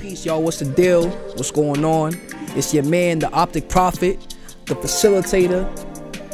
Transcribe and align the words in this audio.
Peace, 0.00 0.24
y'all. 0.24 0.42
What's 0.42 0.60
the 0.60 0.64
deal? 0.64 1.10
What's 1.10 1.50
going 1.50 1.84
on? 1.84 2.18
It's 2.56 2.72
your 2.72 2.84
man, 2.84 3.18
the 3.18 3.30
Optic 3.32 3.68
Prophet, 3.68 4.34
the 4.64 4.74
facilitator, 4.74 5.70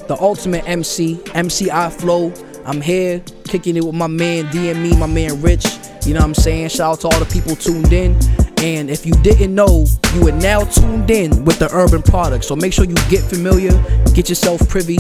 the 0.07 0.17
ultimate 0.21 0.69
MC, 0.69 1.21
MC 1.35 1.67
EyeFlo. 1.67 2.63
I'm 2.65 2.81
here 2.81 3.21
kicking 3.45 3.77
it 3.77 3.85
with 3.85 3.97
my 3.97 4.07
man 4.07 4.45
DME, 4.47 4.97
my 5.01 5.09
man 5.09 5.43
Rich. 5.43 5.67
You 6.05 6.15
know 6.15 6.21
what 6.21 6.27
I'm 6.27 6.35
saying? 6.35 6.69
Shout 6.69 6.93
out 6.93 7.01
to 7.01 7.09
all 7.09 7.19
the 7.19 7.27
people 7.27 7.57
tuned 7.57 7.93
in. 7.93 8.17
And 8.59 8.89
if 8.89 9.05
you 9.05 9.15
didn't 9.15 9.53
know, 9.53 9.85
you 10.15 10.29
are 10.29 10.33
now 10.33 10.63
tuned 10.63 11.11
in 11.11 11.45
with 11.45 11.59
the 11.59 11.69
Urban 11.73 12.03
Product. 12.03 12.45
So 12.45 12.55
make 12.55 12.73
sure 12.73 12.85
you 12.85 12.95
get 13.11 13.23
familiar, 13.23 13.73
get 14.15 14.29
yourself 14.29 14.61
privy. 14.69 14.99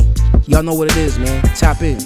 Y'all 0.48 0.64
know 0.64 0.75
what 0.75 0.91
it 0.91 0.96
is, 0.96 1.21
man. 1.21 1.41
Tap 1.55 1.83
in. 1.83 2.01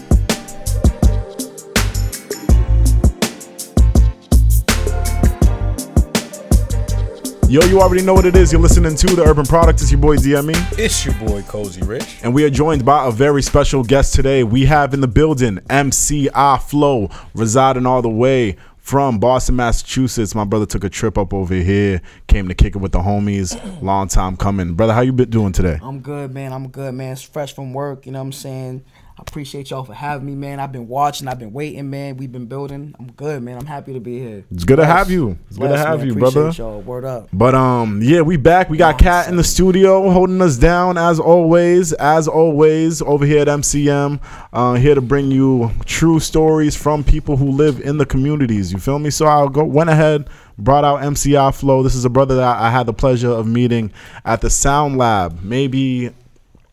Yo, 7.50 7.60
you 7.62 7.80
already 7.80 8.04
know 8.04 8.14
what 8.14 8.26
it 8.26 8.36
is. 8.36 8.52
You're 8.52 8.60
listening 8.60 8.94
to 8.94 9.06
the 9.16 9.24
Urban 9.24 9.44
Product. 9.44 9.82
It's 9.82 9.90
your 9.90 10.00
boy 10.00 10.14
DME. 10.14 10.78
It's 10.78 11.04
your 11.04 11.16
boy 11.16 11.42
Cozy 11.42 11.82
Rich. 11.82 12.18
And 12.22 12.32
we 12.32 12.44
are 12.44 12.48
joined 12.48 12.84
by 12.84 13.08
a 13.08 13.10
very 13.10 13.42
special 13.42 13.82
guest 13.82 14.14
today. 14.14 14.44
We 14.44 14.66
have 14.66 14.94
in 14.94 15.00
the 15.00 15.08
building 15.08 15.58
MC 15.68 16.28
EyeFlo, 16.28 17.12
residing 17.34 17.86
all 17.86 18.02
the 18.02 18.08
way 18.08 18.54
from 18.76 19.18
Boston, 19.18 19.56
Massachusetts. 19.56 20.32
My 20.32 20.44
brother 20.44 20.64
took 20.64 20.84
a 20.84 20.88
trip 20.88 21.18
up 21.18 21.34
over 21.34 21.56
here, 21.56 22.00
came 22.28 22.46
to 22.46 22.54
kick 22.54 22.76
it 22.76 22.78
with 22.78 22.92
the 22.92 23.00
homies. 23.00 23.60
Long 23.82 24.06
time 24.06 24.36
coming. 24.36 24.74
Brother, 24.74 24.94
how 24.94 25.00
you 25.00 25.12
been 25.12 25.28
doing 25.28 25.50
today? 25.50 25.80
I'm 25.82 25.98
good, 25.98 26.32
man. 26.32 26.52
I'm 26.52 26.68
good, 26.68 26.94
man. 26.94 27.14
It's 27.14 27.22
fresh 27.22 27.52
from 27.52 27.72
work, 27.72 28.06
you 28.06 28.12
know 28.12 28.20
what 28.20 28.26
I'm 28.26 28.32
saying? 28.32 28.84
I 29.20 29.22
appreciate 29.28 29.68
y'all 29.68 29.84
for 29.84 29.92
having 29.92 30.26
me, 30.26 30.34
man. 30.34 30.60
I've 30.60 30.72
been 30.72 30.88
watching, 30.88 31.28
I've 31.28 31.38
been 31.38 31.52
waiting, 31.52 31.90
man. 31.90 32.16
We've 32.16 32.32
been 32.32 32.46
building. 32.46 32.94
I'm 32.98 33.12
good, 33.12 33.42
man. 33.42 33.58
I'm 33.58 33.66
happy 33.66 33.92
to 33.92 34.00
be 34.00 34.18
here. 34.18 34.44
It's 34.50 34.64
good 34.64 34.76
to 34.76 34.86
have 34.86 35.10
you. 35.10 35.38
It's 35.48 35.58
good 35.58 35.68
to 35.68 35.76
have 35.76 35.98
man. 35.98 36.06
you, 36.06 36.12
Appreciate 36.14 36.32
brother. 36.32 36.56
Y'all. 36.56 36.80
Word 36.80 37.04
up. 37.04 37.28
But 37.30 37.54
um, 37.54 38.00
yeah, 38.02 38.22
we 38.22 38.38
back. 38.38 38.70
We 38.70 38.78
got 38.78 38.98
Cat 38.98 39.28
in 39.28 39.36
the 39.36 39.44
studio 39.44 40.08
holding 40.10 40.40
us 40.40 40.56
down 40.56 40.96
as 40.96 41.20
always. 41.20 41.92
As 41.92 42.28
always, 42.28 43.02
over 43.02 43.26
here 43.26 43.42
at 43.42 43.48
MCM, 43.48 44.22
uh, 44.54 44.74
here 44.76 44.94
to 44.94 45.02
bring 45.02 45.30
you 45.30 45.70
true 45.84 46.18
stories 46.18 46.74
from 46.74 47.04
people 47.04 47.36
who 47.36 47.50
live 47.50 47.78
in 47.80 47.98
the 47.98 48.06
communities. 48.06 48.72
You 48.72 48.78
feel 48.78 48.98
me? 48.98 49.10
So 49.10 49.26
I 49.26 49.46
go 49.48 49.64
went 49.64 49.90
ahead, 49.90 50.30
brought 50.56 50.84
out 50.84 51.04
MC 51.04 51.32
EyeFlo. 51.32 51.82
This 51.84 51.94
is 51.94 52.06
a 52.06 52.10
brother 52.10 52.36
that 52.36 52.56
I 52.56 52.70
had 52.70 52.86
the 52.86 52.94
pleasure 52.94 53.28
of 53.28 53.46
meeting 53.46 53.92
at 54.24 54.40
the 54.40 54.48
Sound 54.48 54.96
Lab, 54.96 55.42
maybe 55.42 56.10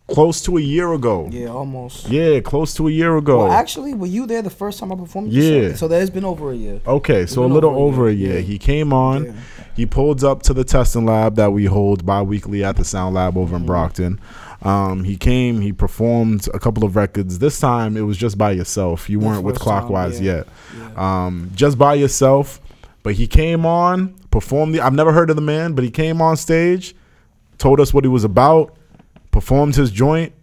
close 0.08 0.42
to 0.44 0.58
a 0.58 0.62
year 0.62 0.94
ago. 0.94 1.28
Yeah, 1.32 1.48
almost. 1.48 2.10
Yeah, 2.10 2.40
close 2.40 2.74
to 2.76 2.88
a 2.88 2.92
year 2.92 3.18
ago. 3.18 3.40
Well, 3.46 3.52
actually, 3.52 3.94
were 3.94 4.08
you 4.08 4.26
there 4.26 4.42
the 4.42 4.50
first 4.50 4.80
time 4.80 4.92
I 4.92 4.96
performed? 4.96 5.32
Yeah. 5.32 5.70
So, 5.70 5.76
so 5.76 5.88
there's 5.88 6.10
been 6.10 6.26
over 6.26 6.52
a 6.52 6.56
year. 6.56 6.82
Okay, 6.88 7.26
so 7.26 7.44
a 7.44 7.48
little 7.48 7.72
over 7.72 7.78
a 7.80 7.82
over 7.84 8.08
a 8.08 8.14
year, 8.14 8.30
year. 8.34 8.40
yeah. 8.40 8.46
He 8.46 8.58
came 8.58 8.94
on. 8.94 9.26
Yeah. 9.26 9.34
He 9.76 9.86
pulled 9.86 10.24
up 10.24 10.42
to 10.44 10.54
the 10.54 10.64
testing 10.64 11.06
lab 11.06 11.36
that 11.36 11.52
we 11.52 11.66
hold 11.66 12.04
bi-weekly 12.06 12.64
at 12.64 12.78
the 12.78 12.84
Sound 12.84 13.14
Lab 13.16 13.38
over 13.38 13.48
Mm-hmm. 13.54 13.56
in 13.64 13.66
Brockton. 13.68 14.22
Um, 14.64 15.04
he 15.04 15.18
came. 15.18 15.62
He 15.62 15.72
performed 15.72 16.48
a 16.54 16.58
couple 16.60 16.84
of 16.84 16.96
records. 16.96 17.38
This 17.38 17.60
time 17.60 17.96
it 17.96 18.02
was 18.02 18.18
just 18.18 18.38
by 18.40 18.52
yourself. 18.52 19.08
You 19.08 19.20
weren't 19.20 19.44
with 19.44 19.58
first 19.58 19.66
time, 19.68 19.82
Clockwise 19.82 20.20
yeah. 20.20 20.44
yet. 20.78 20.98
Um, 20.98 21.52
just 21.54 21.78
by 21.78 21.94
yourself. 21.94 22.60
But 23.04 23.14
he 23.14 23.28
came 23.28 23.66
on, 23.66 24.16
performed 24.32 24.74
the. 24.74 24.82
I've 24.82 24.94
never 24.96 25.14
heard 25.14 25.30
of 25.30 25.36
the 25.36 25.42
man, 25.44 25.74
but 25.74 25.84
he 25.84 25.92
came 25.92 26.22
on 26.22 26.36
stage, 26.38 26.96
told 27.58 27.80
us 27.80 27.94
what 27.94 28.04
he 28.04 28.08
was 28.10 28.24
about, 28.24 28.76
performed 29.38 29.76
his 29.76 29.92
joint, 29.92 30.34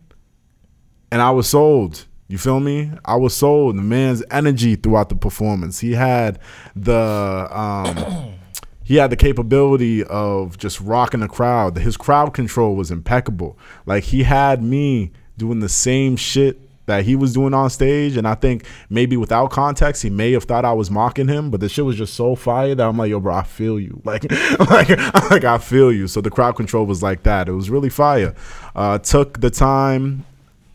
and 1.10 1.20
I 1.20 1.32
was 1.32 1.48
sold. 1.48 2.06
You 2.28 2.38
feel 2.38 2.60
me? 2.60 2.92
I 3.04 3.16
was 3.16 3.34
sold. 3.34 3.76
The 3.76 3.82
man's 3.82 4.22
energy 4.30 4.76
throughout 4.76 5.08
the 5.08 5.16
performance. 5.16 5.80
He 5.80 5.94
had 5.94 6.38
the 6.76 7.48
um 7.50 8.34
he 8.84 8.94
had 8.94 9.10
the 9.10 9.16
capability 9.16 10.04
of 10.04 10.58
just 10.58 10.80
rocking 10.80 11.18
the 11.20 11.28
crowd. 11.28 11.76
His 11.76 11.96
crowd 11.96 12.34
control 12.34 12.76
was 12.76 12.92
impeccable. 12.92 13.58
Like 13.84 14.04
he 14.04 14.22
had 14.22 14.62
me 14.62 15.10
doing 15.36 15.58
the 15.58 15.68
same 15.68 16.14
shit 16.14 16.63
that 16.86 17.04
he 17.04 17.16
was 17.16 17.32
doing 17.32 17.54
on 17.54 17.70
stage. 17.70 18.16
And 18.16 18.26
I 18.26 18.34
think 18.34 18.64
maybe 18.88 19.16
without 19.16 19.50
context 19.50 20.02
he 20.02 20.10
may 20.10 20.32
have 20.32 20.44
thought 20.44 20.64
I 20.64 20.72
was 20.72 20.90
mocking 20.90 21.28
him 21.28 21.50
but 21.50 21.60
the 21.60 21.68
shit 21.68 21.84
was 21.84 21.96
just 21.96 22.14
so 22.14 22.34
fire 22.34 22.74
that 22.74 22.86
I'm 22.86 22.96
like 22.96 23.10
yo 23.10 23.20
bro 23.20 23.34
I 23.34 23.42
feel 23.42 23.78
you. 23.80 24.00
Like 24.04 24.30
like 24.60 24.88
like 25.30 25.44
I 25.44 25.58
feel 25.58 25.90
you. 25.92 26.06
So 26.08 26.20
the 26.20 26.30
crowd 26.30 26.56
control 26.56 26.86
was 26.86 27.02
like 27.02 27.22
that. 27.24 27.48
It 27.48 27.52
was 27.52 27.70
really 27.70 27.90
fire. 27.90 28.34
Uh 28.76 28.98
took 28.98 29.40
the 29.40 29.50
time 29.50 30.24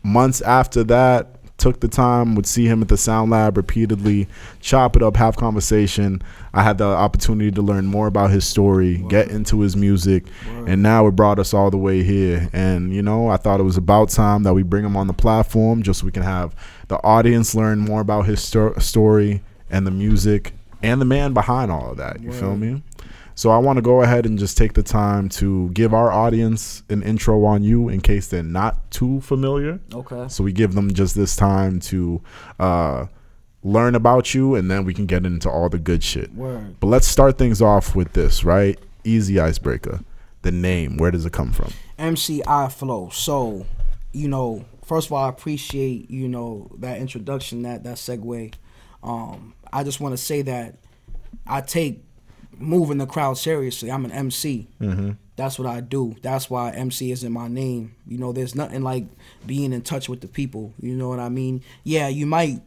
months 0.02 0.40
after 0.42 0.82
that 0.84 1.39
took 1.60 1.78
the 1.80 1.88
time 1.88 2.34
would 2.34 2.46
see 2.46 2.66
him 2.66 2.82
at 2.82 2.88
the 2.88 2.96
sound 2.96 3.30
lab 3.30 3.56
repeatedly 3.56 4.26
chop 4.60 4.96
it 4.96 5.02
up 5.02 5.16
have 5.16 5.36
conversation. 5.36 6.20
I 6.52 6.62
had 6.64 6.78
the 6.78 6.86
opportunity 6.86 7.52
to 7.52 7.62
learn 7.62 7.86
more 7.86 8.08
about 8.08 8.30
his 8.30 8.44
story 8.44 9.04
get 9.08 9.28
into 9.30 9.60
his 9.60 9.76
music 9.76 10.24
and 10.66 10.82
now 10.82 11.06
it 11.06 11.12
brought 11.12 11.38
us 11.38 11.54
all 11.54 11.70
the 11.70 11.76
way 11.78 12.02
here. 12.02 12.48
And 12.52 12.92
you 12.94 13.02
know 13.02 13.28
i 13.28 13.36
thought 13.36 13.60
it 13.60 13.64
was 13.64 13.76
about 13.76 14.08
time 14.08 14.42
that 14.42 14.54
we 14.54 14.62
bring 14.62 14.84
him 14.84 14.96
on 14.96 15.06
the 15.06 15.12
platform 15.12 15.82
just 15.82 16.00
so 16.00 16.06
we 16.06 16.12
can 16.12 16.22
have 16.22 16.54
the 16.88 16.96
audience 17.04 17.54
learn 17.54 17.78
more 17.78 18.00
about 18.00 18.26
his 18.26 18.40
sto- 18.42 18.76
story 18.78 19.42
and 19.70 19.86
the 19.86 19.90
music 19.90 20.52
and 20.82 21.00
the 21.00 21.04
man 21.04 21.34
behind 21.34 21.70
all 21.70 21.90
of 21.90 21.98
that. 21.98 22.20
You 22.22 22.32
feel 22.32 22.56
me 22.56 22.82
so 23.40 23.48
I 23.48 23.56
want 23.56 23.78
to 23.78 23.82
go 23.82 24.02
ahead 24.02 24.26
and 24.26 24.38
just 24.38 24.58
take 24.58 24.74
the 24.74 24.82
time 24.82 25.30
to 25.30 25.70
give 25.70 25.94
our 25.94 26.12
audience 26.12 26.82
an 26.90 27.02
intro 27.02 27.46
on 27.46 27.62
you 27.62 27.88
in 27.88 28.02
case 28.02 28.26
they're 28.26 28.42
not 28.42 28.90
too 28.90 29.22
familiar. 29.22 29.80
Okay. 29.94 30.28
So 30.28 30.44
we 30.44 30.52
give 30.52 30.74
them 30.74 30.92
just 30.92 31.14
this 31.14 31.36
time 31.36 31.80
to 31.80 32.20
uh, 32.58 33.06
learn 33.62 33.94
about 33.94 34.34
you, 34.34 34.56
and 34.56 34.70
then 34.70 34.84
we 34.84 34.92
can 34.92 35.06
get 35.06 35.24
into 35.24 35.48
all 35.48 35.70
the 35.70 35.78
good 35.78 36.04
shit. 36.04 36.34
Word. 36.34 36.78
But 36.80 36.88
let's 36.88 37.06
start 37.06 37.38
things 37.38 37.62
off 37.62 37.96
with 37.96 38.12
this, 38.12 38.44
right? 38.44 38.78
Easy 39.04 39.40
icebreaker. 39.40 40.00
The 40.42 40.52
name, 40.52 40.98
where 40.98 41.10
does 41.10 41.24
it 41.24 41.32
come 41.32 41.52
from? 41.52 41.72
MC 41.96 42.42
EyeFlo. 42.46 43.10
So, 43.10 43.64
you 44.12 44.28
know, 44.28 44.66
first 44.84 45.06
of 45.06 45.14
all, 45.14 45.24
I 45.24 45.30
appreciate, 45.30 46.10
you 46.10 46.28
know, 46.28 46.70
that 46.80 46.98
introduction, 46.98 47.62
that 47.62 47.84
that 47.84 47.96
segue. 47.96 48.52
Um, 49.02 49.54
I 49.72 49.82
just 49.82 49.98
want 49.98 50.12
to 50.12 50.18
say 50.18 50.42
that 50.42 50.76
I 51.46 51.62
take 51.62 52.02
moving 52.60 52.98
the 52.98 53.06
crowd 53.06 53.38
seriously. 53.38 53.90
I'm 53.90 54.04
an 54.04 54.12
MC. 54.12 54.68
Mm-hmm. 54.80 55.12
That's 55.36 55.58
what 55.58 55.66
I 55.66 55.80
do. 55.80 56.14
That's 56.22 56.50
why 56.50 56.70
MC 56.72 57.10
is 57.10 57.24
in 57.24 57.32
my 57.32 57.48
name. 57.48 57.96
You 58.06 58.18
know, 58.18 58.32
there's 58.32 58.54
nothing 58.54 58.82
like 58.82 59.06
being 59.46 59.72
in 59.72 59.82
touch 59.82 60.08
with 60.08 60.20
the 60.20 60.28
people. 60.28 60.74
You 60.80 60.94
know 60.94 61.08
what 61.08 61.18
I 61.18 61.30
mean? 61.30 61.62
Yeah, 61.82 62.08
you 62.08 62.26
might 62.26 62.60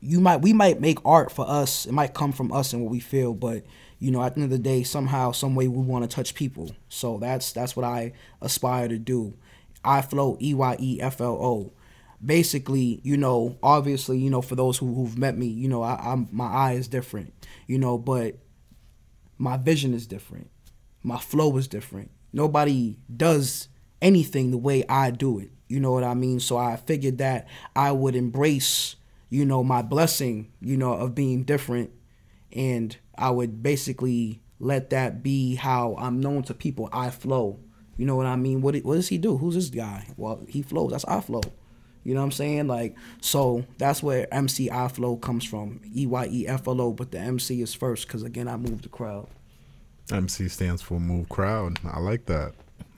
you 0.00 0.20
might 0.20 0.38
we 0.38 0.52
might 0.52 0.80
make 0.80 0.98
art 1.04 1.32
for 1.32 1.48
us. 1.48 1.86
It 1.86 1.92
might 1.92 2.14
come 2.14 2.32
from 2.32 2.52
us 2.52 2.72
and 2.72 2.82
what 2.82 2.90
we 2.90 3.00
feel, 3.00 3.34
but 3.34 3.64
you 3.98 4.10
know, 4.10 4.22
at 4.22 4.34
the 4.34 4.42
end 4.42 4.52
of 4.52 4.58
the 4.58 4.62
day, 4.62 4.82
somehow, 4.82 5.30
some 5.30 5.54
way, 5.54 5.68
we 5.68 5.80
want 5.80 6.08
to 6.08 6.12
touch 6.12 6.34
people. 6.34 6.72
So 6.88 7.18
that's 7.18 7.52
that's 7.52 7.76
what 7.76 7.84
I 7.84 8.12
aspire 8.40 8.88
to 8.88 8.98
do. 8.98 9.34
EyeFlo 9.84 10.40
E 10.42 10.54
Y 10.54 10.76
E 10.80 11.00
F 11.00 11.20
L 11.20 11.38
O. 11.40 11.72
Basically, 12.24 13.00
you 13.04 13.16
know, 13.16 13.56
obviously, 13.62 14.18
you 14.18 14.30
know, 14.30 14.42
for 14.42 14.54
those 14.54 14.78
who, 14.78 14.92
who've 14.94 15.16
met 15.16 15.36
me, 15.36 15.46
you 15.46 15.68
know, 15.68 15.82
I, 15.82 16.00
I'm 16.04 16.28
my 16.32 16.46
eye 16.46 16.72
is 16.72 16.88
different, 16.88 17.32
you 17.66 17.78
know, 17.78 17.96
but 17.96 18.36
my 19.42 19.56
vision 19.56 19.92
is 19.92 20.06
different. 20.06 20.48
My 21.02 21.18
flow 21.18 21.56
is 21.56 21.66
different. 21.66 22.12
Nobody 22.32 22.96
does 23.14 23.66
anything 24.00 24.52
the 24.52 24.56
way 24.56 24.84
I 24.88 25.10
do 25.10 25.40
it. 25.40 25.50
You 25.66 25.80
know 25.80 25.90
what 25.90 26.04
I 26.04 26.14
mean? 26.14 26.38
So 26.38 26.56
I 26.56 26.76
figured 26.76 27.18
that 27.18 27.48
I 27.74 27.90
would 27.90 28.14
embrace, 28.14 28.94
you 29.30 29.44
know, 29.44 29.64
my 29.64 29.82
blessing, 29.82 30.52
you 30.60 30.76
know, 30.76 30.92
of 30.92 31.16
being 31.16 31.42
different 31.42 31.90
and 32.52 32.96
I 33.18 33.30
would 33.30 33.64
basically 33.64 34.42
let 34.60 34.90
that 34.90 35.24
be 35.24 35.56
how 35.56 35.96
I'm 35.98 36.20
known 36.20 36.44
to 36.44 36.54
people. 36.54 36.88
EyeFlo. 36.90 37.58
You 37.96 38.06
know 38.06 38.14
what 38.14 38.26
I 38.26 38.36
mean? 38.36 38.62
What 38.62 38.76
what 38.84 38.94
does 38.94 39.08
he 39.08 39.18
do? 39.18 39.38
Who's 39.38 39.56
this 39.56 39.70
guy? 39.70 40.06
Well, 40.16 40.44
he 40.48 40.62
flows. 40.62 40.92
That's 40.92 41.04
EyeFlo. 41.06 41.42
You 42.04 42.14
know 42.14 42.20
what 42.20 42.26
I'm 42.26 42.32
saying? 42.32 42.66
Like 42.66 42.96
so 43.20 43.64
that's 43.78 44.02
where 44.02 44.32
MC 44.32 44.68
EyeFlo 44.68 45.20
comes 45.20 45.44
from. 45.44 45.80
E 45.94 46.06
Y 46.06 46.28
E 46.30 46.46
F 46.48 46.66
L 46.66 46.80
O, 46.80 46.92
but 46.92 47.10
the 47.12 47.18
MC 47.18 47.62
is 47.62 47.74
first 47.74 48.06
because 48.06 48.22
again 48.22 48.48
I 48.48 48.56
move 48.56 48.82
the 48.82 48.88
crowd. 48.88 49.28
MC 50.10 50.48
stands 50.48 50.82
for 50.82 50.98
Move 51.00 51.28
Crowd. 51.28 51.78
I 51.84 52.00
like 52.00 52.26
that. 52.26 52.52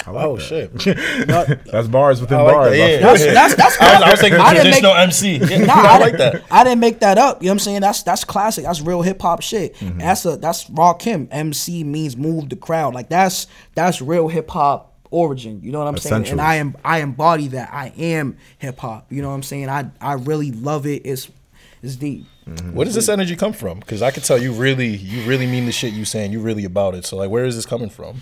I 0.06 0.10
like 0.10 0.24
Oh 0.24 0.36
that. 0.36 0.42
shit! 0.42 1.64
That's 1.70 1.88
bars 1.88 2.20
within 2.20 2.38
I 2.38 2.42
like 2.42 2.54
bars. 2.54 2.70
that. 2.72 2.76
Yeah, 2.78 2.98
That's 3.00 3.24
that's 3.24 3.54
that's. 3.54 3.76
I 3.80 3.94
was, 3.94 4.02
I 4.02 4.10
was 4.10 4.20
thinking 4.20 4.40
I 4.40 4.50
didn't 4.54 4.64
traditional 4.64 4.94
make- 4.94 5.02
MC. 5.02 5.36
Yeah, 5.36 5.58
Nah, 5.66 5.72
I 5.74 5.76
I 5.76 5.98
like 5.98 6.12
didn't- 6.16 6.32
that. 6.32 6.42
I 6.50 6.64
didn't 6.64 6.80
make 6.80 7.00
that 7.00 7.18
up. 7.18 7.42
You 7.42 7.46
know 7.46 7.52
what 7.52 7.54
I'm 7.54 7.58
saying? 7.60 7.80
That's 7.82 8.02
that's 8.02 8.24
classic. 8.24 8.64
That's 8.64 8.80
real 8.80 9.02
hip 9.02 9.20
hop 9.22 9.42
shit. 9.42 9.76
Mm-hmm. 9.76 9.98
That's 9.98 10.24
a 10.26 10.36
that's 10.36 10.64
Rakim. 10.70 11.28
MC 11.30 11.84
means 11.84 12.16
move 12.16 12.48
the 12.48 12.56
crowd. 12.56 12.94
Like 12.94 13.08
that's 13.08 13.46
that's 13.74 14.00
real 14.02 14.28
hip 14.28 14.50
hop 14.50 14.93
origin. 15.14 15.60
You 15.62 15.72
know 15.72 15.78
what 15.78 15.88
I'm 15.88 15.96
saying? 15.96 16.28
And 16.28 16.40
I 16.40 16.56
am 16.56 16.76
I 16.84 16.98
embody 16.98 17.48
that. 17.48 17.72
I 17.72 17.92
am 17.96 18.36
hip 18.58 18.78
hop. 18.78 19.12
You 19.12 19.22
know 19.22 19.28
what 19.28 19.34
I'm 19.34 19.42
saying? 19.42 19.68
I 19.68 19.90
I 20.00 20.14
really 20.14 20.50
love 20.50 20.86
it. 20.86 21.02
It's 21.04 21.30
it's 21.82 21.96
deep. 21.96 22.26
Mm-hmm. 22.46 22.74
Where 22.74 22.84
does 22.84 22.94
this 22.94 23.08
energy 23.08 23.36
come 23.36 23.52
from? 23.52 23.80
Because 23.80 24.02
I 24.02 24.10
could 24.10 24.24
tell 24.24 24.38
you 24.38 24.52
really, 24.52 24.88
you 24.88 25.26
really 25.26 25.46
mean 25.46 25.66
the 25.66 25.72
shit 25.72 25.94
you 25.94 26.04
saying. 26.04 26.32
You 26.32 26.40
really 26.40 26.64
about 26.64 26.94
it. 26.94 27.06
So 27.06 27.16
like, 27.16 27.30
where 27.30 27.44
is 27.44 27.56
this 27.56 27.64
coming 27.64 27.88
from? 27.88 28.20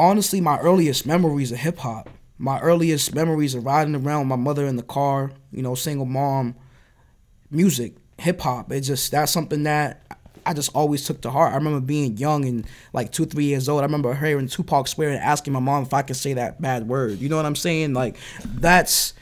honestly, 0.00 0.40
my 0.40 0.58
earliest 0.58 1.06
memories 1.06 1.52
of 1.52 1.58
hip 1.58 1.78
hop. 1.78 2.08
My 2.38 2.58
earliest 2.60 3.14
memories 3.14 3.54
of 3.54 3.66
riding 3.66 3.94
around 3.94 4.20
with 4.20 4.28
my 4.28 4.36
mother 4.36 4.64
in 4.64 4.76
the 4.76 4.82
car, 4.82 5.30
you 5.52 5.60
know, 5.62 5.74
single 5.74 6.06
mom, 6.06 6.54
music, 7.50 7.96
hip 8.16 8.40
hop. 8.40 8.72
It's 8.72 8.86
just 8.86 9.10
that's 9.10 9.30
something 9.30 9.64
that 9.64 10.02
I 10.46 10.54
just 10.54 10.74
always 10.74 11.04
took 11.06 11.20
to 11.22 11.30
heart. 11.30 11.52
I 11.52 11.56
remember 11.56 11.80
being 11.80 12.16
young 12.16 12.44
and 12.44 12.66
like 12.92 13.12
two, 13.12 13.26
three 13.26 13.44
years 13.44 13.68
old. 13.68 13.80
I 13.80 13.84
remember 13.84 14.14
hearing 14.14 14.48
Tupac 14.48 14.88
swear 14.88 15.10
and 15.10 15.18
asking 15.18 15.52
my 15.52 15.60
mom 15.60 15.82
if 15.84 15.94
I 15.94 16.02
could 16.02 16.16
say 16.16 16.34
that 16.34 16.60
bad 16.60 16.88
word. 16.88 17.18
You 17.18 17.28
know 17.28 17.36
what 17.36 17.46
I'm 17.46 17.56
saying? 17.56 17.94
Like 17.94 18.16
that's 18.44 19.14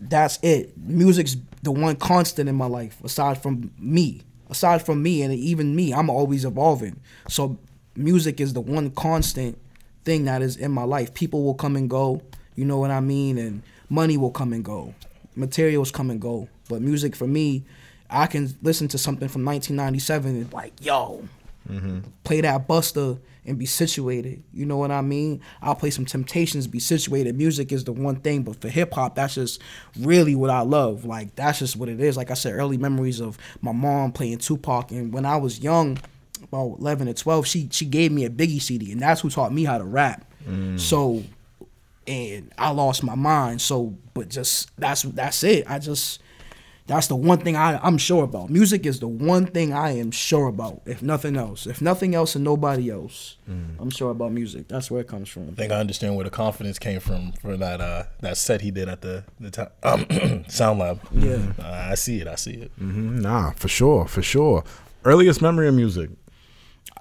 that's 0.00 0.38
it. 0.42 0.76
Music's 0.76 1.36
the 1.62 1.72
one 1.72 1.96
constant 1.96 2.48
in 2.48 2.54
my 2.54 2.66
life 2.66 3.02
aside 3.04 3.42
from 3.42 3.70
me. 3.78 4.22
Aside 4.48 4.84
from 4.84 5.02
me 5.02 5.22
and 5.22 5.32
even 5.32 5.76
me, 5.76 5.94
I'm 5.94 6.10
always 6.10 6.44
evolving. 6.44 7.00
So 7.28 7.58
music 7.94 8.40
is 8.40 8.52
the 8.52 8.60
one 8.60 8.90
constant 8.90 9.58
thing 10.04 10.24
that 10.24 10.42
is 10.42 10.56
in 10.56 10.72
my 10.72 10.82
life. 10.82 11.14
People 11.14 11.44
will 11.44 11.54
come 11.54 11.76
and 11.76 11.88
go, 11.88 12.22
you 12.56 12.64
know 12.64 12.78
what 12.78 12.90
I 12.90 13.00
mean, 13.00 13.38
and 13.38 13.62
money 13.88 14.16
will 14.16 14.30
come 14.30 14.52
and 14.52 14.64
go. 14.64 14.94
Materials 15.36 15.90
come 15.90 16.10
and 16.10 16.20
go. 16.20 16.48
But 16.68 16.82
music 16.82 17.14
for 17.14 17.26
me, 17.26 17.64
I 18.10 18.26
can 18.26 18.54
listen 18.62 18.88
to 18.88 18.98
something 18.98 19.28
from 19.28 19.44
1997 19.44 20.36
and 20.36 20.52
like, 20.52 20.72
yo, 20.80 21.22
mm-hmm. 21.68 22.00
play 22.24 22.40
that 22.40 22.66
Busta 22.66 23.18
and 23.46 23.58
be 23.58 23.66
situated. 23.66 24.42
You 24.52 24.66
know 24.66 24.76
what 24.76 24.90
I 24.90 25.00
mean? 25.00 25.40
I'll 25.62 25.74
play 25.74 25.90
some 25.90 26.04
Temptations, 26.04 26.66
be 26.66 26.78
situated. 26.78 27.36
Music 27.36 27.72
is 27.72 27.84
the 27.84 27.92
one 27.92 28.16
thing, 28.16 28.42
but 28.42 28.60
for 28.60 28.68
hip 28.68 28.94
hop, 28.94 29.14
that's 29.14 29.34
just 29.34 29.60
really 29.98 30.34
what 30.34 30.50
I 30.50 30.60
love. 30.60 31.04
Like 31.04 31.34
that's 31.36 31.58
just 31.58 31.76
what 31.76 31.88
it 31.88 32.00
is. 32.00 32.16
Like 32.16 32.30
I 32.30 32.34
said, 32.34 32.54
early 32.54 32.76
memories 32.76 33.20
of 33.20 33.38
my 33.60 33.72
mom 33.72 34.12
playing 34.12 34.38
Tupac, 34.38 34.90
and 34.90 35.12
when 35.12 35.24
I 35.24 35.36
was 35.36 35.60
young, 35.60 35.98
about 36.42 36.78
11 36.78 37.08
or 37.08 37.14
12, 37.14 37.46
she 37.46 37.68
she 37.70 37.84
gave 37.84 38.12
me 38.12 38.24
a 38.24 38.30
Biggie 38.30 38.60
CD, 38.60 38.92
and 38.92 39.00
that's 39.00 39.20
who 39.20 39.30
taught 39.30 39.52
me 39.52 39.64
how 39.64 39.78
to 39.78 39.84
rap. 39.84 40.24
Mm. 40.48 40.78
So, 40.78 41.22
and 42.06 42.52
I 42.58 42.70
lost 42.70 43.02
my 43.02 43.14
mind. 43.14 43.60
So, 43.60 43.94
but 44.14 44.28
just 44.28 44.70
that's 44.78 45.02
that's 45.02 45.42
it. 45.44 45.70
I 45.70 45.78
just 45.78 46.20
that's 46.90 47.06
the 47.06 47.14
one 47.16 47.38
thing 47.38 47.54
I, 47.56 47.78
I'm 47.86 47.98
sure 47.98 48.24
about. 48.24 48.50
Music 48.50 48.84
is 48.84 48.98
the 48.98 49.06
one 49.08 49.46
thing 49.46 49.72
I 49.72 49.90
am 49.92 50.10
sure 50.10 50.48
about, 50.48 50.82
if 50.86 51.02
nothing 51.02 51.36
else. 51.36 51.66
If 51.66 51.80
nothing 51.80 52.14
else 52.16 52.34
and 52.34 52.44
nobody 52.44 52.90
else, 52.90 53.36
I'm 53.80 53.90
sure 53.90 54.10
about 54.10 54.32
music. 54.32 54.66
That's 54.68 54.90
where 54.90 55.00
it 55.00 55.06
comes 55.08 55.28
from. 55.28 55.48
I 55.48 55.52
think 55.52 55.72
I 55.72 55.76
understand 55.80 56.16
where 56.16 56.24
the 56.24 56.30
confidence 56.30 56.78
came 56.78 57.00
from 57.00 57.32
for 57.40 57.56
that 57.56 57.80
uh 57.80 58.02
that 58.20 58.36
set 58.36 58.60
he 58.60 58.70
did 58.70 58.88
at 58.88 59.00
the 59.02 59.24
the 59.38 59.50
time 59.50 59.68
um, 59.84 60.44
Sound 60.48 60.78
Lab. 60.80 61.00
Yeah. 61.12 61.40
Uh, 61.58 61.88
I 61.92 61.94
see 61.94 62.20
it. 62.20 62.26
I 62.28 62.34
see 62.34 62.54
it. 62.54 62.70
Mhm, 62.80 63.20
Nah, 63.22 63.52
for 63.52 63.68
sure, 63.68 64.06
for 64.06 64.22
sure. 64.22 64.64
Earliest 65.04 65.40
memory 65.40 65.66
of 65.68 65.74
music. 65.74 66.10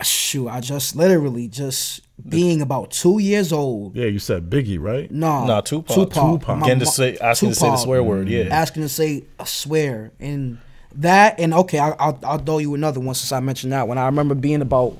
Shoot, 0.02 0.48
I 0.48 0.62
just 0.62 0.96
literally 0.96 1.50
just 1.50 2.02
being 2.28 2.62
about 2.62 2.92
two 2.92 3.20
years 3.20 3.52
old. 3.52 3.96
Yeah, 3.98 4.06
you 4.06 4.20
said 4.20 4.50
Biggie, 4.50 4.80
right? 4.80 5.12
No, 5.12 5.46
Nah, 5.46 5.60
Tupac. 5.62 5.94
Tupac. 5.94 6.40
Tupac. 6.40 6.58
My 6.58 6.68
Getting 6.68 6.80
to 6.80 6.86
say 6.86 7.18
asking 7.18 7.50
to 7.50 7.56
say 7.56 7.70
the 7.70 7.76
swear 7.78 8.02
word. 8.02 8.30
Yeah. 8.30 8.44
asking 8.50 8.84
to 8.84 8.90
say 8.90 9.26
I 9.38 9.44
swear 9.44 10.12
and 10.20 10.58
that 10.96 11.38
and 11.40 11.54
okay 11.54 11.80
I, 11.80 11.90
I'll, 11.92 12.18
I'll 12.24 12.38
throw 12.40 12.58
you 12.60 12.74
another 12.74 13.00
one 13.00 13.14
since 13.14 13.31
i 13.31 13.40
mentioned 13.40 13.74
that 13.74 13.88
when 13.88 14.00
i 14.00 14.08
remember 14.08 14.34
being 14.34 14.60
about 14.64 14.98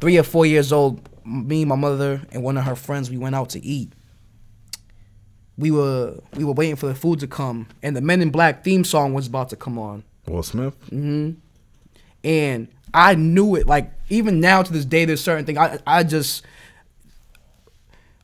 three 0.00 0.16
or 0.16 0.22
four 0.22 0.46
years 0.46 0.72
old 0.72 1.00
me 1.26 1.64
my 1.64 1.74
mother 1.74 2.22
and 2.30 2.44
one 2.44 2.56
of 2.56 2.62
her 2.62 2.76
friends 2.76 3.10
we 3.10 3.16
went 3.18 3.34
out 3.34 3.50
to 3.50 3.64
eat 3.66 3.92
we 5.58 5.72
were 5.72 6.16
we 6.36 6.44
were 6.44 6.52
waiting 6.52 6.76
for 6.76 6.86
the 6.86 6.94
food 6.94 7.18
to 7.20 7.26
come 7.26 7.66
and 7.82 7.96
the 7.96 8.00
men 8.00 8.22
in 8.22 8.30
black 8.30 8.62
theme 8.62 8.84
song 8.84 9.12
was 9.12 9.26
about 9.26 9.48
to 9.48 9.56
come 9.56 9.78
on 9.80 10.04
Will 10.28 10.44
Smith. 10.44 10.74
Mhm. 10.90 11.34
And 12.22 12.68
I 12.92 13.14
knew 13.14 13.54
it. 13.56 13.66
Like 13.66 13.92
even 14.08 14.40
now 14.40 14.62
to 14.62 14.72
this 14.72 14.84
day, 14.84 15.04
there's 15.04 15.22
certain 15.22 15.44
things 15.44 15.58
I 15.58 15.78
I 15.86 16.02
just 16.02 16.44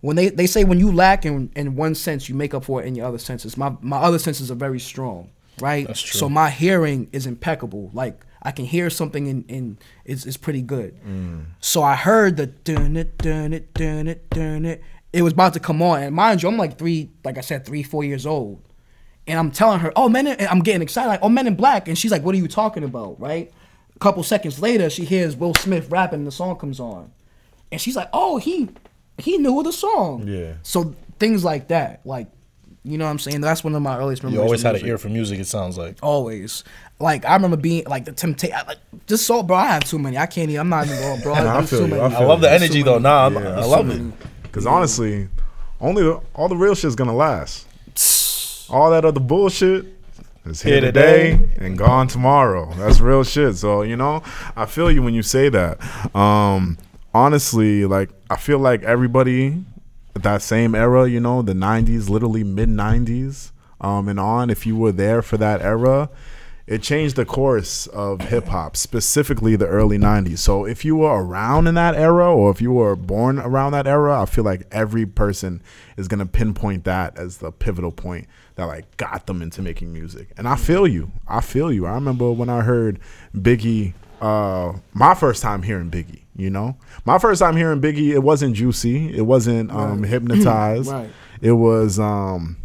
when 0.01 0.17
they, 0.17 0.29
they 0.29 0.47
say 0.47 0.65
when 0.65 0.79
you 0.79 0.93
lack 0.93 1.25
in, 1.25 1.51
in 1.57 1.75
one 1.75 1.95
sense, 1.95 2.29
you 2.29 2.35
make 2.35 2.55
up 2.55 2.65
for 2.65 2.83
it 2.83 2.87
in 2.87 2.95
your 2.95 3.07
other 3.07 3.19
senses. 3.19 3.57
My 3.57 3.77
my 3.81 3.99
other 3.99 4.19
senses 4.19 4.51
are 4.51 4.55
very 4.57 4.79
strong, 4.79 5.31
right? 5.61 5.87
That's 5.87 6.01
true. 6.01 6.19
So 6.19 6.29
my 6.29 6.51
hearing 6.51 7.09
is 7.13 7.27
impeccable. 7.27 7.91
Like 7.93 8.25
I 8.43 8.53
can 8.53 8.65
hear 8.65 8.91
something 8.91 9.27
and, 9.27 9.45
and 9.49 9.79
it's, 10.05 10.25
it's 10.25 10.37
pretty 10.37 10.63
good. 10.63 10.97
Mm. 11.05 11.47
So 11.61 11.83
I 11.83 11.97
heard 11.97 12.37
the 12.37 12.47
dun 12.47 12.97
it 12.97 13.19
dun 13.19 13.53
it 13.53 13.75
dun 13.75 14.07
it 14.07 14.31
dun 14.31 14.65
it. 14.65 14.83
It 15.13 15.23
was 15.23 15.33
about 15.33 15.55
to 15.55 15.61
come 15.61 15.81
on, 15.83 16.03
and 16.03 16.15
mind 16.15 16.43
you, 16.43 16.49
I'm 16.49 16.57
like 16.57 16.79
three, 16.79 17.11
like 17.25 17.39
I 17.39 17.41
said, 17.41 17.65
three 17.65 17.83
four 17.83 18.05
years 18.05 18.27
old. 18.27 18.63
And 19.29 19.39
I'm 19.41 19.51
telling 19.51 19.81
her, 19.81 19.93
oh, 19.97 20.09
men, 20.09 20.29
in, 20.29 20.47
I'm 20.47 20.61
getting 20.61 20.83
excited, 20.83 21.09
like, 21.09 21.19
oh, 21.21 21.29
men 21.29 21.49
in 21.49 21.57
black. 21.57 21.89
And 21.89 21.99
she's 21.99 22.13
like, 22.13 22.23
what 22.23 22.33
are 22.37 22.39
you 22.39 22.47
talking 22.47 22.85
about, 22.85 23.21
right? 23.21 23.53
A 23.97 23.99
couple 23.99 24.23
seconds 24.23 24.61
later, 24.61 24.91
she 24.91 25.05
hears 25.05 25.35
Will 25.37 25.55
Smith 25.55 25.91
rapping, 25.91 26.21
and 26.21 26.27
the 26.27 26.31
song 26.33 26.57
comes 26.57 26.79
on. 26.79 27.11
And 27.73 27.81
she's 27.81 27.97
like, 27.97 28.09
oh, 28.13 28.37
he 28.37 28.69
he 29.19 29.39
knew 29.39 29.63
the 29.63 29.73
song. 29.73 30.25
Yeah. 30.29 30.53
So 30.63 30.95
things 31.19 31.43
like 31.45 31.69
that, 31.69 32.01
like, 32.05 32.29
you 32.85 32.99
know 32.99 33.07
what 33.07 33.11
I'm 33.11 33.19
saying? 33.19 33.41
That's 33.41 33.65
one 33.65 33.75
of 33.75 33.81
my 33.83 33.97
earliest 33.99 34.23
memories. 34.23 34.37
You 34.37 34.43
always 34.43 34.63
had 34.63 34.77
an 34.77 34.87
ear 34.87 34.99
for 34.99 35.09
music. 35.09 35.41
It 35.41 35.47
sounds 35.47 35.77
like. 35.79 35.97
Always. 36.03 36.63
Like, 37.01 37.25
I 37.25 37.35
remember 37.35 37.57
being, 37.57 37.85
like, 37.87 38.05
the 38.05 38.13
Temptation, 38.13 38.57
like, 38.69 38.79
just 39.07 39.27
so, 39.27 39.43
bro, 39.43 39.57
I 39.57 39.67
have 39.67 39.85
too 39.85 39.99
many. 39.99 40.17
I 40.19 40.27
can't 40.27 40.49
even, 40.51 40.61
I'm 40.61 40.69
not 40.69 40.87
even 40.87 40.99
going, 41.01 41.21
bro. 41.23 41.35
Nah, 41.35 41.59
I 41.59 41.63
feel 41.67 41.79
too 41.81 41.85
you. 41.87 41.91
many. 41.91 42.03
I 42.03 42.07
I 42.07 42.19
feel 42.19 42.29
love 42.29 42.41
the 42.43 42.49
There's 42.49 42.63
energy 42.63 42.83
though. 42.83 42.99
Nah, 42.99 43.25
I'm- 43.25 43.35
Yeah, 43.35 43.59
I 43.61 43.65
love 43.65 43.91
it. 43.91 43.97
many. 43.99 44.13
Because 44.43 44.67
honestly, 44.67 45.29
only 45.81 46.03
the, 46.05 46.21
all 46.35 46.49
the 46.49 46.57
real 46.57 46.75
shit's 46.75 46.95
gonna 46.95 47.15
last. 47.17 47.67
All 48.71 48.91
that 48.91 49.05
other 49.05 49.21
bullshit 49.21 49.96
is 50.49 50.63
here, 50.63 50.75
Here 50.75 50.81
today, 50.81 51.31
today. 51.37 51.67
and 51.67 51.79
gone 51.79 52.09
tomorrow. 52.09 52.73
That's 52.75 53.01
real 53.01 53.25
shit. 53.25 53.57
So 53.57 53.83
you 53.83 53.97
know, 53.97 54.23
I 54.57 54.67
feel 54.67 54.91
you 54.91 55.03
when 55.03 55.15
you 55.15 55.23
say 55.23 55.49
that. 55.49 55.79
Um, 56.15 56.79
honestly, 57.15 57.85
like 57.85 58.11
I 58.31 58.37
feel 58.37 58.59
like 58.59 58.83
everybody 58.83 59.65
that 60.15 60.43
same 60.43 60.75
era, 60.75 61.09
you 61.09 61.21
know, 61.21 61.43
the 61.43 61.53
'90s, 61.53 62.09
literally 62.09 62.45
mid 62.45 62.69
'90s, 62.69 63.51
um, 63.81 64.09
and 64.09 64.19
on. 64.21 64.51
If 64.51 64.67
you 64.67 64.77
were 64.77 64.93
there 64.93 65.23
for 65.23 65.37
that 65.37 65.61
era, 65.63 66.09
it 66.67 66.83
changed 66.83 67.15
the 67.15 67.25
course 67.25 67.87
of 67.89 68.23
hip 68.23 68.47
hop, 68.47 68.77
specifically 68.77 69.55
the 69.55 69.69
early 69.69 69.99
90s. 69.99 70.39
So 70.39 70.65
if 70.65 70.85
you 70.85 70.97
were 70.97 71.23
around 71.25 71.69
in 71.69 71.77
that 71.77 71.95
era 71.95 72.35
or 72.35 72.51
if 72.51 72.61
you 72.61 72.73
were 72.73 72.97
born 72.97 73.39
around 73.39 73.73
that 73.73 73.87
era, 73.87 74.21
I 74.21 74.27
feel 74.27 74.43
like 74.43 74.67
every 74.73 75.07
person 75.07 75.63
is 75.97 76.09
going 76.09 76.19
to 76.19 76.27
pinpoint 76.27 76.85
that 76.85 77.17
as 77.19 77.39
the 77.39 77.53
pivotal 77.53 77.93
point 77.93 78.27
that 78.57 78.65
like 78.65 78.97
got 78.97 79.27
them 79.27 79.43
into 79.43 79.63
making 79.63 79.93
music. 79.93 80.31
And 80.37 80.49
I 80.49 80.57
feel 80.57 80.89
you. 80.89 81.13
I 81.29 81.41
feel 81.41 81.73
you. 81.73 81.87
I 81.87 81.93
remember 81.93 82.33
when 82.33 82.49
I 82.49 82.63
heard 82.63 82.99
Biggie 83.35 83.95
uh 84.21 84.73
my 84.95 85.15
first 85.15 85.43
time 85.43 85.63
hearing 85.63 85.91
Biggie, 85.91 86.23
you 86.35 86.49
know? 86.51 86.77
My 87.05 87.19
first 87.19 87.39
time 87.39 87.55
hearing 87.55 87.81
Biggie, 87.81 88.15
it 88.15 88.23
wasn't 88.23 88.57
Juicy, 88.57 89.15
it 89.17 89.23
wasn't 89.23 89.71
um 89.71 90.03
hypnotized. 90.03 90.91
Right. 90.91 91.11
It 91.41 91.53
was 91.53 92.01
um 92.01 92.57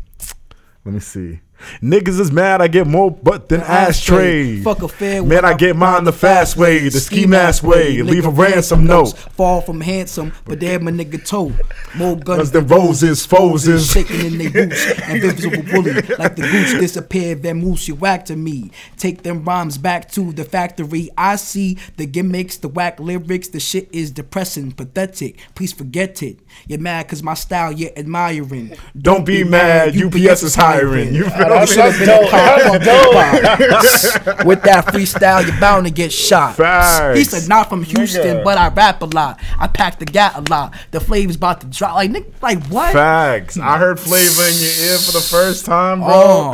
let 0.86 0.94
me 0.94 1.00
see. 1.00 1.42
Niggas 1.82 2.20
is 2.20 2.32
mad. 2.32 2.62
I 2.62 2.68
get 2.68 2.88
more 2.88 3.12
butt 3.12 3.50
than 3.50 3.62
ashtray. 3.62 4.62
Fuck 4.62 4.82
a 4.84 4.88
fair 4.88 5.24
Man, 5.24 5.46
I 5.46 5.54
get 5.54 5.76
mine 5.76 6.04
the 6.04 6.14
fast 6.14 6.58
way, 6.58 6.90
the 6.90 7.00
ski 7.00 7.26
mask 7.26 7.64
way. 7.64 8.02
Leave 8.02 8.26
a 8.26 8.30
ransom 8.30 8.86
note. 8.86 9.18
Fall 9.18 9.62
from 9.62 9.82
handsome, 9.82 10.34
but 10.46 10.60
damn 10.60 10.88
a 10.88 10.92
nigga 10.92 11.24
toe. 11.26 11.54
More 11.96 12.16
guns 12.16 12.38
Guns 12.38 12.52
than 12.52 12.68
roses, 12.68 13.26
foes 13.26 13.64
Shaking 13.92 14.26
in 14.26 14.38
their 14.38 14.50
boots, 14.68 14.86
invisible 15.10 15.64
bully. 15.72 15.94
Like 16.18 16.36
the 16.36 16.44
goose 16.44 16.74
disappeared, 16.74 17.44
then 17.44 17.58
moose 17.58 17.88
you 17.88 17.96
whack 17.96 18.26
to 18.26 18.36
me. 18.36 18.72
Take 18.98 19.24
them 19.24 19.44
rhymes 19.44 19.78
back 19.78 20.10
to 20.12 20.32
the 20.32 20.44
factory. 20.44 21.10
I 21.18 21.36
see 21.36 21.78
the 21.98 22.06
gimmicks, 22.06 22.58
the 22.58 22.68
whack 22.68 23.00
lyrics. 23.00 23.50
The 23.50 23.60
shit 23.60 23.90
is 23.92 24.12
depressing, 24.12 24.72
pathetic. 24.72 25.40
Please 25.56 25.74
forget 25.74 26.22
it. 26.24 26.40
You're 26.68 26.80
mad 26.80 27.08
cause 27.08 27.24
my 27.24 27.34
style 27.34 27.72
you're 27.72 27.92
admiring. 27.98 28.76
Don't 28.98 29.26
be 29.26 29.44
mad, 29.44 29.96
UPS 29.96 30.44
is 30.44 30.56
hiring. 30.56 31.14
You 31.14 31.24
feel 31.30 31.51
I 31.58 31.62
me? 31.62 31.68
should 31.68 31.80
have 31.80 32.00
been 32.00 32.10
a 32.10 32.30
cop, 32.30 32.62
fuck 32.62 32.82
Tupac. 32.82 34.46
With 34.46 34.62
that 34.64 34.86
freestyle, 34.88 35.46
you're 35.46 35.60
bound 35.60 35.86
to 35.86 35.92
get 35.92 36.12
shot. 36.12 36.56
Facts. 36.56 37.18
He 37.18 37.24
said, 37.24 37.48
not 37.50 37.70
from 37.70 37.84
Houston, 37.84 38.22
Nigga. 38.38 38.44
but 38.44 38.58
I 38.58 38.70
rap 38.70 39.02
a 39.02 39.06
lot. 39.06 39.40
I 39.60 39.68
pack 39.68 40.00
the 40.00 40.06
gat 40.06 40.36
a 40.36 40.42
lot. 40.50 40.74
The 40.92 41.00
flavor's 41.00 41.36
about 41.36 41.62
to 41.62 41.68
drop. 41.68 41.96
Like, 41.96 42.12
nigga, 42.12 42.32
like 42.42 42.64
what? 42.68 42.94
Facts. 42.94 43.58
I 43.58 43.78
heard 43.78 44.00
flavor 44.00 44.42
in 44.44 44.54
your 44.56 44.92
ear 44.92 44.98
for 44.98 45.12
the 45.14 45.26
first 45.30 45.66
time, 45.66 46.00
bro. 46.00 46.10
Oh, 46.14 46.52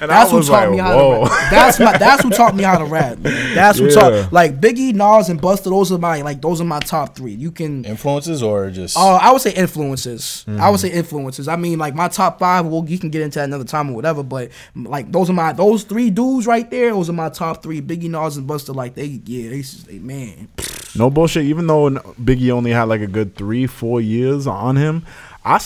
and 0.00 0.10
that's 0.10 0.28
I 0.28 0.30
who 0.30 0.36
was 0.38 0.48
taught 0.48 0.62
like, 0.62 0.70
me 0.70 0.78
how 0.78 0.96
whoa. 0.96 1.24
to 1.24 1.30
rap. 1.30 1.50
That's 1.50 1.80
my 1.80 1.98
that's 1.98 2.22
who 2.22 2.30
taught 2.30 2.54
me 2.56 2.62
how 2.64 2.78
to 2.78 2.84
rap. 2.84 3.18
man. 3.18 3.54
That's 3.54 3.78
who 3.78 3.86
Yeah. 3.88 3.94
taught 3.94 4.32
like 4.32 4.60
Biggie, 4.60 4.94
Nas, 4.94 5.28
and 5.28 5.40
Busta. 5.40 5.64
Those 5.64 5.92
are 5.92 5.98
my 5.98 6.20
like 6.22 6.40
those 6.40 6.60
are 6.60 6.64
my 6.64 6.80
top 6.80 7.14
three. 7.16 7.32
You 7.32 7.50
can 7.50 7.84
Influences 7.84 8.42
or 8.42 8.70
just 8.70 8.96
Oh, 8.98 9.14
I 9.20 9.30
would 9.32 9.40
say 9.42 9.52
influences. 9.52 10.44
I 10.46 10.50
Mm-hmm. 10.50 10.70
would 10.70 10.80
say 10.80 10.90
influences. 10.90 11.48
I 11.48 11.56
mean, 11.56 11.78
like 11.78 11.94
my 11.94 12.08
top 12.08 12.38
five. 12.38 12.66
Well, 12.66 12.84
you 12.86 12.98
can 12.98 13.10
get 13.10 13.22
into 13.22 13.38
that 13.38 13.44
another 13.44 13.64
time 13.64 13.90
or 13.90 13.94
whatever. 13.94 14.22
But 14.22 14.39
like 14.74 15.10
those 15.12 15.28
are 15.28 15.34
my 15.34 15.52
those 15.52 15.84
three 15.84 16.10
dudes 16.10 16.46
right 16.46 16.70
there. 16.70 16.90
Those 16.90 17.10
are 17.10 17.14
my 17.14 17.28
top 17.28 17.62
three. 17.62 17.80
Biggie, 17.80 18.10
Nas, 18.10 18.36
and 18.36 18.48
Busta. 18.48 18.74
Like 18.74 18.94
they, 18.94 19.20
yeah, 19.24 19.50
they, 19.50 19.60
they 19.60 19.98
man. 19.98 20.48
No 20.96 21.10
bullshit. 21.10 21.44
Even 21.44 21.66
though 21.66 21.90
Biggie 21.90 22.50
only 22.50 22.70
had 22.70 22.84
like 22.84 23.00
a 23.00 23.06
good 23.06 23.36
three, 23.36 23.66
four 23.66 24.00
years 24.00 24.46
on 24.46 24.76
him, 24.76 25.04
I 25.44 25.60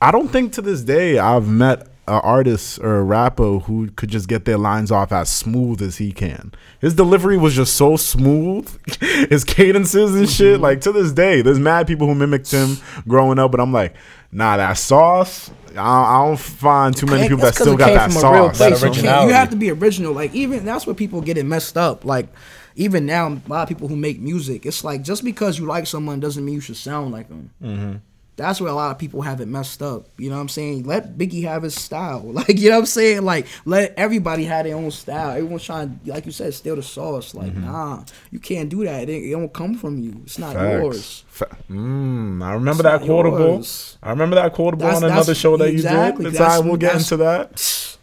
I 0.00 0.10
don't 0.10 0.28
think 0.28 0.52
to 0.54 0.62
this 0.62 0.82
day 0.82 1.18
I've 1.18 1.48
met 1.48 1.88
an 2.08 2.20
artist 2.22 2.78
or 2.78 2.98
a 2.98 3.02
rapper 3.02 3.58
who 3.60 3.90
could 3.92 4.10
just 4.10 4.28
get 4.28 4.44
their 4.44 4.58
lines 4.58 4.92
off 4.92 5.10
as 5.10 5.28
smooth 5.28 5.82
as 5.82 5.96
he 5.96 6.12
can. 6.12 6.52
His 6.80 6.94
delivery 6.94 7.36
was 7.36 7.54
just 7.54 7.74
so 7.74 7.96
smooth. 7.96 8.68
His 9.30 9.42
cadences 9.42 10.14
and 10.14 10.28
shit. 10.28 10.54
Mm-hmm. 10.54 10.62
Like 10.62 10.80
to 10.82 10.92
this 10.92 11.12
day, 11.12 11.42
there's 11.42 11.58
mad 11.58 11.86
people 11.86 12.06
who 12.06 12.14
mimicked 12.14 12.50
him 12.50 12.76
growing 13.08 13.38
up, 13.38 13.50
but 13.50 13.60
I'm 13.60 13.72
like, 13.72 13.94
nah, 14.32 14.56
that 14.56 14.74
sauce. 14.74 15.50
I, 15.76 15.80
I 15.80 16.26
don't 16.26 16.38
find 16.38 16.96
too 16.96 17.06
many 17.06 17.22
people 17.28 17.44
that 17.44 17.54
still 17.54 17.76
got 17.76 17.92
that 17.94 18.12
from 18.12 18.24
a 18.24 18.32
real 18.32 18.48
sauce. 18.54 18.58
That 18.58 18.70
place. 18.70 18.80
You 18.96 19.02
can't- 19.02 19.28
You 19.28 19.34
have 19.34 19.50
to 19.50 19.56
be 19.56 19.70
original. 19.70 20.12
Like 20.12 20.34
even 20.34 20.64
that's 20.64 20.86
where 20.86 20.94
people 20.94 21.20
get 21.20 21.36
it 21.38 21.44
messed 21.44 21.76
up. 21.76 22.04
Like 22.04 22.28
even 22.76 23.04
now, 23.06 23.28
a 23.28 23.40
lot 23.48 23.62
of 23.62 23.68
people 23.68 23.88
who 23.88 23.96
make 23.96 24.18
music, 24.20 24.64
it's 24.66 24.84
like 24.84 25.02
just 25.02 25.22
because 25.24 25.58
you 25.58 25.66
like 25.66 25.86
someone 25.86 26.20
doesn't 26.20 26.44
mean 26.44 26.54
you 26.56 26.60
should 26.60 26.76
sound 26.76 27.12
like 27.12 27.28
them. 27.28 27.50
Mm-hmm. 27.62 27.92
That's 28.36 28.60
where 28.60 28.70
a 28.70 28.74
lot 28.74 28.90
of 28.90 28.98
people 28.98 29.22
have 29.22 29.40
it 29.40 29.48
messed 29.48 29.80
up. 29.80 30.08
You 30.18 30.28
know 30.28 30.36
what 30.36 30.42
I'm 30.42 30.48
saying? 30.50 30.84
Let 30.84 31.16
Biggie 31.16 31.44
have 31.44 31.62
his 31.62 31.74
style. 31.74 32.20
Like, 32.34 32.58
you 32.58 32.68
know 32.68 32.76
what 32.76 32.80
I'm 32.80 32.86
saying? 32.86 33.22
Like, 33.24 33.46
let 33.64 33.94
everybody 33.96 34.44
have 34.44 34.66
their 34.66 34.76
own 34.76 34.90
style. 34.90 35.30
Everyone's 35.30 35.64
trying, 35.64 35.98
like 36.04 36.26
you 36.26 36.32
said, 36.32 36.52
steal 36.52 36.76
the 36.76 36.82
sauce. 36.82 37.34
Like, 37.34 37.52
Mm-hmm. 37.52 37.64
nah, 37.64 38.04
you 38.30 38.38
can't 38.38 38.68
do 38.68 38.84
that. 38.84 39.08
It, 39.08 39.22
it 39.24 39.30
don't 39.30 39.50
come 39.52 39.74
from 39.78 39.98
you. 39.98 40.20
It's 40.24 40.38
not 40.38 40.54
yours. 40.54 41.24
Fa- 41.28 41.48
Mm, 41.70 42.44
I 42.44 42.52
remember 42.52 42.82
It's 42.86 43.00
that 43.00 43.00
quotable. 43.06 43.38
yours. 43.38 43.96
I 44.02 44.10
remember 44.10 44.36
that 44.36 44.52
quotable 44.52 44.84
That's- 44.84 45.02
on 45.02 45.10
another 45.10 45.34
show 45.34 45.56
that 45.56 45.70
you 45.72 45.78
did. 45.78 45.84
That's- 45.84 46.38
right, 46.38 46.58
we'll 46.62 46.76
get 46.76 46.94
into 46.96 47.16
that. 47.16 47.58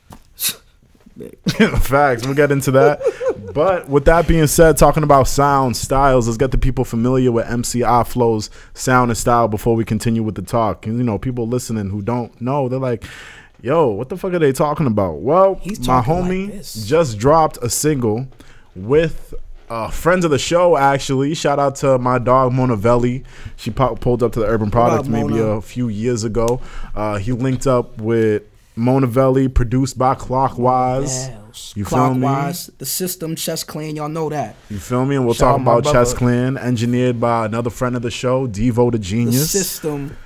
Facts. 1.82 2.26
We'll 2.26 2.34
get 2.34 2.52
into 2.52 2.72
that. 2.72 3.00
But 3.54 3.88
with 3.88 4.06
that 4.06 4.28
being 4.28 4.48
said, 4.48 4.78
talking 4.78 5.04
about 5.04 5.28
sound 5.28 5.78
styles, 5.78 6.28
let's 6.28 6.38
get 6.38 6.52
the 6.52 6.58
people 6.58 6.84
familiar 6.86 7.32
with 7.32 7.48
MC 7.48 7.80
EyeFlo's 7.82 8.50
sound 8.74 9.12
and 9.12 9.18
style 9.18 9.48
before 9.48 9.76
we 9.76 9.86
continue 9.86 10.24
with 10.24 10.36
the 10.36 10.42
talk. 10.42 10.86
And 10.88 10.98
you 10.98 11.04
know, 11.04 11.18
people 11.18 11.48
listening 11.48 11.90
who 11.90 12.02
don't 12.02 12.40
know, 12.42 12.68
they're 12.68 12.80
like, 12.80 13.04
"Yo, 13.62 13.90
what 13.90 14.10
the 14.10 14.18
fuck 14.18 14.34
are 14.34 14.40
they 14.40 14.52
talking 14.54 14.88
about?" 14.88 15.20
Well, 15.20 15.60
He's 15.62 15.86
my 15.88 15.98
like 15.98 16.06
homie 16.06 16.52
this. 16.52 16.86
just 16.86 17.18
dropped 17.18 17.58
a 17.62 17.70
single 17.70 18.28
with 18.76 19.34
uh, 19.70 19.90
friends 19.90 20.26
of 20.26 20.32
the 20.32 20.40
show. 20.40 20.76
Actually, 20.78 21.34
shout 21.36 21.60
out 21.60 21.76
to 21.76 21.98
my 22.00 22.18
dog 22.18 22.54
Monavelli. 22.54 23.24
She 23.56 23.72
po- 23.72 23.96
pulled 23.96 24.24
up 24.24 24.32
to 24.34 24.40
the 24.40 24.46
Urban 24.48 24.72
Product 24.72 25.08
maybe 25.08 25.30
Mona? 25.30 25.44
a 25.44 25.62
few 25.62 25.90
years 25.90 26.24
ago. 26.24 26.60
Uh, 26.96 27.18
he 27.18 27.32
linked 27.32 27.68
up 27.68 27.98
with 28.00 28.44
Monavelli, 28.78 29.54
produced 29.54 29.98
by 29.98 30.16
Clockwise. 30.16 31.30
Yes. 31.54 31.74
You 31.76 31.86
feel 31.86 32.16
me? 32.16 32.22
Clockwise, 32.22 32.68
the 32.80 32.86
system, 32.86 33.36
chess 33.36 33.64
clan, 33.64 33.96
y'all 33.96 34.10
know 34.10 34.30
that. 34.30 34.56
You 34.70 34.80
feel 34.80 35.06
me? 35.06 35.16
And 35.16 35.26
we'll 35.26 35.36
Shout 35.36 35.60
talk 35.60 35.62
about 35.62 35.94
Chess. 35.94 36.14
Clan, 36.14 36.58
engineered 36.58 37.20
by 37.20 37.46
another 37.46 37.70
friend 37.70 37.96
of 37.96 38.02
the 38.02 38.10
show, 38.12 38.48
Devo 38.48 38.92
the 38.92 38.98
The 38.98 39.04
Genius. 39.04 39.52
system. 39.52 40.18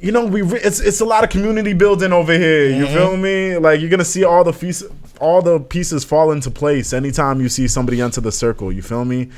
you 0.00 0.12
know, 0.12 0.26
we 0.26 0.42
re- 0.42 0.60
it's 0.62 0.80
it's 0.80 1.00
a 1.00 1.04
lot 1.04 1.24
of 1.24 1.30
community 1.30 1.72
building 1.72 2.12
over 2.12 2.32
here. 2.36 2.68
You 2.68 2.84
mm-hmm. 2.84 2.94
feel 2.94 3.16
me? 3.16 3.56
Like 3.56 3.80
you're 3.80 3.90
gonna 3.90 4.04
see 4.04 4.24
all 4.24 4.44
the 4.44 4.52
pieces, 4.52 4.90
all 5.18 5.40
the 5.40 5.60
pieces 5.60 6.04
fall 6.04 6.30
into 6.30 6.50
place 6.50 6.92
anytime 6.92 7.40
you 7.40 7.48
see 7.48 7.66
somebody 7.66 8.02
enter 8.02 8.20
the 8.20 8.32
circle. 8.32 8.70
You 8.70 8.82
feel 8.82 9.04
me? 9.04 9.30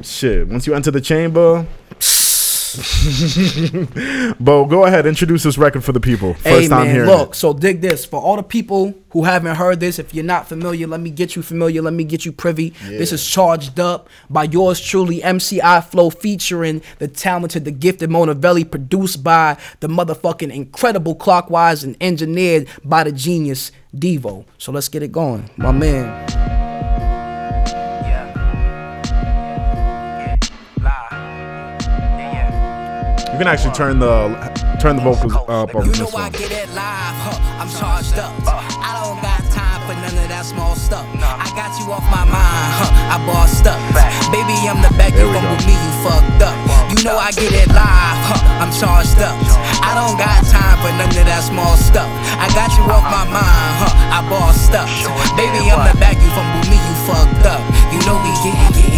Shit. 0.00 0.48
Once 0.48 0.66
you 0.66 0.74
enter 0.74 0.90
the 0.90 1.00
chamber. 1.00 1.66
Bo, 4.40 4.64
go 4.66 4.84
ahead. 4.84 5.06
Introduce 5.06 5.42
this 5.42 5.58
record 5.58 5.84
for 5.84 5.92
the 5.92 6.00
people. 6.00 6.34
First 6.34 6.46
Hey 6.46 6.68
time 6.68 6.84
man, 6.86 6.94
hearing 6.94 7.10
look. 7.10 7.30
it. 7.30 7.34
So 7.36 7.52
dig 7.52 7.80
this 7.80 8.04
for 8.04 8.20
all 8.20 8.36
the 8.36 8.42
people 8.42 8.94
who 9.10 9.24
haven't 9.24 9.56
heard 9.56 9.80
this. 9.80 9.98
If 9.98 10.14
you're 10.14 10.24
not 10.24 10.48
familiar, 10.48 10.86
let 10.86 11.00
me 11.00 11.10
get 11.10 11.36
you 11.36 11.42
familiar. 11.42 11.82
Let 11.82 11.94
me 11.94 12.04
get 12.04 12.24
you 12.24 12.32
privy. 12.32 12.70
This 12.86 13.12
is 13.12 13.26
charged 13.26 13.80
up 13.80 14.08
by 14.28 14.44
yours 14.44 14.80
truly, 14.80 15.22
MC 15.22 15.60
EyeFlo, 15.60 16.16
featuring 16.16 16.82
the 16.98 17.08
talented, 17.08 17.64
the 17.64 17.70
gifted 17.70 18.10
Monavelli, 18.10 18.68
produced 18.70 19.22
by 19.24 19.56
the 19.80 19.88
motherfucking 19.88 20.52
incredible 20.54 21.14
Clockwise 21.14 21.84
and 21.84 21.96
engineered 22.00 22.68
by 22.84 23.04
the 23.04 23.12
genius 23.12 23.72
Devo. 23.94 24.44
So 24.58 24.72
let's 24.72 24.88
get 24.88 25.02
it 25.02 25.12
going, 25.12 25.50
my 25.56 25.72
man. 25.72 26.47
You 33.38 33.46
can 33.46 33.54
actually 33.54 33.78
turn 33.78 34.02
the 34.02 34.34
turn 34.82 34.98
the 34.98 35.02
vocals 35.06 35.30
up 35.46 35.70
on 35.70 35.86
You 35.86 35.94
this 35.94 36.10
one. 36.10 36.26
get 36.34 36.50
it 36.50 36.74
live, 36.74 37.14
huh? 37.22 37.62
I'm 37.62 37.70
charged 37.70 38.18
up. 38.18 38.34
I 38.42 38.98
don't 38.98 39.14
got 39.22 39.46
time 39.54 39.78
for 39.86 39.94
none 39.94 40.10
of 40.10 40.26
that 40.26 40.42
small 40.42 40.74
stuff. 40.74 41.06
I 41.14 41.46
got 41.54 41.70
you 41.78 41.86
off 41.86 42.02
my 42.10 42.26
mind, 42.26 42.70
huh? 42.82 43.14
I 43.14 43.22
bossed 43.30 43.62
up. 43.62 43.78
Baby, 44.34 44.58
I'm 44.66 44.82
the 44.82 44.90
back, 44.98 45.14
you 45.14 45.22
There 45.22 45.30
we 45.30 45.38
gon' 45.38 45.46
go. 45.46 45.54
with 45.54 45.70
me, 45.70 45.78
you 45.78 45.92
fucked 46.02 46.42
up. 46.42 46.58
You 46.90 46.98
know 47.06 47.14
I 47.14 47.30
get 47.30 47.54
it 47.54 47.70
live, 47.70 48.18
huh? 48.26 48.42
I'm 48.58 48.74
charged 48.74 49.22
up. 49.22 49.38
I 49.86 49.94
don't 49.94 50.18
got 50.18 50.42
time 50.50 50.74
for 50.82 50.90
none 50.98 51.06
of 51.06 51.22
that 51.30 51.46
small 51.46 51.78
stuff. 51.78 52.10
I 52.42 52.50
got 52.58 52.74
you 52.74 52.82
off 52.90 53.06
my 53.06 53.22
mind, 53.22 53.74
huh? 53.78 54.18
I 54.18 54.26
bossed 54.26 54.74
up. 54.74 54.90
Baby, 55.38 55.70
I'm 55.70 55.86
the 55.86 55.94
back, 56.02 56.18
you 56.18 56.26
from 56.34 56.42
with 56.58 56.66
me, 56.74 56.74
you 56.74 56.94
fucked 57.06 57.46
up. 57.46 57.62
You 57.94 58.02
know 58.02 58.18
we 58.18 58.34
getting, 58.42 58.66
getting, 58.74 58.97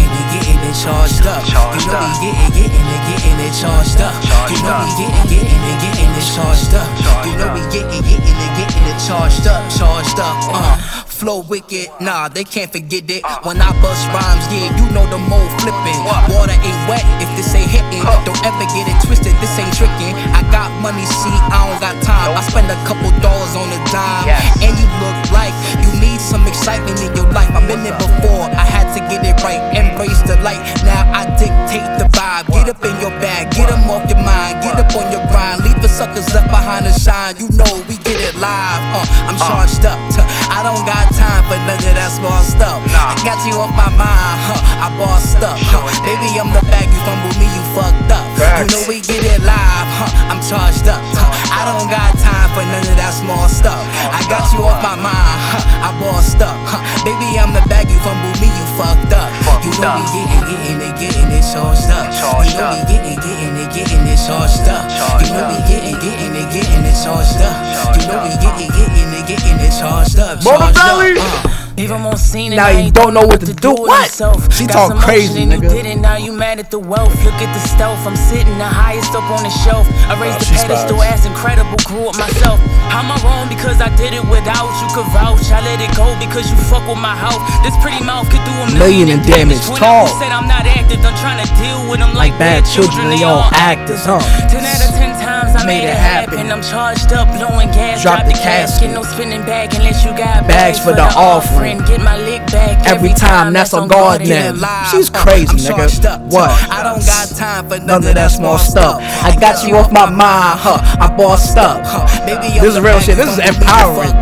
getting 0.61 0.77
charged 0.77 1.25
up. 1.25 1.41
You 1.47 1.53
know 1.53 1.69
we 1.73 1.81
getting, 2.21 2.53
getting 2.53 2.85
it, 2.85 3.01
getting 3.09 3.39
it 3.41 3.53
charged 3.57 4.01
up. 4.01 4.13
You 4.49 4.61
know 4.61 4.77
we 4.85 4.91
getting, 5.01 5.25
getting 5.29 5.65
it, 5.65 5.77
getting 5.81 6.11
it 6.13 6.27
charged 6.33 6.73
up. 6.73 6.87
You 7.25 7.33
know 7.37 7.49
we 7.53 7.61
getting, 7.73 8.01
getting 8.05 8.21
it, 8.21 8.51
getting 8.57 8.85
it 8.85 8.99
charged 9.07 9.47
up, 9.47 9.61
charged 9.73 10.19
up. 10.19 10.37
Uh, 10.53 10.77
flow 11.05 11.41
wicked, 11.41 11.89
nah, 11.99 12.29
they 12.29 12.43
can't 12.43 12.71
forget 12.71 13.09
it. 13.09 13.23
When 13.43 13.61
I 13.61 13.69
bust 13.81 14.05
rhymes, 14.13 14.45
yeah, 14.53 14.69
you 14.77 14.85
know 14.93 15.05
the 15.09 15.17
mode 15.17 15.49
flipping. 15.61 15.99
Water 16.29 16.53
ain't 16.53 16.81
wet 16.89 17.05
if 17.21 17.29
this 17.37 17.53
ain't 17.53 17.69
hitting. 17.69 18.03
Don't 18.25 18.41
ever 18.45 18.65
get 18.73 18.85
it 18.89 18.97
twisted, 19.05 19.33
this 19.41 19.53
ain't 19.57 19.73
tricking. 19.73 20.13
I 20.33 20.41
got 20.49 20.69
money, 20.81 21.05
see, 21.05 21.33
I 21.49 21.69
don't 21.69 21.81
got 21.81 21.95
time. 22.05 22.37
I 22.37 22.41
spend 22.45 22.69
a 22.69 22.77
couple 22.85 23.09
dollars 23.21 23.53
on 23.57 23.69
a 23.69 23.79
dime, 23.89 24.29
and 24.61 24.73
you 24.77 24.87
look 25.01 25.17
like 25.33 25.53
you 25.81 25.89
need 26.01 26.21
some 26.21 26.45
excitement 26.47 27.01
in 27.01 27.13
your 27.15 27.29
life. 27.33 27.49
I've 27.53 27.67
been 27.67 27.83
there 27.83 27.97
before, 27.97 28.49
I 28.57 28.65
had 28.65 28.80
to 28.95 28.99
get 29.07 29.23
it 29.23 29.37
right. 29.43 29.61
Embrace 29.75 30.21
the 30.27 30.35
light, 30.43 30.59
now 30.83 31.07
I 31.11 31.25
dictate 31.39 31.87
the 31.99 32.07
vibe. 32.11 32.47
Get 32.51 32.67
up 32.67 32.83
in 32.83 32.95
your 32.99 33.13
bag, 33.23 33.51
get 33.55 33.69
them 33.69 33.87
off 33.89 34.07
your 34.09 34.19
mind, 34.19 34.63
get 34.63 34.75
up 34.75 34.91
on 34.95 35.11
your 35.11 35.23
grind. 35.31 35.63
Leave 35.63 35.79
the 35.81 35.87
suckers 35.87 36.27
left 36.33 36.49
behind 36.51 36.85
to 36.85 36.93
shine. 36.93 37.37
You 37.37 37.47
know 37.55 37.71
we 37.87 37.95
get 38.03 38.19
it 38.19 38.35
live. 38.35 38.81
Uh, 38.95 39.31
I'm 39.31 39.37
charged 39.37 39.85
up. 39.85 39.99
Tuh, 40.11 40.25
I 40.51 40.63
don't 40.63 40.83
got 40.83 41.07
time 41.13 41.43
for 41.47 41.59
none 41.67 41.79
of 41.79 41.95
that 41.95 42.11
small 42.11 42.41
stuff. 42.43 42.79
I 42.91 43.15
got 43.23 43.39
you 43.47 43.55
off 43.59 43.71
my 43.75 43.91
mind. 43.95 44.37
Huh, 44.47 44.85
I 44.85 44.87
bossed 44.99 45.41
up. 45.43 45.57
Huh, 45.71 45.83
baby, 46.03 46.35
I'm 46.39 46.51
the 46.51 46.63
bag. 46.67 46.87
You 46.91 46.99
fumble 47.07 47.33
me, 47.39 47.47
you 47.47 47.63
fucked 47.75 48.11
up. 48.11 48.30
You 48.41 48.65
know 48.73 48.83
we 48.89 48.97
get 49.01 49.21
it 49.21 49.41
live. 49.45 49.89
Huh, 50.01 50.33
I'm 50.33 50.41
charged 50.41 50.89
up. 50.89 51.01
Huh, 51.13 51.29
I 51.53 51.61
don't 51.69 51.89
got 51.89 52.13
time 52.17 52.49
for 52.57 52.65
none 52.65 52.85
of 52.85 52.97
that 52.97 53.13
small 53.13 53.45
stuff. 53.45 53.81
I 54.09 54.21
got 54.25 54.49
you 54.53 54.65
off 54.65 54.81
my 54.81 54.97
mind. 54.97 55.37
Huh, 55.53 55.87
I 55.87 55.89
bossed 56.01 56.41
up. 56.41 56.57
Huh, 56.65 56.81
baby, 57.05 57.37
I'm 57.37 57.53
the 57.53 57.61
bag. 57.69 57.89
You 57.89 58.01
fumble 58.01 58.33
me, 58.41 58.49
you 58.49 58.65
fucked 58.77 59.13
up. 59.13 59.29
You 59.61 59.69
know 59.77 59.93
we 59.93 60.05
getting, 60.09 60.41
getting 60.49 60.81
it, 60.81 60.93
getting 60.97 61.29
it 61.29 61.45
charged 61.45 61.89
up. 61.93 62.09
You 62.41 62.57
know 62.57 62.73
we 62.73 62.81
getting, 62.89 63.17
getting 63.21 63.55
it, 63.61 63.69
getting 63.69 64.05
it 64.09 64.19
charged 64.25 64.65
up. 64.65 64.89
You 65.21 65.29
know 65.37 65.45
we 65.53 65.57
getting, 65.69 65.97
getting 66.01 66.33
it, 66.33 66.47
getting 66.49 66.81
it 66.81 66.97
charged 66.97 67.41
up. 67.45 67.57
You 67.93 68.09
know 68.09 68.25
we 68.25 68.33
getting, 68.41 68.73
getting 68.73 69.11
it, 69.13 69.23
getting 69.29 69.57
it 69.61 69.73
charged 69.77 70.17
up. 70.17 70.41
charged 70.41 70.81
up. 70.81 71.45
Uh. 71.45 71.60
Leave 71.81 71.89
him 71.97 72.05
on 72.05 72.13
scene 72.13 72.53
and 72.53 72.61
Now 72.61 72.69
you 72.69 72.91
don't 72.93 73.09
know 73.17 73.25
what 73.25 73.41
to 73.41 73.49
do. 73.57 73.73
with 73.73 73.89
What? 73.89 74.05
himself. 74.05 74.53
She 74.53 74.69
talk 74.69 74.93
crazy, 75.01 75.49
nigga. 75.49 75.65
You 75.65 75.81
did 75.81 75.85
it, 75.89 75.97
now 75.97 76.13
you 76.13 76.29
mad 76.31 76.59
at 76.61 76.69
the 76.69 76.77
wealth. 76.77 77.09
Look 77.25 77.33
at 77.41 77.49
the 77.57 77.63
stealth. 77.73 77.97
I'm 78.05 78.13
sitting 78.13 78.53
the 78.61 78.69
highest 78.69 79.17
up 79.17 79.25
on 79.33 79.41
the 79.41 79.49
shelf. 79.49 79.89
I 80.05 80.13
raised 80.21 80.37
Nah, 80.45 80.45
the 80.45 80.61
pedestal, 80.61 81.01
spies. 81.01 81.09
ass 81.09 81.25
incredible. 81.25 81.73
Grew 81.89 82.05
up 82.05 82.21
myself. 82.21 82.61
How 82.93 83.01
am 83.01 83.09
I 83.09 83.17
wrong? 83.25 83.49
Because 83.49 83.81
I 83.81 83.89
did 83.97 84.13
it 84.13 84.21
without 84.29 84.69
you 84.77 84.93
could 84.93 85.09
vouch. 85.09 85.41
I 85.49 85.65
let 85.65 85.81
it 85.81 85.89
go 85.97 86.05
because 86.21 86.45
you 86.53 86.57
fuck 86.69 86.85
with 86.85 87.01
my 87.01 87.17
health. 87.17 87.41
This 87.65 87.73
pretty 87.81 88.05
mouth 88.05 88.29
could 88.29 88.45
do 88.45 88.53
a 88.61 88.77
Million 88.77 89.09
million, 89.09 89.09
in 89.17 89.25
damage. 89.25 89.65
When 89.65 89.81
Talk. 89.81 90.13
Said 90.21 90.29
I'm 90.29 90.45
not 90.45 90.69
active, 90.69 91.01
I'm 91.01 91.17
trying 91.17 91.41
to 91.41 91.49
deal 91.57 91.81
with 91.89 91.97
them 91.97 92.13
like, 92.13 92.37
bad 92.37 92.61
children, 92.69 93.09
they 93.09 93.25
all 93.25 93.49
actors, 93.57 94.05
huh? 94.05 94.21
Ten 94.53 94.61
out 94.61 94.85
of 94.85 94.93
ten 95.01 95.17
I 95.61 95.65
made, 95.65 95.85
it 95.85 95.93
happen. 95.93 96.51
I'm 96.51 96.63
charged 96.63 97.13
up, 97.13 97.29
blowing 97.37 97.69
gas. 97.69 98.01
Drop 98.01 98.17
Drop, 98.17 98.25
the 98.25 98.33
the 98.33 98.39
casket. 98.41 98.89
casket. 98.89 98.97
No 98.97 99.03
spinning 99.03 99.45
back 99.45 99.73
unless 99.75 100.03
you 100.03 100.09
got 100.17 100.47
Bags 100.47 100.79
for 100.79 100.93
the 100.93 101.05
offering. 101.13 101.77
Get 101.85 102.01
my 102.01 102.17
lick 102.17 102.41
back 102.49 102.81
Every 102.87 103.13
time, 103.13 103.53
that's 103.53 103.73
on 103.73 103.87
guard 103.87 104.25
now. 104.25 104.89
She's 104.89 105.09
crazy, 105.09 105.53
I'm 105.69 105.77
nigga. 105.77 106.05
up. 106.05 106.21
What? 106.33 106.49
I 106.69 106.81
don't 106.81 107.05
got 107.05 107.29
time 107.37 107.69
for 107.69 107.77
None 107.77 108.03
of 108.03 108.15
that 108.15 108.31
small 108.31 108.57
stuff. 108.57 109.01
I 109.21 109.37
got 109.39 109.61
you 109.67 109.75
off 109.77 109.91
my 109.91 110.09
mind, 110.09 110.57
huh? 110.65 110.81
I 110.97 111.13
bossed 111.15 111.57
up. 111.57 111.85
This 112.25 112.73
is 112.73 112.79
real 112.81 112.99
shit. 112.99 113.17
This 113.17 113.29
is 113.29 113.37
empowering. 113.37 114.17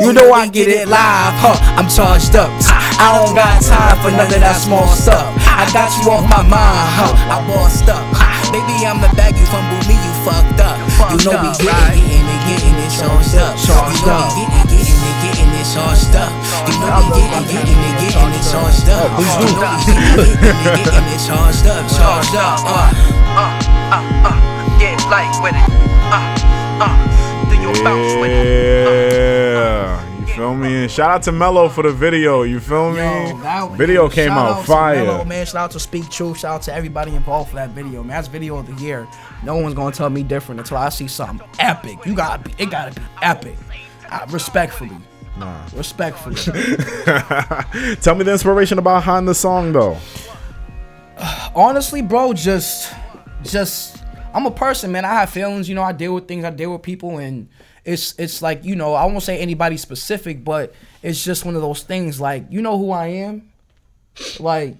You 0.00 0.12
know 0.12 0.32
I 0.32 0.48
get 0.48 0.68
it 0.68 0.88
live, 0.88 1.36
huh? 1.36 1.56
I'm 1.76 1.88
charged 1.88 2.34
up. 2.36 2.48
Ah. 2.64 2.80
I 2.98 3.08
don't 3.14 3.34
got 3.36 3.60
time 3.60 3.96
for 4.00 4.10
none 4.10 4.32
of 4.32 4.40
that 4.40 4.56
small 4.56 4.88
stuff. 4.88 5.28
Ah. 5.44 5.62
I 5.62 5.72
got 5.72 5.92
you 6.00 6.12
off 6.12 6.24
my 6.32 6.42
mind, 6.48 6.88
huh? 6.96 7.12
I 7.28 7.44
bossed 7.44 7.88
up. 7.88 8.00
Baby, 8.48 8.88
I'm 8.88 9.00
the 9.04 9.12
bag. 9.14 9.36
You 9.36 9.44
fumble 9.52 9.77
me, 10.18 10.26
you 10.26 10.90
fucked. 10.98 11.22
You 11.24 11.30
know 11.30 11.42
we 11.42 11.50
getting, 11.58 12.02
getting 12.02 12.26
it, 12.26 12.42
getting 12.48 12.76
it 12.78 12.90
charged 12.90 13.34
up. 13.38 13.54
Charged 13.58 14.00
You 14.00 14.06
know 14.06 14.18
up. 14.18 14.34
we 14.34 14.42
getting, 14.50 14.78
getting 14.78 14.98
it, 14.98 15.16
getting 15.22 15.52
it 15.54 15.66
charged 15.70 16.14
up. 16.18 16.32
You 16.66 16.74
know 16.78 16.98
we 16.98 17.22
getting, 17.22 17.46
getting 17.48 17.78
it, 17.78 17.94
getting 18.02 18.32
it 18.34 18.44
charged 18.50 18.88
up. 18.90 19.08
You 19.18 19.24
know 19.24 19.38
we 19.38 20.26
getting, 20.26 20.84
getting 20.86 21.08
it, 21.14 21.20
charged 21.26 21.66
up, 21.66 21.84
charged 21.90 22.34
up. 22.34 22.58
Uh. 22.66 23.58
Get 24.78 24.98
light 25.10 25.34
with 25.42 25.54
it. 25.54 25.68
Uh, 26.10 26.22
uh, 26.80 27.50
do 27.50 27.56
your 27.60 27.74
bounce 27.84 28.14
with 28.20 28.30
it. 28.30 28.46
Yeah, 29.14 30.18
you 30.20 30.26
feel 30.26 30.54
me? 30.54 30.82
And 30.82 30.90
shout 30.90 31.10
out 31.10 31.22
to 31.24 31.32
Mello 31.32 31.68
for 31.68 31.82
the 31.82 31.92
video. 31.92 32.42
You 32.42 32.60
feel 32.60 32.90
me? 32.92 32.98
Yo, 32.98 33.38
that- 33.38 33.70
video 33.72 34.08
came 34.08 34.28
shout 34.28 34.38
out 34.56 34.60
to 34.60 34.66
fire. 34.66 35.04
Mello, 35.04 35.24
man. 35.24 35.46
Shout 35.46 35.56
out 35.56 35.70
to 35.72 35.80
Speak 35.80 36.08
Truth. 36.10 36.38
Shout 36.40 36.54
out 36.56 36.62
to 36.62 36.74
everybody 36.74 37.14
involved 37.16 37.50
for 37.50 37.56
that 37.56 37.70
video, 37.70 38.02
man. 38.02 38.16
That's 38.16 38.28
video 38.28 38.56
of 38.58 38.66
the 38.66 38.74
year. 38.82 39.06
No 39.44 39.56
one's 39.56 39.74
gonna 39.74 39.94
tell 39.94 40.10
me 40.10 40.22
different 40.22 40.60
until 40.60 40.76
I 40.78 40.88
see 40.88 41.08
something 41.08 41.46
epic. 41.58 41.98
You 42.04 42.14
gotta 42.14 42.42
be, 42.42 42.54
it 42.58 42.70
gotta 42.70 42.98
be 42.98 43.06
epic. 43.22 43.56
Uh, 44.10 44.26
respectfully, 44.30 44.90
Nah. 45.38 45.64
Respectfully. 45.76 46.34
Tell 48.00 48.14
me 48.16 48.24
the 48.24 48.32
inspiration 48.32 48.82
behind 48.82 49.28
the 49.28 49.34
song 49.34 49.72
though. 49.72 49.96
honestly, 51.54 52.02
bro, 52.02 52.32
just 52.32 52.92
just 53.44 54.02
I'm 54.34 54.46
a 54.46 54.50
person, 54.50 54.90
man. 54.92 55.04
I 55.04 55.14
have 55.14 55.30
feelings, 55.30 55.68
you 55.68 55.74
know, 55.74 55.82
I 55.82 55.92
deal 55.92 56.14
with 56.14 56.26
things, 56.26 56.44
I 56.44 56.50
deal 56.50 56.72
with 56.72 56.82
people 56.82 57.18
and 57.18 57.48
it's 57.84 58.18
it's 58.18 58.42
like, 58.42 58.64
you 58.64 58.74
know, 58.76 58.94
I 58.94 59.04
won't 59.06 59.22
say 59.22 59.38
anybody 59.38 59.76
specific, 59.76 60.44
but 60.44 60.74
it's 61.02 61.22
just 61.24 61.44
one 61.44 61.54
of 61.54 61.62
those 61.62 61.82
things 61.82 62.20
like, 62.20 62.46
you 62.50 62.60
know 62.60 62.76
who 62.76 62.90
I 62.90 63.06
am? 63.06 63.48
Like, 64.40 64.76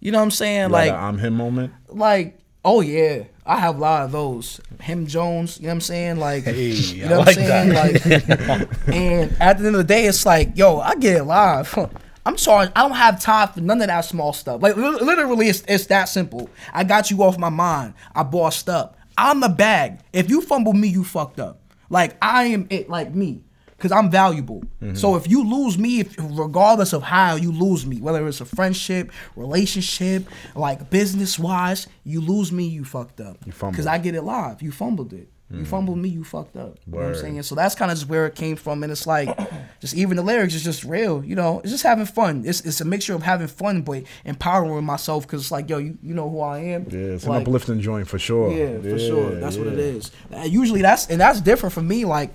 you 0.00 0.10
know 0.10 0.18
what 0.18 0.24
I'm 0.24 0.30
saying? 0.32 0.70
Like 0.70 0.90
Like 0.90 1.00
I'm 1.00 1.18
him 1.18 1.34
moment. 1.34 1.72
like 1.88 2.39
oh 2.64 2.80
yeah, 2.80 3.24
I 3.44 3.58
have 3.58 3.76
a 3.76 3.80
lot 3.80 4.04
of 4.04 4.12
those. 4.12 4.60
Him 4.80 5.06
Jones, 5.06 5.58
you 5.58 5.64
know 5.64 5.68
what 5.68 5.74
I'm 5.74 5.80
saying? 5.80 6.16
Like 6.16 6.44
Hey, 6.44 6.70
you 6.70 7.04
I 7.04 7.08
know 7.08 7.18
what 7.18 7.26
like 7.26 7.38
I'm 7.38 7.44
saying? 7.44 8.48
Like 8.48 8.86
and 8.88 9.36
at 9.40 9.58
the 9.58 9.66
end 9.66 9.76
of 9.76 9.78
the 9.78 9.84
day 9.84 10.06
it's 10.06 10.24
like, 10.24 10.56
yo, 10.56 10.78
I 10.80 10.94
get 10.96 11.16
it 11.16 11.24
live. 11.24 11.90
I'm 12.26 12.36
sorry, 12.36 12.68
I 12.76 12.82
don't 12.82 12.96
have 12.96 13.20
time 13.20 13.48
for 13.48 13.60
none 13.60 13.80
of 13.80 13.88
that 13.88 14.02
small 14.02 14.32
stuff. 14.32 14.62
Like 14.62 14.76
literally 14.76 15.48
it's, 15.48 15.64
it's 15.66 15.86
that 15.86 16.04
simple. 16.04 16.50
I 16.72 16.84
got 16.84 17.10
you 17.10 17.22
off 17.22 17.38
my 17.38 17.48
mind. 17.48 17.94
I 18.14 18.22
bossed 18.22 18.68
up. 18.68 18.96
I'm 19.16 19.40
the 19.40 19.48
bag. 19.48 20.00
If 20.12 20.30
you 20.30 20.40
fumble 20.42 20.72
me, 20.72 20.88
you 20.88 21.02
fucked 21.02 21.40
up. 21.40 21.60
Like 21.88 22.16
I 22.22 22.44
am 22.44 22.66
it 22.70 22.88
like 22.88 23.14
me. 23.14 23.42
Cause 23.80 23.92
I'm 23.92 24.10
valuable. 24.10 24.62
So 24.94 25.16
if 25.16 25.28
you 25.28 25.42
lose 25.42 25.78
me, 25.78 26.00
if, 26.00 26.14
regardless 26.18 26.92
of 26.92 27.02
how 27.02 27.34
you 27.36 27.50
lose 27.50 27.84
me, 27.86 28.00
whether 28.00 28.26
it's 28.28 28.40
a 28.40 28.44
friendship, 28.44 29.10
relationship, 29.36 30.28
like 30.54 30.90
business 30.90 31.38
wise, 31.38 31.88
you 32.04 32.20
lose 32.20 32.52
me, 32.52 32.66
you 32.68 32.84
fucked 32.84 33.20
up. 33.20 33.38
You 33.44 33.52
fumbled. 33.52 33.76
Cause 33.76 33.86
I 33.86 33.98
get 33.98 34.14
it 34.14 34.22
live. 34.22 34.62
You 34.62 34.70
fumbled 34.70 35.12
it. 35.12 35.28
You 35.52 35.64
fumbled 35.64 35.98
me, 35.98 36.08
you 36.08 36.22
fucked 36.22 36.56
up. 36.56 36.78
You 36.86 36.92
know 36.92 36.98
what 36.98 37.06
I'm 37.08 37.14
saying? 37.16 37.42
So 37.42 37.56
that's 37.56 37.74
kind 37.74 37.90
of 37.90 37.98
just 37.98 38.08
where 38.08 38.26
it 38.26 38.36
came 38.36 38.54
from. 38.54 38.84
And 38.84 38.92
it's 38.92 39.04
like, 39.04 39.36
just 39.80 39.94
even 39.96 40.16
the 40.16 40.22
lyrics 40.22 40.54
is 40.54 40.62
just 40.62 40.84
real. 40.84 41.24
You 41.24 41.34
know, 41.34 41.58
it's 41.60 41.72
just 41.72 41.82
having 41.82 42.06
fun. 42.06 42.44
It's, 42.46 42.60
it's 42.60 42.80
a 42.80 42.84
mixture 42.84 43.14
of 43.14 43.24
having 43.24 43.48
fun, 43.48 43.82
but 43.82 44.04
empowering 44.24 44.84
myself. 44.84 45.26
Cause 45.26 45.40
it's 45.40 45.50
like, 45.50 45.68
yo, 45.68 45.78
you, 45.78 45.98
you 46.02 46.14
know 46.14 46.30
who 46.30 46.40
I 46.40 46.58
am. 46.60 46.86
Yeah, 46.88 46.98
it's 47.14 47.24
an 47.24 47.32
uplifting 47.32 47.80
joint 47.80 48.06
for 48.06 48.18
sure. 48.18 48.52
yeah, 48.52 48.78
for 48.80 48.98
sure. 48.98 49.40
That's 49.40 49.56
what 49.56 49.66
it 49.66 49.78
is. 49.78 50.12
yeah. 50.30 50.38
is. 50.38 50.44
Uh, 50.44 50.48
usually 50.48 50.82
that's 50.82 51.08
and 51.08 51.20
that's 51.20 51.40
different 51.40 51.72
for 51.72 51.82
me, 51.82 52.04
like, 52.04 52.32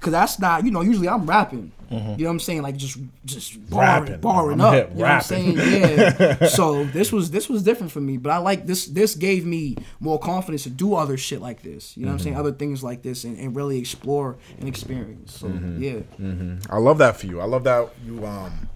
cause 0.00 0.12
that's 0.12 0.38
not 0.38 0.64
you 0.64 0.70
know. 0.70 0.80
Usually 0.80 1.08
I'm 1.08 1.26
rapping. 1.26 1.72
Mm-hmm. 1.90 2.10
You 2.10 2.16
know 2.18 2.24
what 2.24 2.30
I'm 2.32 2.40
saying? 2.40 2.62
Like 2.62 2.76
just 2.76 2.98
just 3.24 3.70
barring, 3.70 4.02
Rapping. 4.12 4.20
barring 4.20 4.60
I'm 4.60 4.66
up. 4.66 4.74
hip, 4.74 4.90
You 4.90 4.96
know 4.96 5.02
what 5.04 5.10
I'm 5.10 5.20
saying? 5.22 5.56
Yeah. 5.58 6.46
so 6.48 6.84
this 6.84 7.10
was 7.10 7.30
this 7.30 7.48
was 7.48 7.62
different 7.62 7.92
for 7.92 8.00
me, 8.00 8.18
but 8.18 8.30
I 8.30 8.38
like 8.38 8.66
this. 8.66 8.86
This 8.86 9.14
gave 9.14 9.46
me 9.46 9.76
more 9.98 10.18
confidence 10.18 10.64
to 10.64 10.70
do 10.70 10.94
other 10.94 11.16
shit 11.16 11.40
like 11.40 11.62
this. 11.62 11.96
You 11.96 12.04
know 12.04 12.08
what 12.08 12.14
I'm 12.14 12.18
saying? 12.18 12.34
Mm-hmm. 12.34 12.40
Other 12.40 12.52
things 12.52 12.84
like 12.84 13.00
this 13.02 13.24
and, 13.24 13.38
and 13.38 13.56
really 13.56 13.78
explore 13.78 14.36
and 14.58 14.68
experience. 14.68 15.38
So 15.38 15.48
mm-hmm. 15.48 15.82
yeah. 15.82 16.58
I 16.70 16.76
love 16.78 16.98
that 16.98 17.16
for 17.16 17.26
you. 17.26 17.40
I 17.40 17.44
love 17.46 17.64
that 17.64 17.88
you 18.04 18.24
um 18.26 18.68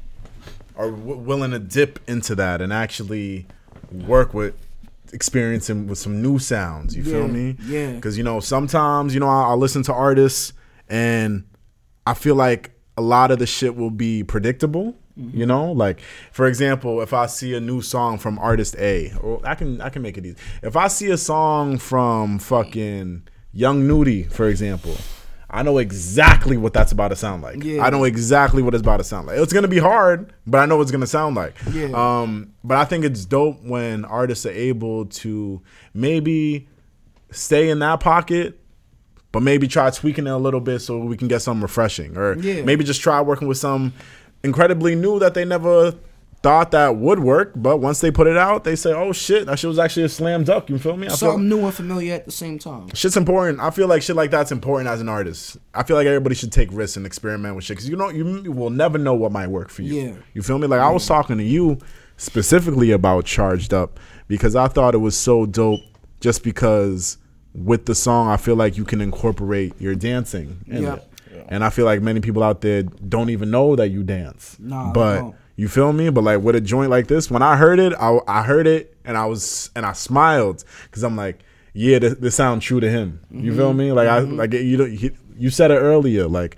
are 0.76 0.90
w- 0.90 1.18
willing 1.18 1.50
to 1.50 1.58
dip 1.58 1.98
into 2.08 2.34
that 2.36 2.62
and 2.62 2.72
actually 2.72 3.46
work 3.90 4.32
with 4.32 4.54
experiencing 5.12 5.86
with 5.86 5.98
some 5.98 6.22
new 6.22 6.38
sounds. 6.38 6.96
You 6.96 7.04
feel 7.04 7.28
me? 7.28 7.56
yeah. 7.66 7.92
Because 7.92 8.16
you 8.16 8.24
know 8.24 8.40
sometimes 8.40 9.12
you 9.12 9.20
know 9.20 9.28
I, 9.28 9.50
I 9.50 9.52
listen 9.52 9.82
to 9.82 9.92
artists 9.92 10.54
and 10.88 11.44
I 12.06 12.14
feel 12.14 12.34
like 12.34 12.72
a 12.96 13.02
lot 13.02 13.30
of 13.30 13.38
the 13.38 13.46
shit 13.46 13.76
will 13.76 13.90
be 13.90 14.22
predictable. 14.22 14.96
Mm-hmm. 15.18 15.38
You 15.38 15.46
know, 15.46 15.72
like 15.72 16.00
for 16.32 16.46
example, 16.46 17.02
if 17.02 17.12
I 17.12 17.26
see 17.26 17.54
a 17.54 17.60
new 17.60 17.82
song 17.82 18.18
from 18.18 18.38
artist 18.38 18.76
A, 18.78 19.12
or 19.20 19.40
I 19.44 19.54
can 19.54 19.80
I 19.80 19.90
can 19.90 20.00
make 20.00 20.16
it 20.16 20.24
easy. 20.24 20.36
If 20.62 20.76
I 20.76 20.88
see 20.88 21.10
a 21.10 21.18
song 21.18 21.76
from 21.78 22.38
fucking 22.38 23.28
Young 23.52 23.86
Nudy, 23.86 24.22
for 24.22 24.48
example, 24.48 24.96
I 25.50 25.62
know 25.62 25.76
exactly 25.76 26.56
what 26.56 26.72
that's 26.72 26.92
about 26.92 27.08
to 27.08 27.16
sound 27.16 27.42
like. 27.42 27.62
Yeah. 27.62 27.84
I 27.84 27.90
know 27.90 28.04
exactly 28.04 28.62
what 28.62 28.72
it's 28.72 28.80
about 28.80 28.96
to 28.98 29.04
sound 29.04 29.26
like. 29.26 29.38
It's 29.38 29.52
gonna 29.52 29.68
be 29.68 29.78
hard, 29.78 30.32
but 30.46 30.58
I 30.58 30.66
know 30.66 30.76
what 30.76 30.82
it's 30.82 30.90
gonna 30.90 31.06
sound 31.06 31.36
like. 31.36 31.56
Yeah. 31.70 31.90
Um, 31.92 32.54
but 32.64 32.78
I 32.78 32.86
think 32.86 33.04
it's 33.04 33.26
dope 33.26 33.62
when 33.62 34.06
artists 34.06 34.46
are 34.46 34.50
able 34.50 35.04
to 35.06 35.60
maybe 35.92 36.68
stay 37.30 37.68
in 37.68 37.80
that 37.80 38.00
pocket, 38.00 38.58
but 39.32 39.42
maybe 39.42 39.66
try 39.66 39.90
tweaking 39.90 40.26
it 40.26 40.30
a 40.30 40.36
little 40.36 40.60
bit 40.60 40.80
so 40.80 40.98
we 40.98 41.16
can 41.16 41.26
get 41.28 41.40
something 41.42 41.62
refreshing, 41.62 42.16
or 42.16 42.36
Yeah. 42.38 42.62
maybe 42.64 42.84
just 42.84 43.00
try 43.00 43.20
working 43.20 43.48
with 43.48 43.58
some 43.58 43.92
incredibly 44.44 44.94
new 44.94 45.18
that 45.18 45.34
they 45.34 45.44
never 45.44 45.94
thought 46.42 46.72
that 46.72 46.96
would 46.96 47.20
work. 47.20 47.52
But 47.54 47.76
once 47.76 48.00
they 48.00 48.10
put 48.10 48.26
it 48.26 48.36
out, 48.36 48.64
they 48.64 48.74
say, 48.74 48.92
"Oh 48.92 49.12
shit, 49.12 49.46
that 49.46 49.60
shit 49.60 49.68
was 49.68 49.78
actually 49.78 50.02
a 50.02 50.08
slam 50.08 50.42
dunk." 50.42 50.68
You 50.68 50.76
feel 50.78 50.96
me? 50.96 51.06
I 51.06 51.14
feel- 51.14 51.38
new 51.38 51.60
and 51.60 51.72
familiar 51.72 52.14
at 52.14 52.24
the 52.24 52.32
same 52.32 52.58
time. 52.58 52.88
shit's 52.94 53.16
important. 53.16 53.60
I 53.60 53.70
feel 53.70 53.86
like 53.86 54.02
shit 54.02 54.16
like 54.16 54.32
that's 54.32 54.50
important 54.50 54.90
as 54.90 55.00
an 55.00 55.08
artist. 55.08 55.56
I 55.72 55.84
feel 55.84 55.96
like 55.96 56.06
everybody 56.08 56.34
should 56.34 56.50
take 56.50 56.68
risks 56.72 56.96
and 56.96 57.06
experiment 57.06 57.54
with 57.54 57.64
shit 57.64 57.76
because 57.76 57.88
you 57.88 57.94
know 57.96 58.08
you 58.10 58.50
will 58.52 58.70
never 58.70 58.98
know 58.98 59.14
what 59.14 59.30
might 59.30 59.46
work 59.50 59.70
for 59.70 59.82
you. 59.82 59.94
Yeah. 59.94 60.12
You 60.34 60.42
feel 60.42 60.58
me? 60.58 60.66
Like 60.66 60.80
I 60.80 60.90
was 60.90 61.06
talking 61.06 61.38
to 61.38 61.44
you 61.44 61.78
specifically 62.16 62.90
about 62.90 63.24
Charged 63.24 63.72
Up 63.72 63.98
because 64.28 64.56
I 64.56 64.66
thought 64.68 64.94
it 64.94 64.98
was 64.98 65.16
so 65.16 65.46
dope 65.46 65.80
just 66.20 66.42
because 66.42 67.18
with 67.54 67.84
the 67.86 67.94
song 67.94 68.28
I 68.28 68.36
feel 68.36 68.56
like 68.56 68.76
you 68.76 68.84
can 68.84 69.00
incorporate 69.00 69.74
your 69.80 69.94
dancing 69.94 70.64
in 70.66 70.82
Yep. 70.84 70.98
it. 70.98 71.08
And 71.48 71.62
I 71.64 71.70
feel 71.70 71.84
like 71.84 72.00
many 72.00 72.20
people 72.20 72.42
out 72.42 72.60
there 72.62 72.82
don't 72.82 73.28
even 73.30 73.50
know 73.50 73.76
that 73.76 73.88
you 73.88 74.02
dance. 74.02 74.56
Nah, 74.58 74.92
but 74.92 75.32
you 75.56 75.68
feel 75.68 75.92
me? 75.92 76.08
But 76.08 76.24
like 76.24 76.40
with 76.40 76.56
a 76.56 76.60
joint 76.62 76.88
like 76.90 77.08
this, 77.08 77.30
when 77.30 77.42
I 77.42 77.56
heard 77.56 77.78
it, 77.78 77.92
I, 77.94 78.18
I 78.26 78.42
heard 78.42 78.66
it 78.66 78.96
and 79.04 79.18
I 79.18 79.26
was 79.26 79.70
and 79.76 79.84
I 79.84 79.92
smiled 79.92 80.64
because 80.84 81.02
I'm 81.02 81.14
like, 81.16 81.40
yeah, 81.74 81.98
this, 81.98 82.14
this 82.14 82.34
sounds 82.34 82.64
true 82.64 82.80
to 82.80 82.88
him. 82.88 83.20
You 83.30 83.50
Mm-hmm. 83.50 83.56
feel 83.58 83.72
me? 83.74 83.92
Like 83.92 84.08
I 84.08 84.20
like 84.20 84.52
you 84.54 84.76
don't 84.78 84.92
you, 84.92 85.14
you 85.36 85.50
said 85.50 85.70
it 85.70 85.76
earlier. 85.78 86.26
Like 86.26 86.56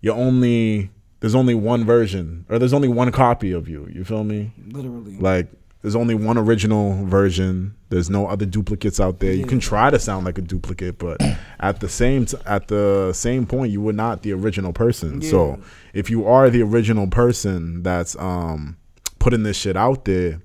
you 0.00 0.12
only 0.12 0.90
there's 1.20 1.36
only 1.36 1.54
one 1.54 1.84
version 1.84 2.44
or 2.48 2.58
there's 2.58 2.72
only 2.72 2.88
one 2.88 3.12
copy 3.12 3.52
of 3.52 3.68
you. 3.68 3.86
You 3.92 4.02
feel 4.02 4.24
me? 4.24 4.50
Literally. 4.70 5.18
Like 5.18 5.46
there's 5.82 5.96
only 5.96 6.14
one 6.14 6.38
original 6.38 7.04
version. 7.06 7.74
There's 7.90 8.08
no 8.08 8.26
other 8.28 8.46
duplicates 8.46 9.00
out 9.00 9.18
there. 9.18 9.32
You 9.32 9.44
can 9.46 9.58
try 9.60 9.90
to 9.90 9.98
sound 9.98 10.24
like 10.24 10.38
a 10.38 10.42
duplicate, 10.42 10.98
but 10.98 11.20
at 11.60 11.80
the 11.80 11.88
same 11.88 12.26
t- 12.26 12.38
at 12.46 12.68
the 12.68 13.12
same 13.12 13.46
point, 13.46 13.72
you 13.72 13.80
were 13.80 13.92
not 13.92 14.22
the 14.22 14.32
original 14.32 14.72
person. 14.72 15.20
So 15.22 15.60
if 15.92 16.08
you 16.08 16.26
are 16.26 16.48
the 16.50 16.62
original 16.62 17.08
person 17.08 17.82
that's 17.82 18.16
um 18.16 18.76
putting 19.18 19.42
this 19.42 19.56
shit 19.56 19.76
out 19.76 20.04
there, 20.04 20.40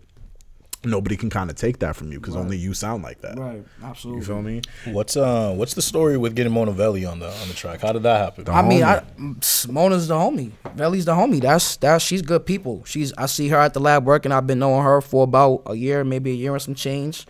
nobody 0.90 1.16
can 1.16 1.30
kind 1.30 1.50
of 1.50 1.56
take 1.56 1.80
that 1.80 1.96
from 1.96 2.12
you 2.12 2.20
because 2.20 2.36
only 2.36 2.58
you 2.58 2.74
sound 2.74 3.04
like 3.04 3.22
that. 3.22 3.38
right. 3.38 3.64
Absolutely. 3.84 4.22
You 4.22 4.26
feel 4.26 4.42
me? 4.42 4.62
What's 4.86 5.16
uh 5.18 5.54
what's 5.54 5.74
the 5.74 5.82
story 5.82 6.18
with 6.18 6.36
getting 6.36 6.54
Mona 6.54 6.72
Velli 6.72 7.10
on 7.10 7.20
the 7.20 7.30
on 7.30 7.48
the 7.48 7.54
track? 7.54 7.82
How 7.82 7.92
did 7.92 8.04
that 8.04 8.20
happen? 8.20 8.50
I 8.54 8.62
mean, 8.62 8.84
I, 8.84 9.00
homie. 9.20 9.70
Mona's 9.72 10.08
the 10.08 10.16
homie. 10.16 10.52
Velly's 10.76 11.06
the 11.06 11.14
homie. 11.14 11.42
That's 11.42 11.78
that's 11.78 12.04
she's 12.04 12.22
good 12.22 12.46
people. 12.46 12.84
She's 12.86 13.14
I 13.18 13.26
see 13.28 13.48
her 13.50 13.58
at 13.58 13.74
the 13.74 13.80
lab 13.80 14.06
working. 14.06 14.32
I've 14.32 14.48
been 14.48 14.60
knowing 14.60 14.84
her 14.84 15.02
for 15.02 15.24
about 15.24 15.64
a 15.66 15.76
year, 15.76 16.04
maybe 16.04 16.32
a 16.32 16.36
year 16.36 16.54
and 16.54 16.62
some 16.62 16.76
change. 16.76 17.26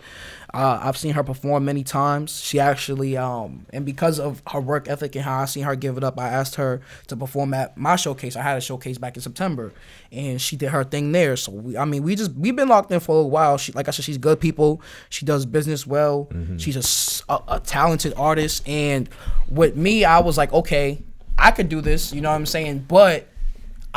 Uh, 0.54 0.80
I've 0.82 0.96
seen 0.98 1.14
her 1.14 1.24
perform 1.24 1.66
many 1.66 1.84
times. 1.84 2.42
She 2.42 2.60
actually, 2.60 3.18
um, 3.18 3.66
and 3.72 3.86
because 3.86 4.18
of 4.18 4.42
her 4.52 4.62
work 4.62 4.88
ethic 4.88 5.16
and 5.16 5.26
how 5.26 5.42
I 5.42 5.46
seen 5.46 5.64
her 5.64 5.76
give 5.76 5.98
it 5.98 6.04
up, 6.04 6.18
I 6.20 6.30
asked 6.30 6.56
her 6.56 6.82
to 7.08 7.18
perform 7.18 7.54
at 7.54 7.78
my 7.78 7.98
showcase. 7.98 8.36
I 8.38 8.42
had 8.42 8.58
a 8.58 8.62
showcase 8.62 8.98
back 8.98 9.16
in 9.18 9.22
September, 9.22 9.74
and 10.12 10.42
she 10.42 10.56
did 10.56 10.70
her 10.70 10.84
thing 10.86 11.12
there. 11.12 11.36
So 11.36 11.52
we, 11.52 11.78
I 11.78 11.84
mean, 11.84 12.04
we 12.04 12.16
just 12.16 12.32
we've 12.34 12.56
been 12.56 12.70
locked 12.70 12.92
in 12.92 13.02
for 13.02 13.20
a 13.22 13.28
while. 13.28 13.58
She, 13.58 13.74
like 13.74 13.88
I 13.90 13.92
said, 13.92 14.06
she's 14.06 14.18
good 14.18 14.40
people. 14.40 14.82
She 15.10 15.26
does 15.26 15.46
business 15.46 15.86
well. 15.86 16.30
She's 16.58 17.24
a 17.30 17.40
a 17.50 17.60
talented 17.60 18.14
artist, 18.16 18.68
and 18.68 19.10
with 19.50 19.76
me, 19.76 20.06
I 20.06 20.20
was 20.20 20.38
like, 20.38 20.54
okay, 20.54 21.04
I 21.38 21.52
could 21.52 21.68
do 21.68 21.82
this. 21.82 22.14
You 22.14 22.22
know 22.22 22.30
what 22.30 22.36
I'm 22.36 22.46
saying? 22.46 22.86
But 22.88 23.28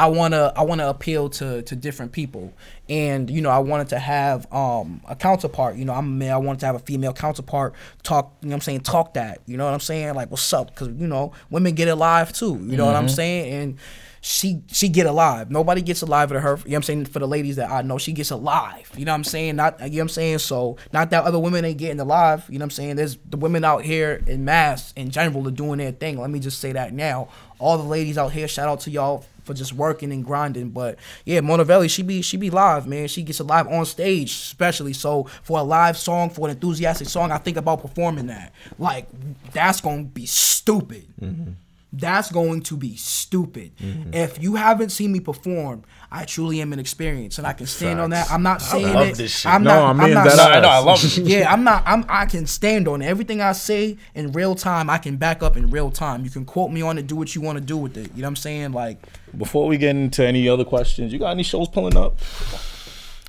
I 0.00 0.06
wanna 0.06 0.50
I 0.56 0.62
wanna 0.62 0.88
appeal 0.88 1.28
to 1.28 1.60
to 1.60 1.76
different 1.76 2.12
people, 2.12 2.54
and 2.88 3.28
you 3.28 3.42
know 3.42 3.50
I 3.50 3.58
wanted 3.58 3.90
to 3.90 3.98
have 3.98 4.50
um 4.50 5.02
a 5.06 5.14
counterpart. 5.14 5.76
You 5.76 5.84
know 5.84 5.92
I'm 5.92 6.06
a 6.06 6.10
male. 6.10 6.36
I 6.36 6.38
wanted 6.38 6.60
to 6.60 6.66
have 6.66 6.74
a 6.74 6.78
female 6.78 7.12
counterpart 7.12 7.74
talk. 8.02 8.34
You 8.40 8.48
know 8.48 8.52
what 8.52 8.56
I'm 8.56 8.60
saying 8.62 8.80
talk 8.80 9.12
that. 9.14 9.42
You 9.44 9.58
know 9.58 9.66
what 9.66 9.74
I'm 9.74 9.80
saying 9.80 10.14
like 10.14 10.30
what's 10.30 10.50
up? 10.54 10.68
Because 10.68 10.88
you 10.88 11.06
know 11.06 11.32
women 11.50 11.74
get 11.74 11.88
alive 11.88 12.32
too. 12.32 12.58
You 12.62 12.78
know 12.78 12.86
what 12.86 12.96
I'm 12.96 13.10
saying 13.10 13.52
and. 13.52 13.78
She 14.22 14.60
she 14.66 14.90
get 14.90 15.06
alive. 15.06 15.50
Nobody 15.50 15.80
gets 15.80 16.02
alive 16.02 16.28
to 16.28 16.40
her. 16.40 16.50
You 16.50 16.56
know 16.56 16.62
what 16.64 16.76
I'm 16.76 16.82
saying? 16.82 17.04
For 17.06 17.20
the 17.20 17.26
ladies 17.26 17.56
that 17.56 17.70
I 17.70 17.80
know, 17.80 17.96
she 17.96 18.12
gets 18.12 18.30
alive. 18.30 18.90
You 18.94 19.06
know 19.06 19.12
what 19.12 19.16
I'm 19.16 19.24
saying? 19.24 19.56
Not 19.56 19.80
you 19.80 19.86
know 19.86 19.94
what 19.94 20.00
I'm 20.02 20.08
saying? 20.10 20.38
So 20.40 20.76
not 20.92 21.08
that 21.08 21.24
other 21.24 21.38
women 21.38 21.64
ain't 21.64 21.78
getting 21.78 22.00
alive. 22.00 22.44
You 22.50 22.58
know 22.58 22.64
what 22.64 22.66
I'm 22.66 22.70
saying? 22.72 22.96
There's 22.96 23.16
the 23.30 23.38
women 23.38 23.64
out 23.64 23.82
here 23.82 24.22
in 24.26 24.44
mass 24.44 24.92
in 24.94 25.08
general 25.08 25.48
are 25.48 25.50
doing 25.50 25.78
their 25.78 25.92
thing. 25.92 26.20
Let 26.20 26.28
me 26.28 26.38
just 26.38 26.58
say 26.58 26.72
that 26.72 26.92
now. 26.92 27.28
All 27.58 27.78
the 27.78 27.84
ladies 27.84 28.18
out 28.18 28.32
here, 28.32 28.46
shout 28.46 28.68
out 28.68 28.80
to 28.80 28.90
y'all 28.90 29.24
for 29.50 29.56
just 29.56 29.72
working 29.72 30.12
and 30.12 30.24
grinding. 30.24 30.70
But 30.70 30.96
yeah, 31.24 31.40
Monavelli, 31.40 31.90
she 31.90 32.02
be 32.02 32.22
she 32.22 32.36
be 32.36 32.50
live, 32.50 32.86
man. 32.86 33.08
She 33.08 33.22
gets 33.22 33.40
alive 33.40 33.66
on 33.66 33.84
stage, 33.84 34.30
especially. 34.30 34.92
So 34.92 35.24
for 35.42 35.58
a 35.58 35.62
live 35.62 35.96
song, 35.96 36.30
for 36.30 36.46
an 36.46 36.54
enthusiastic 36.54 37.08
song, 37.08 37.32
I 37.32 37.38
think 37.38 37.56
about 37.56 37.82
performing 37.82 38.28
that. 38.28 38.52
Like 38.78 39.08
that's 39.52 39.80
gonna 39.80 40.04
be 40.04 40.26
stupid. 40.26 41.06
Mm-hmm. 41.20 41.52
That's 41.92 42.30
going 42.30 42.62
to 42.62 42.76
be 42.76 42.94
stupid. 42.94 43.76
Mm-hmm. 43.78 44.14
If 44.14 44.40
you 44.40 44.54
haven't 44.54 44.90
seen 44.90 45.10
me 45.10 45.18
perform, 45.18 45.82
I 46.10 46.24
truly 46.24 46.60
am 46.60 46.72
an 46.72 46.78
experience, 46.78 47.38
and 47.38 47.46
I 47.46 47.52
can 47.52 47.66
stand 47.66 47.98
on 48.00 48.10
that. 48.10 48.30
I'm 48.30 48.42
not 48.44 48.62
saying 48.62 48.86
I 48.86 48.92
love 48.92 49.08
it. 49.08 49.16
this 49.16 49.40
shit. 49.40 49.50
I'm 49.52 49.64
No, 49.64 49.70
not. 49.92 50.00
I 50.00 50.04
I'm 50.04 50.14
not 50.14 50.24
that 50.24 50.38
I 50.56 50.60
know, 50.60 50.68
I 50.68 50.78
love 50.78 51.04
it. 51.04 51.18
yeah, 51.18 51.52
I'm 51.52 51.64
not. 51.64 51.82
I'm. 51.86 52.04
I 52.08 52.26
can 52.26 52.46
stand 52.46 52.86
on 52.86 53.02
it. 53.02 53.06
everything 53.06 53.40
I 53.40 53.52
say 53.52 53.96
in 54.14 54.30
real 54.32 54.54
time. 54.54 54.88
I 54.88 54.98
can 54.98 55.16
back 55.16 55.42
up 55.42 55.56
in 55.56 55.68
real 55.70 55.90
time. 55.90 56.22
You 56.24 56.30
can 56.30 56.44
quote 56.44 56.70
me 56.70 56.80
on 56.82 56.96
it. 56.98 57.06
Do 57.08 57.16
what 57.16 57.34
you 57.34 57.40
want 57.40 57.58
to 57.58 57.64
do 57.64 57.76
with 57.76 57.96
it. 57.96 58.10
You 58.14 58.22
know 58.22 58.26
what 58.26 58.28
I'm 58.28 58.36
saying? 58.36 58.72
Like, 58.72 58.98
Before 59.36 59.66
we 59.66 59.76
get 59.76 59.96
into 59.96 60.24
any 60.24 60.48
other 60.48 60.64
questions, 60.64 61.12
you 61.12 61.18
got 61.18 61.30
any 61.30 61.42
shows 61.42 61.68
pulling 61.68 61.96
up? 61.96 62.18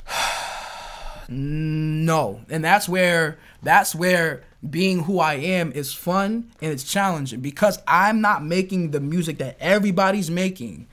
no, 1.29 2.41
and 2.49 2.63
that's 2.63 2.87
where 2.89 3.37
that's 3.63 3.95
where 3.95 4.43
being 4.67 5.03
who 5.03 5.19
I 5.19 5.35
am 5.35 5.71
is 5.71 5.93
fun 5.93 6.51
and 6.61 6.71
it's 6.71 6.83
challenging 6.83 7.39
because 7.41 7.79
I'm 7.87 8.21
not 8.21 8.43
making 8.43 8.91
the 8.91 8.99
music 8.99 9.39
that 9.39 9.57
everybody's 9.59 10.29
making. 10.29 10.87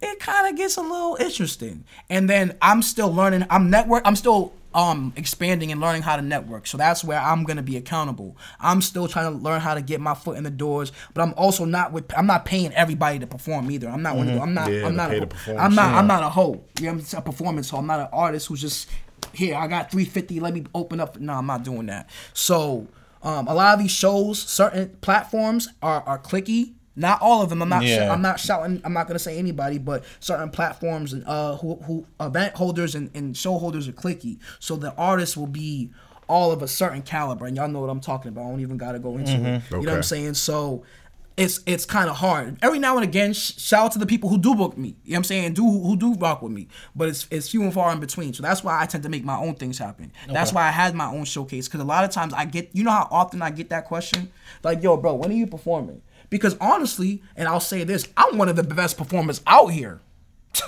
It 0.00 0.20
kind 0.20 0.48
of 0.48 0.56
gets 0.56 0.76
a 0.76 0.80
little 0.82 1.16
interesting, 1.18 1.84
and 2.08 2.30
then 2.30 2.56
I'm 2.62 2.82
still 2.82 3.12
learning. 3.12 3.46
I'm 3.50 3.68
network. 3.68 4.02
I'm 4.04 4.14
still 4.14 4.52
um 4.74 5.12
expanding 5.16 5.72
and 5.72 5.80
learning 5.80 6.02
how 6.02 6.14
to 6.14 6.22
network. 6.22 6.68
So 6.68 6.76
that's 6.76 7.02
where 7.02 7.18
I'm 7.18 7.42
gonna 7.42 7.64
be 7.64 7.76
accountable. 7.76 8.36
I'm 8.60 8.80
still 8.80 9.08
trying 9.08 9.32
to 9.32 9.42
learn 9.42 9.60
how 9.60 9.74
to 9.74 9.82
get 9.82 10.00
my 10.00 10.14
foot 10.14 10.36
in 10.36 10.44
the 10.44 10.50
doors, 10.50 10.92
but 11.14 11.22
I'm 11.22 11.34
also 11.36 11.64
not 11.64 11.90
with. 11.90 12.16
I'm 12.16 12.26
not 12.26 12.44
paying 12.44 12.72
everybody 12.74 13.18
to 13.18 13.26
perform 13.26 13.70
either. 13.72 13.88
I'm 13.88 14.02
not 14.02 14.14
one 14.14 14.28
of 14.28 14.34
the, 14.34 14.40
I'm 14.40 14.54
not. 14.54 14.70
Yeah, 14.70 14.86
I'm 14.86 14.94
not. 14.94 15.12
A, 15.12 15.20
to 15.20 15.26
perform, 15.26 15.58
I'm 15.58 15.74
not. 15.74 15.88
sure. 15.88 15.98
I'm 15.98 16.06
not 16.06 16.22
a 16.22 16.28
hoe. 16.28 16.62
You 16.78 16.92
know, 16.92 17.00
I'm 17.12 17.18
a 17.18 17.22
performance 17.22 17.70
hoe. 17.70 17.78
I'm 17.78 17.86
not 17.86 17.98
an 17.98 18.08
artist 18.12 18.46
who's 18.46 18.60
just 18.60 18.88
here. 19.32 19.56
I 19.56 19.66
got 19.66 19.90
350. 19.90 20.38
Let 20.38 20.54
me 20.54 20.64
open 20.76 21.00
up. 21.00 21.18
No, 21.18 21.32
I'm 21.32 21.46
not 21.46 21.64
doing 21.64 21.86
that. 21.86 22.08
So 22.34 22.86
um, 23.22 23.48
a 23.48 23.54
lot 23.54 23.74
of 23.74 23.80
these 23.80 23.90
shows, 23.90 24.40
certain 24.40 24.96
platforms 25.00 25.68
are 25.82 26.02
are 26.02 26.18
clicky. 26.18 26.74
Not 26.96 27.22
all 27.22 27.42
of 27.42 27.48
them. 27.48 27.62
I'm 27.62 27.68
not. 27.68 27.84
sh- 27.84 27.98
I'm 28.10 28.22
not 28.22 28.40
shouting. 28.40 28.80
I'm 28.84 28.92
not 28.92 29.06
gonna 29.06 29.20
say 29.20 29.38
anybody, 29.38 29.78
but 29.78 30.02
certain 30.18 30.50
platforms 30.50 31.12
and 31.12 31.24
uh, 31.26 31.56
who 31.56 31.76
who 31.86 32.06
event 32.20 32.54
holders 32.56 32.94
and, 32.96 33.10
and 33.14 33.36
show 33.36 33.56
holders 33.58 33.86
are 33.88 33.92
clicky. 33.92 34.38
So 34.58 34.74
the 34.76 34.92
artists 34.96 35.36
will 35.36 35.46
be 35.46 35.90
all 36.28 36.50
of 36.52 36.60
a 36.60 36.68
certain 36.68 37.02
caliber, 37.02 37.46
and 37.46 37.56
y'all 37.56 37.68
know 37.68 37.80
what 37.80 37.88
I'm 37.90 38.00
talking 38.00 38.30
about. 38.30 38.46
I 38.46 38.50
don't 38.50 38.60
even 38.60 38.76
gotta 38.78 38.98
go 38.98 39.16
into 39.16 39.32
it. 39.32 39.62
You 39.80 39.86
know 39.86 39.92
what 39.92 39.96
I'm 39.98 40.02
saying? 40.02 40.34
So 40.34 40.82
it's 41.38 41.60
it's 41.66 41.86
kind 41.86 42.10
of 42.10 42.16
hard. 42.16 42.58
Every 42.62 42.80
now 42.80 42.96
and 42.96 43.04
again, 43.04 43.32
sh- 43.32 43.54
shout 43.56 43.86
out 43.86 43.92
to 43.92 43.98
the 43.98 44.06
people 44.06 44.28
who 44.28 44.38
do 44.38 44.54
book 44.56 44.76
me. 44.76 44.88
You 45.04 45.12
know 45.12 45.14
what 45.14 45.16
I'm 45.18 45.24
saying? 45.24 45.54
Do 45.54 45.62
who 45.62 45.96
do 45.96 46.14
rock 46.14 46.42
with 46.42 46.50
me, 46.52 46.66
but 46.96 47.08
it's 47.08 47.28
it's 47.30 47.48
few 47.48 47.62
and 47.62 47.72
far 47.72 47.92
in 47.92 48.00
between. 48.00 48.34
So 48.34 48.42
that's 48.42 48.64
why 48.64 48.80
I 48.82 48.86
tend 48.86 49.04
to 49.04 49.08
make 49.08 49.24
my 49.24 49.36
own 49.38 49.54
things 49.54 49.78
happen. 49.78 50.12
That's 50.30 50.52
why 50.52 50.66
I 50.66 50.70
had 50.72 50.94
my 50.94 51.06
own 51.06 51.24
showcase 51.24 51.68
because 51.68 51.80
a 51.80 51.84
lot 51.84 52.04
of 52.04 52.10
times 52.10 52.34
I 52.34 52.44
get 52.44 52.70
you 52.72 52.82
know 52.82 52.90
how 52.90 53.08
often 53.10 53.40
I 53.40 53.50
get 53.50 53.70
that 53.70 53.84
question 53.84 54.32
like, 54.64 54.82
"Yo, 54.82 54.96
bro, 54.96 55.14
when 55.14 55.30
are 55.30 55.34
you 55.34 55.46
performing?" 55.46 56.02
Because 56.28 56.56
honestly, 56.60 57.22
and 57.36 57.48
I'll 57.48 57.60
say 57.60 57.84
this, 57.84 58.06
I'm 58.16 58.36
one 58.36 58.48
of 58.48 58.56
the 58.56 58.62
best 58.62 58.98
performers 58.98 59.40
out 59.46 59.68
here. 59.68 60.00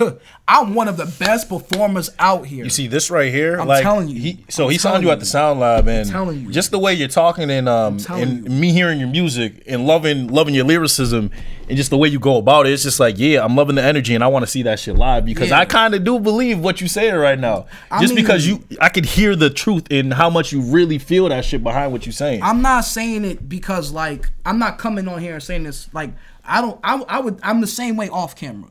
I'm 0.47 0.73
one 0.73 0.87
of 0.87 0.97
the 0.97 1.05
best 1.19 1.49
performers 1.49 2.09
out 2.19 2.45
here. 2.45 2.63
You 2.63 2.69
see 2.69 2.87
this 2.87 3.09
right 3.09 3.31
here? 3.31 3.59
I'm 3.59 3.67
like, 3.67 3.83
telling 3.83 4.07
you. 4.09 4.19
He, 4.19 4.45
so 4.49 4.65
I'm 4.65 4.71
he 4.71 4.77
signed 4.77 5.03
you 5.03 5.11
at 5.11 5.19
the. 5.19 5.25
Sound 5.25 5.59
Lab, 5.61 5.87
and 5.87 6.09
telling 6.09 6.41
you. 6.41 6.51
just 6.51 6.71
the 6.71 6.79
way 6.79 6.93
you're 6.93 7.07
talking 7.07 7.49
and 7.49 7.69
um 7.69 7.97
and 8.09 8.43
you. 8.43 8.49
me 8.49 8.71
hearing 8.73 8.99
your 8.99 9.07
music 9.07 9.63
and 9.65 9.85
loving 9.87 10.27
loving 10.27 10.53
your 10.53 10.65
lyricism 10.65 11.31
and 11.69 11.77
just 11.77 11.89
the 11.89 11.97
way 11.97 12.09
you 12.09 12.19
go 12.19 12.37
about 12.37 12.67
it, 12.67 12.73
it's 12.73 12.83
just 12.83 12.99
like 12.99 13.17
yeah, 13.17 13.43
I'm 13.43 13.55
loving 13.55 13.75
the 13.75 13.83
energy 13.83 14.13
and 14.13 14.23
I 14.23 14.27
want 14.27 14.43
to 14.43 14.51
see 14.51 14.63
that 14.63 14.79
shit 14.79 14.97
live 14.97 15.25
because 15.25 15.49
Yeah. 15.49 15.59
I 15.59 15.65
kind 15.65 15.95
of 15.95 16.03
do 16.03 16.19
believe 16.19 16.59
what 16.59 16.81
you're 16.81 16.87
saying 16.89 17.15
right 17.15 17.39
now. 17.39 17.67
I 17.89 18.01
just 18.01 18.15
because 18.15 18.45
you, 18.45 18.63
I 18.81 18.89
could 18.89 19.05
hear 19.05 19.35
the 19.35 19.49
truth 19.49 19.87
in 19.89 20.11
how 20.11 20.29
much 20.29 20.51
you 20.51 20.61
really 20.61 20.97
feel 20.97 21.29
that 21.29 21.45
shit 21.45 21.63
behind 21.63 21.93
what 21.93 22.05
you're 22.05 22.13
saying. 22.13 22.43
I'm 22.43 22.61
not 22.61 22.81
saying 22.81 23.23
it 23.23 23.47
because 23.47 23.91
like 23.91 24.29
I'm 24.45 24.59
not 24.59 24.77
coming 24.77 25.07
on 25.07 25.21
here 25.21 25.35
and 25.35 25.43
saying 25.43 25.63
this 25.63 25.87
like 25.93 26.11
I 26.43 26.59
don't 26.59 26.79
I, 26.83 27.01
I 27.07 27.19
would 27.19 27.39
I'm 27.41 27.61
the 27.61 27.67
same 27.67 27.95
way 27.95 28.09
off 28.09 28.35
camera. 28.35 28.69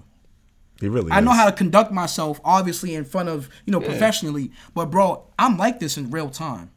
He 0.80 0.88
really. 0.88 1.12
I 1.12 1.20
know 1.20 1.32
how 1.32 1.46
to 1.46 1.52
conduct 1.52 1.92
myself, 1.92 2.40
obviously 2.44 2.94
in 2.94 3.04
front 3.04 3.28
of 3.28 3.48
you 3.66 3.72
know 3.72 3.80
professionally. 3.80 4.50
But 4.74 4.86
bro, 4.86 5.24
I'm 5.38 5.56
like 5.56 5.78
this 5.78 5.96
in 5.96 6.10
real 6.10 6.30
time. 6.30 6.70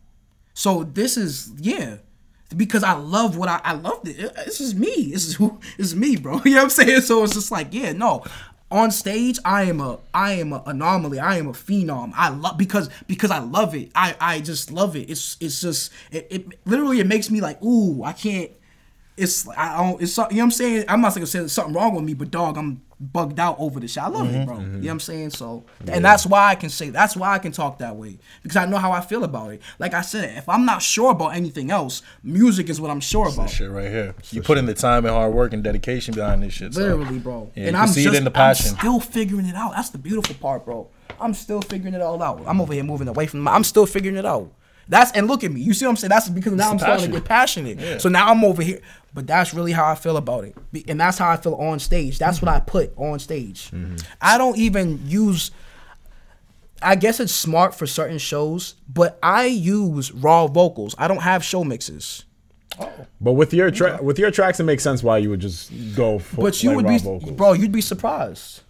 So 0.53 0.83
this 0.83 1.17
is 1.17 1.51
yeah, 1.57 1.97
because 2.55 2.83
I 2.83 2.93
love 2.93 3.37
what 3.37 3.47
I 3.49 3.61
I 3.63 3.73
love. 3.73 4.01
It. 4.03 4.35
This 4.45 4.59
is 4.59 4.75
me. 4.75 5.11
This 5.11 5.27
is 5.27 5.35
who. 5.35 5.59
This 5.77 5.87
is 5.87 5.95
me, 5.95 6.17
bro. 6.17 6.41
You 6.45 6.51
know 6.51 6.57
what 6.57 6.63
I'm 6.63 6.69
saying? 6.69 7.01
So 7.01 7.23
it's 7.23 7.33
just 7.33 7.51
like 7.51 7.67
yeah, 7.71 7.93
no. 7.93 8.23
On 8.69 8.89
stage, 8.89 9.37
I 9.45 9.63
am 9.65 9.79
a 9.79 9.99
I 10.13 10.33
am 10.33 10.51
an 10.51 10.61
anomaly. 10.65 11.19
I 11.19 11.37
am 11.37 11.47
a 11.47 11.53
phenom. 11.53 12.11
I 12.15 12.29
love 12.29 12.57
because 12.57 12.89
because 13.07 13.31
I 13.31 13.39
love 13.39 13.75
it. 13.75 13.91
I 13.95 14.15
I 14.19 14.39
just 14.41 14.71
love 14.71 14.95
it. 14.95 15.09
It's 15.09 15.37
it's 15.39 15.61
just 15.61 15.93
it, 16.11 16.27
it 16.29 16.47
literally 16.65 16.99
it 16.99 17.07
makes 17.07 17.29
me 17.29 17.39
like 17.39 17.61
ooh 17.63 18.03
I 18.03 18.13
can't 18.13 18.51
it's 19.15 19.47
I 19.49 19.77
don't 19.77 20.01
it's 20.01 20.17
you 20.17 20.23
know 20.23 20.27
what 20.29 20.41
I'm 20.41 20.51
saying. 20.51 20.85
I'm 20.87 21.01
not 21.01 21.13
gonna 21.13 21.27
say 21.27 21.39
there's 21.39 21.51
something 21.51 21.73
wrong 21.73 21.95
with 21.95 22.03
me, 22.03 22.13
but 22.13 22.31
dog, 22.31 22.57
I'm 22.57 22.81
bugged 22.99 23.39
out 23.39 23.57
over 23.59 23.79
the 23.79 23.87
shit. 23.87 24.03
I 24.03 24.07
love 24.07 24.29
it, 24.29 24.33
mm-hmm. 24.33 24.45
bro. 24.45 24.55
You 24.55 24.61
mm-hmm. 24.61 24.73
know 24.73 24.79
what 24.79 24.91
I'm 24.91 24.99
saying? 24.99 25.29
So 25.31 25.63
and 25.87 26.03
that's 26.03 26.25
why 26.25 26.49
I 26.49 26.55
can 26.55 26.69
say 26.69 26.89
that's 26.89 27.15
why 27.15 27.33
I 27.33 27.39
can 27.39 27.51
talk 27.51 27.79
that 27.79 27.95
way 27.95 28.17
because 28.41 28.55
I 28.55 28.65
know 28.65 28.77
how 28.77 28.91
I 28.91 29.01
feel 29.01 29.23
about 29.23 29.51
it. 29.51 29.61
Like 29.79 29.93
I 29.93 30.01
said, 30.01 30.37
if 30.37 30.47
I'm 30.47 30.65
not 30.65 30.81
sure 30.81 31.11
about 31.11 31.29
anything 31.29 31.71
else, 31.71 32.01
music 32.23 32.69
is 32.69 32.79
what 32.79 32.91
I'm 32.91 32.99
sure 32.99 33.27
about. 33.27 33.49
shit 33.49 33.69
right 33.69 33.89
here. 33.89 34.15
You 34.31 34.41
put 34.41 34.57
in 34.57 34.65
the 34.65 34.73
time 34.73 35.05
and 35.05 35.13
hard 35.13 35.33
work 35.33 35.53
and 35.53 35.63
dedication 35.63 36.13
behind 36.13 36.43
this 36.43 36.53
shit. 36.53 36.73
so- 36.73 36.81
Literally, 36.81 37.19
bro. 37.19 37.51
Yeah, 37.55 37.67
and 37.67 37.75
you 37.75 37.81
I'm 37.81 37.87
see 37.87 38.03
just, 38.03 38.15
it 38.15 38.17
in 38.17 38.23
the 38.23 38.31
passion. 38.31 38.71
I'm 38.71 38.79
still 38.79 38.99
figuring 38.99 39.45
it 39.45 39.55
out. 39.55 39.73
That's 39.73 39.89
the 39.89 39.97
beautiful 39.97 40.35
part, 40.35 40.65
bro. 40.65 40.87
I'm 41.19 41.33
still 41.33 41.61
figuring 41.61 41.93
it 41.93 42.01
all 42.01 42.21
out. 42.21 42.43
I'm 42.45 42.59
over 42.59 42.73
here 42.73 42.83
moving 42.83 43.07
away 43.07 43.27
from. 43.27 43.41
My, 43.41 43.53
I'm 43.53 43.63
still 43.63 43.85
figuring 43.85 44.17
it 44.17 44.25
out. 44.25 44.51
That's 44.87 45.11
and 45.13 45.27
look 45.27 45.43
at 45.43 45.51
me. 45.51 45.61
You 45.61 45.73
see 45.73 45.85
what 45.85 45.91
I'm 45.91 45.97
saying? 45.97 46.09
That's 46.09 46.29
because 46.29 46.53
now 46.53 46.69
I'm 46.71 46.79
starting 46.79 47.05
to 47.07 47.11
get 47.11 47.25
passionate. 47.25 48.01
So 48.01 48.09
now 48.09 48.29
I'm 48.29 48.43
over 48.43 48.61
here. 48.61 48.81
But 49.13 49.27
that's 49.27 49.53
really 49.53 49.71
how 49.71 49.85
I 49.85 49.93
feel 49.93 50.17
about 50.17 50.43
it, 50.43 50.55
and 50.87 50.99
that's 50.99 51.19
how 51.19 51.29
I 51.29 51.37
feel 51.37 51.53
on 51.53 51.77
stage. 51.77 52.17
That's 52.17 52.41
what 52.41 52.49
I 52.49 52.59
put 52.59 52.91
on 52.97 53.19
stage. 53.19 53.69
Mm-hmm. 53.69 53.97
I 54.19 54.39
don't 54.39 54.57
even 54.57 54.99
use. 55.07 55.51
I 56.81 56.95
guess 56.95 57.19
it's 57.19 57.31
smart 57.33 57.75
for 57.75 57.85
certain 57.87 58.17
shows, 58.17 58.73
but 58.91 59.19
I 59.21 59.45
use 59.45 60.11
raw 60.11 60.47
vocals. 60.47 60.95
I 60.97 61.07
don't 61.07 61.21
have 61.21 61.43
show 61.43 61.63
mixes. 61.63 62.25
Oh. 62.79 62.91
But 63.21 63.33
with 63.33 63.53
your 63.53 63.69
tra- 63.69 64.01
with 64.01 64.17
your 64.17 64.31
tracks, 64.31 64.59
it 64.59 64.63
makes 64.63 64.81
sense 64.83 65.03
why 65.03 65.19
you 65.19 65.29
would 65.29 65.39
just 65.41 65.71
go. 65.95 66.17
For, 66.17 66.41
But 66.41 66.63
you 66.63 66.69
like, 66.69 66.77
would 66.77 66.87
be, 66.87 66.97
vocals. 66.97 67.31
bro. 67.31 67.53
You'd 67.53 67.71
be 67.71 67.81
surprised. 67.81 68.61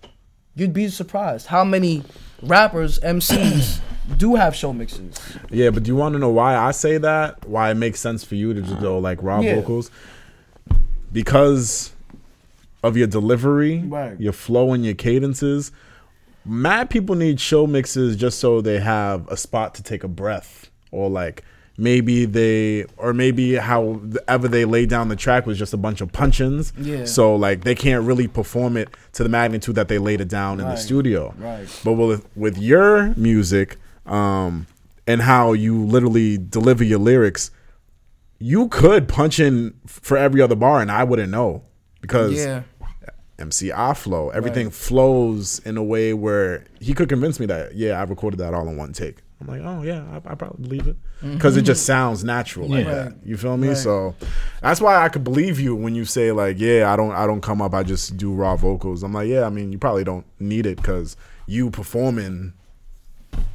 You'd 0.55 0.73
be 0.73 0.89
surprised 0.89 1.47
how 1.47 1.63
many 1.63 2.03
rappers, 2.41 2.99
MCs, 2.99 3.79
do 4.17 4.35
have 4.35 4.55
show 4.55 4.73
mixes. 4.73 5.15
Yeah, 5.49 5.69
but 5.69 5.83
do 5.83 5.89
you 5.91 5.95
want 5.95 6.13
to 6.13 6.19
know 6.19 6.29
why 6.29 6.55
I 6.57 6.71
say 6.71 6.97
that? 6.97 7.47
Why 7.47 7.71
it 7.71 7.75
makes 7.75 7.99
sense 7.99 8.23
for 8.23 8.35
you 8.35 8.53
to 8.53 8.61
just 8.61 8.79
go 8.81 8.97
uh, 8.97 9.01
like 9.01 9.21
raw 9.21 9.39
Yeah. 9.41 9.55
vocals? 9.55 9.91
Because 11.11 11.91
of 12.83 12.97
your 12.97 13.07
delivery, 13.07 13.83
Right. 13.87 14.19
your 14.19 14.33
flow, 14.33 14.73
and 14.73 14.83
your 14.83 14.95
cadences. 14.95 15.71
Mad 16.45 16.89
people 16.89 17.15
need 17.15 17.39
show 17.39 17.65
mixes 17.67 18.15
just 18.17 18.39
so 18.39 18.59
they 18.61 18.79
have 18.79 19.27
a 19.29 19.37
spot 19.37 19.75
to 19.75 19.83
take 19.83 20.03
a 20.03 20.07
breath, 20.09 20.69
or 20.91 21.09
like 21.09 21.43
maybe 21.77 22.25
they, 22.25 22.85
or 22.97 23.13
maybe 23.13 23.55
however 23.55 24.47
they 24.49 24.65
lay 24.65 24.85
down 24.85 25.07
the 25.07 25.15
track 25.15 25.45
was 25.45 25.57
just 25.57 25.73
a 25.73 25.77
bunch 25.77 26.01
of 26.01 26.11
punch-ins. 26.11 26.73
Yeah. 26.77 27.05
So 27.05 27.35
like 27.35 27.63
they 27.63 27.75
can't 27.75 28.03
really 28.05 28.27
perform 28.27 28.75
it 28.75 28.89
to 29.13 29.23
the 29.23 29.29
magnitude 29.29 29.75
that 29.75 29.87
they 29.87 29.97
laid 29.99 30.19
it 30.19 30.27
down 30.27 30.59
in 30.59 30.65
the 30.65 30.75
studio. 30.75 31.33
Right. 31.37 31.67
But 31.85 31.93
with 31.93 32.27
with 32.35 32.57
your 32.57 33.13
music, 33.15 33.77
um, 34.05 34.67
and 35.07 35.21
how 35.21 35.53
you 35.53 35.83
literally 35.85 36.37
deliver 36.37 36.83
your 36.83 36.99
lyrics, 36.99 37.51
you 38.39 38.67
could 38.67 39.07
punch 39.07 39.39
in 39.39 39.73
for 39.85 40.17
every 40.17 40.41
other 40.41 40.55
bar, 40.55 40.81
and 40.81 40.91
I 40.91 41.03
wouldn't 41.03 41.31
know 41.31 41.63
because 42.01 42.33
Yeah. 42.33 42.63
MC 43.39 43.69
EyeFlo. 43.71 44.31
Everything 44.33 44.69
flows 44.69 45.59
in 45.65 45.75
a 45.75 45.83
way 45.83 46.13
where 46.13 46.65
he 46.79 46.93
could 46.93 47.09
convince 47.09 47.39
me 47.39 47.45
that 47.47 47.75
yeah, 47.75 47.99
I 47.99 48.03
recorded 48.03 48.37
that 48.37 48.53
all 48.53 48.67
in 48.67 48.77
one 48.77 48.93
take. 48.93 49.17
I'm 49.41 49.47
like, 49.47 49.61
oh 49.63 49.81
yeah, 49.81 50.03
I, 50.11 50.31
I 50.31 50.35
probably 50.35 50.63
believe 50.67 50.87
it 50.87 50.95
because 51.33 51.57
it 51.57 51.63
just 51.63 51.85
sounds 51.85 52.23
natural 52.23 52.69
like 52.69 52.85
that. 52.85 53.15
You 53.25 53.35
feel 53.35 53.57
me? 53.57 53.69
Right. 53.69 53.77
So 53.77 54.15
that's 54.61 54.79
why 54.79 55.03
I 55.03 55.09
could 55.09 55.23
believe 55.23 55.59
you 55.59 55.75
when 55.75 55.95
you 55.95 56.05
say 56.05 56.31
like, 56.31 56.59
yeah, 56.59 56.93
I 56.93 56.95
don't, 56.95 57.11
I 57.11 57.25
don't 57.27 57.41
come 57.41 57.61
up. 57.61 57.73
I 57.73 57.83
just 57.83 58.15
do 58.15 58.33
raw 58.33 58.55
vocals. 58.55 59.03
I'm 59.03 59.11
like, 59.13 59.27
yeah, 59.27 59.43
I 59.45 59.49
mean, 59.49 59.71
you 59.73 59.77
probably 59.79 60.03
don't 60.05 60.25
need 60.39 60.65
it 60.65 60.77
because 60.77 61.17
you 61.47 61.69
performing. 61.71 62.53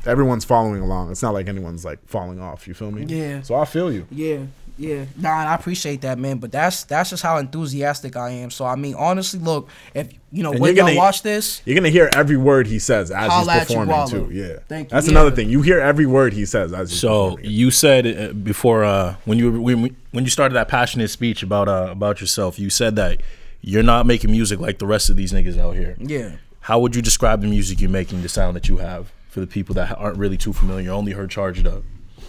Everyone's 0.06 0.44
following 0.44 0.80
along. 0.82 1.10
It's 1.10 1.22
not 1.22 1.34
like 1.34 1.48
anyone's 1.48 1.84
like 1.84 1.98
falling 2.06 2.40
off. 2.40 2.66
You 2.68 2.74
feel 2.74 2.90
me? 2.90 3.04
Yeah. 3.04 3.42
So 3.42 3.54
I 3.54 3.64
feel 3.64 3.92
you. 3.92 4.06
Yeah, 4.10 4.38
yeah. 4.78 5.04
Nah, 5.16 5.40
and 5.40 5.48
I 5.48 5.54
appreciate 5.54 6.00
that, 6.02 6.18
man. 6.18 6.38
But 6.38 6.52
that's 6.52 6.84
that's 6.84 7.10
just 7.10 7.22
how 7.22 7.36
enthusiastic 7.38 8.16
I 8.16 8.30
am. 8.30 8.50
So 8.50 8.64
I 8.64 8.76
mean, 8.76 8.94
honestly, 8.94 9.40
look, 9.40 9.68
if 9.94 10.08
you 10.32 10.42
know 10.42 10.52
And 10.52 10.60
when 10.60 10.76
you're 10.76 10.88
y'all 10.88 10.96
watch 10.96 11.22
this, 11.22 11.60
You're 11.64 11.74
gonna 11.76 11.90
hear 11.90 12.08
every 12.14 12.36
word 12.36 12.66
he 12.66 12.78
says 12.78 13.10
as 13.10 13.32
he's 13.32 13.46
performing 13.66 13.88
Wallow. 13.88 14.08
too. 14.10 14.28
Yeah, 14.32 14.58
Thank 14.68 14.88
you. 14.88 14.94
That's 14.94 15.06
Yeah. 15.06 15.12
another 15.12 15.30
thing. 15.30 15.50
You 15.50 15.62
hear 15.62 15.78
every 15.80 16.06
word 16.06 16.32
he 16.32 16.46
says 16.46 16.72
as 16.72 16.90
he's 16.90 17.00
So 17.00 17.30
performing. 17.30 17.50
you 17.50 17.70
said 17.70 18.06
uh, 18.06 18.32
before 18.32 18.84
uh, 18.84 19.16
when 19.24 19.36
you 19.38 19.60
when, 19.60 19.96
when 20.12 20.24
you 20.24 20.30
started 20.30 20.54
that 20.54 20.68
passionate 20.68 21.08
speech 21.08 21.42
about 21.42 21.68
uh, 21.68 21.88
about 21.90 22.20
yourself, 22.20 22.58
you 22.58 22.70
said 22.70 22.96
that 22.96 23.20
you're 23.60 23.82
not 23.82 24.06
making 24.06 24.30
music 24.30 24.60
like 24.60 24.78
the 24.78 24.86
rest 24.86 25.10
of 25.10 25.16
these 25.16 25.32
niggas 25.32 25.58
out 25.58 25.74
here. 25.74 25.96
yeah. 25.98 26.36
How 26.60 26.78
would 26.80 26.94
you 26.94 27.00
describe 27.02 27.40
the 27.40 27.46
music 27.48 27.80
you're 27.80 27.88
making, 27.90 28.20
the 28.22 28.28
sound 28.28 28.54
that 28.54 28.68
you 28.68 28.76
have, 28.76 29.10
for 29.28 29.40
the 29.40 29.46
people 29.46 29.74
that 29.76 29.96
aren't 29.96 30.18
really 30.18 30.36
too 30.36 30.52
familiar, 30.52 30.90
only 30.90 31.12
heard 31.12 31.30
"Charge 31.30 31.58
It 31.60 31.66
Up"? 31.66 31.82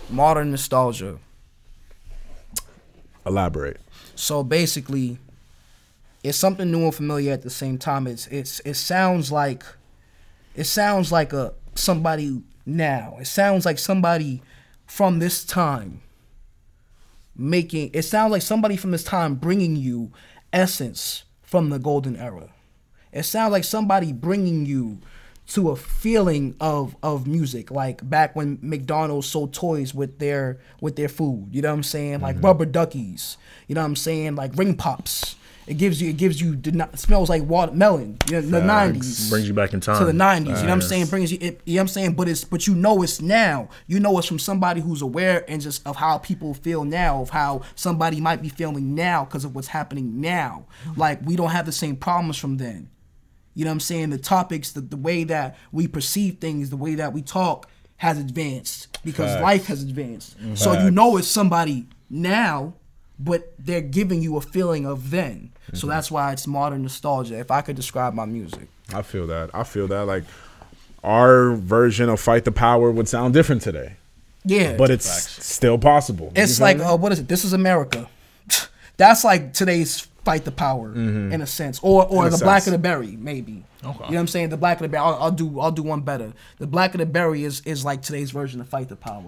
Modern 0.10 0.52
nostalgia. 0.52 1.18
Elaborate. 3.26 3.80
So 4.16 4.44
basically, 4.44 5.18
it's 6.24 6.38
something 6.38 6.70
new 6.72 6.84
and 6.84 6.96
familiar 6.96 7.32
at 7.32 7.42
the 7.42 7.50
same 7.50 7.78
time. 7.78 8.08
It's 8.08 8.28
it's 8.28 8.60
it 8.62 8.76
sounds 8.76 9.32
like 9.32 9.64
it 10.56 10.66
sounds 10.66 11.12
like 11.12 11.34
a 11.34 11.54
somebody 11.76 12.42
now. 12.66 13.18
It 13.20 13.28
sounds 13.28 13.66
like 13.66 13.80
somebody 13.80 14.42
from 14.86 15.20
this 15.20 15.46
time 15.46 16.02
making 17.40 17.90
it 17.94 18.04
sounds 18.04 18.32
like 18.32 18.42
somebody 18.42 18.76
from 18.76 18.92
this 18.92 19.04
time 19.04 19.36
bringing 19.36 19.76
you 19.76 20.12
essence 20.52 21.24
from 21.42 21.70
the 21.70 21.80
golden 21.80 22.16
era. 22.18 22.50
It 23.12 23.24
sounds 23.24 23.52
like 23.52 23.64
somebody 23.64 24.12
bringing 24.12 24.66
you 24.66 25.00
to 25.50 25.72
a 25.72 25.76
feeling 25.76 26.56
of 26.60 26.96
of 27.02 27.28
music, 27.28 27.72
like 27.72 28.08
back 28.08 28.36
when 28.36 28.60
McDonald's 28.62 29.28
sold 29.28 29.54
toys 29.54 29.94
with 29.94 30.20
their 30.20 30.60
with 30.80 30.96
their 30.96 31.10
food. 31.10 31.50
You 31.52 31.62
know 31.62 31.70
what 31.70 31.76
I'm 31.76 31.84
saying? 31.84 32.22
Like 32.22 32.38
mm-hmm. 32.38 32.46
rubber 32.46 32.66
duckies. 32.66 33.38
You 33.68 33.76
know 33.76 33.82
what 33.82 33.88
I'm 33.88 33.96
saying? 33.96 34.36
Like 34.36 34.56
ring 34.56 34.76
pops. 34.76 35.36
It 35.66 35.78
gives 35.78 36.02
you 36.02 36.10
it 36.10 36.18
gives 36.18 36.42
you 36.42 36.56
the 36.56 36.90
it 36.92 37.00
smells 37.00 37.30
like 37.30 37.44
watermelon. 37.44 38.18
You 38.28 38.42
know, 38.42 38.60
the 38.60 38.62
nineties 38.62 39.30
Brings 39.30 39.48
you 39.48 39.54
back 39.54 39.74
in 39.74 39.80
time. 39.80 40.00
to 40.00 40.06
the 40.06 40.14
nineties. 40.14 40.62
You 40.62 40.68
know 40.68 40.70
what 40.70 40.72
I'm 40.72 40.82
saying? 40.82 41.06
Brings 41.08 41.32
you, 41.32 41.38
it, 41.42 41.62
you 41.66 41.76
know 41.76 41.80
what 41.80 41.82
I'm 41.82 41.88
saying? 41.90 42.14
But 42.14 42.28
it's 42.28 42.44
but 42.44 42.68
you 42.68 42.76
know 42.76 43.02
it's 43.02 43.22
now. 43.22 43.70
You 43.88 44.00
know 44.00 44.18
it's 44.18 44.28
from 44.28 44.40
somebody 44.40 44.82
who's 44.82 45.02
aware 45.02 45.46
and 45.50 45.62
just 45.62 45.86
of 45.88 45.96
how 45.96 46.20
people 46.20 46.54
feel 46.54 46.86
now, 46.86 47.22
of 47.22 47.32
how 47.32 47.62
somebody 47.76 48.20
might 48.22 48.42
be 48.42 48.50
feeling 48.50 48.94
now 48.94 49.26
because 49.26 49.46
of 49.46 49.56
what's 49.56 49.68
happening 49.68 50.22
now. 50.22 50.66
Mm-hmm. 50.86 51.00
Like 51.00 51.20
we 51.24 51.36
don't 51.36 51.52
have 51.52 51.66
the 51.66 51.72
same 51.72 51.96
problems 51.96 52.38
from 52.38 52.58
then. 52.58 52.90
You 53.60 53.66
know 53.66 53.72
what 53.72 53.76
I'm 53.76 53.80
saying? 53.82 54.10
The 54.12 54.18
topics, 54.18 54.72
the, 54.72 54.80
the 54.80 54.96
way 54.96 55.26
that 55.26 55.58
we 55.74 55.86
perceive 55.86 56.38
things, 56.38 56.70
the 56.70 56.78
way 56.78 56.96
that 56.96 57.12
we 57.12 57.22
talk 57.22 57.68
has 57.98 58.18
advanced 58.18 58.98
because 59.04 59.32
Facts. 59.32 59.44
life 59.44 59.66
has 59.66 59.84
advanced. 59.84 60.38
So 60.56 60.72
you 60.82 60.90
know 60.90 61.18
it's 61.18 61.28
somebody 61.28 61.86
now, 62.10 62.74
but 63.20 63.54
they're 63.60 63.82
giving 63.82 64.22
you 64.22 64.38
a 64.38 64.42
feeling 64.42 64.86
of 64.86 65.12
then. 65.12 65.52
So 65.74 65.88
that's 65.88 66.10
why 66.10 66.32
it's 66.32 66.48
modern 66.48 66.84
nostalgia. 66.84 67.38
If 67.38 67.52
I 67.52 67.60
could 67.60 67.76
describe 67.76 68.14
my 68.14 68.26
music. 68.26 68.70
I 68.94 69.02
feel 69.02 69.28
that. 69.28 69.50
I 69.54 69.64
feel 69.66 69.88
that. 69.90 70.06
Like 70.08 70.24
our 71.04 71.52
version 71.56 72.08
of 72.08 72.22
fight 72.22 72.46
the 72.46 72.54
power 72.54 72.90
would 72.92 73.10
sound 73.10 73.34
different 73.34 73.62
today, 73.62 73.98
Yeah. 74.46 74.78
but 74.78 74.90
it's 74.90 75.10
still 75.46 75.78
possible. 75.78 76.32
You 76.36 76.44
It's 76.44 76.58
feel 76.60 76.66
like, 76.68 76.78
me? 76.78 76.84
uh, 76.86 76.96
what 76.96 77.12
is 77.12 77.20
it? 77.20 77.28
This 77.28 77.44
is 77.44 77.52
America. 77.52 78.08
That's 78.98 79.24
like 79.26 79.54
today's 79.54 80.08
fight 80.26 80.46
the 80.46 80.52
power 80.52 80.94
in 80.94 81.42
a 81.42 81.48
sense, 81.48 81.80
or 81.82 82.04
or 82.06 82.24
Mm-hmm. 82.26 82.34
In 82.34 82.40
the 82.40 82.46
Blacker 82.46 82.72
the 82.72 82.78
Berry, 82.78 83.16
maybe. 83.18 83.52
You 83.82 83.88
know 83.88 83.94
what 83.94 84.14
I'm 84.16 84.28
saying? 84.28 84.50
The 84.50 84.58
Blacker 84.58 84.82
the 84.84 84.90
Berry. 84.90 85.04
I'll, 85.04 85.16
I'll 85.16 85.32
do 85.32 85.60
I'll 85.60 85.72
do 85.72 85.84
one 85.84 86.02
better. 86.02 86.34
The 86.58 86.68
Blacker 86.68 86.98
the 86.98 87.06
Berry 87.06 87.44
is 87.44 87.62
is 87.62 87.86
like 87.86 88.02
today's 88.02 88.32
version 88.32 88.60
of 88.62 88.68
fight 88.70 88.90
the 88.90 88.96
power. 88.96 89.24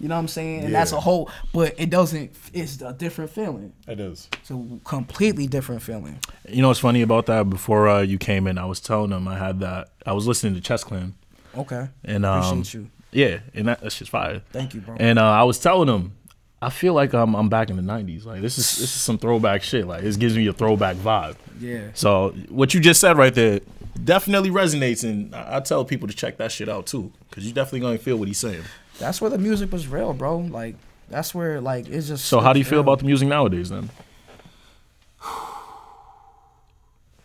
You 0.00 0.08
know 0.08 0.16
what 0.16 0.20
I'm 0.22 0.28
saying? 0.28 0.64
And 0.64 0.74
that's 0.74 0.90
a 0.92 1.00
whole, 1.00 1.30
but 1.52 1.74
it 1.78 1.88
doesn't. 1.88 2.32
It's 2.52 2.82
a 2.82 2.92
different 2.92 3.30
feeling. 3.30 3.72
it 3.86 4.00
is. 4.00 4.28
It's 4.40 4.50
a 4.50 4.60
completely 4.84 5.46
different 5.46 5.82
feeling. 5.82 6.18
You 6.48 6.62
know 6.62 6.68
what's 6.68 6.80
funny 6.80 7.00
about 7.02 7.26
that? 7.26 7.48
Before 7.48 7.88
uh, 7.88 8.00
you 8.02 8.18
came 8.18 8.46
in, 8.48 8.58
I 8.58 8.64
was 8.66 8.80
telling 8.80 9.10
them 9.10 9.28
I 9.28 9.38
had 9.38 9.60
that. 9.60 9.90
I 10.04 10.12
was 10.12 10.26
listening 10.26 10.54
to 10.54 10.60
Chess 10.60 10.82
Clan, 10.84 11.14
Okay. 11.56 11.88
and 12.04 12.26
um, 12.26 12.42
Appreciate 12.58 12.74
you. 12.80 12.90
yeah, 13.12 13.38
and 13.54 13.68
that, 13.68 13.80
that's 13.80 13.96
just 13.98 14.10
fire. 14.10 14.42
Thank 14.50 14.74
you, 14.74 14.80
bro. 14.80 14.96
And 14.98 15.18
uh, 15.18 15.22
I 15.30 15.44
was 15.44 15.58
telling 15.60 15.86
them, 15.86 16.16
I 16.64 16.70
feel 16.70 16.94
like 16.94 17.12
I'm 17.12 17.34
I'm 17.34 17.48
back 17.48 17.70
in 17.70 17.76
the 17.76 17.82
'90s. 17.82 18.24
Like 18.24 18.40
this 18.40 18.58
is 18.58 18.70
this 18.78 18.94
is 18.96 19.00
some 19.02 19.18
throwback 19.18 19.62
shit. 19.62 19.86
Like 19.86 20.02
this 20.02 20.16
gives 20.16 20.36
me 20.36 20.46
a 20.46 20.52
throwback 20.52 20.96
vibe. 20.96 21.36
Yeah. 21.60 21.88
So 21.94 22.30
what 22.48 22.72
you 22.74 22.80
just 22.80 23.00
said 23.00 23.18
right 23.18 23.34
there 23.34 23.60
definitely 24.02 24.50
resonates, 24.50 25.08
and 25.08 25.34
I, 25.34 25.56
I 25.56 25.60
tell 25.60 25.84
people 25.84 26.08
to 26.08 26.14
check 26.14 26.38
that 26.38 26.50
shit 26.50 26.68
out 26.68 26.86
too, 26.86 27.12
because 27.28 27.46
you 27.46 27.52
definitely 27.52 27.80
gonna 27.80 27.98
feel 27.98 28.16
what 28.16 28.28
he's 28.28 28.38
saying. 28.38 28.62
That's 28.98 29.20
where 29.20 29.30
the 29.30 29.38
music 29.38 29.72
was 29.72 29.86
real, 29.86 30.14
bro. 30.14 30.38
Like 30.38 30.76
that's 31.10 31.34
where 31.34 31.60
like 31.60 31.88
it's 31.88 32.08
just. 32.08 32.24
So 32.24 32.40
how 32.40 32.52
do 32.52 32.58
you 32.58 32.62
it's 32.62 32.70
feel 32.70 32.78
real. 32.78 32.84
about 32.92 33.00
the 33.00 33.04
music 33.06 33.28
nowadays 33.28 33.68
then? 33.68 33.90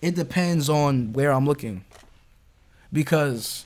it 0.02 0.16
depends 0.16 0.70
on 0.70 1.14
where 1.14 1.32
I'm 1.32 1.46
looking. 1.46 1.86
Because 2.92 3.66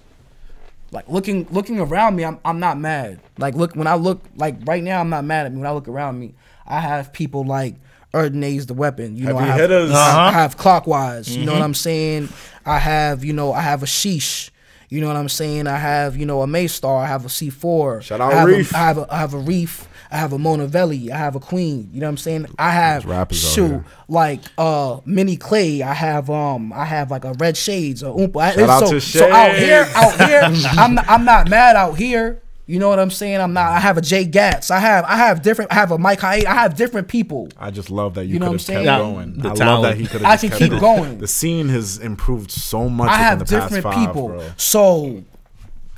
like 0.94 1.10
looking 1.10 1.48
looking 1.52 1.80
around 1.80 2.16
me, 2.16 2.24
I'm 2.24 2.40
I'm 2.46 2.60
not 2.60 2.80
mad. 2.80 3.20
Like 3.38 3.56
look 3.56 3.76
when 3.76 3.88
I 3.88 3.96
look 3.96 4.22
like 4.38 4.56
right 4.66 4.82
now 4.84 5.00
I'm 5.02 5.10
not 5.10 5.26
mad 5.26 5.46
at 5.48 5.52
me. 5.52 5.58
When 5.60 5.68
I 5.68 5.74
look 5.74 5.88
around 5.88 6.20
me, 6.20 6.36
I 6.66 6.80
have 6.80 7.12
people 7.12 7.44
like 7.44 7.76
Erdnase 8.14 8.68
the 8.68 8.74
weapon. 8.76 9.16
You 9.18 9.26
know, 9.26 9.38
I 9.38 9.42
Heavy 9.42 9.52
have, 9.52 9.60
hitters. 9.70 9.92
I- 9.92 9.96
I 9.96 10.28
Uh-huh. 10.30 10.32
have 10.40 10.56
clockwise. 10.58 11.36
You 11.36 11.46
know 11.46 11.54
what 11.54 11.62
I'm 11.64 11.74
saying? 11.74 12.30
I 12.66 12.78
have, 12.78 13.26
you 13.26 13.34
know, 13.34 13.52
I 13.54 13.62
have 13.62 13.82
a 13.84 13.88
sheesh. 13.88 14.52
You 14.94 15.02
know 15.02 15.08
what 15.08 15.16
I'm 15.16 15.28
saying? 15.28 15.66
I 15.66 15.78
have, 15.78 16.16
you 16.18 16.28
know, 16.28 16.44
a 16.44 16.46
Maystar. 16.46 17.04
I 17.04 17.08
have 17.08 17.26
a 17.26 17.28
C4. 17.28 18.04
Shout 18.04 18.22
out 18.22 18.32
I 18.32 18.36
have 18.36 18.48
Reef. 18.48 18.72
A, 18.72 18.78
I 18.78 18.80
have 18.82 18.98
a, 19.00 19.08
I 19.12 19.18
have 19.18 19.34
a 19.34 19.40
Reef. 19.40 19.88
I 20.12 20.18
have 20.18 20.34
a 20.34 20.38
Monavelli. 20.38 21.10
I 21.10 21.18
have 21.18 21.36
a 21.36 21.40
Queen. 21.40 21.90
You 21.92 22.00
know 22.02 22.06
what 22.06 22.12
I'm 22.12 22.18
saying? 22.18 22.46
I 22.60 22.70
have 22.70 23.04
shoot 23.36 23.84
like 24.08 24.42
uh 24.60 25.00
mini 25.06 25.36
clay. 25.36 25.82
I 25.82 25.94
have 25.96 26.30
um 26.30 26.72
I 26.72 26.86
have 26.86 27.10
like 27.10 27.26
a 27.26 27.34
red 27.34 27.58
shades 27.58 28.04
or 28.04 28.16
oompa. 28.16 28.40
I- 28.40 28.52
Shout 28.52 28.70
out 28.70 28.80
so, 28.88 28.92
to 28.92 29.02
so 29.02 29.32
out 29.32 29.56
here, 29.56 29.88
out 29.96 30.28
here, 30.30 30.42
I'm 30.78 30.94
not, 30.94 31.10
I'm 31.10 31.26
not 31.26 31.50
mad 31.50 31.76
out 31.76 31.98
here. 31.98 32.44
You 32.66 32.80
know 32.80 32.88
what 32.88 32.98
I'm 32.98 33.12
saying? 33.12 33.42
I'm 33.42 33.52
not. 33.52 33.72
I 33.74 33.80
have 33.80 33.98
a 33.98 34.02
Jay 34.02 34.24
Gats. 34.24 34.72
I 34.72 34.80
have 34.80 35.04
I 35.04 35.18
have 35.18 35.42
different. 35.42 35.72
I 35.72 35.76
have 35.76 35.92
a 35.92 35.98
Mike 35.98 36.22
Hyde. 36.22 36.46
I 36.46 36.54
have 36.54 36.78
different 36.78 37.10
people. 37.10 37.50
I 37.58 37.72
just 37.72 37.90
love 37.90 38.14
that 38.14 38.26
you, 38.26 38.36
You 38.36 38.40
know 38.40 38.52
could 38.52 38.62
what 38.62 38.70
I'm 38.70 38.76
have 38.76 38.86
kept 38.86 38.86
saying? 38.86 39.14
going. 39.14 39.38
The 39.40 39.50
I 39.50 39.66
love 39.66 39.84
that 39.84 39.98
he 39.98 40.08
could 40.08 40.24
I 40.24 40.30
have 40.32 40.40
can 40.40 40.50
just 40.50 40.60
keep 40.62 40.72
kept 40.72 40.82
going. 40.82 41.18
The 41.18 41.28
scene 41.28 41.68
has 41.70 41.98
improved 41.98 42.52
so 42.52 42.88
much. 42.88 43.10
I 43.10 43.18
have 43.18 43.40
the 43.40 43.46
different 43.46 43.84
past 43.84 43.96
five, 43.96 44.08
people. 44.08 44.30
bro. 44.30 44.50
So 44.56 45.24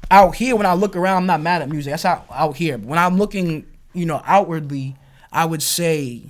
out 0.09 0.35
here, 0.35 0.55
when 0.55 0.65
I 0.65 0.73
look 0.73 0.95
around, 0.95 1.17
I'm 1.17 1.25
not 1.27 1.41
mad 1.41 1.61
at 1.61 1.69
music. 1.69 1.91
That's 1.91 2.05
out 2.05 2.25
out 2.31 2.55
here. 2.57 2.79
But 2.79 2.87
when 2.87 2.97
I'm 2.99 3.17
looking, 3.17 3.67
you 3.93 4.07
know, 4.07 4.23
outwardly, 4.25 4.95
I 5.31 5.45
would 5.45 5.61
say 5.61 6.23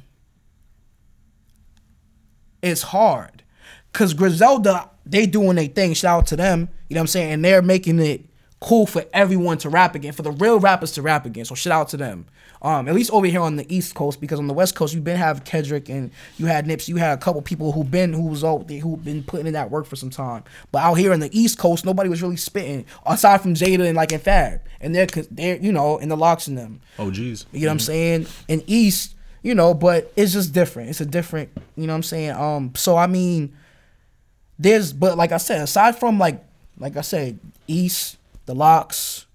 it's 2.62 2.82
hard. 2.82 3.44
Cause 3.94 4.14
Griselda, 4.14 4.90
they 5.06 5.26
doing 5.26 5.56
their 5.56 5.68
thing. 5.68 5.94
Shout 5.94 6.20
out 6.20 6.28
to 6.28 6.36
them. 6.36 6.68
You 6.90 6.96
know 6.96 7.00
what 7.00 7.04
I'm 7.04 7.08
saying? 7.08 7.32
And 7.34 7.46
they're 7.46 7.62
making 7.62 8.00
it 8.00 8.26
cool 8.60 8.86
for 8.86 9.06
everyone 9.14 9.58
to 9.60 9.70
rap 9.70 9.96
again, 9.96 10.14
for 10.14 10.22
the 10.22 10.32
real 10.32 10.60
rappers 10.60 10.92
to 10.94 11.02
rap 11.02 11.26
again. 11.26 11.46
So 11.46 11.56
shout 11.56 11.74
out 11.74 11.90
to 11.90 11.98
them. 11.98 12.26
Um, 12.62 12.88
at 12.88 12.96
least 12.96 13.12
over 13.12 13.28
here 13.28 13.42
on 13.42 13.58
the 13.58 13.76
East 13.76 13.94
Coast, 13.94 14.20
because 14.20 14.40
on 14.40 14.48
the 14.48 14.54
West 14.54 14.76
Coast 14.76 14.94
you've 14.94 15.04
been 15.04 15.18
have 15.18 15.44
Kendrick 15.44 15.88
and 15.90 16.10
you 16.38 16.48
had 16.48 16.66
Nips, 16.66 16.90
you 16.90 16.96
had 16.96 17.18
a 17.18 17.22
couple 17.22 17.42
people 17.42 17.72
who 17.74 17.84
been 17.84 18.14
who 18.14 18.28
was 18.28 18.44
out 18.44 18.68
there 18.68 18.80
who 18.80 18.98
been 18.98 19.24
putting 19.24 19.46
in 19.46 19.54
that 19.54 19.70
work 19.70 19.86
for 19.86 19.96
some 19.96 20.10
time. 20.10 20.44
But 20.72 20.80
out 20.80 20.96
here 20.96 21.14
in 21.14 21.20
the 21.20 21.30
East 21.38 21.60
Coast, 21.60 21.86
nobody 21.86 22.10
was 22.10 22.22
really 22.24 22.38
spitting 22.38 22.86
aside 23.06 23.42
from 23.42 23.54
Jada 23.54 23.86
and 23.86 23.96
like 23.96 24.12
in 24.12 24.20
Fab, 24.20 24.62
and 24.82 24.96
they're 24.96 25.06
they're 25.30 25.58
you 25.58 25.72
know 25.72 25.98
in 25.98 26.10
the 26.10 26.18
LOX 26.18 26.48
in 26.48 26.56
them. 26.56 26.82
Oh 26.98 27.12
geez. 27.12 27.46
You 27.52 27.62
know 27.62 27.68
what 27.68 27.74
I'm 27.74 27.80
saying? 27.80 28.28
In 28.48 28.64
East, 28.66 29.16
you 29.44 29.54
know, 29.54 29.76
but 29.76 30.12
it's 30.16 30.34
just 30.34 30.54
different. 30.54 30.90
It's 30.90 31.02
a 31.02 31.06
different, 31.06 31.50
you 31.76 31.86
know 31.86 31.94
what 31.94 31.98
I'm 31.98 32.04
saying? 32.04 32.32
Um, 32.32 32.74
so 32.76 32.98
I 32.98 33.06
mean, 33.06 33.56
there's 34.58 34.92
but 34.92 35.18
like 35.18 35.32
I 35.32 35.38
said, 35.38 35.62
aside 35.62 36.00
from 36.00 36.18
like 36.18 36.44
like 36.80 36.98
I 36.98 37.02
said, 37.02 37.40
East, 37.68 38.18
the 38.46 38.56
LOX, 38.56 39.26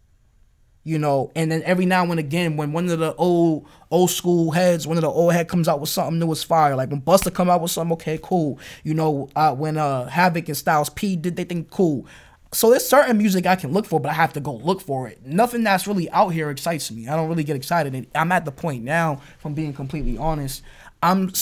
you 0.82 0.98
know, 0.98 1.30
and 1.36 1.52
then 1.52 1.62
every 1.64 1.86
now 1.86 2.04
and 2.04 2.18
again 2.18 2.56
when 2.56 2.72
one 2.72 2.88
of 2.88 2.98
the 2.98 3.14
old 3.16 3.66
old 3.90 4.10
school 4.10 4.50
heads, 4.50 4.86
one 4.86 4.96
of 4.96 5.02
the 5.02 5.10
old 5.10 5.32
head 5.32 5.48
comes 5.48 5.68
out 5.68 5.80
with 5.80 5.90
something 5.90 6.18
new, 6.18 6.32
it's 6.32 6.42
fire. 6.42 6.74
Like 6.74 6.90
when 6.90 7.02
Busta 7.02 7.32
come 7.32 7.50
out 7.50 7.60
with 7.60 7.70
something, 7.70 7.92
okay, 7.94 8.18
cool. 8.22 8.58
You 8.82 8.94
know, 8.94 9.28
uh, 9.36 9.54
when 9.54 9.76
uh 9.76 10.06
Havoc 10.06 10.48
and 10.48 10.56
Styles 10.56 10.88
P 10.90 11.16
did 11.16 11.36
they 11.36 11.44
think 11.44 11.70
cool. 11.70 12.06
So 12.52 12.70
there's 12.70 12.86
certain 12.86 13.16
music 13.16 13.46
I 13.46 13.54
can 13.54 13.72
look 13.72 13.86
for, 13.86 14.00
but 14.00 14.08
I 14.08 14.14
have 14.14 14.32
to 14.32 14.40
go 14.40 14.54
look 14.54 14.80
for 14.80 15.06
it. 15.06 15.24
Nothing 15.24 15.62
that's 15.62 15.86
really 15.86 16.10
out 16.10 16.30
here 16.30 16.50
excites 16.50 16.90
me. 16.90 17.06
I 17.06 17.14
don't 17.14 17.28
really 17.28 17.44
get 17.44 17.54
excited. 17.54 17.94
And 17.94 18.08
I'm 18.12 18.32
at 18.32 18.44
the 18.44 18.50
point 18.50 18.82
now, 18.82 19.20
from 19.38 19.54
being 19.54 19.72
completely 19.72 20.18
honest, 20.18 20.62
I'm 21.02 21.32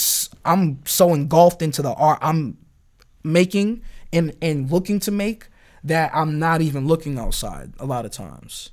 I'm 0.44 0.80
so 0.84 1.14
engulfed 1.14 1.62
into 1.62 1.82
the 1.82 1.92
art 1.92 2.18
I'm 2.22 2.58
making 3.24 3.82
and 4.12 4.34
and 4.42 4.70
looking 4.70 5.00
to 5.00 5.10
make 5.10 5.46
that 5.88 6.10
I'm 6.14 6.38
not 6.38 6.60
even 6.62 6.86
looking 6.86 7.18
outside 7.18 7.72
a 7.78 7.86
lot 7.86 8.04
of 8.04 8.10
times. 8.10 8.70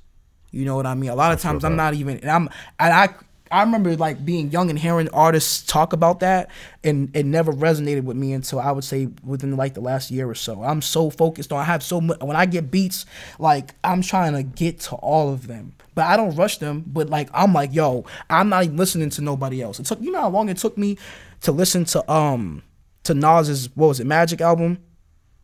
You 0.50 0.64
know 0.64 0.76
what 0.76 0.86
I 0.86 0.94
mean? 0.94 1.10
A 1.10 1.14
lot 1.14 1.32
of 1.32 1.40
times 1.40 1.64
I'm 1.64 1.76
not 1.76 1.94
even 1.94 2.18
and 2.18 2.30
I'm 2.30 2.48
and 2.78 2.92
I 2.92 3.08
I 3.50 3.62
remember 3.62 3.94
like 3.96 4.24
being 4.24 4.50
young 4.50 4.70
and 4.70 4.78
hearing 4.78 5.08
artists 5.12 5.64
talk 5.64 5.92
about 5.92 6.20
that 6.20 6.50
and 6.82 7.14
it 7.14 7.26
never 7.26 7.52
resonated 7.52 8.02
with 8.02 8.16
me 8.16 8.32
until 8.32 8.58
I 8.58 8.72
would 8.72 8.82
say 8.82 9.08
within 9.22 9.56
like 9.56 9.74
the 9.74 9.80
last 9.80 10.10
year 10.10 10.28
or 10.28 10.34
so. 10.34 10.62
I'm 10.62 10.82
so 10.82 11.10
focused 11.10 11.52
on 11.52 11.60
I 11.60 11.64
have 11.64 11.82
so 11.82 12.00
much 12.00 12.20
when 12.20 12.36
I 12.36 12.46
get 12.46 12.70
beats 12.70 13.06
like 13.38 13.74
I'm 13.84 14.02
trying 14.02 14.32
to 14.34 14.42
get 14.42 14.80
to 14.80 14.96
all 14.96 15.32
of 15.32 15.46
them. 15.46 15.74
But 15.94 16.06
I 16.06 16.16
don't 16.16 16.34
rush 16.34 16.58
them, 16.58 16.84
but 16.86 17.08
like 17.08 17.28
I'm 17.32 17.52
like, 17.52 17.74
yo, 17.74 18.04
I'm 18.28 18.48
not 18.48 18.64
even 18.64 18.76
listening 18.76 19.10
to 19.10 19.22
nobody 19.22 19.62
else. 19.62 19.78
It 19.78 19.86
took 19.86 20.00
you 20.00 20.10
know 20.10 20.22
how 20.22 20.30
long 20.30 20.48
it 20.48 20.56
took 20.56 20.76
me 20.76 20.98
to 21.42 21.52
listen 21.52 21.84
to 21.86 22.10
um 22.10 22.62
to 23.04 23.14
Nas's 23.14 23.74
what 23.76 23.88
was 23.88 24.00
it, 24.00 24.06
Magic 24.06 24.40
album? 24.40 24.78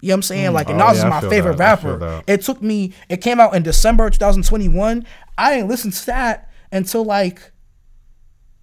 You 0.02 0.08
know 0.08 0.14
what 0.14 0.16
I'm 0.16 0.22
saying? 0.22 0.50
Mm. 0.50 0.54
Like, 0.54 0.68
and 0.68 0.82
Oh, 0.82 0.88
Nas 0.88 0.98
yeah, 0.98 1.04
is 1.16 1.22
my 1.22 1.30
favorite 1.30 1.56
that. 1.58 1.82
Rapper. 1.82 2.22
It 2.26 2.42
took 2.42 2.60
me. 2.60 2.92
It 3.08 3.18
came 3.18 3.38
out 3.38 3.54
in 3.54 3.62
December 3.62 4.10
2021. 4.10 5.06
I 5.38 5.54
didn't 5.54 5.68
listen 5.68 5.92
to 5.92 6.06
that 6.06 6.50
until 6.72 7.04
like 7.04 7.52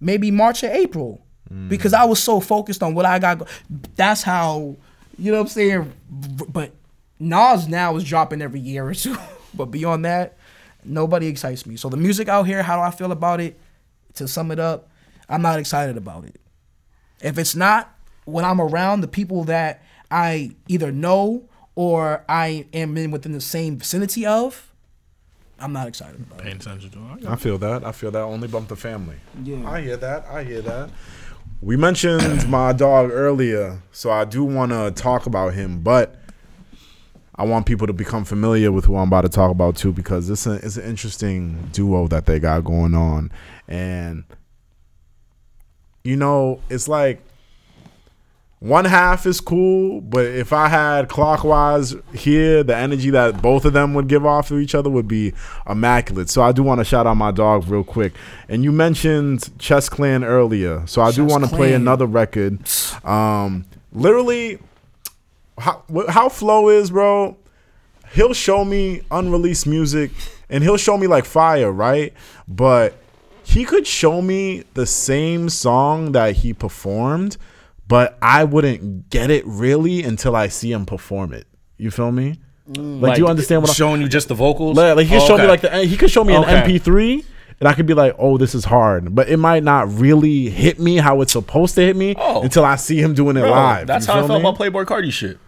maybe 0.00 0.30
March 0.30 0.62
or 0.62 0.70
April 0.70 1.24
mm. 1.50 1.68
because 1.70 1.94
I 1.94 2.04
was 2.04 2.22
so 2.22 2.40
focused 2.40 2.82
on 2.82 2.94
what 2.94 3.06
I 3.06 3.18
got. 3.18 3.38
Go- 3.38 3.46
That's 3.96 4.22
how 4.22 4.76
you 5.18 5.32
know 5.32 5.38
what 5.38 5.44
I'm 5.44 5.48
saying. 5.48 5.92
But 6.10 6.72
Nas 7.18 7.66
now 7.66 7.96
is 7.96 8.04
dropping 8.04 8.42
every 8.42 8.60
year 8.60 8.86
or 8.86 8.94
two. 8.94 9.16
but 9.54 9.66
beyond 9.66 10.04
that, 10.04 10.36
nobody 10.84 11.26
excites 11.26 11.64
me. 11.64 11.76
So 11.76 11.88
the 11.88 11.96
music 11.96 12.28
out 12.28 12.46
here, 12.46 12.62
how 12.62 12.76
do 12.76 12.82
I 12.82 12.90
feel 12.90 13.12
about 13.12 13.40
it? 13.40 13.58
To 14.14 14.28
sum 14.28 14.50
it 14.50 14.58
up, 14.58 14.90
I'm 15.28 15.40
not 15.40 15.58
excited 15.58 15.96
about 15.96 16.24
it. 16.24 16.38
If 17.22 17.38
it's 17.38 17.54
not 17.54 17.94
when 18.24 18.44
I'm 18.44 18.60
around 18.60 19.00
the 19.00 19.08
people 19.08 19.44
that 19.44 19.82
I 20.10 20.52
either 20.68 20.92
know 20.92 21.48
or 21.74 22.24
I 22.28 22.66
am 22.72 22.96
in 22.96 23.10
within 23.10 23.32
the 23.32 23.40
same 23.40 23.78
vicinity 23.78 24.26
of, 24.26 24.72
I'm 25.58 25.72
not 25.72 25.88
excited 25.88 26.20
about 26.20 26.40
it. 26.40 26.42
Paying 26.44 26.56
attention 26.56 26.90
to 26.90 26.98
it. 27.18 27.30
I 27.30 27.36
feel 27.36 27.58
that. 27.58 27.84
I 27.84 27.92
feel 27.92 28.10
that. 28.10 28.22
Only 28.22 28.48
bump 28.48 28.68
the 28.68 28.76
family. 28.76 29.16
Yeah. 29.44 29.68
I 29.68 29.82
hear 29.82 29.96
that. 29.98 30.26
I 30.26 30.42
hear 30.42 30.62
that. 30.62 30.90
We 31.60 31.76
mentioned 31.76 32.48
my 32.50 32.72
dog 32.72 33.10
earlier, 33.12 33.82
so 33.92 34.10
I 34.10 34.24
do 34.24 34.44
want 34.44 34.72
to 34.72 34.90
talk 34.90 35.26
about 35.26 35.52
him, 35.52 35.80
but 35.80 36.16
I 37.34 37.44
want 37.44 37.66
people 37.66 37.86
to 37.86 37.92
become 37.92 38.24
familiar 38.24 38.72
with 38.72 38.86
who 38.86 38.96
I'm 38.96 39.08
about 39.08 39.22
to 39.22 39.28
talk 39.28 39.50
about 39.50 39.76
too, 39.76 39.92
because 39.92 40.28
this 40.28 40.46
is 40.46 40.62
it's 40.62 40.76
an 40.76 40.84
interesting 40.84 41.68
duo 41.72 42.08
that 42.08 42.26
they 42.26 42.38
got 42.38 42.64
going 42.64 42.94
on, 42.94 43.30
and 43.68 44.24
you 46.04 46.16
know, 46.16 46.60
it's 46.70 46.88
like 46.88 47.22
one 48.60 48.84
half 48.84 49.24
is 49.24 49.40
cool, 49.40 50.02
but 50.02 50.26
if 50.26 50.52
I 50.52 50.68
had 50.68 51.08
clockwise 51.08 51.94
here, 52.12 52.62
the 52.62 52.76
energy 52.76 53.08
that 53.08 53.40
both 53.40 53.64
of 53.64 53.72
them 53.72 53.94
would 53.94 54.06
give 54.06 54.26
off 54.26 54.48
to 54.48 54.58
each 54.58 54.74
other 54.74 54.90
would 54.90 55.08
be 55.08 55.32
immaculate. 55.66 56.28
So 56.28 56.42
I 56.42 56.52
do 56.52 56.62
want 56.62 56.78
to 56.78 56.84
shout 56.84 57.06
out 57.06 57.14
my 57.16 57.30
dog 57.30 57.66
real 57.68 57.82
quick. 57.82 58.12
And 58.50 58.62
you 58.62 58.70
mentioned 58.70 59.50
Chess 59.58 59.88
Clan 59.88 60.22
earlier, 60.24 60.86
so 60.86 61.00
I 61.00 61.10
do 61.10 61.24
want 61.24 61.44
to 61.44 61.50
play 61.50 61.72
another 61.72 62.04
record. 62.04 62.60
Um, 63.02 63.64
literally, 63.94 64.58
how 65.56 65.82
how 66.08 66.28
Flow 66.28 66.68
is, 66.68 66.90
bro. 66.90 67.38
He'll 68.12 68.34
show 68.34 68.64
me 68.64 69.02
unreleased 69.10 69.66
music, 69.66 70.10
and 70.50 70.62
he'll 70.62 70.76
show 70.76 70.98
me 70.98 71.06
like 71.06 71.24
fire, 71.24 71.72
right? 71.72 72.12
But 72.46 72.94
he 73.42 73.64
could 73.64 73.86
show 73.86 74.20
me 74.20 74.64
the 74.74 74.84
same 74.84 75.48
song 75.48 76.12
that 76.12 76.36
he 76.36 76.52
performed, 76.52 77.36
but 77.90 78.16
I 78.22 78.44
wouldn't 78.44 79.10
get 79.10 79.30
it 79.30 79.44
really 79.46 80.02
until 80.04 80.34
I 80.36 80.46
see 80.48 80.70
him 80.72 80.86
perform 80.86 81.32
it. 81.34 81.46
You 81.76 81.90
feel 81.90 82.10
me? 82.12 82.38
Like, 82.66 83.16
do 83.16 83.22
you 83.22 83.26
understand 83.28 83.62
what 83.62 83.70
I'm 83.70 83.74
showing 83.74 84.00
you 84.00 84.08
just 84.08 84.28
the 84.28 84.34
vocals? 84.34 84.76
like, 84.76 84.94
like 84.96 85.06
he 85.06 85.14
could 85.16 85.22
Oh, 85.24 85.26
show 85.26 85.36
me 85.38 85.46
like 85.46 85.60
the 85.62 85.84
he 85.84 85.96
could 85.96 86.10
show 86.10 86.22
me 86.24 86.34
an 86.34 86.44
MP3 86.44 87.24
and 87.58 87.68
I 87.68 87.74
could 87.74 87.84
be 87.86 87.94
like, 87.94 88.14
"Oh, 88.18 88.38
this 88.38 88.54
is 88.54 88.64
hard," 88.64 89.14
but 89.14 89.28
it 89.28 89.36
might 89.38 89.62
not 89.64 89.92
really 89.92 90.48
hit 90.48 90.78
me 90.78 90.96
how 90.96 91.20
it's 91.20 91.32
supposed 91.32 91.74
to 91.74 91.80
hit 91.82 91.96
me 91.96 92.14
Oh. 92.16 92.42
until 92.42 92.64
I 92.64 92.76
see 92.76 92.98
him 93.02 93.12
doing 93.12 93.36
it 93.36 93.40
Bro, 93.40 93.50
live. 93.50 93.86
That's 93.86 94.06
You 94.06 94.12
how 94.14 94.24
I 94.24 94.26
felt 94.26 94.42
me? 94.42 94.48
about 94.48 94.58
Playboi 94.58 94.84
Carti 94.86 95.12
shit. 95.12 95.38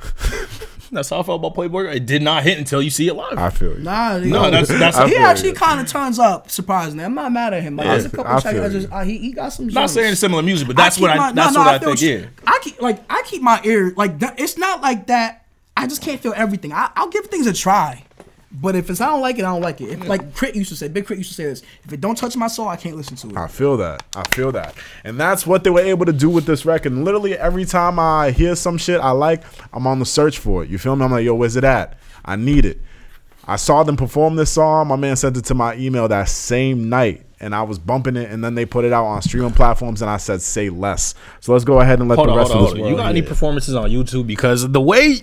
that's 0.92 1.10
how 1.10 1.20
I 1.20 1.22
felt 1.22 1.38
about 1.44 1.54
Playboi. 1.54 1.94
It 1.94 2.06
did 2.06 2.22
not 2.22 2.42
hit 2.42 2.58
until 2.58 2.82
you 2.82 2.90
see 2.90 3.08
it 3.08 3.14
live. 3.14 3.38
I 3.38 3.50
feel 3.50 3.72
you. 3.76 3.82
Nah, 3.84 4.18
no, 4.18 4.50
that's 4.50 4.68
that's. 4.68 4.98
He 5.08 5.16
actually 5.16 5.52
kind 5.52 5.80
of 5.80 5.86
turns 5.88 6.18
up 6.18 6.50
surprisingly. 6.50 7.04
I'm 7.04 7.14
not 7.14 7.30
mad 7.32 7.54
at 7.54 7.62
him. 7.62 7.76
Like 7.76 7.86
there's 7.86 8.04
a 8.06 8.08
I- 8.08 8.10
couple 8.10 8.32
I 8.36 8.40
tracks 8.40 8.58
I 8.58 8.68
just 8.68 8.92
uh, 8.92 9.00
he, 9.00 9.18
he 9.18 9.32
got 9.32 9.50
some. 9.50 9.66
not 9.66 9.72
joints. 9.74 9.92
saying 9.94 10.14
similar 10.16 10.42
music, 10.42 10.66
but 10.66 10.76
that's 10.76 10.96
keep 10.96 11.02
what 11.02 11.10
I. 11.12 11.16
my- 11.16 11.32
that's 11.32 11.54
no, 11.54 11.60
what 11.60 11.66
no, 11.66 11.70
I, 11.72 11.78
feel 11.78 11.96
think. 11.96 12.22
Yeah. 12.22 12.28
I 12.46 12.58
keep 12.62 12.80
like 12.80 13.02
I 13.08 13.22
keep 13.26 13.42
my 13.42 13.60
ear 13.64 13.92
like 13.96 14.18
that. 14.20 14.38
It's 14.40 14.56
not 14.58 14.80
like 14.80 15.06
that. 15.06 15.46
I 15.76 15.86
just 15.86 16.02
can't 16.02 16.20
feel 16.20 16.34
everything. 16.36 16.72
I, 16.72 16.90
I'll 16.96 17.08
give 17.08 17.26
things 17.26 17.46
a 17.46 17.52
try, 17.52 18.04
but 18.52 18.74
if 18.74 18.90
it's 18.90 19.00
I 19.00 19.06
don't 19.06 19.20
like 19.20 19.38
it, 19.38 19.44
I 19.44 19.52
don't 19.52 19.60
like 19.60 19.80
it. 19.80 19.90
If, 19.90 20.08
like 20.08 20.34
K.R.I.T. 20.34 20.58
used 20.58 20.70
to 20.70 20.76
say, 20.76 20.88
Big 20.88 21.04
K.R.I.T. 21.04 21.18
used 21.18 21.30
to 21.30 21.34
say 21.34 21.44
this: 21.44 21.62
if 21.84 21.92
it 21.92 22.00
don't 22.00 22.16
touch 22.16 22.36
my 22.36 22.48
soul, 22.48 22.68
I 22.68 22.76
can't 22.76 22.96
listen 22.96 23.16
to 23.18 23.28
it. 23.28 23.36
I 23.36 23.46
feel 23.46 23.76
that. 23.76 24.02
I 24.16 24.24
feel 24.34 24.50
that. 24.52 24.74
And 25.04 25.20
that's 25.20 25.46
what 25.46 25.62
they 25.62 25.70
were 25.70 25.80
able 25.80 26.06
to 26.06 26.12
do 26.12 26.28
with 26.28 26.46
this 26.46 26.64
record. 26.64 26.92
And 26.92 27.04
literally 27.04 27.36
every 27.36 27.64
time 27.64 27.98
I 27.98 28.32
hear 28.32 28.56
some 28.56 28.76
shit 28.76 29.00
I 29.00 29.12
like, 29.12 29.44
I'm 29.72 29.86
on 29.86 30.00
the 30.00 30.06
search 30.06 30.38
for 30.38 30.64
it. 30.64 30.70
You 30.70 30.78
feel 30.78 30.96
me? 30.96 31.04
I'm 31.04 31.12
like, 31.12 31.24
yo, 31.24 31.34
where's 31.34 31.56
it 31.56 31.64
at? 31.64 31.96
I 32.24 32.36
need 32.36 32.64
it. 32.64 32.80
I 33.46 33.56
saw 33.56 33.82
them 33.82 33.96
perform 33.96 34.36
this 34.36 34.50
song. 34.50 34.88
My 34.88 34.96
man 34.96 35.16
sent 35.16 35.36
it 35.36 35.44
to 35.46 35.54
my 35.54 35.74
email 35.76 36.08
that 36.08 36.28
same 36.28 36.88
night. 36.88 37.26
And 37.42 37.54
I 37.54 37.62
was 37.62 37.78
bumping 37.78 38.16
it, 38.16 38.30
and 38.30 38.44
then 38.44 38.54
they 38.54 38.66
put 38.66 38.84
it 38.84 38.92
out 38.92 39.06
on 39.06 39.22
streaming 39.22 39.52
platforms, 39.52 40.02
and 40.02 40.10
I 40.10 40.18
said, 40.18 40.42
"Say 40.42 40.68
less." 40.68 41.14
So 41.40 41.54
let's 41.54 41.64
go 41.64 41.80
ahead 41.80 41.98
and 41.98 42.06
let 42.06 42.16
Hold 42.16 42.28
the 42.28 42.32
on, 42.32 42.36
rest 42.36 42.52
hold 42.52 42.58
on, 42.58 42.64
of 42.64 42.76
hold 42.76 42.84
this. 42.84 42.90
You 42.90 42.96
got 42.98 43.08
any 43.08 43.22
performances 43.22 43.74
on 43.74 43.88
YouTube? 43.88 44.26
Because 44.26 44.70
the 44.70 44.80
way 44.80 45.22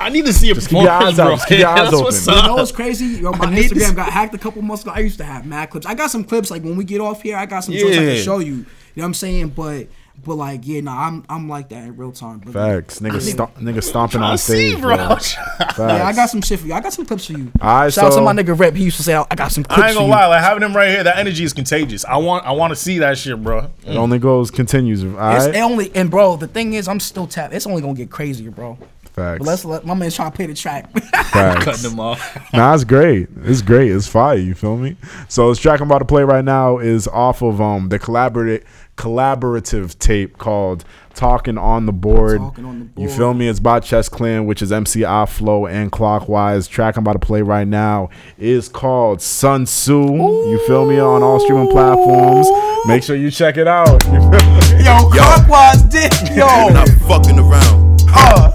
I 0.00 0.08
need 0.08 0.24
to 0.26 0.32
see 0.32 0.50
a 0.50 0.54
Just 0.54 0.68
keep 0.68 0.78
your 0.80 0.86
performance, 0.88 1.14
eyes 1.14 1.18
out. 1.20 1.26
bro. 1.26 1.36
Just 1.36 1.48
keep 1.48 1.58
your 1.58 1.68
eyes 1.68 1.92
open. 1.92 2.34
You 2.42 2.42
know 2.48 2.54
what's 2.56 2.72
crazy? 2.72 3.06
Yo, 3.20 3.32
my 3.32 3.46
I 3.46 3.50
need 3.54 3.70
Instagram 3.70 3.88
see- 3.90 3.94
got 3.94 4.12
hacked 4.12 4.34
a 4.34 4.38
couple 4.38 4.62
months 4.62 4.82
ago. 4.82 4.92
I 4.94 5.00
used 5.00 5.18
to 5.18 5.24
have 5.24 5.46
mad 5.46 5.70
clips. 5.70 5.86
I 5.86 5.94
got 5.94 6.10
some 6.10 6.24
clips 6.24 6.50
like 6.50 6.62
when 6.62 6.76
we 6.76 6.84
get 6.84 7.00
off 7.00 7.22
here. 7.22 7.36
I 7.36 7.46
got 7.46 7.60
some 7.60 7.74
joints 7.74 7.96
I 7.98 8.00
can 8.00 8.16
show 8.16 8.38
you. 8.38 8.54
You 8.54 9.02
know 9.02 9.02
what 9.02 9.04
I'm 9.06 9.14
saying? 9.14 9.48
But 9.50 9.86
but 10.24 10.34
like 10.34 10.66
yeah, 10.66 10.80
no, 10.80 10.90
I'm 10.90 11.24
I'm 11.30 11.48
like 11.48 11.68
that 11.70 11.84
in 11.84 11.96
real 11.96 12.12
time. 12.12 12.40
But, 12.44 12.52
Facts, 12.52 12.98
nigga, 13.00 13.20
stomp, 13.22 13.54
nigga 13.56 13.82
stomping 13.82 14.20
on 14.20 14.32
I 14.32 14.36
see, 14.36 14.70
stage, 14.72 14.80
bro. 14.82 14.96
bro. 14.96 15.06
Facts. 15.16 15.78
Yeah, 15.78 16.04
I 16.06 16.12
got 16.12 16.28
some 16.28 16.42
shit 16.42 16.58
for 16.60 16.66
you. 16.66 16.74
I 16.74 16.80
got 16.80 16.92
some 16.92 17.06
clips 17.06 17.26
for 17.26 17.32
you. 17.34 17.50
All 17.62 17.80
right, 17.82 17.92
Shout 17.92 18.06
out 18.12 18.16
to 18.16 18.20
my 18.20 18.32
nigga 18.34 18.58
Rep. 18.58 18.74
He 18.74 18.84
used 18.84 18.96
to 18.98 19.02
say 19.02 19.14
I 19.14 19.34
got 19.34 19.52
some 19.52 19.64
clips 19.64 19.80
I 19.80 19.86
ain't 19.86 19.94
for 19.94 20.00
gonna 20.00 20.06
you. 20.08 20.12
lie, 20.12 20.26
like 20.26 20.42
having 20.42 20.62
him 20.62 20.76
right 20.76 20.90
here, 20.90 21.04
that 21.04 21.16
energy 21.18 21.44
is 21.44 21.52
contagious. 21.54 22.04
I 22.04 22.16
want, 22.16 22.44
I 22.44 22.52
want 22.52 22.72
to 22.72 22.76
see 22.76 22.98
that 22.98 23.16
shit, 23.16 23.42
bro. 23.42 23.70
It 23.86 23.96
only 23.96 24.18
goes 24.18 24.50
continues. 24.50 25.04
All 25.04 25.36
It's 25.36 25.46
it 25.46 25.56
only 25.56 25.90
and 25.94 26.10
bro, 26.10 26.36
the 26.36 26.48
thing 26.48 26.72
is, 26.74 26.88
I'm 26.88 27.00
still 27.00 27.26
tapped. 27.26 27.54
It's 27.54 27.66
only 27.66 27.80
gonna 27.80 27.94
get 27.94 28.10
crazier, 28.10 28.50
bro. 28.50 28.76
Facts. 29.20 29.38
But 29.40 29.46
let's 29.46 29.64
let 29.64 29.86
my 29.86 29.94
man's 29.94 30.16
trying 30.16 30.30
to 30.30 30.36
play 30.36 30.46
the 30.46 30.54
track. 30.54 30.90
facts. 31.30 31.64
Cutting 31.64 31.90
them 31.90 32.00
off. 32.00 32.52
nah, 32.54 32.74
it's 32.74 32.84
great. 32.84 33.28
It's 33.44 33.60
great. 33.60 33.90
It's 33.90 34.06
fire. 34.06 34.36
You 34.36 34.54
feel 34.54 34.76
me? 34.76 34.96
So 35.28 35.50
this 35.50 35.58
track 35.58 35.80
I'm 35.80 35.88
about 35.88 35.98
to 35.98 36.04
play 36.06 36.24
right 36.24 36.44
now 36.44 36.78
is 36.78 37.06
off 37.08 37.42
of 37.42 37.60
um 37.60 37.90
the 37.90 37.98
collaborative 37.98 38.64
collaborative 38.96 39.98
tape 39.98 40.38
called 40.38 40.84
"Talking 41.14 41.58
on 41.58 41.86
the 41.86 41.92
Board." 41.92 42.38
Talking 42.38 42.64
on 42.64 42.90
the 42.94 43.02
You 43.02 43.08
feel 43.08 43.34
me? 43.34 43.48
It's 43.48 43.60
by 43.60 43.80
Chess 43.80 44.08
Clan, 44.08 44.46
which 44.46 44.62
is 44.62 44.72
MC 44.72 45.00
EyeFlo 45.00 45.70
and 45.70 45.92
Clockwise. 45.92 46.66
Track 46.66 46.96
I'm 46.96 47.04
about 47.04 47.14
to 47.14 47.18
play 47.18 47.42
right 47.42 47.68
now 47.68 48.08
is 48.38 48.68
called 48.68 49.20
Sun 49.20 49.64
Tzu. 49.66 50.00
You 50.02 50.66
feel 50.66 50.86
me? 50.86 50.98
On 50.98 51.22
all 51.22 51.40
streaming 51.40 51.68
platforms. 51.68 52.48
Make 52.86 53.02
sure 53.02 53.16
you 53.16 53.30
check 53.30 53.56
it 53.56 53.68
out. 53.68 54.02
You 54.10 54.20
feel 54.20 54.30
me? 54.30 54.84
yo, 54.84 55.08
clockwise 55.10 55.82
dick, 55.84 56.12
yo. 56.34 56.68
Not 56.68 56.88
fucking 57.06 57.38
around. 57.38 58.00
Uh, 58.12 58.49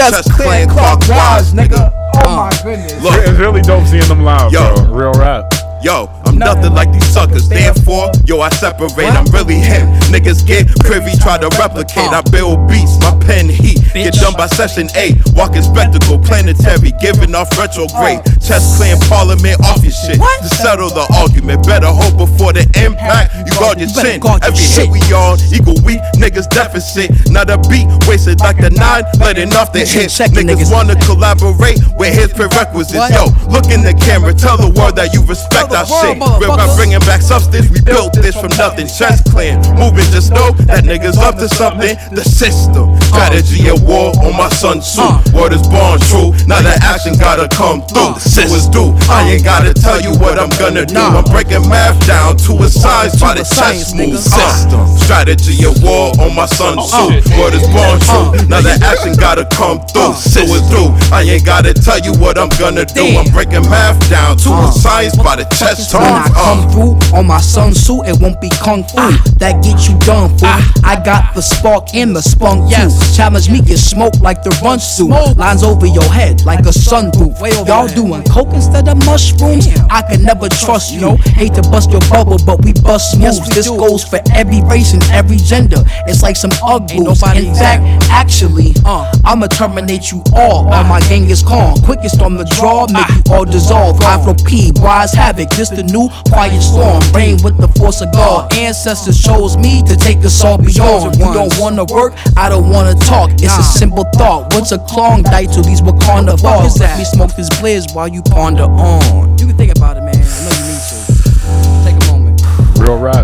chest 0.00 0.14
Chest 0.14 0.32
clear 0.32 0.48
clear 0.48 0.66
clockwise, 0.66 1.06
clockwise, 1.06 1.52
nigga. 1.52 1.92
Oh 2.16 2.20
Uh, 2.24 2.36
my 2.36 2.50
goodness. 2.62 3.02
Look, 3.02 3.14
It's 3.16 3.38
really 3.38 3.60
dope 3.62 3.86
seeing 3.86 4.06
them 4.08 4.24
live, 4.24 4.52
Yo. 4.52 4.74
bro. 4.74 4.84
Real 4.94 5.12
rap. 5.12 5.52
Yo, 5.82 6.08
I'm 6.19 6.19
nothing 6.40 6.72
like 6.74 6.90
these 6.92 7.06
suckers. 7.06 7.48
Therefore, 7.48 8.10
yo, 8.24 8.40
I 8.40 8.48
separate. 8.50 9.12
I'm 9.12 9.28
really 9.30 9.60
him. 9.60 9.86
Niggas 10.08 10.46
get 10.46 10.66
privy, 10.80 11.12
try 11.20 11.38
to 11.38 11.48
replicate. 11.60 12.10
I 12.10 12.22
build 12.32 12.66
beats, 12.66 12.98
my 13.00 13.12
pen 13.20 13.48
heat. 13.48 13.78
Get 13.92 14.14
done 14.14 14.34
by 14.34 14.48
session 14.48 14.88
eight. 14.96 15.20
Walking 15.36 15.62
spectacle, 15.62 16.18
planetary, 16.18 16.92
giving 16.98 17.34
off 17.36 17.52
retrograde. 17.60 18.24
Chess 18.40 18.80
clan 18.80 18.98
parliament 19.06 19.60
off 19.68 19.84
your 19.84 19.92
shit. 19.92 20.16
To 20.16 20.48
settle 20.48 20.88
the 20.88 21.06
argument, 21.20 21.66
better 21.66 21.92
hope 21.92 22.16
before 22.16 22.52
the 22.52 22.64
impact. 22.80 23.36
You 23.46 23.52
guard 23.60 23.78
your 23.78 23.92
chin. 23.92 24.18
Every 24.42 24.56
shit. 24.56 24.88
hit 24.88 24.90
we 24.90 25.00
on 25.12 25.38
equal 25.52 25.78
weak. 25.84 26.00
Niggas 26.16 26.48
deficit. 26.48 27.12
Not 27.30 27.50
a 27.52 27.60
beat 27.68 27.86
wasted 28.08 28.40
like 28.40 28.56
the 28.56 28.70
nine. 28.72 29.04
Letting 29.20 29.52
off 29.54 29.72
the 29.72 29.84
hit. 29.84 30.08
Niggas. 30.10 30.72
wanna 30.72 30.96
collaborate 31.04 31.78
with 31.98 32.14
his 32.16 32.32
prerequisites. 32.32 33.12
Yo, 33.12 33.28
look 33.52 33.68
in 33.68 33.84
the 33.84 33.92
camera, 33.92 34.32
tell 34.32 34.56
the 34.56 34.72
world 34.78 34.96
that 34.96 35.12
you 35.12 35.20
respect 35.26 35.72
our 35.72 35.84
shit. 35.84 36.18
We're 36.38 36.52
by 36.54 36.68
bringing 36.76 37.00
back 37.00 37.22
substance. 37.22 37.70
We 37.70 37.80
built 37.80 38.14
this 38.14 38.36
from 38.36 38.50
nothing. 38.56 38.86
Chess 38.86 39.24
clan, 39.30 39.58
moving 39.78 40.06
just 40.12 40.30
know 40.30 40.52
that 40.70 40.84
niggas 40.84 41.18
up 41.18 41.36
to 41.36 41.48
something. 41.48 41.96
The 42.14 42.22
system, 42.22 42.94
strategy 43.10 43.66
at 43.68 43.80
war 43.82 44.12
on 44.22 44.36
my 44.36 44.48
Sun 44.50 44.80
Tzu. 44.80 45.02
Word 45.34 45.52
is 45.52 45.66
born 45.66 45.98
true. 46.12 46.36
Now 46.46 46.60
the 46.62 46.76
action 46.82 47.16
gotta 47.18 47.48
come 47.48 47.82
through. 47.88 48.20
So 48.20 48.42
it's 48.44 48.68
due. 48.68 48.94
I 49.08 49.26
ain't 49.32 49.44
gotta 49.44 49.74
tell 49.74 50.00
you 50.00 50.14
what 50.20 50.38
I'm 50.38 50.52
gonna 50.60 50.86
do. 50.86 51.00
I'm 51.00 51.24
breaking 51.24 51.66
math 51.68 51.98
down 52.06 52.36
to 52.48 52.52
a 52.62 52.68
science 52.68 53.18
by 53.20 53.34
the 53.34 53.44
chess 53.44 53.94
move. 53.94 54.14
Uh. 54.14 54.20
System, 54.20 54.86
strategy 54.98 55.64
at 55.64 55.74
war 55.82 56.12
on 56.20 56.34
my 56.34 56.46
Sun 56.46 56.78
Tzu. 56.78 57.24
Word 57.40 57.54
is 57.54 57.66
born 57.72 57.98
true. 58.00 58.28
Now 58.46 58.60
the 58.60 58.76
action 58.84 59.16
gotta 59.16 59.44
come 59.50 59.80
through. 59.90 60.14
So 60.14 60.44
it's 60.44 60.68
due. 60.68 60.92
I 61.14 61.22
ain't 61.22 61.44
gotta 61.44 61.74
tell 61.74 61.98
you 61.98 62.12
what 62.20 62.38
I'm 62.38 62.52
gonna 62.60 62.84
do. 62.84 63.04
I'm 63.18 63.28
breaking 63.32 63.66
math 63.68 63.98
down 64.10 64.36
to 64.44 64.50
a 64.50 64.72
science 64.72 65.16
by 65.16 65.36
the 65.36 65.44
chess 65.56 65.92
When 65.94 66.19
I 66.20 66.28
come 66.36 66.68
through 66.70 67.16
on 67.16 67.26
my 67.26 67.40
Sun 67.40 67.72
Tzu, 67.72 68.04
it 68.04 68.20
won't 68.20 68.40
be 68.40 68.50
kung 68.60 68.84
fu. 68.84 69.00
That 69.40 69.64
gets 69.64 69.88
you 69.88 69.98
done, 70.00 70.28
fool. 70.36 70.52
I 70.84 71.00
got 71.02 71.34
the 71.34 71.40
spark 71.40 71.94
and 71.94 72.14
the 72.14 72.20
spunk 72.20 72.68
too. 72.68 72.92
Challenge 73.16 73.48
me, 73.50 73.62
get 73.62 73.78
smoked 73.78 74.20
like 74.20 74.42
the 74.42 74.50
run 74.62 74.78
suit. 74.78 75.08
Lines 75.36 75.62
over 75.64 75.86
your 75.86 76.04
head 76.12 76.44
like 76.44 76.60
a 76.60 76.74
sunroof. 76.76 77.40
Y'all 77.66 77.88
doing 77.88 78.22
coke 78.24 78.52
instead 78.52 78.86
of 78.88 78.98
mushrooms? 79.06 79.68
I 79.88 80.02
can 80.02 80.22
never 80.22 80.48
trust 80.48 80.92
you. 80.92 81.16
Hate 81.40 81.54
to 81.54 81.62
bust 81.72 81.90
your 81.90 82.04
bubble, 82.12 82.38
but 82.44 82.62
we 82.64 82.74
bust 82.74 83.18
moves. 83.18 83.40
this 83.48 83.68
goes 83.68 84.04
for 84.04 84.20
every 84.34 84.60
race 84.68 84.92
and 84.92 85.02
every 85.04 85.36
gender. 85.36 85.82
It's 86.06 86.22
like 86.22 86.36
some 86.36 86.52
ugly. 86.62 86.98
In 87.00 87.14
fact, 87.54 87.80
actually, 88.10 88.74
uh, 88.84 89.10
I'ma 89.24 89.46
terminate 89.46 90.12
you 90.12 90.22
all. 90.36 90.68
All 90.68 90.84
my 90.84 91.00
gang 91.08 91.30
is 91.30 91.42
calm. 91.42 91.80
Quickest 91.80 92.20
on 92.20 92.36
the 92.36 92.44
draw, 92.56 92.86
make 92.92 93.08
you 93.08 93.32
all 93.32 93.46
dissolve. 93.46 94.00
Afro 94.02 94.34
P, 94.34 94.72
rise 94.82 95.12
havoc. 95.12 95.48
This 95.50 95.70
the 95.70 95.82
new 95.84 96.09
quiet 96.28 96.60
storm. 96.60 97.02
Rain 97.14 97.38
with 97.42 97.56
the 97.58 97.68
force 97.78 98.00
of 98.00 98.12
God. 98.12 98.52
Ancestors 98.54 99.18
chose 99.18 99.56
me 99.56 99.82
to 99.84 99.96
take 99.96 100.18
us 100.24 100.44
all 100.44 100.58
beyond. 100.58 101.16
You 101.16 101.32
don't 101.32 101.56
wanna 101.58 101.84
work, 101.84 102.14
I 102.36 102.48
don't 102.48 102.70
wanna 102.70 102.94
talk. 102.94 103.30
It's 103.34 103.56
a 103.56 103.62
simple 103.62 104.04
thought. 104.14 104.52
What's 104.54 104.72
a 104.72 104.78
Klondike 104.78 105.50
to 105.52 105.62
these 105.62 105.80
Wakanda 105.80 106.40
bars? 106.42 106.78
Let 106.80 106.98
me 106.98 107.04
smoke 107.04 107.34
this 107.36 107.48
blizz 107.60 107.94
while 107.94 108.08
you 108.08 108.22
ponder 108.22 108.64
on. 108.64 109.39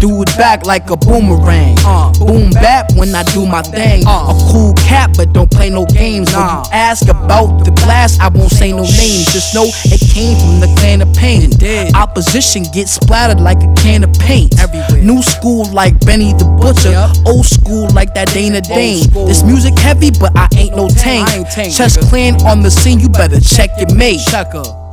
Do 0.00 0.22
it 0.22 0.28
back 0.38 0.64
like 0.64 0.88
a 0.90 0.96
boomerang. 0.96 1.76
Uh, 1.84 2.12
boom 2.18 2.50
bap 2.50 2.92
when 2.96 3.14
I 3.14 3.22
do 3.24 3.44
my 3.46 3.62
thing. 3.62 4.04
A 4.06 4.34
cool 4.50 4.72
cat, 4.74 5.10
but 5.16 5.32
don't 5.32 5.50
play 5.50 5.68
no 5.70 5.84
games. 5.86 6.32
When 6.32 6.42
you 6.42 6.62
ask 6.72 7.08
about 7.08 7.64
the 7.64 7.72
blast, 7.72 8.20
I 8.20 8.28
won't 8.28 8.50
say 8.50 8.70
no 8.72 8.82
names. 8.82 9.26
Just 9.32 9.54
know 9.54 9.64
it 9.66 10.00
came 10.12 10.38
from 10.38 10.60
the 10.60 10.74
clan 10.78 11.02
of 11.02 11.12
pain. 11.14 11.50
Opposition 11.94 12.64
gets 12.72 12.92
splattered 12.92 13.40
like 13.40 13.58
a 13.62 13.74
can 13.74 14.04
of 14.04 14.12
paint. 14.14 14.54
New 15.02 15.22
school 15.22 15.70
like 15.72 15.98
Benny 16.00 16.32
the 16.32 16.46
Butcher. 16.60 16.96
Old 17.28 17.46
school 17.46 17.88
like 17.92 18.14
that 18.14 18.28
Dana 18.32 18.60
Dane. 18.60 19.08
This 19.26 19.42
music 19.42 19.78
heavy, 19.78 20.10
but 20.10 20.32
I 20.36 20.48
ain't 20.56 20.74
no 20.76 20.88
tank. 20.88 21.28
Chess 21.72 21.96
clan 22.08 22.40
on 22.46 22.62
the 22.62 22.70
scene, 22.70 22.98
you 23.00 23.08
better 23.08 23.40
check 23.40 23.70
your 23.78 23.94
mate. 23.94 24.20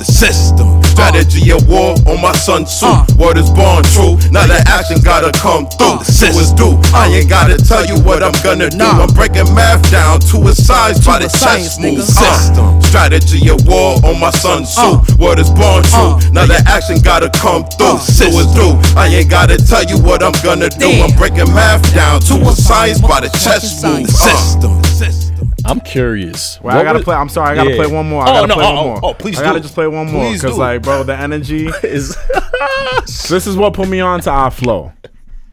The 0.04 0.12
system. 0.12 0.84
Strategy 0.84 1.56
of 1.56 1.64
war 1.72 1.96
on 2.12 2.20
my 2.20 2.36
Sun 2.36 2.66
Tzu. 2.68 2.84
Uh. 2.84 3.08
Word 3.16 3.40
is 3.40 3.48
born 3.48 3.88
true. 3.96 4.20
Now 4.36 4.44
the 4.44 4.60
action 4.68 5.00
gotta 5.00 5.32
come 5.32 5.64
through. 5.64 6.04
The 6.04 6.12
system 6.12 6.44
is 6.44 6.52
due. 6.52 6.76
I 6.92 7.08
ain't 7.08 7.30
gotta 7.32 7.56
tell 7.56 7.88
you 7.88 7.96
what 8.04 8.20
I'm 8.20 8.36
gonna 8.44 8.68
do. 8.68 8.84
Nah. 8.84 9.00
I'm 9.00 9.14
breaking 9.16 9.48
math 9.56 9.80
down 9.88 10.20
to 10.28 10.44
a 10.44 10.52
size 10.52 11.00
by 11.00 11.24
the 11.24 11.32
chess 11.32 11.80
move. 11.80 12.04
nigga. 12.04 12.04
Uh. 12.04 12.20
System. 12.20 12.82
Strategy 12.84 13.48
of 13.48 13.64
war 13.64 13.96
on 14.04 14.20
my 14.20 14.30
Sun 14.36 14.68
Tzu. 14.68 15.16
Word 15.24 15.40
is 15.40 15.48
born 15.48 15.88
true. 15.88 16.20
Uh. 16.20 16.36
Now 16.36 16.52
the 16.52 16.60
action 16.68 17.00
gotta 17.00 17.32
come 17.32 17.64
through. 17.80 18.04
System 18.04 18.44
is 18.44 18.52
due. 18.52 18.76
I 19.00 19.08
ain't 19.08 19.32
gotta 19.32 19.56
tell 19.56 19.88
you 19.88 20.04
what 20.04 20.20
I'm 20.20 20.36
gonna 20.44 20.68
do. 20.68 20.84
Damn. 20.84 21.08
I'm 21.08 21.16
breaking 21.16 21.48
math 21.56 21.80
down 21.96 22.20
to 22.28 22.44
a 22.44 22.52
science 22.52 23.00
by 23.00 23.24
the 23.24 23.32
chess 23.40 23.80
move. 23.80 24.12
System. 24.12 24.84
System. 24.84 25.33
I'm 25.66 25.80
curious. 25.82 26.60
Well, 26.62 26.78
I 26.78 26.84
gotta 26.84 27.00
was- 27.00 27.06
play. 27.06 27.16
I'm 27.16 27.30
sorry. 27.30 27.52
I 27.52 27.56
gotta 27.56 27.70
Yeah. 27.72 27.76
play 27.84 27.88
one 27.88 28.08
more. 28.10 28.24
I 28.24 28.30
Oh, 28.30 28.34
gotta 28.34 28.48
no, 28.48 28.56
play 28.56 28.66
oh, 28.68 28.76
one 28.76 28.86
more. 28.86 29.00
oh, 29.04 29.14
please 29.14 29.40
I 29.40 29.44
gotta 29.44 29.60
do. 29.60 29.64
just 29.64 29.74
play 29.76 29.88
one 29.88 30.12
more 30.12 30.32
because, 30.32 30.58
like, 30.58 30.82
bro, 30.82 31.04
the 31.04 31.18
energy. 31.18 31.68
Is 31.84 32.18
this 33.30 33.48
is 33.48 33.56
what 33.56 33.74
put 33.74 33.88
me 33.88 34.00
on 34.02 34.20
to 34.22 34.30
EyeFlo. 34.30 34.92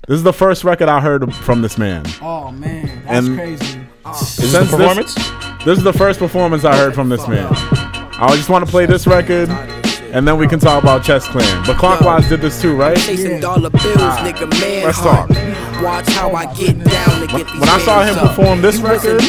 This 0.08 0.16
is 0.16 0.22
the 0.24 0.32
first 0.32 0.64
record 0.64 0.88
I 0.88 1.00
heard 1.00 1.32
from 1.34 1.62
this 1.62 1.78
man. 1.78 2.04
Oh 2.20 2.50
man, 2.50 3.02
that's 3.06 3.26
And- 3.26 3.36
crazy. 3.38 3.64
is 3.64 4.36
this 4.36 4.52
Since 4.52 4.70
the 4.70 4.76
performance? 4.76 5.14
This 5.64 5.78
is 5.78 5.84
the 5.84 5.92
first 5.92 6.18
performance 6.18 6.64
I 6.64 6.74
heard 6.76 6.94
from 6.94 7.08
this 7.08 7.26
man. 7.28 7.46
I 7.52 8.34
just 8.36 8.48
want 8.48 8.64
to 8.64 8.70
play 8.70 8.86
this 8.86 9.06
record, 9.06 9.48
and 10.12 10.26
then 10.26 10.38
we 10.38 10.46
can 10.46 10.58
talk 10.58 10.82
about 10.82 11.04
Chess 11.04 11.26
Clan. 11.28 11.64
But 11.66 11.76
Clockwise 11.76 12.28
did 12.28 12.40
this 12.40 12.60
too, 12.60 12.76
right? 12.76 12.96
Chasing 12.96 13.40
dollar 13.40 13.70
bills, 13.70 13.96
nigga, 13.96 14.50
man. 14.60 14.84
let's 14.84 15.00
talk. 15.00 15.28
Watch 15.82 16.08
how 16.10 16.32
I 16.32 16.52
get 16.54 16.78
down 16.84 17.20
get 17.36 17.50
When 17.58 17.68
I 17.68 17.78
saw 17.78 18.02
him 18.02 18.14
perform 18.16 18.60
this 18.62 18.78
record, 18.78 19.22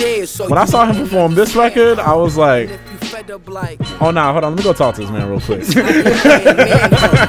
when 0.49 0.57
I 0.57 0.65
saw 0.65 0.85
him 0.85 0.95
perform 0.95 1.35
this 1.35 1.55
record, 1.55 1.99
I 1.99 2.13
was 2.13 2.37
like, 2.37 2.69
fed 3.05 3.31
up 3.31 3.47
like 3.47 3.79
oh 4.01 4.11
nah, 4.11 4.31
hold 4.31 4.43
on, 4.43 4.55
let 4.55 4.57
me 4.57 4.63
go 4.63 4.73
talk 4.73 4.95
to 4.95 5.01
this 5.01 5.09
man 5.09 5.29
real 5.29 5.39
quick. 5.39 5.59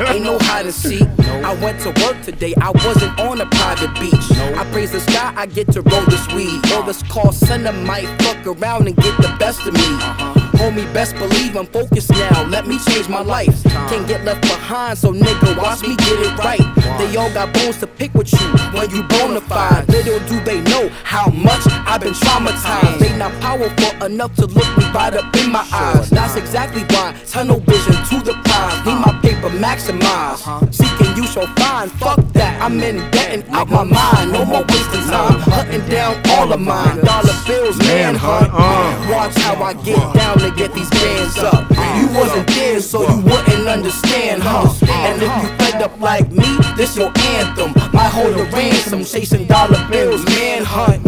ain't 0.08 0.24
no 0.24 0.38
hide 0.40 0.66
and 0.66 0.74
seek. 0.74 1.08
I 1.20 1.54
went 1.62 1.80
to 1.80 1.90
work 2.02 2.20
today, 2.22 2.54
I 2.60 2.70
wasn't 2.70 3.18
on 3.20 3.40
a 3.40 3.46
private 3.46 3.94
beach. 4.00 4.38
I 4.56 4.68
praise 4.72 4.92
the 4.92 5.00
sky, 5.00 5.32
I 5.36 5.46
get 5.46 5.70
to 5.72 5.82
roll 5.82 6.04
this 6.06 6.26
weed. 6.28 6.60
Or 6.72 6.82
this 6.82 7.02
call 7.04 7.32
center 7.32 7.72
might 7.72 8.06
fuck 8.22 8.46
around 8.46 8.86
and 8.86 8.96
get 8.96 9.16
the 9.18 9.34
best 9.38 9.66
of 9.66 9.74
me. 9.74 9.80
Uh-huh. 9.80 10.41
Homie, 10.58 10.92
best 10.92 11.14
believe 11.16 11.56
I'm 11.56 11.66
focused 11.66 12.10
now. 12.10 12.44
Let 12.44 12.66
me 12.66 12.78
change 12.78 13.08
my 13.08 13.22
life. 13.22 13.62
Can't 13.64 14.06
get 14.06 14.24
left 14.24 14.42
behind, 14.42 14.98
so 14.98 15.12
nigga, 15.12 15.56
watch 15.56 15.82
me 15.82 15.96
get 15.96 16.18
it 16.20 16.38
right. 16.38 16.60
They 16.98 17.16
all 17.16 17.32
got 17.32 17.52
bones 17.54 17.78
to 17.78 17.86
pick 17.86 18.14
with 18.14 18.32
you 18.32 18.46
when 18.72 18.90
you 18.90 19.02
bonafide. 19.04 19.88
Little 19.88 20.20
do 20.28 20.40
they 20.44 20.60
know 20.62 20.88
how 21.04 21.28
much 21.30 21.62
I've 21.86 22.00
been 22.00 22.14
traumatized. 22.14 22.98
They 22.98 23.16
not 23.16 23.32
powerful 23.40 24.04
enough 24.04 24.34
to 24.36 24.46
look 24.46 24.76
me 24.76 24.84
right 24.92 25.14
up 25.14 25.34
in 25.36 25.50
my 25.50 25.66
eyes. 25.72 26.10
That's 26.10 26.36
exactly 26.36 26.82
why 26.94 27.14
tunnel 27.26 27.60
vision 27.60 27.94
to 28.10 28.20
the 28.24 28.34
prize. 28.44 28.86
Need 28.86 29.00
my 29.06 29.18
paper 29.22 29.50
maximized. 29.50 30.74
Seeking 30.74 31.16
you 31.16 31.26
shall 31.26 31.46
find. 31.56 31.90
Fuck 31.92 32.20
that. 32.32 32.60
I'm 32.62 32.80
in 32.80 32.96
debt 33.10 33.30
and 33.32 33.44
out 33.50 33.68
my 33.68 33.84
mind. 33.84 34.32
No 34.32 34.44
more 34.44 34.64
wasting 34.68 35.02
time. 35.10 35.40
Hunting 35.40 35.88
down 35.88 36.20
all 36.30 36.52
of 36.52 36.60
mine. 36.60 36.98
Dollar 37.04 37.34
bills, 37.46 37.78
manhunt. 37.78 38.50
Uh. 38.52 39.08
Watch 39.10 39.34
how 39.36 39.62
I 39.62 39.72
get 39.74 39.98
down 40.14 40.41
to 40.42 40.50
get 40.56 40.74
these 40.74 40.90
bands 40.90 41.38
up. 41.38 41.70
You 41.70 42.06
wasn't 42.18 42.48
there, 42.48 42.80
so 42.80 43.02
you 43.02 43.22
wouldn't 43.22 43.68
understand, 43.68 44.42
huh? 44.42 44.66
And 44.88 45.22
if 45.22 45.30
you 45.42 45.48
fed 45.58 45.82
up 45.82 46.00
like 46.00 46.30
me, 46.30 46.58
this 46.76 46.96
your 46.96 47.12
anthem. 47.38 47.72
Might 47.92 48.10
hold 48.10 48.34
a 48.36 48.44
ransom, 48.50 49.04
chasing 49.04 49.46
dollar 49.46 49.86
bills, 49.88 50.24
manhunt. 50.26 51.04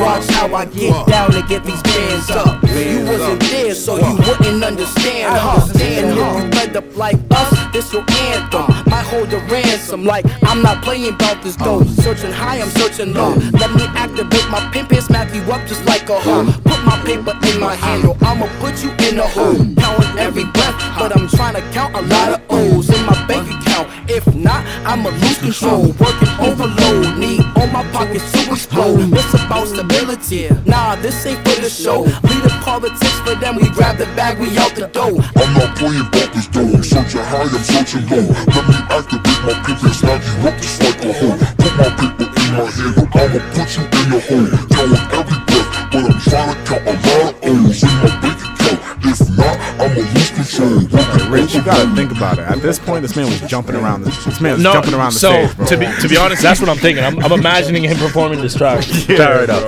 Watch 0.00 0.26
how 0.30 0.54
I 0.54 0.64
get 0.64 1.06
down 1.06 1.32
to 1.32 1.42
get 1.48 1.64
these 1.64 1.82
bands 1.82 2.30
up. 2.30 2.62
You 2.62 3.04
wasn't 3.04 3.40
there, 3.50 3.74
so 3.74 3.96
you 3.98 4.16
wouldn't 4.16 4.64
understand, 4.64 5.36
huh? 5.36 5.60
And 5.80 6.06
if 6.10 6.16
you 6.16 6.50
fed 6.52 6.76
up 6.76 6.96
like 6.96 7.18
us, 7.30 7.72
this 7.72 7.92
your 7.92 8.04
anthem. 8.08 8.66
Might 8.86 9.04
hold 9.04 9.32
a 9.32 9.38
ransom, 9.52 9.67
like 10.04 10.24
I'm 10.42 10.62
not 10.62 10.82
playing 10.82 11.14
about 11.14 11.42
this 11.42 11.56
though. 11.56 11.82
Searching 11.84 12.32
high, 12.32 12.60
I'm 12.60 12.70
searching 12.70 13.14
low. 13.14 13.34
Let 13.52 13.74
me 13.74 13.84
activate 13.94 14.48
my 14.50 14.68
pimp 14.72 14.92
and 14.92 15.02
smack 15.02 15.34
you 15.34 15.42
up 15.52 15.66
just 15.66 15.84
like 15.86 16.08
a 16.08 16.18
hoe. 16.18 16.44
Put 16.64 16.84
my 16.84 17.00
paper 17.04 17.34
in 17.48 17.60
my 17.60 17.74
handle, 17.74 18.16
I'ma 18.22 18.46
put 18.60 18.82
you 18.82 18.90
in 19.08 19.18
a 19.18 19.26
hole. 19.26 19.56
Counting 19.76 20.18
every 20.18 20.44
breath, 20.44 20.76
but 20.98 21.16
I'm 21.16 21.28
trying 21.28 21.54
to 21.54 21.62
count 21.72 21.94
a 21.96 22.02
lot 22.02 22.32
of 22.32 22.40
O's 22.50 22.88
in 22.90 23.04
my 23.06 23.26
bank 23.26 23.48
account. 23.48 23.67
If 24.08 24.24
not, 24.34 24.64
I'ma 24.88 25.10
lose 25.20 25.38
control. 25.38 25.92
Working 26.00 26.32
overload, 26.40 27.18
need 27.18 27.44
all 27.56 27.66
my 27.68 27.84
pockets 27.92 28.32
to 28.32 28.52
explode. 28.52 29.12
It's 29.12 29.34
about 29.34 29.68
stability. 29.68 30.48
Nah, 30.64 30.96
this 30.96 31.26
ain't 31.26 31.38
for 31.46 31.60
the 31.60 31.68
show. 31.68 32.08
Leader 32.24 32.56
politics 32.64 33.20
for 33.20 33.34
them, 33.34 33.56
we 33.56 33.68
grab 33.68 33.98
the 33.98 34.06
bag, 34.16 34.38
we 34.38 34.56
out 34.56 34.74
the 34.74 34.88
door. 34.88 35.12
I'm 35.36 35.52
not 35.52 35.76
playing 35.76 36.00
about 36.00 36.32
this 36.32 36.48
though. 36.48 36.72
I'm 36.72 36.82
searching 36.82 37.20
high, 37.20 37.44
I'm 37.44 37.64
searching 37.68 38.08
low. 38.08 38.24
Let 38.48 38.64
me 38.64 38.76
activate 38.88 39.40
my 39.44 39.52
and 39.68 39.94
smack 39.94 40.24
you 40.24 40.48
up 40.48 40.56
just 40.56 40.82
like 40.82 41.04
a 41.04 41.12
hoe. 41.12 41.36
Put 41.60 41.72
my 41.76 41.88
paper 42.00 42.28
in 42.32 42.48
my 42.56 42.64
handle, 42.64 43.08
I'ma 43.12 43.40
put 43.52 43.68
you 43.76 43.84
in 43.92 44.08
a 44.08 44.20
hole. 44.24 44.48
Counting 44.72 45.04
every 45.12 45.38
breath, 45.44 45.68
but 45.92 46.02
I'm 46.08 46.16
trying 46.24 46.48
to 46.48 46.64
count 46.64 46.84
a 46.88 46.94
lot 46.96 47.34
of 47.34 47.44
O's 47.44 47.82
in 47.84 47.92
my 48.00 48.08
bank 48.24 48.40
account. 48.40 48.80
If 49.04 49.20
not, 49.36 49.56
I'ma 49.76 50.00
lose 50.00 50.27
control. 50.48 51.30
Rich, 51.30 51.54
you 51.54 51.62
gotta 51.62 51.94
think 51.94 52.10
about 52.12 52.38
it. 52.38 52.44
At 52.44 52.58
this 52.62 52.78
point, 52.78 53.02
this 53.02 53.16
man 53.16 53.26
was 53.26 53.40
jumping 53.42 53.74
around. 53.76 54.02
The, 54.02 54.10
this 54.26 54.40
man 54.40 54.54
was 54.54 54.62
No, 54.62 54.72
jumping 54.72 54.94
around 54.94 55.12
the 55.12 55.18
so 55.18 55.30
stage, 55.46 55.56
bro. 55.56 55.66
to 55.66 55.76
be 55.76 55.86
to 56.02 56.08
be 56.08 56.16
honest, 56.16 56.42
that's 56.42 56.60
what 56.60 56.68
I'm 56.68 56.76
thinking. 56.76 57.04
I'm, 57.04 57.18
I'm 57.20 57.32
imagining 57.32 57.84
him 57.84 57.96
performing 57.98 58.40
this 58.40 58.54
track. 58.54 58.82
Fire 58.84 59.42
it 59.42 59.50
up. 59.50 59.62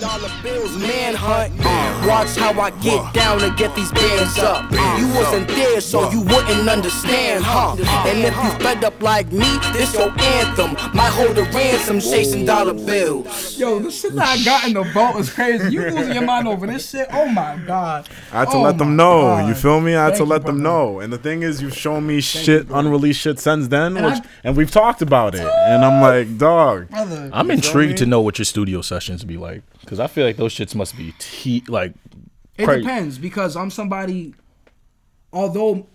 Dollar 0.00 0.30
bills, 0.42 0.76
manhunt. 0.78 1.52
Watch 2.06 2.36
how 2.36 2.58
I 2.60 2.70
get 2.80 3.14
down 3.14 3.38
to 3.40 3.50
get 3.56 3.74
these 3.76 3.90
bands 3.92 4.38
up. 4.38 4.70
You 4.98 5.06
wasn't 5.14 5.48
there, 5.48 5.80
so 5.80 6.10
you 6.10 6.20
wouldn't 6.22 6.68
understand, 6.68 7.44
huh? 7.44 7.76
And 8.08 8.18
if 8.24 8.34
you 8.34 8.50
fed 8.64 8.82
up 8.84 9.00
like 9.00 9.30
me, 9.30 9.46
this 9.72 9.94
your 9.94 10.10
anthem. 10.18 10.72
Might 10.94 11.10
hold 11.10 11.38
a 11.38 11.42
ransom, 11.44 12.00
chasing 12.00 12.44
dollar 12.44 12.74
bills. 12.74 13.56
Yo, 13.58 13.78
the 13.78 13.90
shit 13.90 14.14
that 14.16 14.38
I 14.40 14.44
got 14.44 14.66
in 14.66 14.74
the 14.74 14.82
vault 14.92 15.16
is 15.20 15.32
crazy. 15.32 15.72
You 15.72 15.82
losing 15.90 16.14
your 16.14 16.24
mind 16.24 16.48
over 16.48 16.66
this 16.66 16.90
shit? 16.90 17.06
Oh 17.12 17.26
my 17.28 17.56
god. 17.66 18.08
I 18.32 18.40
had 18.40 18.50
to 18.50 18.56
Oh 18.56 18.62
let 18.62 18.78
them 18.78 18.96
know. 18.96 19.22
God. 19.22 19.48
You 19.48 19.54
feel 19.54 19.80
me? 19.80 19.94
I 19.94 20.04
had 20.04 20.08
Thank 20.10 20.16
to 20.18 20.22
you, 20.24 20.28
let 20.30 20.44
them 20.44 20.62
know. 20.62 21.00
And 21.00 21.12
the 21.12 21.18
thing 21.18 21.42
is, 21.42 21.62
you've 21.62 21.76
shown 21.76 22.06
me 22.06 22.20
shit, 22.20 22.66
unreleased 22.70 23.20
shit 23.20 23.38
since 23.38 23.68
then, 23.68 23.96
And 23.96 24.06
which, 24.06 24.14
I- 24.16 24.22
and 24.44 24.56
we've 24.56 24.70
talked 24.70 25.02
about 25.02 25.34
it. 25.34 25.40
And 25.46 25.84
I'm 25.84 26.02
like, 26.02 26.36
dog. 26.36 26.88
Brother. 26.90 27.30
I'm 27.32 27.50
intrigued 27.50 27.98
to 27.98 28.06
know 28.06 28.20
what 28.20 28.38
your 28.38 28.44
studio 28.44 28.82
sessions 28.82 29.22
be 29.24 29.36
like 29.36 29.62
because 29.80 29.98
I 30.00 30.06
feel 30.08 30.24
like 30.26 30.36
those 30.36 30.54
shits 30.54 30.74
must 30.74 30.96
be 30.96 31.14
te- 31.18 31.64
like. 31.68 31.91
It 32.62 32.66
crazy. 32.66 32.82
depends 32.82 33.18
because 33.18 33.56
I'm 33.56 33.70
somebody. 33.70 34.34
Although 35.32 35.86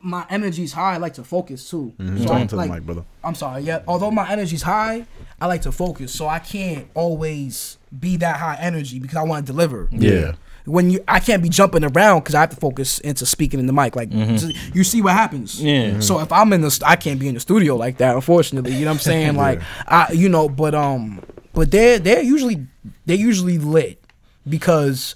my 0.00 0.24
energy's 0.30 0.72
high, 0.72 0.94
I 0.94 0.96
like 0.96 1.14
to 1.14 1.24
focus 1.24 1.68
too. 1.68 1.92
So 1.98 2.02
I, 2.02 2.06
Mm-hmm. 2.06 2.24
Talking 2.24 2.46
to 2.48 2.56
the 2.56 2.56
like, 2.56 2.70
mic, 2.70 2.82
brother. 2.86 3.04
I'm 3.22 3.34
sorry. 3.34 3.62
Yeah. 3.62 3.82
Although 3.86 4.10
my 4.10 4.28
energy's 4.30 4.62
high, 4.62 5.06
I 5.40 5.46
like 5.46 5.62
to 5.62 5.72
focus. 5.72 6.12
So 6.12 6.26
I 6.26 6.38
can't 6.38 6.86
always 6.94 7.78
be 7.98 8.16
that 8.18 8.36
high 8.38 8.56
energy 8.60 8.98
because 8.98 9.16
I 9.16 9.22
want 9.22 9.46
to 9.46 9.52
deliver. 9.52 9.88
Yeah. 9.92 10.32
When 10.66 10.90
you, 10.90 11.02
I 11.08 11.20
can't 11.20 11.42
be 11.42 11.48
jumping 11.48 11.84
around 11.84 12.20
because 12.20 12.34
I 12.34 12.40
have 12.40 12.50
to 12.50 12.56
focus 12.56 12.98
into 13.00 13.24
speaking 13.26 13.60
in 13.60 13.66
the 13.66 13.72
mic. 13.72 13.94
Like 13.96 14.10
just- 14.10 14.74
you 14.74 14.84
see 14.84 15.02
what 15.02 15.12
happens. 15.14 15.56
Mm-hmm. 15.56 15.66
Yeah. 15.66 15.90
Mhm. 15.98 16.02
So 16.02 16.20
if 16.20 16.32
I'm 16.32 16.52
in 16.52 16.60
the, 16.62 16.70
st- 16.70 16.88
I 16.90 16.96
can't 16.96 17.18
be 17.20 17.28
in 17.28 17.34
the 17.34 17.40
studio 17.40 17.76
like 17.76 17.98
that. 17.98 18.14
Unfortunately, 18.14 18.72
you 18.72 18.80
know 18.84 18.90
what 18.90 18.94
I'm 18.94 19.00
saying? 19.00 19.34
Like 19.40 19.60
I, 19.86 20.12
you 20.12 20.28
know, 20.28 20.48
but 20.48 20.74
um, 20.74 21.20
but 21.52 21.70
they're 21.70 21.98
they're 21.98 22.22
usually 22.22 22.66
they're 23.06 23.16
usually 23.16 23.58
lit 23.58 24.02
because 24.48 25.14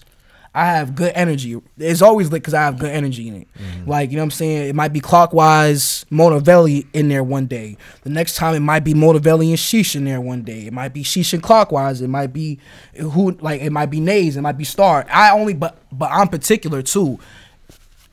I 0.54 0.66
have 0.66 0.94
good 0.94 1.10
energy. 1.16 1.60
It's 1.78 2.00
always 2.00 2.30
lit 2.30 2.42
because 2.42 2.54
I 2.54 2.62
have 2.62 2.78
good 2.78 2.90
energy 2.90 3.26
in 3.26 3.34
it. 3.34 3.48
Mm-hmm. 3.58 3.90
Like, 3.90 4.10
you 4.10 4.16
know 4.16 4.22
what 4.22 4.26
I'm 4.26 4.30
saying? 4.30 4.68
It 4.68 4.74
might 4.76 4.92
be 4.92 5.00
clockwise 5.00 6.06
Monavelli 6.12 6.86
in 6.92 7.08
there 7.08 7.24
one 7.24 7.46
day. 7.46 7.76
The 8.02 8.10
next 8.10 8.36
time 8.36 8.54
it 8.54 8.60
might 8.60 8.84
be 8.84 8.94
Monavelli 8.94 9.48
and 9.48 9.58
Sheesh 9.58 9.96
in 9.96 10.04
there 10.04 10.20
one 10.20 10.42
day. 10.42 10.66
It 10.68 10.72
might 10.72 10.92
be 10.92 11.02
Sheesh 11.02 11.32
and 11.32 11.42
clockwise. 11.42 12.00
It 12.00 12.08
might 12.08 12.32
be 12.32 12.60
who 12.94 13.32
like 13.32 13.62
it 13.62 13.70
might 13.70 13.90
be 13.90 13.98
Nays, 13.98 14.36
it 14.36 14.42
might 14.42 14.56
be 14.56 14.64
Star. 14.64 15.04
I 15.10 15.32
only 15.32 15.54
but 15.54 15.76
but 15.90 16.10
I'm 16.12 16.28
particular 16.28 16.82
too. 16.82 17.18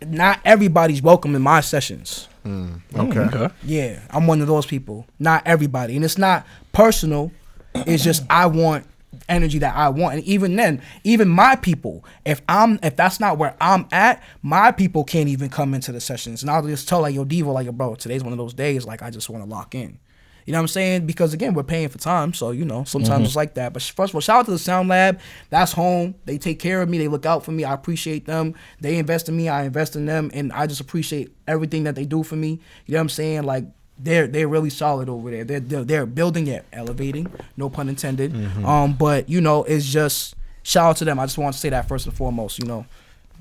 Not 0.03 0.39
everybody's 0.43 1.03
welcome 1.03 1.35
in 1.35 1.43
my 1.43 1.61
sessions. 1.61 2.27
Mm, 2.43 2.81
mm, 2.91 3.09
okay. 3.09 3.37
Okay. 3.37 3.53
Yeah, 3.63 3.99
I'm 4.09 4.25
one 4.25 4.41
of 4.41 4.47
those 4.47 4.65
people. 4.65 5.05
Not 5.19 5.43
everybody, 5.45 5.95
and 5.95 6.03
it's 6.03 6.17
not 6.17 6.47
personal. 6.73 7.31
It's 7.75 8.03
just 8.03 8.23
I 8.31 8.47
want 8.47 8.87
energy 9.29 9.59
that 9.59 9.75
I 9.75 9.89
want, 9.89 10.15
and 10.15 10.23
even 10.23 10.55
then, 10.55 10.81
even 11.03 11.27
my 11.27 11.55
people, 11.55 12.05
if 12.25 12.41
I'm 12.47 12.79
if 12.83 12.95
that's 12.95 13.19
not 13.19 13.37
where 13.37 13.55
I'm 13.59 13.87
at, 13.91 14.21
my 14.41 14.71
people 14.71 15.03
can't 15.03 15.29
even 15.29 15.49
come 15.49 15.73
into 15.73 15.91
the 15.91 16.01
sessions, 16.01 16.41
and 16.41 16.49
I'll 16.51 16.65
just 16.65 16.87
tell 16.87 17.01
like 17.01 17.15
yo 17.15 17.25
Devo, 17.25 17.53
like 17.53 17.65
yo 17.65 17.71
bro, 17.71 17.95
today's 17.95 18.23
one 18.23 18.31
of 18.33 18.37
those 18.37 18.53
days. 18.53 18.85
Like 18.85 19.01
I 19.01 19.09
just 19.09 19.29
want 19.29 19.43
to 19.43 19.49
lock 19.49 19.75
in. 19.75 19.99
You 20.47 20.53
know 20.53 20.57
what 20.57 20.63
I'm 20.63 20.67
saying? 20.69 21.05
Because 21.05 21.35
again, 21.35 21.53
we're 21.53 21.61
paying 21.63 21.87
for 21.89 21.99
time, 21.99 22.33
so 22.33 22.49
you 22.49 22.65
know 22.65 22.83
sometimes 22.83 23.17
Mm-hmm. 23.17 23.25
it's 23.25 23.35
like 23.35 23.53
that. 23.55 23.73
But 23.73 23.83
first 23.83 24.11
of 24.11 24.15
all, 24.15 24.21
shout 24.21 24.39
out 24.39 24.45
to 24.45 24.51
the 24.51 24.57
Sound 24.59 24.89
Lab. 24.89 25.19
That's 25.51 25.71
home. 25.71 26.15
They 26.25 26.39
take 26.39 26.59
care 26.59 26.81
of 26.81 26.89
me. 26.89 26.97
They 26.97 27.07
look 27.07 27.27
out 27.27 27.45
for 27.45 27.51
me. 27.51 27.63
I 27.63 27.73
appreciate 27.73 28.25
them. 28.25 28.55
They 28.79 28.97
invest 28.97 29.29
in 29.29 29.37
me. 29.37 29.49
I 29.49 29.63
invest 29.63 29.95
in 29.95 30.07
them, 30.07 30.31
and 30.33 30.51
I 30.51 30.65
just 30.65 30.81
appreciate 30.81 31.31
everything 31.47 31.83
that 31.83 31.93
they 31.93 32.05
do 32.05 32.23
for 32.23 32.35
me. 32.35 32.59
You 32.87 32.93
know 32.93 32.97
what 32.97 33.01
I'm 33.01 33.09
saying? 33.09 33.43
Like 33.43 33.65
they're 34.03 34.27
they're 34.27 34.47
really 34.47 34.69
solid 34.69 35.09
over 35.09 35.31
there. 35.31 35.43
They're 35.43 35.59
they're, 35.59 35.83
they're 35.83 36.05
building 36.05 36.47
it, 36.47 36.65
elevating. 36.73 37.31
No 37.57 37.69
pun 37.69 37.89
intended. 37.89 38.33
Mm-hmm. 38.33 38.65
Um, 38.65 38.93
but 38.93 39.29
you 39.29 39.41
know, 39.41 39.63
it's 39.63 39.85
just 39.85 40.35
shout 40.63 40.89
out 40.89 40.97
to 40.97 41.05
them. 41.05 41.19
I 41.19 41.25
just 41.25 41.37
want 41.37 41.53
to 41.53 41.59
say 41.59 41.69
that 41.69 41.87
first 41.87 42.05
and 42.05 42.15
foremost. 42.15 42.59
You 42.59 42.65
know. 42.65 42.85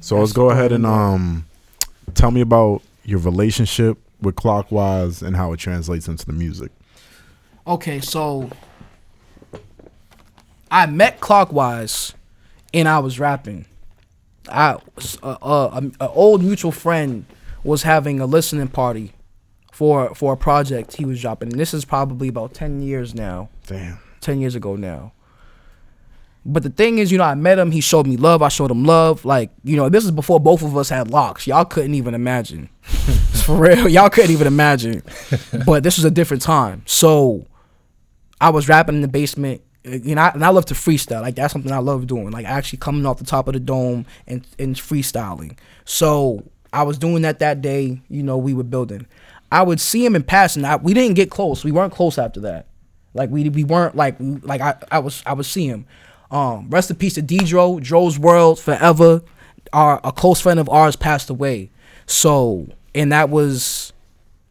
So 0.00 0.18
let's 0.18 0.32
go 0.32 0.50
ahead 0.50 0.72
and 0.72 0.86
um, 0.86 1.46
tell 2.14 2.30
me 2.30 2.40
about 2.40 2.82
your 3.04 3.18
relationship 3.18 3.98
with 4.22 4.36
Clockwise 4.36 5.22
and 5.22 5.36
how 5.36 5.52
it 5.52 5.58
translates 5.58 6.08
into 6.08 6.24
the 6.24 6.32
music. 6.32 6.70
Okay, 7.66 8.00
so 8.00 8.50
I 10.70 10.86
met 10.86 11.20
Clockwise, 11.20 12.14
and 12.72 12.88
I 12.88 12.98
was 12.98 13.18
rapping. 13.18 13.66
I 14.48 14.78
uh, 15.22 15.36
uh, 15.42 15.70
an 15.74 15.94
old 16.00 16.42
mutual 16.42 16.72
friend 16.72 17.26
was 17.62 17.82
having 17.82 18.20
a 18.20 18.26
listening 18.26 18.68
party 18.68 19.12
for 19.80 20.14
for 20.14 20.34
a 20.34 20.36
project 20.36 20.96
he 20.98 21.06
was 21.06 21.22
dropping. 21.22 21.52
And 21.52 21.58
this 21.58 21.72
is 21.72 21.86
probably 21.86 22.28
about 22.28 22.52
ten 22.52 22.82
years 22.82 23.14
now. 23.14 23.48
Damn. 23.66 23.98
10 24.20 24.38
years 24.38 24.54
ago 24.54 24.76
now. 24.76 25.12
But 26.44 26.62
the 26.62 26.68
thing 26.68 26.98
is, 26.98 27.10
you 27.10 27.16
know, 27.16 27.24
I 27.24 27.34
met 27.34 27.58
him. 27.58 27.70
He 27.70 27.80
showed 27.80 28.06
me 28.06 28.18
love. 28.18 28.42
I 28.42 28.48
showed 28.48 28.70
him 28.70 28.84
love. 28.84 29.24
Like, 29.24 29.50
you 29.64 29.78
know, 29.78 29.88
this 29.88 30.04
is 30.04 30.10
before 30.10 30.38
both 30.38 30.60
of 30.60 30.76
us 30.76 30.90
had 30.90 31.10
locks. 31.10 31.46
Y'all 31.46 31.64
couldn't 31.64 31.94
even 31.94 32.12
imagine. 32.12 32.68
For 32.82 33.56
real. 33.56 33.88
Y'all 33.88 34.10
couldn't 34.10 34.32
even 34.32 34.46
imagine. 34.46 35.02
But 35.64 35.82
this 35.82 35.96
was 35.96 36.04
a 36.04 36.10
different 36.10 36.42
time. 36.42 36.82
So 36.84 37.46
I 38.38 38.50
was 38.50 38.68
rapping 38.68 38.96
in 38.96 39.00
the 39.00 39.08
basement. 39.08 39.62
You 39.82 40.14
know, 40.14 40.20
I, 40.20 40.28
and 40.32 40.44
I 40.44 40.50
love 40.50 40.66
to 40.66 40.74
freestyle. 40.74 41.22
Like, 41.22 41.36
that's 41.36 41.54
something 41.54 41.72
I 41.72 41.78
love 41.78 42.06
doing. 42.06 42.30
Like, 42.32 42.44
actually 42.44 42.80
coming 42.80 43.06
off 43.06 43.16
the 43.16 43.24
top 43.24 43.48
of 43.48 43.54
the 43.54 43.60
dome 43.60 44.04
and, 44.26 44.46
and 44.58 44.76
freestyling. 44.76 45.58
So 45.86 46.44
I 46.70 46.82
was 46.82 46.98
doing 46.98 47.22
that 47.22 47.38
that 47.38 47.62
day. 47.62 48.02
You 48.10 48.22
know, 48.22 48.36
we 48.36 48.52
were 48.52 48.62
building. 48.62 49.06
I 49.52 49.62
would 49.62 49.80
see 49.80 50.04
him 50.04 50.14
in 50.14 50.22
passing. 50.22 50.64
I, 50.64 50.76
we 50.76 50.94
didn't 50.94 51.14
get 51.14 51.30
close. 51.30 51.64
We 51.64 51.72
weren't 51.72 51.92
close 51.92 52.18
after 52.18 52.40
that. 52.40 52.66
Like 53.14 53.30
we 53.30 53.48
we 53.48 53.64
weren't 53.64 53.96
like 53.96 54.16
like 54.20 54.60
I, 54.60 54.76
I 54.90 54.98
was 55.00 55.22
I 55.26 55.32
would 55.32 55.46
see 55.46 55.66
him. 55.66 55.86
Um, 56.30 56.70
rest 56.70 56.90
in 56.90 56.96
peace 56.96 57.14
to 57.14 57.22
Dedro, 57.22 57.80
Dro's 57.82 58.18
World 58.18 58.60
forever. 58.60 59.22
Our 59.72 60.00
a 60.04 60.12
close 60.12 60.40
friend 60.40 60.60
of 60.60 60.68
ours 60.68 60.94
passed 60.96 61.28
away. 61.28 61.70
So 62.06 62.68
and 62.94 63.10
that 63.12 63.28
was 63.28 63.92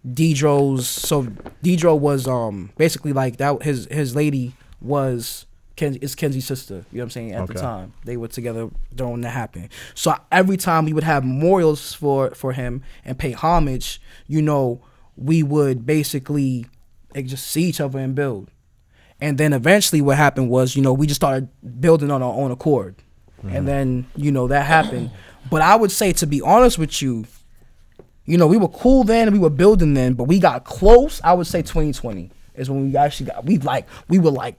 Dedro's. 0.05 0.87
So 0.87 1.23
Dedro 1.63 1.97
was 1.97 2.27
um 2.27 2.71
basically 2.77 3.13
like 3.13 3.37
that. 3.37 3.63
His 3.63 3.87
his 3.89 4.13
lady 4.13 4.55
was 4.81 5.45
Ken, 5.77 5.97
it's 6.01 6.13
Kenzie's 6.13 6.45
sister. 6.45 6.85
You 6.91 6.97
know 6.97 7.03
what 7.03 7.03
I'm 7.03 7.09
saying? 7.11 7.31
At 7.33 7.47
the 7.47 7.53
time 7.53 7.93
they 8.03 8.17
were 8.17 8.27
together 8.27 8.69
during 8.93 9.21
that 9.21 9.29
happened. 9.29 9.69
So 9.95 10.13
every 10.33 10.57
time 10.57 10.83
we 10.83 10.91
would 10.91 11.05
have 11.05 11.23
memorials 11.23 11.93
for 11.93 12.31
for 12.31 12.51
him 12.51 12.83
and 13.05 13.17
pay 13.17 13.31
homage, 13.31 14.01
you 14.27 14.41
know, 14.41 14.81
we 15.19 15.43
would 15.43 15.85
basically 15.85 16.65
just 17.13 17.47
see 17.47 17.63
each 17.63 17.81
other 17.81 17.99
and 17.99 18.15
build. 18.15 18.49
And 19.21 19.37
then 19.37 19.51
eventually, 19.51 20.01
what 20.01 20.15
happened 20.15 20.49
was, 20.49 20.75
you 20.77 20.81
know, 20.81 20.93
we 20.93 21.05
just 21.05 21.19
started 21.19 21.49
building 21.81 22.09
on 22.09 22.23
our 22.23 22.33
own 22.33 22.51
accord, 22.51 22.95
and 23.43 23.67
then 23.67 24.05
you 24.15 24.31
know 24.31 24.47
that 24.47 24.65
happened. 24.65 25.11
But 25.51 25.61
I 25.61 25.75
would 25.75 25.91
say, 25.91 26.13
to 26.13 26.25
be 26.25 26.41
honest 26.41 26.77
with 26.77 27.01
you, 27.01 27.25
you 28.25 28.37
know, 28.37 28.47
we 28.47 28.55
were 28.57 28.69
cool 28.69 29.03
then, 29.03 29.31
we 29.33 29.39
were 29.39 29.49
building 29.49 29.93
then, 29.93 30.13
but 30.13 30.23
we 30.25 30.39
got 30.39 30.63
close. 30.63 31.19
I 31.23 31.33
would 31.33 31.47
say 31.47 31.61
2020 31.61 32.31
is 32.55 32.69
when 32.69 32.89
we 32.91 32.95
actually 32.97 33.25
got 33.27 33.43
we 33.45 33.57
like 33.57 33.87
we 34.07 34.19
were 34.19 34.31
like 34.31 34.55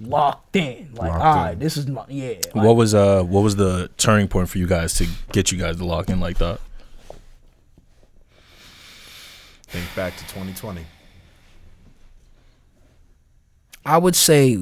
locked 0.00 0.56
in. 0.56 0.90
Like, 0.94 1.10
Locked 1.12 1.22
all 1.24 1.46
in. 1.52 1.58
this 1.60 1.76
is 1.76 1.86
my 1.86 2.04
yeah. 2.08 2.34
like- 2.54 2.64
What 2.66 2.74
was 2.76 2.94
uh 2.94 3.22
what 3.22 3.42
was 3.42 3.54
the 3.56 3.90
turning 3.96 4.26
point 4.26 4.48
for 4.48 4.58
you 4.58 4.66
guys 4.66 4.94
to 4.94 5.06
get 5.32 5.52
you 5.52 5.58
guys 5.58 5.76
to 5.76 5.84
lock 5.84 6.08
in 6.08 6.18
like 6.18 6.38
that? 6.38 6.60
Think 9.70 9.86
back 9.94 10.16
to 10.16 10.22
2020. 10.24 10.84
I 13.86 13.98
would 13.98 14.16
say 14.16 14.58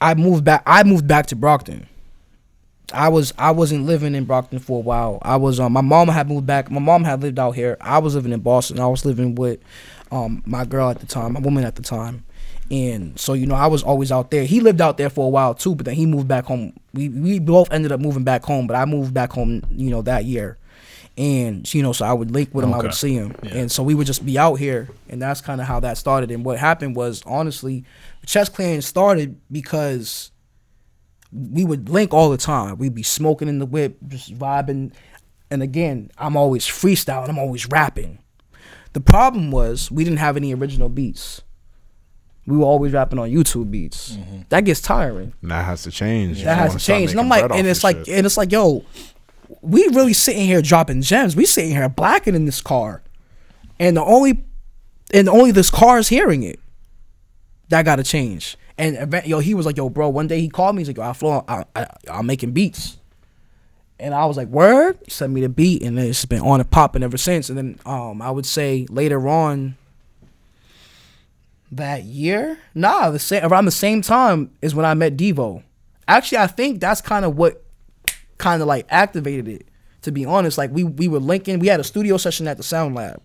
I 0.00 0.14
moved 0.14 0.44
back 0.44 0.62
I 0.66 0.82
moved 0.82 1.06
back 1.06 1.26
to 1.26 1.36
Brockton. 1.36 1.86
I 2.92 3.08
was 3.08 3.32
I 3.38 3.52
wasn't 3.52 3.86
living 3.86 4.16
in 4.16 4.24
Brockton 4.24 4.58
for 4.58 4.78
a 4.78 4.82
while. 4.82 5.18
I 5.22 5.36
was 5.36 5.60
um 5.60 5.72
my 5.72 5.80
mom 5.80 6.08
had 6.08 6.28
moved 6.28 6.46
back. 6.46 6.70
My 6.70 6.80
mom 6.80 7.04
had 7.04 7.22
lived 7.22 7.38
out 7.38 7.52
here. 7.52 7.76
I 7.80 7.98
was 7.98 8.16
living 8.16 8.32
in 8.32 8.40
Boston. 8.40 8.80
I 8.80 8.88
was 8.88 9.04
living 9.04 9.36
with 9.36 9.60
um 10.10 10.42
my 10.44 10.64
girl 10.64 10.90
at 10.90 10.98
the 10.98 11.06
time, 11.06 11.34
my 11.34 11.40
woman 11.40 11.64
at 11.64 11.76
the 11.76 11.82
time. 11.82 12.24
And 12.72 13.18
so 13.18 13.34
you 13.34 13.46
know, 13.46 13.54
I 13.54 13.68
was 13.68 13.82
always 13.84 14.10
out 14.10 14.32
there. 14.32 14.44
He 14.44 14.60
lived 14.60 14.80
out 14.80 14.96
there 14.98 15.10
for 15.10 15.26
a 15.26 15.30
while 15.30 15.54
too, 15.54 15.76
but 15.76 15.86
then 15.86 15.94
he 15.94 16.06
moved 16.06 16.26
back 16.26 16.44
home. 16.44 16.72
We 16.92 17.08
we 17.08 17.38
both 17.38 17.72
ended 17.72 17.92
up 17.92 18.00
moving 18.00 18.24
back 18.24 18.42
home, 18.42 18.66
but 18.66 18.74
I 18.74 18.84
moved 18.84 19.14
back 19.14 19.32
home, 19.32 19.62
you 19.70 19.90
know, 19.90 20.02
that 20.02 20.24
year. 20.24 20.58
And 21.20 21.74
you 21.74 21.82
know, 21.82 21.92
so 21.92 22.06
I 22.06 22.14
would 22.14 22.30
link 22.30 22.54
with 22.54 22.64
him, 22.64 22.72
I 22.72 22.78
would 22.78 22.94
see 22.94 23.12
him. 23.12 23.36
Yeah. 23.42 23.56
And 23.56 23.70
so 23.70 23.82
we 23.82 23.94
would 23.94 24.06
just 24.06 24.24
be 24.24 24.38
out 24.38 24.54
here, 24.54 24.88
and 25.10 25.20
that's 25.20 25.42
kind 25.42 25.60
of 25.60 25.66
how 25.66 25.78
that 25.80 25.98
started. 25.98 26.30
And 26.30 26.46
what 26.46 26.58
happened 26.58 26.96
was, 26.96 27.22
honestly, 27.26 27.84
Chess 28.24 28.48
Clan 28.48 28.80
started 28.80 29.38
because 29.52 30.30
we 31.30 31.62
would 31.62 31.90
link 31.90 32.14
all 32.14 32.30
the 32.30 32.38
time. 32.38 32.78
We'd 32.78 32.94
be 32.94 33.02
smoking 33.02 33.48
in 33.48 33.58
the 33.58 33.66
whip, 33.66 33.98
just 34.08 34.32
vibing. 34.34 34.94
And 35.50 35.62
again, 35.62 36.10
I'm 36.16 36.38
always 36.38 36.64
freestyling. 36.64 37.28
I'm 37.28 37.38
always 37.38 37.68
rapping. 37.68 38.20
The 38.94 39.00
problem 39.00 39.50
was 39.50 39.90
we 39.90 40.04
didn't 40.04 40.20
have 40.20 40.38
any 40.38 40.54
original 40.54 40.88
beats. 40.88 41.42
We 42.46 42.56
were 42.56 42.64
always 42.64 42.94
rapping 42.94 43.18
on 43.18 43.28
YouTube 43.30 43.70
beats. 43.70 44.12
Mm-hmm. 44.12 44.40
That 44.48 44.64
gets 44.64 44.80
tiring. 44.80 45.34
And 45.42 45.50
that 45.50 45.66
has 45.66 45.82
to 45.82 45.90
change. 45.90 46.42
That 46.44 46.56
has 46.56 46.72
to 46.72 46.78
change. 46.78 47.10
And 47.10 47.20
I'm 47.20 47.28
like, 47.28 47.50
and 47.50 47.66
it's 47.66 47.84
like, 47.84 48.08
and 48.08 48.24
it's 48.24 48.38
like, 48.38 48.50
yo, 48.50 48.86
we 49.60 49.82
really 49.88 50.12
sitting 50.12 50.46
here 50.46 50.62
dropping 50.62 51.02
gems. 51.02 51.36
We 51.36 51.44
sitting 51.44 51.70
here 51.70 51.88
blacking 51.88 52.34
in 52.34 52.44
this 52.44 52.60
car, 52.60 53.02
and 53.78 53.96
the 53.96 54.04
only, 54.04 54.44
and 55.12 55.28
only 55.28 55.50
this 55.50 55.70
car 55.70 55.98
is 55.98 56.08
hearing 56.08 56.42
it. 56.42 56.60
That 57.68 57.84
got 57.84 57.96
to 57.96 58.04
change. 58.04 58.56
And 58.78 58.96
event, 58.96 59.26
yo, 59.26 59.40
he 59.40 59.54
was 59.54 59.66
like, 59.66 59.76
yo, 59.76 59.88
bro. 59.88 60.08
One 60.08 60.26
day 60.26 60.40
he 60.40 60.48
called 60.48 60.74
me. 60.74 60.80
He's 60.80 60.88
like, 60.88 60.96
yo, 60.96 61.02
EyeFlo, 61.02 61.44
I, 61.46 61.64
I, 61.76 61.86
I'm 62.10 62.26
making 62.26 62.52
beats. 62.52 62.98
And 63.98 64.14
I 64.14 64.24
was 64.26 64.36
like, 64.36 64.48
word. 64.48 64.98
He 65.04 65.10
sent 65.10 65.32
me 65.32 65.42
the 65.42 65.48
beat, 65.48 65.82
and 65.82 65.98
it's 65.98 66.24
been 66.24 66.40
on 66.40 66.60
and 66.60 66.70
popping 66.70 67.02
ever 67.02 67.16
since. 67.16 67.48
And 67.48 67.58
then, 67.58 67.78
um, 67.84 68.22
I 68.22 68.30
would 68.30 68.46
say 68.46 68.86
later 68.88 69.28
on. 69.28 69.76
That 71.72 72.02
year, 72.02 72.58
nah, 72.74 73.10
the 73.10 73.20
same 73.20 73.44
around 73.44 73.64
the 73.64 73.70
same 73.70 74.02
time 74.02 74.50
is 74.60 74.74
when 74.74 74.84
I 74.84 74.94
met 74.94 75.16
Devo. 75.16 75.62
Actually, 76.08 76.38
I 76.38 76.48
think 76.48 76.80
that's 76.80 77.00
kind 77.00 77.24
of 77.24 77.36
what 77.36 77.62
kind 78.40 78.60
of 78.62 78.68
like 78.68 78.86
activated 78.88 79.46
it. 79.46 79.66
To 80.02 80.10
be 80.10 80.24
honest, 80.24 80.56
like 80.58 80.70
we 80.72 80.82
we 80.82 81.08
were 81.08 81.20
linking. 81.20 81.58
We 81.58 81.66
had 81.68 81.78
a 81.78 81.84
studio 81.84 82.16
session 82.16 82.48
at 82.48 82.56
the 82.56 82.62
Sound 82.62 82.94
Lab, 82.94 83.22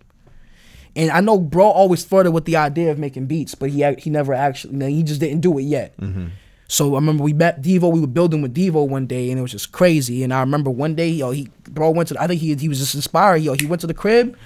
and 0.94 1.10
I 1.10 1.20
know 1.20 1.38
bro 1.38 1.64
always 1.64 2.04
flirted 2.04 2.34
with 2.34 2.44
the 2.44 2.56
idea 2.56 2.90
of 2.90 2.98
making 2.98 3.26
beats, 3.26 3.54
but 3.54 3.70
he 3.70 3.90
he 3.94 4.10
never 4.10 4.34
actually 4.34 4.74
you 4.74 4.78
know, 4.78 4.86
he 4.86 5.02
just 5.02 5.20
didn't 5.20 5.40
do 5.40 5.58
it 5.58 5.62
yet. 5.62 5.96
Mm-hmm. 5.96 6.28
So 6.68 6.94
I 6.94 6.98
remember 6.98 7.22
we 7.22 7.32
met 7.32 7.62
Devo. 7.62 7.92
We 7.92 8.00
were 8.00 8.06
building 8.06 8.42
with 8.42 8.54
Devo 8.54 8.88
one 8.88 9.06
day, 9.06 9.30
and 9.30 9.38
it 9.38 9.42
was 9.42 9.52
just 9.52 9.72
crazy. 9.72 10.22
And 10.22 10.34
I 10.34 10.40
remember 10.40 10.70
one 10.70 10.94
day, 10.94 11.08
yo, 11.08 11.30
he 11.30 11.48
bro 11.64 11.90
went 11.90 12.08
to. 12.08 12.14
The, 12.14 12.22
I 12.22 12.26
think 12.26 12.40
he 12.40 12.54
he 12.54 12.68
was 12.68 12.78
just 12.78 12.94
inspired. 12.94 13.36
Yo, 13.36 13.54
he 13.54 13.66
went 13.66 13.80
to 13.82 13.86
the 13.86 13.94
crib. 13.94 14.36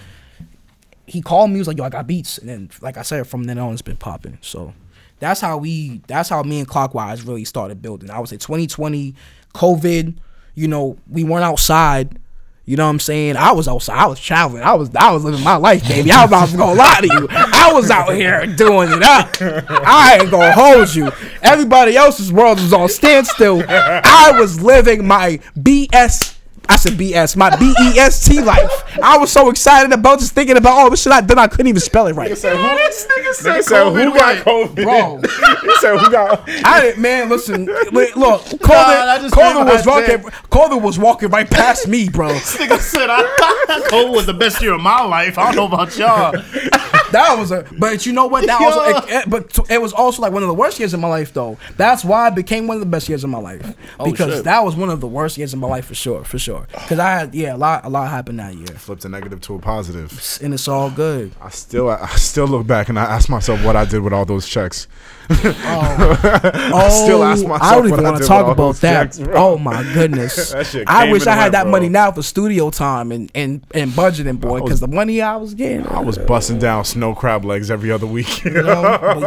He 1.06 1.20
called 1.20 1.50
me. 1.50 1.54
He 1.54 1.60
was 1.60 1.68
like, 1.68 1.78
"Yo, 1.78 1.84
I 1.84 1.88
got 1.88 2.06
beats." 2.06 2.38
And 2.38 2.48
then, 2.48 2.70
like 2.80 2.96
I 2.96 3.02
said, 3.02 3.26
from 3.26 3.44
then 3.44 3.58
on, 3.58 3.72
it's 3.72 3.82
been 3.82 3.96
popping. 3.96 4.38
So 4.42 4.74
that's 5.18 5.40
how 5.40 5.56
we. 5.56 6.02
That's 6.06 6.28
how 6.28 6.42
me 6.42 6.58
and 6.58 6.68
Clockwise 6.68 7.22
really 7.22 7.44
started 7.44 7.80
building. 7.80 8.10
I 8.10 8.20
would 8.20 8.28
say 8.28 8.36
2020, 8.36 9.14
COVID. 9.54 10.16
You 10.60 10.68
know, 10.68 10.98
we 11.08 11.24
weren't 11.24 11.44
outside. 11.44 12.18
You 12.66 12.76
know 12.76 12.84
what 12.84 12.90
I'm 12.90 13.00
saying? 13.00 13.36
I 13.36 13.52
was 13.52 13.66
outside. 13.66 13.96
I 13.96 14.06
was 14.06 14.20
traveling. 14.20 14.62
I 14.62 14.74
was 14.74 14.94
I 14.94 15.10
was 15.10 15.24
living 15.24 15.42
my 15.42 15.56
life, 15.56 15.82
baby. 15.88 16.12
I 16.12 16.26
was 16.26 16.52
not 16.52 16.58
gonna 16.58 16.78
lie 16.78 17.00
to 17.00 17.06
you. 17.06 17.26
I 17.30 17.72
was 17.72 17.90
out 17.90 18.14
here 18.14 18.46
doing 18.46 18.90
it 18.92 19.02
up. 19.02 19.30
I 19.40 20.18
ain't 20.20 20.30
gonna 20.30 20.52
hold 20.52 20.94
you. 20.94 21.10
Everybody 21.42 21.96
else's 21.96 22.30
world 22.30 22.60
was 22.60 22.74
on 22.74 22.90
standstill. 22.90 23.64
I 23.66 24.32
was 24.38 24.60
living 24.60 25.06
my 25.06 25.40
BS. 25.58 26.36
I 26.70 26.76
said 26.76 26.92
BS, 26.92 27.34
my 27.36 27.54
B 27.56 27.74
E 27.82 27.98
S 27.98 28.24
T 28.24 28.40
life. 28.40 28.70
I 29.02 29.18
was 29.18 29.32
so 29.32 29.50
excited 29.50 29.92
about 29.92 30.20
just 30.20 30.34
thinking 30.34 30.56
about 30.56 30.78
all 30.78 30.88
the 30.88 30.96
shit 30.96 31.12
I 31.12 31.20
done. 31.20 31.36
I 31.38 31.48
couldn't 31.48 31.66
even 31.66 31.80
spell 31.80 32.06
it 32.06 32.12
right. 32.14 32.30
Nigga 32.30 33.62
said, 33.62 33.92
who 33.92 34.14
got 34.14 34.44
COVID? 34.46 34.82
Bro, 34.84 35.20
he 35.62 35.76
said, 35.80 35.98
"Who 35.98 36.10
got?" 36.12 36.48
I 36.64 36.80
didn't, 36.80 37.02
man. 37.02 37.28
Listen, 37.28 37.66
wait, 37.92 38.16
look, 38.16 38.42
Colvin, 38.60 38.68
I 38.70 39.18
just 39.20 39.34
Colvin 39.34 39.66
came 39.66 39.74
was 39.76 39.86
walking. 39.86 40.22
Colvin 40.50 40.82
was 40.82 40.98
walking 40.98 41.28
right 41.30 41.50
past 41.50 41.88
me, 41.88 42.08
bro. 42.08 42.28
Nigga 42.34 42.78
said, 42.78 43.08
I, 43.10 43.86
Cole 43.90 44.12
was 44.12 44.26
the 44.26 44.34
best 44.34 44.62
year 44.62 44.74
of 44.74 44.80
my 44.80 45.02
life. 45.02 45.38
I 45.38 45.52
don't 45.52 45.56
know 45.56 45.76
about 45.76 45.96
y'all. 45.98 46.34
That 47.10 47.36
was 47.36 47.50
a, 47.50 47.66
but 47.76 48.06
you 48.06 48.12
know 48.12 48.28
what? 48.28 48.46
That 48.46 48.60
also, 48.62 48.82
it, 49.08 49.10
it- 49.24 49.28
but 49.30 49.58
it 49.68 49.82
was 49.82 49.92
also 49.92 50.22
like 50.22 50.32
one 50.32 50.44
of 50.44 50.48
the 50.48 50.54
worst 50.54 50.78
years 50.78 50.94
of 50.94 51.00
my 51.00 51.08
life, 51.08 51.34
though. 51.34 51.58
That's 51.76 52.04
why 52.04 52.28
it 52.28 52.36
became 52.36 52.68
one 52.68 52.76
of 52.76 52.80
the 52.80 52.86
best 52.86 53.08
years 53.08 53.24
of 53.24 53.30
my 53.30 53.38
life 53.40 53.74
oh, 53.98 54.08
because 54.08 54.32
shit. 54.36 54.44
that 54.44 54.64
was 54.64 54.76
one 54.76 54.90
of 54.90 55.00
the 55.00 55.08
worst 55.08 55.36
years 55.36 55.52
of 55.52 55.58
my 55.58 55.66
life 55.66 55.86
for 55.86 55.96
sure, 55.96 56.22
for 56.22 56.38
sure. 56.38 56.59
Because 56.68 56.98
I 56.98 57.10
had, 57.10 57.34
yeah, 57.34 57.54
a 57.54 57.58
lot, 57.58 57.84
a 57.84 57.88
lot 57.88 58.08
happened 58.10 58.38
that 58.38 58.54
year, 58.54 58.66
Flipped 58.68 59.04
a 59.04 59.08
negative 59.08 59.40
to 59.42 59.54
a 59.54 59.58
positive. 59.58 60.38
and 60.42 60.54
it's 60.54 60.68
all 60.68 60.90
good. 60.90 61.32
I 61.40 61.50
still, 61.50 61.88
I 61.88 62.06
still 62.16 62.46
look 62.46 62.66
back 62.66 62.88
and 62.88 62.98
I 62.98 63.04
ask 63.04 63.28
myself 63.28 63.64
what 63.64 63.76
I 63.76 63.84
did 63.84 64.00
with 64.02 64.12
all 64.12 64.24
those 64.24 64.48
checks. 64.48 64.86
Oh, 65.32 66.88
still 67.04 67.22
ask 67.22 67.44
oh, 67.44 67.48
myself 67.48 67.62
I 67.62 67.74
don't 67.76 67.86
even 67.86 68.02
want 68.02 68.18
to 68.18 68.24
talk 68.24 68.52
about 68.52 68.76
that. 68.76 69.12
checks, 69.12 69.20
oh 69.32 69.58
my 69.58 69.82
goodness! 69.94 70.52
I 70.86 71.10
wish 71.10 71.26
I 71.26 71.34
had 71.34 71.52
that 71.52 71.64
bro. 71.64 71.72
money 71.72 71.88
now 71.88 72.10
for 72.10 72.22
studio 72.22 72.70
time 72.70 73.12
and 73.12 73.30
and 73.34 73.64
and 73.72 73.92
budgeting, 73.92 74.40
boy. 74.40 74.60
Because 74.60 74.80
the 74.80 74.88
money 74.88 75.22
I 75.22 75.36
was 75.36 75.54
getting, 75.54 75.86
I 75.86 76.00
was 76.00 76.18
busting 76.18 76.58
down 76.58 76.84
snow 76.84 77.14
crab 77.14 77.44
legs 77.44 77.70
every 77.70 77.92
other 77.92 78.06
week. 78.06 78.44
you 78.44 78.50
know, 78.50 78.82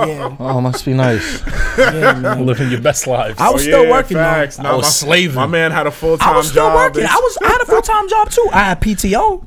yeah, 0.06 0.36
Oh, 0.40 0.60
must 0.60 0.84
be 0.86 0.94
nice. 0.94 1.42
yeah, 1.78 2.20
man. 2.20 2.46
Living 2.46 2.70
your 2.70 2.82
best 2.82 3.08
life. 3.08 3.40
I 3.40 3.50
was 3.52 3.62
oh, 3.62 3.66
still 3.66 3.90
working 3.90 4.18
though. 4.18 4.24
facts. 4.24 4.60
I 4.60 4.76
was 4.76 4.86
my, 4.86 4.90
slaving. 4.90 5.36
My 5.36 5.48
man 5.48 5.72
had 5.72 5.88
a 5.88 5.92
full 5.92 6.18
time 6.18 6.28
job. 6.28 6.34
I 6.34 6.38
was 6.38 6.50
still 6.50 6.68
job. 6.68 6.76
working. 6.76 7.06
I 7.06 7.16
was 7.16 7.38
I 7.42 7.48
had 7.48 7.62
a 7.62 7.66
full 7.66 7.82
time 7.82 8.10
job 8.10 8.30
too. 8.30 8.50
I 8.52 8.60
had 8.60 8.82
PTO. 8.82 9.46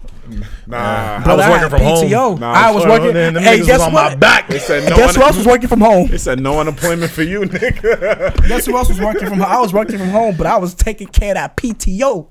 Nah, 0.66 1.22
I 1.24 1.34
was 1.34 1.46
working 1.46 1.60
had 1.60 1.70
from 1.70 1.80
home. 1.80 2.04
PTO. 2.08 2.40
Nah, 2.40 2.52
I 2.52 2.70
was 2.72 2.82
fuck, 2.84 2.90
working. 3.00 3.14
Then 3.14 3.34
them 3.34 3.42
Hey, 3.42 3.58
guess 3.58 3.78
was 3.78 3.88
on 3.88 3.92
what? 3.92 4.10
my 4.12 4.16
back. 4.16 4.48
They 4.48 4.58
said 4.58 4.88
no. 4.88 4.96
Guess 4.96 5.16
who 5.16 5.22
else 5.22 5.36
was 5.36 5.46
working 5.46 5.68
from 5.68 5.80
home? 5.80 6.08
They 6.08 6.18
said 6.18 6.40
no 6.40 6.58
unemployment 6.58 7.12
for 7.12 7.22
you, 7.22 7.40
nigga. 7.42 8.36
Guess 8.48 8.66
who 8.66 8.76
else 8.76 8.88
was 8.88 9.00
working 9.00 9.28
from 9.28 9.38
home? 9.38 9.50
I 9.50 9.60
was 9.60 9.72
working 9.72 9.98
from 9.98 10.08
home, 10.08 10.34
but 10.36 10.46
I 10.46 10.56
was 10.56 10.74
taking 10.74 11.08
care 11.08 11.30
of 11.30 11.34
that 11.36 11.56
PTO. 11.56 12.28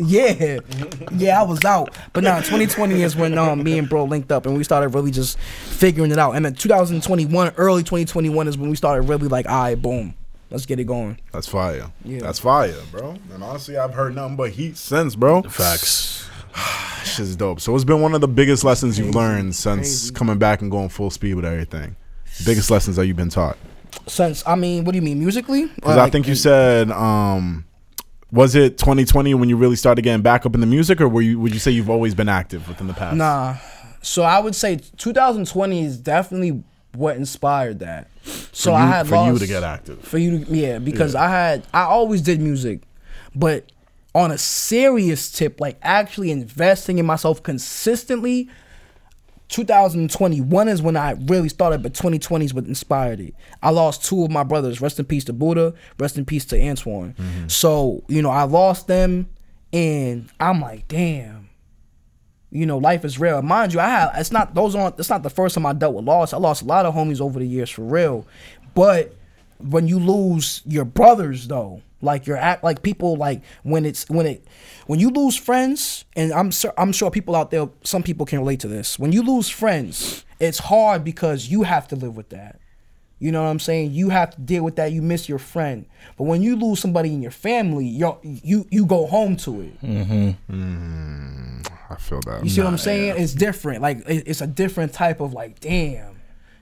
Yeah, 0.00 0.60
yeah, 1.16 1.40
I 1.40 1.42
was 1.42 1.64
out. 1.64 1.96
But 2.12 2.22
now 2.22 2.36
2020 2.36 3.02
is 3.02 3.16
when 3.16 3.36
um, 3.36 3.64
me 3.64 3.78
and 3.78 3.88
bro 3.88 4.04
linked 4.04 4.30
up 4.30 4.46
and 4.46 4.56
we 4.56 4.62
started 4.62 4.90
really 4.90 5.10
just 5.10 5.38
figuring 5.40 6.12
it 6.12 6.18
out. 6.18 6.32
And 6.32 6.44
then 6.44 6.54
2021, 6.54 7.54
early 7.56 7.82
2021 7.82 8.46
is 8.46 8.56
when 8.56 8.70
we 8.70 8.76
started 8.76 9.08
really 9.08 9.26
like, 9.26 9.48
all 9.48 9.62
right, 9.62 9.74
boom, 9.80 10.14
let's 10.50 10.66
get 10.66 10.78
it 10.78 10.84
going. 10.84 11.18
That's 11.32 11.48
fire. 11.48 11.90
Yeah. 12.04 12.20
That's 12.20 12.38
fire, 12.38 12.76
bro. 12.92 13.16
And 13.34 13.42
honestly, 13.42 13.76
I've 13.76 13.94
heard 13.94 14.14
nothing 14.14 14.36
but 14.36 14.50
heat 14.50 14.76
since, 14.76 15.16
bro. 15.16 15.42
Facts. 15.42 16.27
This 16.98 17.14
shit's 17.14 17.36
dope. 17.36 17.60
So 17.60 17.74
it's 17.74 17.84
been 17.84 18.00
one 18.00 18.14
of 18.14 18.20
the 18.20 18.28
biggest 18.28 18.64
lessons 18.64 18.98
you've 18.98 19.14
learned 19.14 19.54
since 19.54 20.10
coming 20.10 20.36
back 20.38 20.62
and 20.62 20.70
going 20.70 20.88
full 20.88 21.10
speed 21.10 21.34
with 21.34 21.44
everything. 21.44 21.96
Biggest 22.44 22.70
lessons 22.70 22.96
that 22.96 23.06
you've 23.06 23.16
been 23.16 23.30
taught. 23.30 23.56
Since 24.06 24.46
I 24.46 24.56
mean, 24.56 24.84
what 24.84 24.92
do 24.92 24.96
you 24.96 25.02
mean 25.02 25.18
musically? 25.18 25.66
Because 25.66 25.96
I 25.96 26.10
think 26.10 26.26
you 26.26 26.34
said, 26.34 26.90
um, 26.90 27.64
was 28.30 28.54
it 28.54 28.78
2020 28.78 29.34
when 29.34 29.48
you 29.48 29.56
really 29.56 29.76
started 29.76 30.02
getting 30.02 30.22
back 30.22 30.44
up 30.44 30.54
in 30.54 30.60
the 30.60 30.66
music, 30.66 31.00
or 31.00 31.08
were 31.08 31.22
you? 31.22 31.38
Would 31.40 31.52
you 31.52 31.60
say 31.60 31.70
you've 31.70 31.90
always 31.90 32.14
been 32.14 32.28
active 32.28 32.68
within 32.68 32.86
the 32.86 32.94
past? 32.94 33.16
Nah. 33.16 33.56
So 34.02 34.22
I 34.22 34.38
would 34.38 34.54
say 34.54 34.76
2020 34.76 35.84
is 35.84 35.98
definitely 35.98 36.62
what 36.94 37.16
inspired 37.16 37.80
that. 37.80 38.08
So 38.52 38.70
For 38.70 38.76
I 38.76 38.86
had 38.86 39.08
for 39.08 39.26
you 39.30 39.38
to 39.38 39.46
get 39.46 39.62
active. 39.62 40.02
For 40.02 40.18
you 40.18 40.44
to 40.44 40.54
yeah, 40.54 40.78
because 40.78 41.14
I 41.14 41.28
had 41.28 41.66
I 41.72 41.82
always 41.82 42.22
did 42.22 42.40
music, 42.40 42.82
but 43.34 43.70
on 44.18 44.30
a 44.30 44.38
serious 44.38 45.30
tip, 45.30 45.60
like 45.60 45.78
actually 45.82 46.30
investing 46.30 46.98
in 46.98 47.06
myself 47.06 47.42
consistently. 47.42 48.48
2021 49.48 50.68
is 50.68 50.82
when 50.82 50.94
I 50.94 51.12
really 51.12 51.48
started, 51.48 51.82
but 51.82 51.94
2020 51.94 52.44
is 52.44 52.52
what 52.52 52.66
inspired 52.66 53.18
it. 53.18 53.34
I 53.62 53.70
lost 53.70 54.04
two 54.04 54.22
of 54.22 54.30
my 54.30 54.42
brothers. 54.42 54.82
Rest 54.82 54.98
in 54.98 55.06
peace 55.06 55.24
to 55.24 55.32
Buddha. 55.32 55.72
Rest 55.98 56.18
in 56.18 56.26
peace 56.26 56.44
to 56.46 56.60
Antoine. 56.60 57.14
Mm-hmm. 57.14 57.48
So 57.48 58.04
you 58.08 58.20
know, 58.20 58.30
I 58.30 58.42
lost 58.42 58.88
them, 58.88 59.30
and 59.72 60.28
I'm 60.38 60.60
like, 60.60 60.86
damn 60.88 61.48
you 62.50 62.64
know, 62.64 62.78
life 62.78 63.04
is 63.04 63.18
real. 63.18 63.42
Mind 63.42 63.74
you, 63.74 63.80
I 63.80 63.88
have 63.88 64.12
it's 64.16 64.32
not 64.32 64.54
those 64.54 64.74
aren't 64.74 64.98
it's 64.98 65.10
not 65.10 65.22
the 65.22 65.30
first 65.30 65.54
time 65.54 65.66
I 65.66 65.72
dealt 65.72 65.94
with 65.94 66.04
loss. 66.04 66.32
I 66.32 66.38
lost 66.38 66.62
a 66.62 66.64
lot 66.64 66.86
of 66.86 66.94
homies 66.94 67.20
over 67.20 67.38
the 67.38 67.46
years 67.46 67.70
for 67.70 67.82
real. 67.82 68.26
But 68.74 69.14
when 69.58 69.88
you 69.88 69.98
lose 69.98 70.62
your 70.64 70.84
brothers 70.84 71.48
though, 71.48 71.82
like 72.00 72.26
you're 72.26 72.36
act 72.36 72.62
like 72.62 72.82
people 72.82 73.16
like 73.16 73.42
when 73.62 73.84
it's 73.84 74.08
when 74.08 74.26
it 74.26 74.44
when 74.86 74.98
you 75.00 75.10
lose 75.10 75.36
friends, 75.36 76.04
and 76.16 76.32
I'm 76.32 76.50
sure 76.50 76.72
I'm 76.78 76.92
sure 76.92 77.10
people 77.10 77.34
out 77.36 77.50
there, 77.50 77.68
some 77.84 78.02
people 78.02 78.24
can 78.26 78.38
relate 78.38 78.60
to 78.60 78.68
this. 78.68 78.98
When 78.98 79.12
you 79.12 79.22
lose 79.22 79.48
friends, 79.48 80.24
it's 80.40 80.58
hard 80.58 81.04
because 81.04 81.48
you 81.48 81.62
have 81.64 81.88
to 81.88 81.96
live 81.96 82.16
with 82.16 82.28
that. 82.30 82.60
You 83.20 83.32
know 83.32 83.42
what 83.42 83.48
I'm 83.48 83.58
saying? 83.58 83.90
You 83.90 84.10
have 84.10 84.30
to 84.36 84.40
deal 84.40 84.62
with 84.62 84.76
that. 84.76 84.92
You 84.92 85.02
miss 85.02 85.28
your 85.28 85.40
friend, 85.40 85.86
but 86.16 86.24
when 86.24 86.40
you 86.40 86.54
lose 86.54 86.78
somebody 86.78 87.12
in 87.12 87.20
your 87.20 87.32
family, 87.32 87.84
you 87.86 88.16
you 88.22 88.64
you 88.70 88.86
go 88.86 89.06
home 89.06 89.36
to 89.38 89.60
it. 89.62 89.82
Mm-hmm. 89.82 90.52
Mm-hmm. 90.52 91.62
I 91.90 91.96
feel 91.96 92.20
that. 92.26 92.44
You 92.44 92.50
see 92.50 92.60
what 92.60 92.68
I'm 92.68 92.78
saying? 92.78 93.14
It's 93.20 93.32
different. 93.34 93.82
Like 93.82 93.98
it- 94.08 94.28
it's 94.28 94.40
a 94.40 94.46
different 94.46 94.92
type 94.92 95.20
of 95.20 95.32
like, 95.32 95.58
damn. 95.60 96.17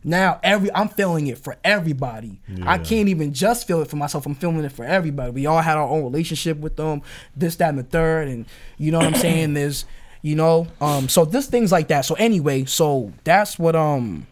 Now 0.07 0.39
every 0.45 0.73
I'm 0.73 0.89
feeling 0.89 1.27
it 1.27 1.37
for 1.37 1.57
everybody. 1.65 2.41
I 2.63 2.79
can't 2.79 3.09
even 3.09 3.33
just 3.33 3.67
feel 3.67 3.83
it 3.83 3.89
for 3.89 3.97
myself. 3.97 4.25
I'm 4.25 4.37
feeling 4.37 4.65
it 4.65 4.71
for 4.71 4.85
everybody. 4.85 5.33
We 5.33 5.47
all 5.47 5.61
had 5.61 5.77
our 5.77 5.89
own 5.89 6.05
relationship 6.05 6.59
with 6.59 6.77
them, 6.77 7.03
this, 7.37 7.57
that, 7.57 7.71
and 7.71 7.79
the 7.79 7.83
third, 7.83 8.29
and 8.29 8.47
you 8.79 8.93
know 8.93 8.99
what 8.99 9.09
I'm 9.09 9.15
saying. 9.17 9.55
There's, 9.59 9.85
you 10.23 10.37
know, 10.37 10.69
um, 10.81 11.09
so 11.09 11.25
this 11.25 11.49
things 11.49 11.73
like 11.73 11.89
that. 11.89 12.05
So 12.05 12.15
anyway, 12.15 12.67
so 12.67 13.13
that's 13.25 13.59
what 13.59 13.75
um, 13.75 14.29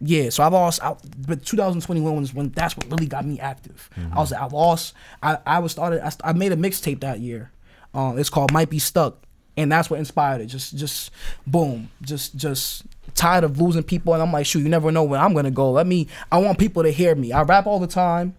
yeah. 0.00 0.30
So 0.30 0.42
I 0.42 0.48
lost. 0.48 0.82
I, 0.82 0.96
but 1.28 1.44
2021 1.44 2.16
was 2.16 2.34
when 2.34 2.50
that's 2.50 2.76
what 2.76 2.90
really 2.90 3.06
got 3.06 3.24
me 3.24 3.38
active. 3.38 3.88
I 4.12 4.18
was 4.18 4.32
I 4.32 4.46
lost. 4.46 4.94
I 5.22 5.38
I 5.46 5.60
was 5.60 5.70
started. 5.70 6.04
I, 6.04 6.10
I 6.24 6.32
made 6.32 6.50
a 6.50 6.56
mixtape 6.56 7.00
that 7.00 7.20
year. 7.20 7.52
Um, 7.94 8.18
it's 8.18 8.30
called 8.30 8.52
Might 8.52 8.68
Be 8.68 8.80
Stuck, 8.80 9.24
and 9.56 9.70
that's 9.70 9.88
what 9.90 10.00
inspired 10.00 10.40
it. 10.40 10.46
Just 10.46 10.76
just 10.76 11.12
boom. 11.46 11.90
Just 12.02 12.34
just 12.34 12.82
tired 13.18 13.44
of 13.44 13.60
losing 13.60 13.82
people, 13.82 14.14
and 14.14 14.22
I'm 14.22 14.32
like, 14.32 14.46
shoot, 14.46 14.60
you 14.60 14.68
never 14.68 14.90
know 14.90 15.02
where 15.02 15.20
I'm 15.20 15.34
gonna 15.34 15.50
go. 15.50 15.70
Let 15.72 15.86
me. 15.86 16.08
I 16.32 16.38
want 16.38 16.58
people 16.58 16.82
to 16.82 16.90
hear 16.90 17.14
me. 17.14 17.32
I 17.32 17.42
rap 17.42 17.66
all 17.66 17.80
the 17.80 17.86
time. 17.86 18.34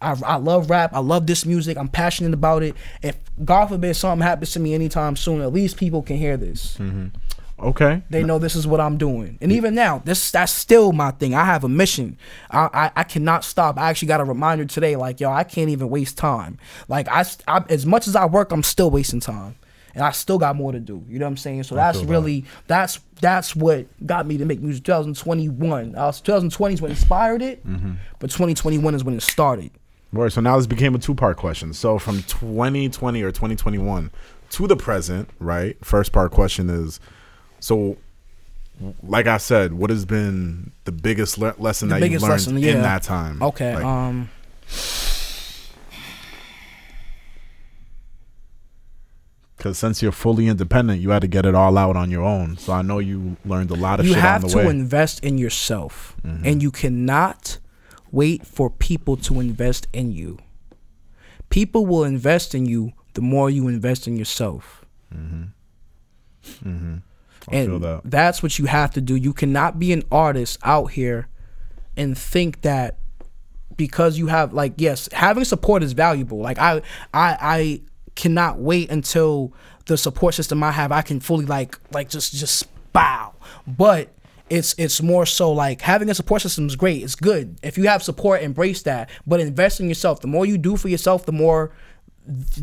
I, 0.00 0.14
I 0.24 0.36
love 0.36 0.70
rap. 0.70 0.92
I 0.92 1.00
love 1.00 1.26
this 1.26 1.46
music. 1.46 1.76
I'm 1.76 1.88
passionate 1.88 2.34
about 2.34 2.62
it. 2.62 2.74
If 3.02 3.18
God 3.44 3.66
forbid 3.66 3.94
something 3.94 4.26
happens 4.26 4.52
to 4.52 4.60
me 4.60 4.74
anytime 4.74 5.16
soon, 5.16 5.40
at 5.40 5.52
least 5.52 5.76
people 5.76 6.02
can 6.02 6.16
hear 6.16 6.36
this. 6.36 6.76
Mm-hmm. 6.78 7.08
Okay. 7.58 8.02
They 8.10 8.22
know 8.22 8.38
this 8.38 8.54
is 8.54 8.66
what 8.66 8.80
I'm 8.80 8.98
doing. 8.98 9.38
And 9.40 9.50
even 9.50 9.74
now, 9.74 10.02
this 10.04 10.30
that's 10.30 10.52
still 10.52 10.92
my 10.92 11.10
thing. 11.12 11.34
I 11.34 11.44
have 11.46 11.64
a 11.64 11.68
mission. 11.68 12.18
I, 12.50 12.68
I, 12.72 13.00
I 13.00 13.04
cannot 13.04 13.44
stop. 13.44 13.78
I 13.78 13.88
actually 13.88 14.08
got 14.08 14.20
a 14.20 14.24
reminder 14.24 14.66
today, 14.66 14.94
like, 14.96 15.20
yo, 15.20 15.32
I 15.32 15.44
can't 15.44 15.70
even 15.70 15.88
waste 15.88 16.18
time. 16.18 16.58
Like 16.88 17.08
I, 17.08 17.24
I 17.48 17.64
as 17.70 17.86
much 17.86 18.06
as 18.06 18.14
I 18.14 18.26
work, 18.26 18.52
I'm 18.52 18.62
still 18.62 18.90
wasting 18.90 19.20
time. 19.20 19.56
And 19.96 20.04
I 20.04 20.10
still 20.10 20.36
got 20.36 20.54
more 20.56 20.72
to 20.72 20.78
do. 20.78 21.02
You 21.08 21.18
know 21.18 21.24
what 21.24 21.30
I'm 21.30 21.36
saying? 21.38 21.62
So 21.62 21.74
that's 21.74 21.96
feel 21.96 22.06
that. 22.06 22.12
really 22.12 22.44
that's 22.66 23.00
that's 23.22 23.56
what 23.56 23.86
got 24.06 24.26
me 24.26 24.36
to 24.36 24.44
make 24.44 24.60
music. 24.60 24.84
2021. 24.84 25.96
I 25.96 26.04
was 26.04 26.20
2020 26.20 26.74
is 26.74 26.82
what 26.82 26.90
inspired 26.90 27.40
it, 27.40 27.64
but 28.18 28.28
2021 28.30 28.94
is 28.94 29.02
when 29.02 29.14
it 29.14 29.22
started. 29.22 29.70
Right. 30.12 30.30
So 30.30 30.42
now 30.42 30.58
this 30.58 30.66
became 30.66 30.94
a 30.94 30.98
two 30.98 31.14
part 31.14 31.38
question. 31.38 31.72
So 31.72 31.98
from 31.98 32.22
2020 32.24 33.22
or 33.22 33.32
2021 33.32 34.10
to 34.50 34.66
the 34.66 34.76
present, 34.76 35.30
right? 35.40 35.82
First 35.82 36.12
part 36.12 36.30
question 36.30 36.68
is 36.68 37.00
so, 37.60 37.96
like 39.02 39.26
I 39.26 39.38
said, 39.38 39.72
what 39.72 39.88
has 39.88 40.04
been 40.04 40.72
the 40.84 40.92
biggest 40.92 41.38
le- 41.38 41.54
lesson 41.56 41.88
The 41.88 42.00
that 42.00 42.10
you've 42.10 42.20
learned 42.20 42.32
lesson, 42.32 42.58
in 42.58 42.82
that 42.82 43.02
time? 43.02 43.42
Okay. 43.42 43.74
Like, 43.74 43.84
um. 43.84 44.28
Because 49.56 49.78
since 49.78 50.02
you're 50.02 50.12
fully 50.12 50.48
independent, 50.48 51.00
you 51.00 51.10
had 51.10 51.22
to 51.22 51.28
get 51.28 51.46
it 51.46 51.54
all 51.54 51.78
out 51.78 51.96
on 51.96 52.10
your 52.10 52.22
own. 52.22 52.58
So 52.58 52.72
I 52.74 52.82
know 52.82 52.98
you 52.98 53.36
learned 53.44 53.70
a 53.70 53.74
lot 53.74 54.00
of 54.00 54.06
you 54.06 54.12
shit 54.12 54.20
have 54.20 54.42
on 54.44 54.48
the 54.48 54.52
to 54.52 54.56
way. 54.58 54.62
Mm-hmm. 54.64 54.80
invest 54.80 55.24
in 55.24 55.38
yourself 55.38 56.16
and 56.44 56.62
you 56.62 56.70
cannot 56.70 57.58
wait 58.12 58.46
for 58.46 58.68
people 58.70 59.16
to 59.16 59.40
invest 59.40 59.86
in 59.92 60.12
you 60.12 60.38
people 61.50 61.86
will 61.86 62.02
invest 62.04 62.54
in 62.54 62.66
you 62.66 62.92
the 63.14 63.20
more 63.20 63.48
you 63.50 63.68
invest 63.68 64.06
in 64.06 64.16
yourself 64.16 64.84
Mm-hmm. 65.14 65.44
Mm-hmm. 66.68 66.96
and 67.52 67.66
feel 67.68 67.78
that. 67.80 68.00
that's 68.04 68.42
what 68.42 68.58
you 68.58 68.66
have 68.66 68.92
to 68.94 69.00
do 69.00 69.14
you 69.16 69.32
cannot 69.32 69.78
be 69.78 69.92
an 69.92 70.02
artist 70.10 70.58
out 70.62 70.86
here 70.92 71.28
and 71.96 72.16
think 72.18 72.62
that 72.62 72.98
because 73.76 74.18
you 74.18 74.26
have 74.28 74.52
like 74.52 74.74
yes 74.76 75.08
having 75.12 75.44
support 75.44 75.82
is 75.82 75.92
valuable 75.92 76.38
like 76.38 76.58
i 76.58 76.76
i 77.14 77.36
i 77.40 77.80
cannot 78.16 78.58
wait 78.58 78.90
until 78.90 79.52
the 79.86 79.96
support 79.96 80.34
system 80.34 80.62
i 80.62 80.70
have 80.70 80.90
i 80.90 81.02
can 81.02 81.20
fully 81.20 81.46
like 81.46 81.78
like 81.92 82.08
just 82.08 82.34
just 82.34 82.66
bow 82.92 83.32
but 83.66 84.08
it's 84.48 84.74
it's 84.78 85.02
more 85.02 85.26
so 85.26 85.52
like 85.52 85.80
having 85.80 86.08
a 86.08 86.14
support 86.14 86.42
system 86.42 86.66
is 86.66 86.76
great 86.76 87.02
it's 87.02 87.14
good 87.14 87.56
if 87.62 87.76
you 87.76 87.86
have 87.86 88.02
support 88.02 88.42
embrace 88.42 88.82
that 88.82 89.10
but 89.26 89.40
invest 89.40 89.80
in 89.80 89.88
yourself 89.88 90.20
the 90.20 90.26
more 90.26 90.46
you 90.46 90.56
do 90.58 90.76
for 90.76 90.88
yourself 90.88 91.26
the 91.26 91.32
more 91.32 91.72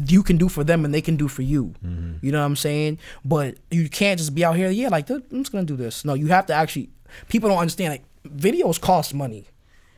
you 0.07 0.23
can 0.23 0.37
do 0.37 0.49
for 0.49 0.63
them 0.63 0.85
and 0.85 0.93
they 0.93 1.01
can 1.01 1.15
do 1.15 1.27
for 1.27 1.41
you. 1.41 1.73
Mm-hmm. 1.85 2.25
You 2.25 2.31
know 2.31 2.39
what 2.39 2.45
I'm 2.45 2.55
saying? 2.55 2.99
But 3.23 3.57
you 3.71 3.89
can't 3.89 4.17
just 4.17 4.35
be 4.35 4.43
out 4.43 4.55
here, 4.55 4.69
yeah, 4.69 4.89
like 4.89 5.09
I'm 5.09 5.23
just 5.31 5.51
gonna 5.51 5.65
do 5.65 5.75
this. 5.75 6.03
No, 6.05 6.13
you 6.13 6.27
have 6.27 6.45
to 6.47 6.53
actually. 6.53 6.89
People 7.29 7.49
don't 7.49 7.59
understand. 7.59 7.93
Like 7.93 8.03
videos 8.27 8.79
cost 8.79 9.13
money. 9.13 9.45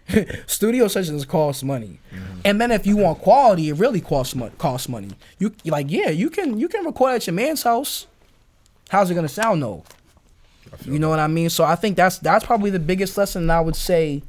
studio 0.47 0.87
sessions 0.87 1.25
cost 1.25 1.63
money, 1.63 1.99
and 2.43 2.61
then 2.61 2.71
if 2.71 2.85
you 2.85 2.97
want 2.97 3.19
quality, 3.19 3.69
it 3.69 3.73
really 3.73 4.01
costs 4.01 4.35
money. 4.35 4.51
Costs 4.57 4.87
money. 4.87 5.09
You 5.39 5.53
like 5.65 5.89
yeah, 5.89 6.09
you 6.09 6.29
can 6.29 6.59
you 6.59 6.67
can 6.67 6.85
record 6.85 7.13
at 7.13 7.27
your 7.27 7.33
man's 7.33 7.63
house. 7.63 8.07
How's 8.89 9.09
it 9.09 9.15
gonna 9.15 9.27
sound 9.27 9.63
though? 9.63 9.83
You 10.83 10.99
know 10.99 11.09
what 11.09 11.19
I 11.19 11.27
mean? 11.27 11.49
So 11.49 11.63
I 11.63 11.75
think 11.75 11.95
that's 11.97 12.19
that's 12.19 12.45
probably 12.45 12.69
the 12.69 12.79
biggest 12.79 13.17
lesson 13.17 13.49
I 13.49 13.61
would 13.61 13.75
say. 13.75 14.23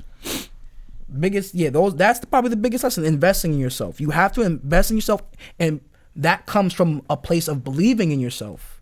Biggest 1.18 1.54
yeah, 1.54 1.70
those 1.70 1.94
that's 1.94 2.24
probably 2.24 2.50
the 2.50 2.56
biggest 2.56 2.84
lesson. 2.84 3.04
Investing 3.04 3.52
in 3.52 3.58
yourself. 3.58 4.00
You 4.00 4.10
have 4.10 4.32
to 4.32 4.42
invest 4.42 4.90
in 4.90 4.96
yourself, 4.96 5.22
and 5.58 5.80
that 6.14 6.46
comes 6.46 6.72
from 6.72 7.02
a 7.10 7.16
place 7.16 7.48
of 7.48 7.62
believing 7.62 8.10
in 8.10 8.20
yourself. 8.20 8.80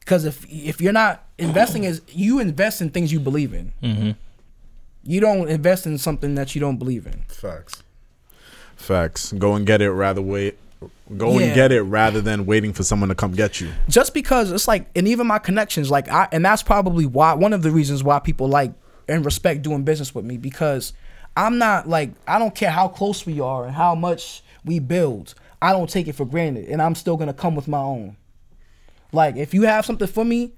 Because 0.00 0.24
if 0.24 0.44
if 0.50 0.80
you're 0.80 0.92
not 0.92 1.24
investing, 1.38 1.84
is 1.84 2.02
you 2.08 2.40
invest 2.40 2.80
in 2.82 2.90
things 2.90 3.12
you 3.12 3.20
believe 3.20 3.54
in. 3.54 3.72
Mm-hmm. 3.82 4.10
You 5.02 5.20
don't 5.20 5.48
invest 5.48 5.86
in 5.86 5.98
something 5.98 6.34
that 6.34 6.54
you 6.54 6.60
don't 6.60 6.76
believe 6.76 7.06
in. 7.06 7.22
Facts. 7.28 7.82
Facts. 8.76 9.32
Go 9.32 9.54
and 9.54 9.66
get 9.66 9.80
it 9.82 9.90
rather 9.90 10.22
wait. 10.22 10.58
Go 11.16 11.38
Yeah. 11.38 11.46
and 11.46 11.54
get 11.54 11.72
it 11.72 11.82
rather 11.82 12.20
than 12.20 12.46
waiting 12.46 12.72
for 12.72 12.82
someone 12.82 13.08
to 13.10 13.14
come 13.14 13.32
get 13.32 13.60
you. 13.60 13.70
just 13.88 14.14
because 14.14 14.50
it's 14.50 14.66
like 14.68 14.86
and 14.96 15.06
even 15.06 15.26
my 15.26 15.38
connections 15.38 15.90
like 15.90 16.08
i 16.08 16.26
and 16.32 16.42
that's 16.44 16.62
probably 16.62 17.04
why 17.04 17.34
one 17.34 17.52
of 17.52 17.60
the 17.62 17.70
reasons 17.70 18.02
why 18.02 18.18
people 18.18 18.48
like 18.48 18.72
and 19.06 19.24
respect 19.26 19.60
doing 19.60 19.82
business 19.82 20.14
with 20.14 20.24
me 20.24 20.38
because 20.38 20.94
i'm 21.36 21.58
not 21.58 21.86
like 21.86 22.12
i 22.26 22.38
don't 22.38 22.54
care 22.54 22.70
how 22.70 22.88
close 22.88 23.26
we 23.26 23.40
are 23.40 23.66
and 23.66 23.74
how 23.74 23.94
much 23.94 24.42
we 24.64 24.78
build 24.78 25.34
i 25.60 25.70
don't 25.72 25.90
take 25.90 26.08
it 26.08 26.14
for 26.14 26.24
granted 26.24 26.66
and 26.70 26.80
i'm 26.80 26.94
still 26.94 27.16
gonna 27.18 27.34
come 27.34 27.54
with 27.54 27.68
my 27.68 27.80
own 27.80 28.16
like 29.12 29.36
if 29.36 29.52
you 29.52 29.62
have 29.62 29.84
something 29.84 30.08
for 30.08 30.24
me 30.24 30.52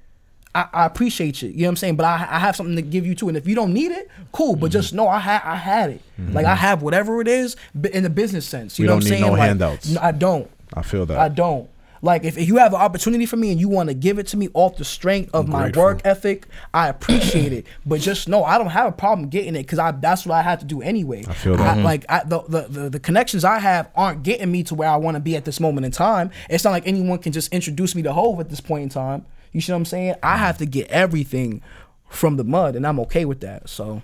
I, 0.55 0.69
I 0.73 0.87
appreciate 0.87 1.41
you. 1.43 1.49
You 1.49 1.59
know 1.59 1.65
what 1.65 1.69
I'm 1.71 1.77
saying? 1.77 1.97
But 1.97 2.05
I, 2.07 2.27
I 2.31 2.39
have 2.39 2.57
something 2.57 2.77
to 2.77 2.83
give 2.83 3.07
you 3.07 3.15
too. 3.15 3.29
And 3.29 3.37
if 3.37 3.47
you 3.47 3.55
don't 3.55 3.73
need 3.73 3.91
it, 3.93 4.09
cool. 4.33 4.57
But 4.57 4.71
just 4.71 4.89
mm-hmm. 4.89 4.97
know 4.99 5.09
I 5.09 5.19
had 5.19 5.43
I 5.45 5.57
had 5.57 5.91
it. 5.91 6.03
Mm-hmm. 6.21 6.35
Like 6.35 6.47
I 6.47 6.55
have 6.55 6.83
whatever 6.83 7.21
it 7.21 7.29
is 7.29 7.57
in 7.93 8.03
the 8.03 8.11
business 8.11 8.47
sense. 8.47 8.79
You 8.79 8.85
We 8.85 8.87
know 8.89 8.93
don't 8.95 8.97
what 8.99 9.05
I'm 9.07 9.11
need 9.11 9.19
saying? 9.21 9.33
no 9.33 9.39
Like, 9.39 9.49
handouts. 9.49 9.97
I 9.97 10.13
don't. 10.13 10.51
I 10.75 10.83
feel 10.83 11.07
that. 11.07 11.19
I 11.19 11.29
don't. 11.29 11.69
Like 12.05 12.25
if, 12.25 12.37
if 12.37 12.49
you 12.49 12.57
have 12.57 12.75
an 12.75 12.81
opportunity 12.81 13.27
for 13.27 13.37
me 13.37 13.53
and 13.53 13.61
you 13.61 13.69
want 13.69 13.89
to 13.89 13.95
give 13.95 14.19
it 14.19 14.27
to 14.29 14.37
me 14.37 14.49
off 14.55 14.77
the 14.77 14.85
strength 14.85 15.31
of 15.33 15.47
my 15.47 15.63
grateful. 15.63 15.83
work 15.85 16.01
ethic, 16.05 16.49
I 16.75 16.89
appreciate 16.89 17.53
it. 17.53 17.65
But 17.87 18.01
just 18.01 18.29
know 18.29 18.43
I 18.45 18.59
don't 18.59 18.71
have 18.71 18.89
a 18.89 18.93
problem 18.93 19.29
getting 19.29 19.55
it 19.55 19.63
because 19.63 19.79
I 19.79 19.93
that's 19.93 20.27
what 20.27 20.35
I 20.35 20.43
had 20.43 20.59
to 20.61 20.67
do 20.67 20.83
anyway. 20.83 21.25
I 21.29 21.33
feel 21.33 21.57
that. 21.57 21.77
Mm-hmm. 21.77 21.85
like 21.85 22.05
I, 22.09 22.25
the, 22.25 22.43
the 22.49 22.61
the 22.69 22.91
the 22.91 23.01
connections 23.01 23.45
I 23.45 23.61
have 23.61 23.89
aren't 23.95 24.25
getting 24.25 24.51
me 24.51 24.65
to 24.65 24.75
where 24.75 24.89
I 24.89 24.97
want 24.97 25.15
to 25.15 25.21
be 25.21 25.37
at 25.37 25.45
this 25.45 25.61
moment 25.61 25.87
in 25.87 25.93
time. 25.93 26.31
It's 26.51 26.65
not 26.65 26.71
like 26.73 26.89
anyone 26.89 27.19
can 27.21 27.31
just 27.33 27.53
introduce 27.53 27.95
me 27.95 28.03
to 28.03 28.13
Hove 28.13 28.41
at 28.41 28.51
this 28.51 28.61
point 28.61 28.83
in 28.83 28.89
time. 28.89 29.25
You 29.53 29.61
see 29.61 29.73
what 29.73 29.77
I'm 29.79 29.85
saying? 29.85 30.15
I 30.23 30.37
have 30.39 30.59
to 30.59 30.67
get 30.67 30.89
everything 30.89 31.63
from 32.09 32.37
the 32.37 32.45
mud, 32.45 32.75
and 32.77 32.87
I'm 32.87 32.99
okay 33.01 33.25
with 33.25 33.41
that. 33.41 33.69
So, 33.69 34.03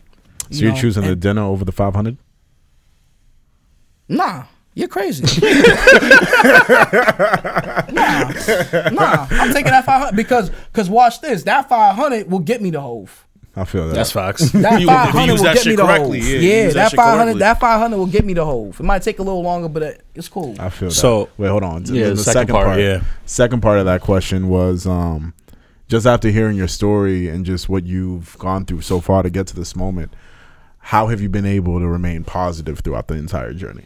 so 0.50 0.60
you're 0.62 0.72
know, 0.72 0.78
choosing 0.78 1.04
the 1.04 1.16
dinner 1.16 1.42
over 1.42 1.64
the 1.64 1.72
500? 1.72 2.16
Nah, 4.08 4.44
you're 4.74 4.88
crazy. 4.88 5.24
nah, 7.92 8.30
nah. 8.90 9.26
I'm 9.30 9.52
taking 9.52 9.70
that 9.70 9.84
500 9.84 10.16
because 10.16 10.50
because 10.50 10.88
watch 10.90 11.20
this. 11.20 11.42
That 11.44 11.68
500 11.68 12.30
will 12.30 12.38
get 12.38 12.62
me 12.62 12.70
the 12.70 12.80
Hove. 12.80 13.24
I 13.56 13.64
feel 13.64 13.88
that. 13.88 13.94
That's 13.94 14.12
facts. 14.12 14.50
That 14.52 14.80
You- 14.80 14.86
five 14.86 15.08
if 15.14 15.26
you 15.26 15.32
will 15.34 15.42
that 15.42 15.56
get 15.56 15.66
me 15.66 15.74
the 15.74 15.82
correctly, 15.82 16.20
hove. 16.20 16.28
yeah, 16.30 16.38
Yeah, 16.38 16.58
you 16.58 16.64
use 16.66 16.74
that 16.74 16.92
five 16.92 17.06
hundred, 17.18 17.22
correctly. 17.32 17.40
that 17.40 17.60
five 17.60 17.80
hundred 17.80 17.96
will 17.98 18.06
get 18.06 18.24
me 18.24 18.32
the 18.34 18.44
hove. 18.44 18.78
It 18.78 18.84
might 18.84 19.02
take 19.02 19.18
a 19.18 19.22
little 19.22 19.42
longer, 19.42 19.68
but 19.68 19.82
it- 19.82 20.02
it's 20.14 20.28
cool. 20.28 20.54
I 20.60 20.70
feel 20.70 20.90
that. 20.90 20.94
So- 20.94 21.28
wait, 21.38 21.48
hold 21.48 21.64
on. 21.64 21.84
Yeah, 21.86 22.04
the, 22.04 22.10
the 22.10 22.16
second, 22.18 22.32
second 22.34 22.52
part, 22.54 22.66
part, 22.66 22.80
yeah. 22.80 23.00
Second 23.26 23.60
part 23.62 23.78
of 23.80 23.86
that 23.86 24.00
question 24.00 24.48
was 24.48 24.86
um, 24.86 25.34
just 25.88 26.06
after 26.06 26.28
hearing 26.28 26.56
your 26.56 26.68
story 26.68 27.28
and 27.28 27.44
just 27.46 27.68
what 27.68 27.86
you've 27.86 28.36
gone 28.38 28.64
through 28.64 28.82
so 28.82 29.00
far 29.00 29.22
to 29.22 29.30
get 29.30 29.46
to 29.48 29.56
this 29.56 29.74
moment. 29.74 30.14
How 30.78 31.08
have 31.08 31.20
you 31.20 31.28
been 31.28 31.46
able 31.46 31.80
to 31.80 31.86
remain 31.86 32.24
positive 32.24 32.80
throughout 32.80 33.08
the 33.08 33.14
entire 33.14 33.52
journey? 33.52 33.84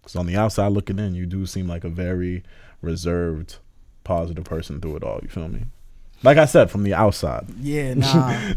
Because 0.00 0.16
on 0.16 0.26
the 0.26 0.36
outside 0.36 0.68
looking 0.68 0.98
in, 0.98 1.14
you 1.14 1.26
do 1.26 1.46
seem 1.46 1.68
like 1.68 1.84
a 1.84 1.88
very 1.88 2.42
reserved, 2.80 3.58
positive 4.04 4.44
person 4.44 4.80
through 4.80 4.96
it 4.96 5.04
all. 5.04 5.20
You 5.22 5.28
feel 5.28 5.48
me? 5.48 5.66
Like 6.22 6.38
I 6.38 6.46
said, 6.46 6.70
from 6.70 6.82
the 6.84 6.94
outside. 6.94 7.46
Yeah, 7.58 7.94
nah. 7.94 8.52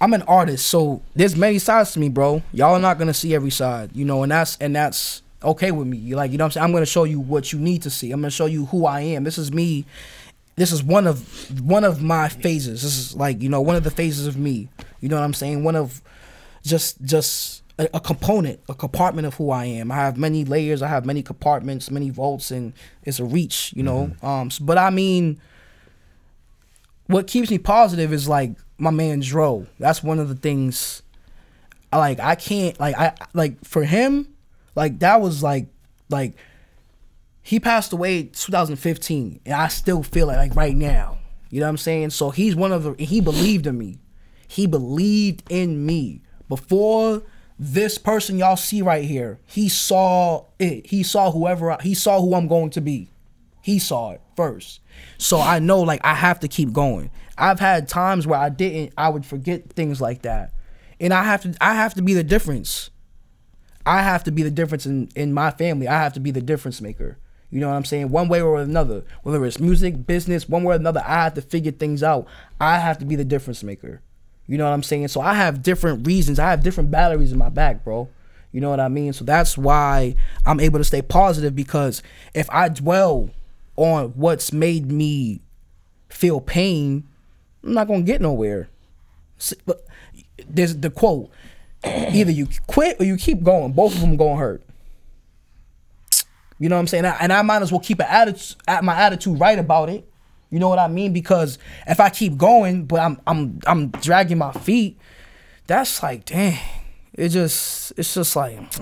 I'm 0.00 0.14
an 0.14 0.22
artist, 0.22 0.66
so 0.66 1.00
there's 1.14 1.36
many 1.36 1.58
sides 1.58 1.92
to 1.92 2.00
me, 2.00 2.08
bro. 2.08 2.42
Y'all 2.52 2.74
are 2.74 2.80
not 2.80 2.98
gonna 2.98 3.14
see 3.14 3.34
every 3.34 3.50
side, 3.50 3.90
you 3.94 4.04
know, 4.04 4.22
and 4.22 4.32
that's 4.32 4.56
and 4.56 4.74
that's 4.74 5.22
okay 5.44 5.70
with 5.70 5.86
me. 5.86 5.96
You 5.98 6.16
like, 6.16 6.32
you 6.32 6.38
know 6.38 6.44
what 6.44 6.48
I'm 6.48 6.52
saying? 6.52 6.64
I'm 6.64 6.72
gonna 6.72 6.86
show 6.86 7.04
you 7.04 7.20
what 7.20 7.52
you 7.52 7.58
need 7.58 7.82
to 7.82 7.90
see. 7.90 8.12
I'm 8.12 8.20
gonna 8.20 8.30
show 8.30 8.46
you 8.46 8.66
who 8.66 8.86
I 8.86 9.00
am. 9.00 9.24
This 9.24 9.38
is 9.38 9.52
me. 9.52 9.84
This 10.56 10.70
is 10.72 10.82
one 10.82 11.06
of 11.06 11.60
one 11.66 11.84
of 11.84 12.02
my 12.02 12.28
phases. 12.28 12.82
This 12.82 12.98
is 12.98 13.16
like, 13.16 13.40
you 13.42 13.48
know, 13.48 13.60
one 13.60 13.76
of 13.76 13.84
the 13.84 13.90
phases 13.90 14.26
of 14.26 14.36
me. 14.36 14.68
You 15.00 15.08
know 15.08 15.16
what 15.16 15.24
I'm 15.24 15.34
saying? 15.34 15.64
One 15.64 15.76
of 15.76 16.02
just 16.62 17.02
just 17.02 17.62
a, 17.78 17.88
a 17.94 18.00
component, 18.00 18.60
a 18.68 18.74
compartment 18.74 19.26
of 19.26 19.34
who 19.34 19.50
I 19.50 19.64
am. 19.64 19.90
I 19.90 19.96
have 19.96 20.16
many 20.18 20.44
layers, 20.44 20.82
I 20.82 20.88
have 20.88 21.06
many 21.06 21.22
compartments, 21.22 21.90
many 21.90 22.10
volts, 22.10 22.50
and 22.50 22.74
it's 23.02 23.18
a 23.18 23.24
reach, 23.24 23.72
you 23.74 23.82
know. 23.82 24.12
Um, 24.22 24.48
s- 24.48 24.58
but 24.58 24.76
I 24.78 24.90
mean, 24.90 25.40
what 27.06 27.26
keeps 27.26 27.50
me 27.50 27.58
positive 27.58 28.12
is 28.12 28.28
like 28.28 28.52
my 28.78 28.90
man 28.90 29.20
Dro. 29.20 29.66
That's 29.78 30.02
one 30.02 30.18
of 30.18 30.28
the 30.28 30.34
things. 30.34 31.02
Like. 31.92 32.20
I 32.20 32.34
can't 32.36 32.78
like. 32.80 32.96
I 32.96 33.14
like 33.34 33.62
for 33.64 33.84
him. 33.84 34.28
Like 34.74 35.00
that 35.00 35.20
was 35.20 35.42
like 35.42 35.68
like. 36.08 36.34
He 37.44 37.58
passed 37.58 37.92
away 37.92 38.22
2015, 38.22 39.40
and 39.44 39.54
I 39.54 39.66
still 39.66 40.04
feel 40.04 40.30
it 40.30 40.36
like 40.36 40.54
right 40.54 40.76
now. 40.76 41.18
You 41.50 41.58
know 41.58 41.66
what 41.66 41.70
I'm 41.70 41.76
saying? 41.76 42.10
So 42.10 42.30
he's 42.30 42.54
one 42.54 42.70
of 42.70 42.84
the. 42.84 43.04
He 43.04 43.20
believed 43.20 43.66
in 43.66 43.76
me. 43.76 43.98
He 44.46 44.66
believed 44.66 45.42
in 45.50 45.84
me 45.84 46.22
before 46.48 47.22
this 47.58 47.96
person 47.96 48.38
y'all 48.38 48.56
see 48.56 48.82
right 48.82 49.04
here. 49.04 49.40
He 49.46 49.68
saw 49.68 50.44
it. 50.58 50.86
He 50.86 51.02
saw 51.02 51.30
whoever. 51.30 51.72
I, 51.72 51.78
he 51.82 51.94
saw 51.94 52.20
who 52.20 52.34
I'm 52.34 52.48
going 52.48 52.70
to 52.70 52.80
be. 52.80 53.10
He 53.62 53.78
saw 53.78 54.10
it 54.10 54.20
first. 54.36 54.80
So 55.18 55.40
I 55.40 55.58
know 55.58 55.80
like 55.80 56.00
I 56.04 56.14
have 56.14 56.40
to 56.40 56.48
keep 56.48 56.72
going. 56.72 57.10
I've 57.38 57.60
had 57.60 57.88
times 57.88 58.26
where 58.26 58.38
I 58.38 58.48
didn't 58.48 58.92
I 58.98 59.08
would 59.08 59.24
forget 59.24 59.72
things 59.72 60.00
like 60.00 60.22
that. 60.22 60.52
And 61.00 61.12
I 61.12 61.22
have 61.24 61.42
to 61.42 61.54
I 61.60 61.74
have 61.74 61.94
to 61.94 62.02
be 62.02 62.14
the 62.14 62.24
difference. 62.24 62.90
I 63.84 64.02
have 64.02 64.24
to 64.24 64.30
be 64.30 64.42
the 64.42 64.50
difference 64.50 64.86
in 64.86 65.08
in 65.14 65.32
my 65.32 65.50
family. 65.50 65.88
I 65.88 66.02
have 66.02 66.12
to 66.14 66.20
be 66.20 66.30
the 66.30 66.40
difference 66.40 66.80
maker. 66.80 67.18
You 67.50 67.60
know 67.60 67.68
what 67.68 67.76
I'm 67.76 67.84
saying? 67.84 68.08
One 68.08 68.28
way 68.28 68.40
or 68.40 68.58
another, 68.58 69.04
whether 69.22 69.44
it's 69.44 69.60
music, 69.60 70.06
business, 70.06 70.48
one 70.48 70.64
way 70.64 70.74
or 70.74 70.78
another, 70.78 71.02
I 71.04 71.24
have 71.24 71.34
to 71.34 71.42
figure 71.42 71.72
things 71.72 72.02
out. 72.02 72.26
I 72.58 72.78
have 72.78 72.98
to 72.98 73.04
be 73.04 73.14
the 73.14 73.26
difference 73.26 73.62
maker. 73.62 74.00
You 74.46 74.56
know 74.56 74.64
what 74.64 74.72
I'm 74.72 74.82
saying? 74.82 75.08
So 75.08 75.20
I 75.20 75.34
have 75.34 75.62
different 75.62 76.06
reasons. 76.06 76.38
I 76.38 76.50
have 76.50 76.62
different 76.62 76.90
batteries 76.90 77.30
in 77.30 77.38
my 77.38 77.50
back, 77.50 77.84
bro. 77.84 78.08
You 78.52 78.60
know 78.60 78.70
what 78.70 78.80
I 78.80 78.88
mean? 78.88 79.12
So 79.12 79.24
that's 79.24 79.56
why 79.58 80.14
I'm 80.46 80.60
able 80.60 80.78
to 80.78 80.84
stay 80.84 81.02
positive 81.02 81.54
because 81.54 82.02
if 82.34 82.48
I 82.50 82.68
dwell 82.70 83.30
on 83.76 84.10
what's 84.10 84.52
made 84.52 84.90
me 84.90 85.40
feel 86.08 86.40
pain, 86.40 87.04
I'm 87.62 87.74
not 87.74 87.86
gonna 87.86 88.02
get 88.02 88.20
nowhere. 88.20 88.68
But 89.66 89.86
there's 90.46 90.76
the 90.76 90.90
quote: 90.90 91.30
either 92.12 92.30
you 92.30 92.48
quit 92.66 93.00
or 93.00 93.04
you 93.04 93.16
keep 93.16 93.42
going. 93.42 93.72
Both 93.72 93.94
of 93.94 94.00
them 94.00 94.16
gonna 94.16 94.36
hurt. 94.36 94.62
You 96.58 96.68
know 96.68 96.76
what 96.76 96.80
I'm 96.80 96.86
saying? 96.86 97.04
And 97.04 97.32
I 97.32 97.42
might 97.42 97.62
as 97.62 97.72
well 97.72 97.80
keep 97.80 97.98
an 97.98 98.06
attitude, 98.08 98.56
my 98.82 98.94
attitude 98.94 99.40
right 99.40 99.58
about 99.58 99.88
it. 99.88 100.08
You 100.50 100.58
know 100.60 100.68
what 100.68 100.78
I 100.78 100.86
mean? 100.86 101.12
Because 101.12 101.58
if 101.88 101.98
I 101.98 102.08
keep 102.10 102.36
going, 102.36 102.84
but 102.84 103.00
I'm 103.00 103.20
I'm 103.26 103.58
I'm 103.66 103.88
dragging 103.88 104.38
my 104.38 104.52
feet, 104.52 104.98
that's 105.66 106.02
like, 106.02 106.24
dang. 106.24 106.58
It 107.14 107.30
just 107.30 107.92
it's 107.96 108.14
just 108.14 108.36
like 108.36 108.58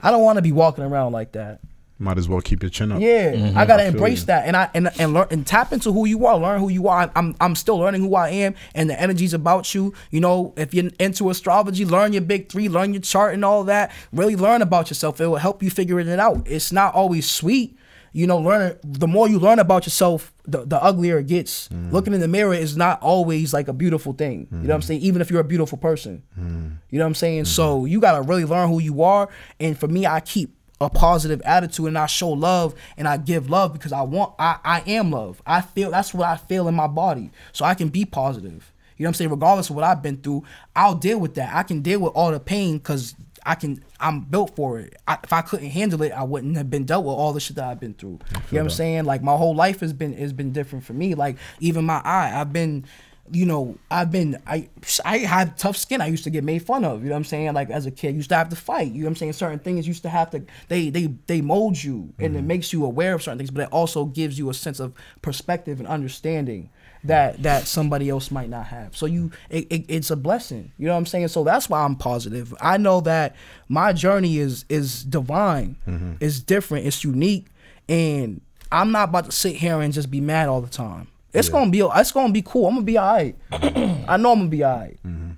I 0.00 0.10
don't 0.10 0.22
want 0.22 0.36
to 0.36 0.42
be 0.42 0.52
walking 0.52 0.84
around 0.84 1.12
like 1.12 1.32
that. 1.32 1.60
Might 2.02 2.16
as 2.16 2.30
well 2.30 2.40
keep 2.40 2.62
your 2.62 2.70
chin 2.70 2.92
up. 2.92 3.00
Yeah, 3.02 3.32
mm-hmm. 3.34 3.58
I 3.58 3.66
gotta 3.66 3.82
I 3.82 3.86
embrace 3.88 4.20
you. 4.20 4.26
that 4.26 4.46
and 4.46 4.56
I 4.56 4.70
and 4.72 4.88
and 4.98 5.12
learn 5.12 5.26
and 5.30 5.46
tap 5.46 5.70
into 5.70 5.92
who 5.92 6.06
you 6.06 6.24
are, 6.24 6.38
learn 6.38 6.58
who 6.58 6.70
you 6.70 6.88
are. 6.88 7.12
I'm 7.14 7.36
I'm 7.42 7.54
still 7.54 7.76
learning 7.76 8.00
who 8.00 8.14
I 8.14 8.30
am 8.30 8.54
and 8.74 8.88
the 8.88 8.98
energies 8.98 9.34
about 9.34 9.74
you. 9.74 9.92
You 10.10 10.20
know, 10.20 10.54
if 10.56 10.72
you're 10.72 10.90
into 10.98 11.28
astrology, 11.28 11.84
learn 11.84 12.14
your 12.14 12.22
big 12.22 12.48
three, 12.48 12.70
learn 12.70 12.94
your 12.94 13.02
chart 13.02 13.34
and 13.34 13.44
all 13.44 13.64
that. 13.64 13.92
Really 14.12 14.34
learn 14.34 14.62
about 14.62 14.88
yourself. 14.88 15.20
It 15.20 15.26
will 15.26 15.36
help 15.36 15.62
you 15.62 15.68
figuring 15.68 16.08
it 16.08 16.18
out. 16.18 16.48
It's 16.48 16.72
not 16.72 16.94
always 16.94 17.30
sweet. 17.30 17.76
You 18.12 18.26
know, 18.26 18.38
learn 18.38 18.78
the 18.82 19.06
more 19.06 19.28
you 19.28 19.38
learn 19.38 19.58
about 19.58 19.84
yourself, 19.84 20.32
the, 20.44 20.64
the 20.64 20.82
uglier 20.82 21.18
it 21.18 21.26
gets. 21.26 21.68
Mm. 21.68 21.92
Looking 21.92 22.14
in 22.14 22.20
the 22.20 22.28
mirror 22.28 22.54
is 22.54 22.78
not 22.78 23.00
always 23.02 23.52
like 23.52 23.68
a 23.68 23.72
beautiful 23.72 24.14
thing. 24.14 24.48
You 24.50 24.56
know 24.56 24.68
what 24.68 24.74
I'm 24.74 24.80
mm. 24.80 24.84
saying? 24.84 25.00
Even 25.02 25.20
if 25.20 25.30
you're 25.30 25.40
a 25.40 25.44
beautiful 25.44 25.76
person. 25.78 26.22
Mm. 26.36 26.78
You 26.88 26.98
know 26.98 27.04
what 27.04 27.08
I'm 27.08 27.14
saying? 27.14 27.44
So 27.44 27.84
you 27.84 28.00
gotta 28.00 28.22
really 28.22 28.46
learn 28.46 28.68
who 28.68 28.80
you 28.80 29.02
are. 29.02 29.28
And 29.60 29.78
for 29.78 29.86
me, 29.86 30.06
I 30.06 30.20
keep 30.20 30.56
a 30.80 30.88
positive 30.88 31.42
attitude 31.42 31.86
and 31.86 31.98
I 31.98 32.06
show 32.06 32.30
love 32.30 32.74
and 32.96 33.06
I 33.06 33.18
give 33.18 33.50
love 33.50 33.72
because 33.72 33.92
I 33.92 34.02
want 34.02 34.34
I, 34.38 34.58
I 34.64 34.80
am 34.86 35.10
love. 35.10 35.42
I 35.46 35.60
feel 35.60 35.90
that's 35.90 36.14
what 36.14 36.26
I 36.26 36.36
feel 36.36 36.68
in 36.68 36.74
my 36.74 36.86
body. 36.86 37.30
So 37.52 37.64
I 37.64 37.74
can 37.74 37.88
be 37.88 38.04
positive. 38.04 38.72
You 38.96 39.04
know 39.04 39.08
what 39.08 39.10
I'm 39.10 39.14
saying? 39.14 39.30
Regardless 39.30 39.70
of 39.70 39.76
what 39.76 39.84
I've 39.84 40.02
been 40.02 40.18
through, 40.18 40.44
I'll 40.74 40.94
deal 40.94 41.18
with 41.18 41.34
that. 41.34 41.54
I 41.54 41.62
can 41.62 41.80
deal 41.80 42.00
with 42.00 42.12
all 42.14 42.30
the 42.30 42.40
pain 42.40 42.78
because 42.78 43.14
I 43.44 43.54
can 43.54 43.82
I'm 43.98 44.20
built 44.20 44.56
for 44.56 44.78
it. 44.78 44.96
I, 45.06 45.18
if 45.22 45.32
I 45.32 45.42
couldn't 45.42 45.70
handle 45.70 46.02
it, 46.02 46.12
I 46.12 46.22
wouldn't 46.22 46.56
have 46.56 46.70
been 46.70 46.84
dealt 46.84 47.04
with 47.04 47.14
all 47.14 47.32
the 47.32 47.40
shit 47.40 47.56
that 47.56 47.64
I've 47.64 47.80
been 47.80 47.94
through. 47.94 48.18
You 48.30 48.36
know 48.36 48.40
what 48.50 48.60
I'm 48.60 48.70
saying? 48.70 49.04
Like 49.04 49.22
my 49.22 49.36
whole 49.36 49.54
life 49.54 49.80
has 49.80 49.92
been 49.92 50.14
has 50.14 50.32
been 50.32 50.52
different 50.52 50.84
for 50.84 50.94
me. 50.94 51.14
Like 51.14 51.36
even 51.60 51.84
my 51.84 52.00
eye, 52.04 52.32
I've 52.38 52.52
been 52.52 52.86
you 53.32 53.46
know, 53.46 53.76
I've 53.90 54.10
been 54.10 54.40
I 54.46 54.68
I 55.04 55.18
had 55.18 55.56
tough 55.58 55.76
skin. 55.76 56.00
I 56.00 56.06
used 56.06 56.24
to 56.24 56.30
get 56.30 56.44
made 56.44 56.60
fun 56.60 56.84
of. 56.84 57.02
You 57.02 57.08
know 57.08 57.14
what 57.14 57.18
I'm 57.18 57.24
saying? 57.24 57.52
Like 57.54 57.70
as 57.70 57.86
a 57.86 57.90
kid, 57.90 58.14
used 58.14 58.30
to 58.30 58.36
have 58.36 58.48
to 58.50 58.56
fight. 58.56 58.92
You 58.92 59.00
know 59.00 59.06
what 59.06 59.10
I'm 59.10 59.16
saying? 59.16 59.32
Certain 59.34 59.58
things 59.58 59.86
used 59.86 60.02
to 60.02 60.08
have 60.08 60.30
to 60.30 60.44
they 60.68 60.90
they 60.90 61.06
they 61.26 61.40
mold 61.40 61.82
you 61.82 62.12
and 62.18 62.34
it 62.34 62.38
mm-hmm. 62.38 62.46
makes 62.46 62.72
you 62.72 62.84
aware 62.84 63.14
of 63.14 63.22
certain 63.22 63.38
things, 63.38 63.50
but 63.50 63.62
it 63.62 63.72
also 63.72 64.04
gives 64.04 64.38
you 64.38 64.50
a 64.50 64.54
sense 64.54 64.80
of 64.80 64.92
perspective 65.22 65.78
and 65.78 65.88
understanding 65.88 66.70
that 67.04 67.42
that 67.42 67.66
somebody 67.66 68.08
else 68.08 68.30
might 68.30 68.48
not 68.48 68.66
have. 68.66 68.96
So 68.96 69.06
you 69.06 69.30
it, 69.48 69.66
it, 69.70 69.84
it's 69.88 70.10
a 70.10 70.16
blessing. 70.16 70.72
You 70.78 70.86
know 70.86 70.92
what 70.92 70.98
I'm 70.98 71.06
saying? 71.06 71.28
So 71.28 71.44
that's 71.44 71.68
why 71.68 71.82
I'm 71.84 71.96
positive. 71.96 72.54
I 72.60 72.76
know 72.76 73.00
that 73.02 73.36
my 73.68 73.92
journey 73.92 74.38
is 74.38 74.64
is 74.68 75.04
divine. 75.04 75.76
Mm-hmm. 75.86 76.14
It's 76.20 76.40
different, 76.40 76.86
it's 76.86 77.04
unique 77.04 77.46
and 77.88 78.40
I'm 78.72 78.92
not 78.92 79.08
about 79.08 79.26
to 79.26 79.32
sit 79.32 79.56
here 79.56 79.80
and 79.80 79.92
just 79.92 80.10
be 80.10 80.20
mad 80.20 80.48
all 80.48 80.60
the 80.60 80.68
time. 80.68 81.08
It's 81.32 81.48
gonna 81.48 81.70
be 81.70 81.80
it's 81.80 82.12
gonna 82.12 82.32
be 82.32 82.42
cool. 82.42 82.66
I'm 82.66 82.74
gonna 82.74 82.84
be 82.86 82.98
alright. 82.98 83.36
I 83.52 84.16
know 84.16 84.32
I'm 84.32 84.38
gonna 84.40 84.46
be 84.48 84.64
alright. 84.64 84.98
Mm-hmm. 85.06 85.30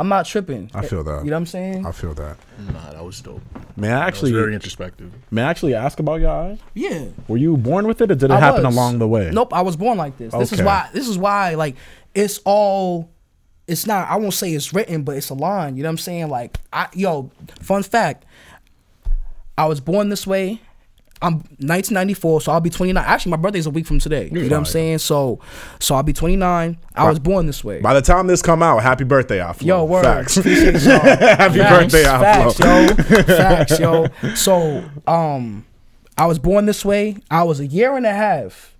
I'm 0.00 0.08
not 0.08 0.26
tripping. 0.26 0.70
I 0.74 0.86
feel 0.86 1.02
that. 1.02 1.24
You 1.24 1.30
know 1.30 1.36
what 1.36 1.40
I'm 1.40 1.46
saying? 1.46 1.84
I 1.84 1.90
feel 1.90 2.14
that. 2.14 2.36
Nah, 2.72 2.92
that 2.92 3.04
was 3.04 3.20
dope. 3.20 3.42
May 3.76 3.88
I 3.88 3.90
That 3.90 4.06
was 4.06 4.08
actually 4.14 4.32
very 4.32 4.54
introspective. 4.54 5.12
may 5.32 5.42
I 5.42 5.50
actually 5.50 5.74
ask 5.74 5.98
about 5.98 6.20
your 6.20 6.30
eye? 6.30 6.58
yeah. 6.74 7.06
Were 7.26 7.36
you 7.36 7.56
born 7.56 7.88
with 7.88 8.00
it, 8.00 8.10
or 8.10 8.14
did 8.14 8.24
it 8.24 8.30
I 8.30 8.38
happen 8.38 8.64
was. 8.64 8.74
along 8.76 9.00
the 9.00 9.08
way? 9.08 9.30
Nope, 9.32 9.52
I 9.52 9.62
was 9.62 9.76
born 9.76 9.98
like 9.98 10.16
this. 10.16 10.32
This 10.34 10.52
is 10.52 10.62
why. 10.62 10.88
This 10.92 11.08
is 11.08 11.18
why. 11.18 11.54
Like, 11.54 11.74
it's 12.14 12.38
all. 12.44 13.10
It's 13.66 13.86
not. 13.86 14.08
I 14.08 14.16
won't 14.16 14.34
say 14.34 14.52
it's 14.52 14.72
written, 14.72 15.02
but 15.02 15.16
it's 15.16 15.30
a 15.30 15.34
line. 15.34 15.76
You 15.76 15.82
know 15.82 15.88
what 15.88 15.92
I'm 15.94 15.98
saying? 15.98 16.28
Like, 16.28 16.58
I 16.72 16.88
yo. 16.94 17.30
Fun 17.60 17.82
fact. 17.82 18.24
I 19.56 19.66
was 19.66 19.80
born 19.80 20.10
this 20.10 20.26
way. 20.28 20.60
I'm 21.20 21.34
1994, 21.34 22.42
so 22.42 22.52
I'll 22.52 22.60
be 22.60 22.70
29. 22.70 23.02
Actually, 23.04 23.30
my 23.30 23.36
birthday's 23.38 23.66
a 23.66 23.70
week 23.70 23.86
from 23.86 23.98
today. 23.98 24.28
You 24.32 24.42
know 24.42 24.50
what 24.50 24.52
I'm 24.58 24.64
saying? 24.64 24.98
So, 24.98 25.40
so 25.80 25.96
I'll 25.96 26.02
be 26.04 26.12
29. 26.12 26.78
I 26.94 27.08
was 27.08 27.18
born 27.18 27.46
this 27.46 27.64
way. 27.64 27.80
By 27.80 27.94
the 27.94 28.02
time 28.02 28.28
this 28.28 28.40
come 28.40 28.62
out, 28.62 28.82
happy 28.82 29.04
birthday, 29.04 29.38
EyeFlo. 29.38 29.62
Yo, 29.62 29.84
word. 29.84 30.04
Facts. 30.04 30.34
Happy 30.36 31.58
Facts, 31.58 31.92
birthday, 31.92 32.04
facts, 32.04 32.54
EyeFlo. 32.54 33.10
yo. 33.10 33.22
Facts, 33.36 33.78
yo. 33.80 34.34
So, 34.34 34.84
um, 35.06 35.66
I 36.16 36.26
was 36.26 36.38
born 36.38 36.66
this 36.66 36.84
way. 36.84 37.16
I 37.30 37.42
was 37.42 37.58
a 37.58 37.66
year 37.66 37.96
and 37.96 38.06
a 38.06 38.12
half, 38.14 38.76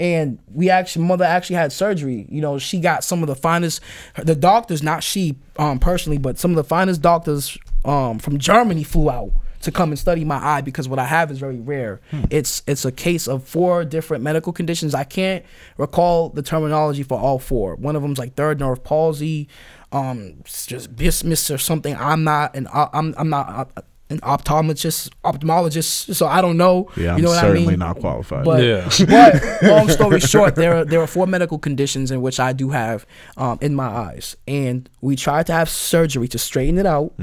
and 0.00 0.40
we 0.52 0.70
actually, 0.70 1.04
mother 1.04 1.24
actually 1.24 1.56
had 1.56 1.72
surgery. 1.72 2.26
You 2.28 2.40
know, 2.40 2.58
she 2.58 2.80
got 2.80 3.04
some 3.04 3.22
of 3.22 3.28
the 3.28 3.36
finest, 3.36 3.80
the 4.16 4.34
doctors, 4.34 4.82
not 4.82 5.04
she, 5.04 5.36
um, 5.56 5.78
personally, 5.78 6.18
but 6.18 6.38
some 6.38 6.50
of 6.50 6.56
the 6.56 6.64
finest 6.64 7.00
doctors, 7.00 7.56
um, 7.84 8.18
from 8.18 8.38
Germany 8.38 8.82
flew 8.82 9.08
out 9.08 9.32
to 9.60 9.70
come 9.70 9.90
and 9.90 9.98
study 9.98 10.24
my 10.24 10.36
eye 10.36 10.60
because 10.60 10.88
what 10.88 10.98
I 10.98 11.04
have 11.04 11.30
is 11.30 11.38
very 11.38 11.60
rare. 11.60 12.00
It's 12.30 12.62
it's 12.66 12.84
a 12.84 12.92
case 12.92 13.28
of 13.28 13.44
four 13.44 13.84
different 13.84 14.24
medical 14.24 14.52
conditions. 14.52 14.94
I 14.94 15.04
can't 15.04 15.44
recall 15.76 16.30
the 16.30 16.42
terminology 16.42 17.02
for 17.02 17.18
all 17.18 17.38
four. 17.38 17.76
One 17.76 17.96
of 17.96 18.02
them's 18.02 18.18
like 18.18 18.34
third 18.34 18.58
nerve 18.60 18.82
palsy, 18.82 19.48
um, 19.92 20.42
just 20.44 20.96
bismuth 20.96 21.50
or 21.50 21.58
something. 21.58 21.94
I'm 21.96 22.24
not 22.24 22.56
an 22.56 22.66
uh, 22.68 22.88
I'm 22.92 23.14
I'm 23.18 23.28
not 23.28 23.70
uh, 23.76 23.82
an 24.10 24.18
optometrist, 24.20 25.10
ophthalmologist, 25.24 26.14
so 26.14 26.26
I 26.26 26.40
don't 26.40 26.56
know. 26.56 26.90
Yeah, 26.96 27.14
I'm 27.14 27.22
what 27.22 27.38
certainly 27.38 27.66
I 27.66 27.70
mean? 27.70 27.78
not 27.78 28.00
qualified. 28.00 28.44
But, 28.44 28.62
Yeah. 28.64 28.90
but 29.08 29.62
long 29.62 29.88
story 29.88 30.18
short, 30.20 30.56
there 30.56 30.78
are, 30.78 30.84
there 30.84 31.00
are 31.00 31.06
four 31.06 31.26
medical 31.28 31.58
conditions 31.58 32.10
in 32.10 32.20
which 32.20 32.40
I 32.40 32.52
do 32.52 32.70
have 32.70 33.06
um, 33.36 33.58
in 33.60 33.74
my 33.74 33.86
eyes, 33.86 34.36
and 34.48 34.88
we 35.00 35.14
tried 35.16 35.46
to 35.46 35.52
have 35.52 35.68
surgery 35.68 36.26
to 36.28 36.38
straighten 36.38 36.78
it 36.78 36.86
out 36.86 37.14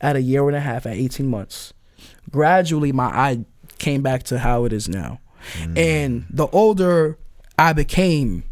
at 0.00 0.16
a 0.16 0.22
year 0.22 0.46
and 0.48 0.56
a 0.56 0.60
half, 0.60 0.86
at 0.86 0.96
18 0.96 1.26
months. 1.26 1.72
Gradually, 2.30 2.92
my 2.92 3.06
eye 3.06 3.44
came 3.78 4.02
back 4.02 4.22
to 4.24 4.38
how 4.38 4.64
it 4.64 4.72
is 4.72 4.88
now, 4.88 5.20
mm. 5.54 5.78
and 5.78 6.26
the 6.30 6.46
older 6.48 7.18
I 7.58 7.72
became, 7.72 8.44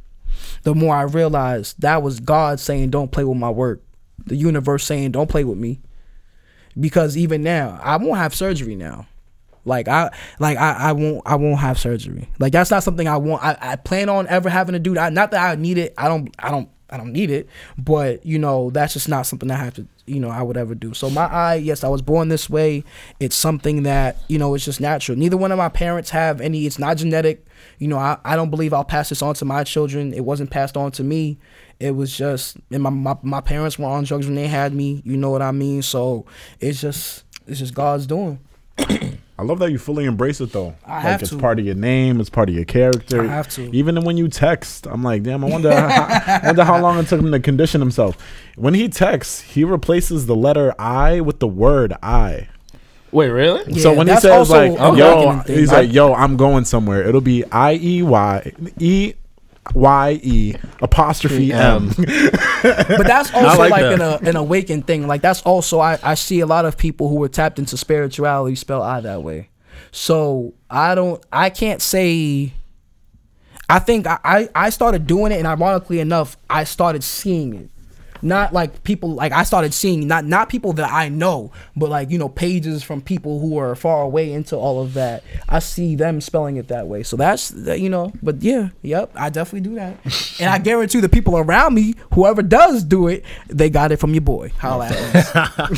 the 0.62 0.74
more 0.74 0.94
I 0.94 1.02
realized 1.02 1.80
that 1.80 2.02
was 2.02 2.20
God 2.20 2.58
saying, 2.58 2.90
"Don't 2.90 3.12
play 3.12 3.24
with 3.24 3.36
my 3.36 3.50
work." 3.50 3.82
The 4.24 4.36
universe 4.36 4.84
saying, 4.84 5.12
"Don't 5.12 5.28
play 5.28 5.44
with 5.44 5.58
me," 5.58 5.80
because 6.78 7.16
even 7.16 7.42
now, 7.42 7.78
I 7.82 7.96
won't 7.96 8.18
have 8.18 8.34
surgery 8.34 8.76
now. 8.76 9.06
Like 9.66 9.88
I 9.88 10.10
like 10.38 10.56
I, 10.56 10.72
I 10.72 10.92
won't 10.92 11.22
I 11.26 11.34
won't 11.34 11.58
have 11.58 11.78
surgery. 11.78 12.28
Like 12.38 12.52
that's 12.52 12.70
not 12.70 12.84
something 12.84 13.08
I 13.08 13.16
want. 13.16 13.42
I, 13.42 13.56
I 13.60 13.76
plan 13.76 14.08
on 14.08 14.28
ever 14.28 14.48
having 14.48 14.74
to 14.74 14.78
do 14.78 14.94
that. 14.94 15.12
Not 15.12 15.32
that 15.32 15.44
I 15.44 15.56
need 15.56 15.76
it. 15.76 15.92
I 15.98 16.08
don't 16.08 16.34
I 16.38 16.50
don't 16.50 16.70
I 16.88 16.96
don't 16.96 17.12
need 17.12 17.30
it. 17.30 17.48
But 17.76 18.24
you 18.24 18.38
know 18.38 18.70
that's 18.70 18.92
just 18.92 19.08
not 19.08 19.26
something 19.26 19.50
I 19.50 19.56
have 19.56 19.74
to 19.74 19.86
you 20.06 20.20
know 20.20 20.30
I 20.30 20.42
would 20.42 20.56
ever 20.56 20.74
do. 20.74 20.94
So 20.94 21.10
my 21.10 21.26
eye, 21.26 21.56
yes, 21.56 21.84
I 21.84 21.88
was 21.88 22.02
born 22.02 22.28
this 22.28 22.48
way. 22.48 22.84
It's 23.20 23.36
something 23.36 23.82
that 23.84 24.16
you 24.28 24.38
know 24.38 24.54
it's 24.54 24.64
just 24.64 24.80
natural. 24.80 25.18
Neither 25.18 25.36
one 25.36 25.52
of 25.52 25.58
my 25.58 25.68
parents 25.68 26.10
have 26.10 26.40
any. 26.40 26.66
It's 26.66 26.78
not 26.78 26.96
genetic. 26.96 27.46
You 27.78 27.88
know 27.88 27.98
I, 27.98 28.18
I 28.24 28.36
don't 28.36 28.50
believe 28.50 28.72
I'll 28.72 28.84
pass 28.84 29.08
this 29.08 29.22
on 29.22 29.34
to 29.34 29.44
my 29.44 29.64
children. 29.64 30.14
It 30.14 30.24
wasn't 30.24 30.50
passed 30.50 30.76
on 30.76 30.90
to 30.92 31.04
me. 31.04 31.38
It 31.78 31.92
was 31.92 32.16
just 32.16 32.56
and 32.70 32.82
my, 32.82 32.90
my 32.90 33.16
my 33.22 33.40
parents 33.40 33.78
were 33.78 33.86
on 33.86 34.04
drugs 34.04 34.26
when 34.26 34.34
they 34.34 34.48
had 34.48 34.72
me. 34.72 35.02
You 35.04 35.16
know 35.16 35.30
what 35.30 35.42
I 35.42 35.52
mean. 35.52 35.82
So 35.82 36.26
it's 36.60 36.80
just 36.80 37.24
it's 37.46 37.58
just 37.58 37.74
God's 37.74 38.06
doing. 38.06 38.40
I 39.38 39.42
love 39.42 39.58
that 39.58 39.70
you 39.70 39.78
fully 39.78 40.06
embrace 40.06 40.40
it 40.40 40.52
though. 40.52 40.74
I 40.84 40.94
like 40.94 41.02
have 41.02 41.22
it's 41.22 41.30
to. 41.30 41.38
part 41.38 41.58
of 41.58 41.66
your 41.66 41.74
name, 41.74 42.20
it's 42.20 42.30
part 42.30 42.48
of 42.48 42.54
your 42.54 42.64
character. 42.64 43.22
I 43.22 43.26
have 43.26 43.48
to. 43.50 43.70
Even 43.74 44.02
when 44.02 44.16
you 44.16 44.28
text, 44.28 44.86
I'm 44.86 45.02
like, 45.02 45.22
damn, 45.24 45.44
I 45.44 45.48
wonder 45.48 45.74
how, 45.74 46.06
I 46.08 46.40
wonder 46.46 46.64
how 46.64 46.80
long 46.80 46.98
it 46.98 47.06
took 47.08 47.20
him 47.20 47.30
to 47.32 47.40
condition 47.40 47.80
himself. 47.80 48.16
When 48.56 48.72
he 48.72 48.88
texts, 48.88 49.42
he 49.42 49.62
replaces 49.64 50.24
the 50.24 50.34
letter 50.34 50.74
I 50.78 51.20
with 51.20 51.40
the 51.40 51.48
word 51.48 51.92
I. 52.02 52.48
Wait, 53.12 53.28
really? 53.28 53.78
so 53.78 53.92
when 53.94 54.08
he 54.08 54.14
says 54.14 54.50
also 54.50 54.68
like, 54.68 54.72
a 54.72 54.98
yo, 54.98 55.38
he's 55.46 55.70
like, 55.70 55.92
yo, 55.92 56.14
I'm 56.14 56.36
going 56.36 56.64
somewhere. 56.64 57.06
It'll 57.06 57.20
be 57.20 57.44
I 57.44 57.74
E 57.74 58.02
Y 58.02 58.52
E 58.80 59.14
Y 59.74 60.20
E 60.22 60.54
apostrophe 60.80 61.52
M. 61.52 61.88
but 61.96 63.06
that's 63.06 63.32
also 63.34 63.58
like 63.58 63.70
like, 63.70 63.82
that. 63.82 63.92
an, 63.94 64.00
uh, 64.00 64.18
an 64.22 64.36
awakened 64.36 64.86
thing. 64.86 65.06
Like 65.06 65.22
that's 65.22 65.42
also 65.42 65.80
I, 65.80 65.98
I 66.02 66.14
see 66.14 66.40
a 66.40 66.46
lot 66.46 66.64
of 66.64 66.76
people 66.76 67.08
who 67.08 67.22
are 67.22 67.28
tapped 67.28 67.58
into 67.58 67.76
spirituality 67.76 68.56
spell 68.56 68.82
I 68.82 69.00
that 69.00 69.22
way. 69.22 69.50
So 69.92 70.54
I 70.70 70.94
don't 70.94 71.22
I 71.32 71.50
can't 71.50 71.82
say 71.82 72.52
I 73.68 73.78
think 73.78 74.06
I, 74.06 74.18
I, 74.24 74.48
I 74.54 74.70
started 74.70 75.06
doing 75.06 75.32
it 75.32 75.38
and 75.38 75.46
ironically 75.46 76.00
enough, 76.00 76.36
I 76.48 76.64
started 76.64 77.02
seeing 77.02 77.54
it. 77.54 77.70
Not 78.26 78.52
like 78.52 78.82
people 78.82 79.14
like 79.14 79.32
I 79.32 79.44
started 79.44 79.72
seeing 79.72 80.08
not 80.08 80.24
not 80.24 80.48
people 80.48 80.72
that 80.74 80.92
I 80.92 81.08
know, 81.08 81.52
but 81.76 81.88
like 81.90 82.10
you 82.10 82.18
know 82.18 82.28
pages 82.28 82.82
from 82.82 83.00
people 83.00 83.38
who 83.40 83.56
are 83.58 83.74
far 83.76 84.02
away 84.02 84.32
into 84.32 84.56
all 84.56 84.82
of 84.82 84.94
that. 84.94 85.22
I 85.48 85.60
see 85.60 85.94
them 85.94 86.20
spelling 86.20 86.56
it 86.56 86.68
that 86.68 86.88
way, 86.88 87.02
so 87.04 87.16
that's 87.16 87.50
that, 87.50 87.80
you 87.80 87.88
know. 87.88 88.12
But 88.22 88.42
yeah, 88.42 88.70
yep, 88.82 89.12
I 89.14 89.30
definitely 89.30 89.68
do 89.68 89.76
that, 89.76 89.96
and 90.40 90.50
I 90.50 90.58
guarantee 90.58 91.00
the 91.00 91.08
people 91.08 91.36
around 91.38 91.74
me, 91.74 91.94
whoever 92.14 92.42
does 92.42 92.82
do 92.82 93.06
it, 93.08 93.24
they 93.46 93.70
got 93.70 93.92
it 93.92 93.98
from 93.98 94.12
your 94.12 94.22
boy. 94.22 94.50
Holla 94.58 94.86
at 94.86 94.96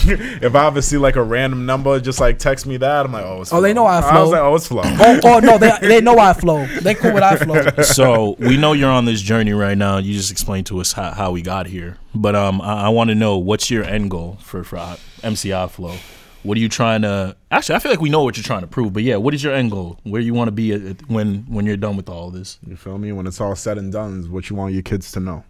if 0.42 0.54
I 0.54 0.66
ever 0.66 0.80
see 0.80 0.96
like 0.96 1.16
a 1.16 1.22
random 1.22 1.66
number, 1.66 2.00
just 2.00 2.18
like 2.18 2.38
text 2.38 2.66
me 2.66 2.78
that, 2.78 3.04
I'm 3.06 3.12
like, 3.12 3.24
oh, 3.24 3.42
it's 3.42 3.52
Oh, 3.52 3.60
they 3.60 3.74
know 3.74 3.84
I 3.84 3.98
I 3.98 4.20
was 4.20 4.30
flow. 4.30 4.30
like, 4.30 4.40
oh, 4.40 4.54
it's 4.54 4.66
flow. 4.68 4.82
oh, 4.84 5.20
oh 5.24 5.38
no, 5.40 5.58
they 5.58 5.72
they 5.82 6.00
know 6.00 6.18
I 6.18 6.32
flow. 6.32 6.64
They 6.66 6.94
cool 6.94 7.12
with 7.12 7.22
EyeFlo. 7.22 7.84
so 7.84 8.36
we 8.38 8.56
know 8.56 8.72
you're 8.72 8.90
on 8.90 9.04
this 9.04 9.20
journey 9.20 9.52
right 9.52 9.76
now. 9.76 9.98
You 9.98 10.14
just 10.14 10.30
explained 10.30 10.66
to 10.66 10.80
us 10.80 10.92
how, 10.92 11.10
how 11.12 11.30
we 11.32 11.42
got 11.42 11.66
here, 11.66 11.96
but 12.14 12.34
um, 12.34 12.60
I, 12.60 12.86
I 12.86 12.88
want 12.88 13.08
to 13.08 13.14
know 13.14 13.38
what's 13.38 13.70
your 13.70 13.84
end 13.84 14.10
goal 14.10 14.38
for 14.40 14.64
for 14.64 14.76
uh, 14.78 14.96
MC 15.22 15.50
EyeFlo. 15.50 15.96
What 16.44 16.56
are 16.56 16.60
you 16.60 16.68
trying 16.68 17.02
to? 17.02 17.36
Actually, 17.50 17.76
I 17.76 17.78
feel 17.80 17.90
like 17.90 18.00
we 18.00 18.10
know 18.10 18.22
what 18.22 18.36
you're 18.36 18.44
trying 18.44 18.60
to 18.60 18.66
prove, 18.68 18.92
but 18.92 19.02
yeah, 19.02 19.16
what 19.16 19.34
is 19.34 19.42
your 19.42 19.52
end 19.54 19.70
goal? 19.72 19.98
Where 20.04 20.20
you 20.20 20.34
want 20.34 20.48
to 20.48 20.52
be 20.52 20.72
at, 20.72 20.82
at- 20.82 21.08
when 21.08 21.44
when 21.48 21.66
you're 21.66 21.76
done 21.76 21.96
with 21.96 22.08
all 22.08 22.30
this? 22.30 22.58
You 22.66 22.76
feel 22.76 22.96
me? 22.98 23.12
When 23.12 23.26
it's 23.26 23.40
all 23.40 23.56
said 23.56 23.76
and 23.78 23.92
done, 23.92 24.20
is 24.20 24.28
what 24.28 24.48
you 24.48 24.56
want 24.56 24.72
your 24.72 24.82
kids 24.82 25.10
to 25.12 25.20
know. 25.20 25.44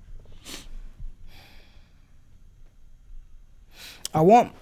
I 4.14 4.22
want 4.22 4.52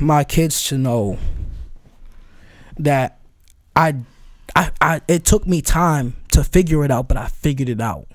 my 0.00 0.24
kids 0.24 0.64
to 0.68 0.78
know 0.78 1.18
that 2.78 3.18
I, 3.74 3.96
I, 4.54 4.70
I, 4.80 5.00
it 5.06 5.24
took 5.24 5.46
me 5.46 5.60
time 5.62 6.16
to 6.32 6.42
figure 6.42 6.84
it 6.84 6.90
out, 6.90 7.08
but 7.08 7.16
I 7.16 7.26
figured 7.26 7.68
it 7.68 7.80
out, 7.80 8.08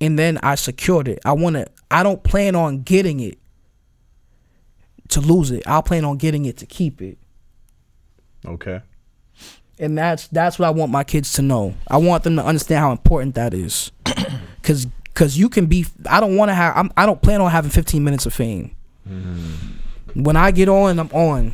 and 0.00 0.18
then 0.18 0.38
I 0.42 0.54
secured 0.54 1.08
it. 1.08 1.18
I 1.24 1.32
want 1.32 1.56
to. 1.56 1.66
I 1.94 2.02
don't 2.02 2.22
plan 2.22 2.56
on 2.56 2.82
getting 2.82 3.20
it 3.20 3.38
to 5.08 5.20
lose 5.20 5.50
it. 5.50 5.62
I 5.66 5.80
plan 5.80 6.04
on 6.04 6.16
getting 6.16 6.44
it 6.44 6.56
to 6.58 6.66
keep 6.66 7.00
it, 7.00 7.18
Okay. 8.44 8.80
and 9.78 9.96
that's 9.96 10.26
that's 10.28 10.58
what 10.58 10.66
I 10.66 10.70
want 10.70 10.90
my 10.90 11.04
kids 11.04 11.32
to 11.34 11.42
know. 11.42 11.74
I 11.88 11.98
want 11.98 12.24
them 12.24 12.36
to 12.36 12.44
understand 12.44 12.80
how 12.80 12.90
important 12.90 13.36
that 13.36 13.54
is, 13.54 13.92
because 14.60 14.86
because 15.04 15.38
you 15.38 15.48
can 15.48 15.66
be. 15.66 15.86
I 16.10 16.18
don't 16.18 16.36
want 16.36 16.48
to 16.48 16.54
have. 16.54 16.76
I'm, 16.76 16.90
I 16.96 17.06
don't 17.06 17.22
plan 17.22 17.40
on 17.40 17.50
having 17.50 17.70
15 17.70 18.02
minutes 18.02 18.26
of 18.26 18.34
fame. 18.34 18.74
Mm-hmm. 19.08 20.22
When 20.24 20.36
I 20.36 20.50
get 20.50 20.68
on, 20.68 20.98
I'm 20.98 21.10
on. 21.12 21.52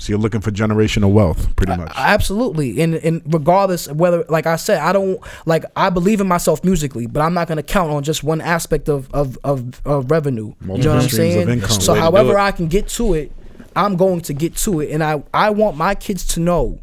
So 0.00 0.10
you're 0.10 0.18
looking 0.18 0.40
for 0.40 0.50
generational 0.50 1.12
wealth, 1.12 1.54
pretty 1.56 1.76
much. 1.76 1.92
Absolutely, 1.94 2.80
and 2.80 2.94
and 2.94 3.22
regardless 3.26 3.86
of 3.86 4.00
whether, 4.00 4.24
like 4.30 4.46
I 4.46 4.56
said, 4.56 4.78
I 4.78 4.92
don't 4.92 5.20
like 5.44 5.64
I 5.76 5.90
believe 5.90 6.22
in 6.22 6.26
myself 6.26 6.64
musically, 6.64 7.06
but 7.06 7.20
I'm 7.20 7.34
not 7.34 7.48
gonna 7.48 7.62
count 7.62 7.90
on 7.90 8.02
just 8.02 8.24
one 8.24 8.40
aspect 8.40 8.88
of 8.88 9.12
of 9.12 9.36
of, 9.44 9.80
of 9.84 10.10
revenue. 10.10 10.54
you 10.62 10.66
know 10.66 10.94
what 10.94 11.02
I'm 11.02 11.08
saying? 11.08 11.60
So 11.66 11.92
Way 11.92 11.98
to 11.98 12.00
do 12.00 12.00
however. 12.00 12.38
I 12.38 12.50
can 12.50 12.68
get 12.68 12.88
to 12.88 13.12
it, 13.12 13.30
I'm 13.76 13.96
going 13.96 14.22
to 14.22 14.32
get 14.32 14.56
to 14.56 14.80
it, 14.80 14.90
and 14.90 15.04
I 15.04 15.22
I 15.34 15.50
want 15.50 15.76
my 15.76 15.94
kids 15.94 16.26
to 16.28 16.40
know 16.40 16.80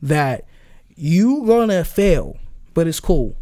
that 0.00 0.46
you 0.94 1.44
gonna 1.46 1.84
fail, 1.84 2.38
but 2.72 2.86
it's 2.86 3.00
cool. 3.00 3.36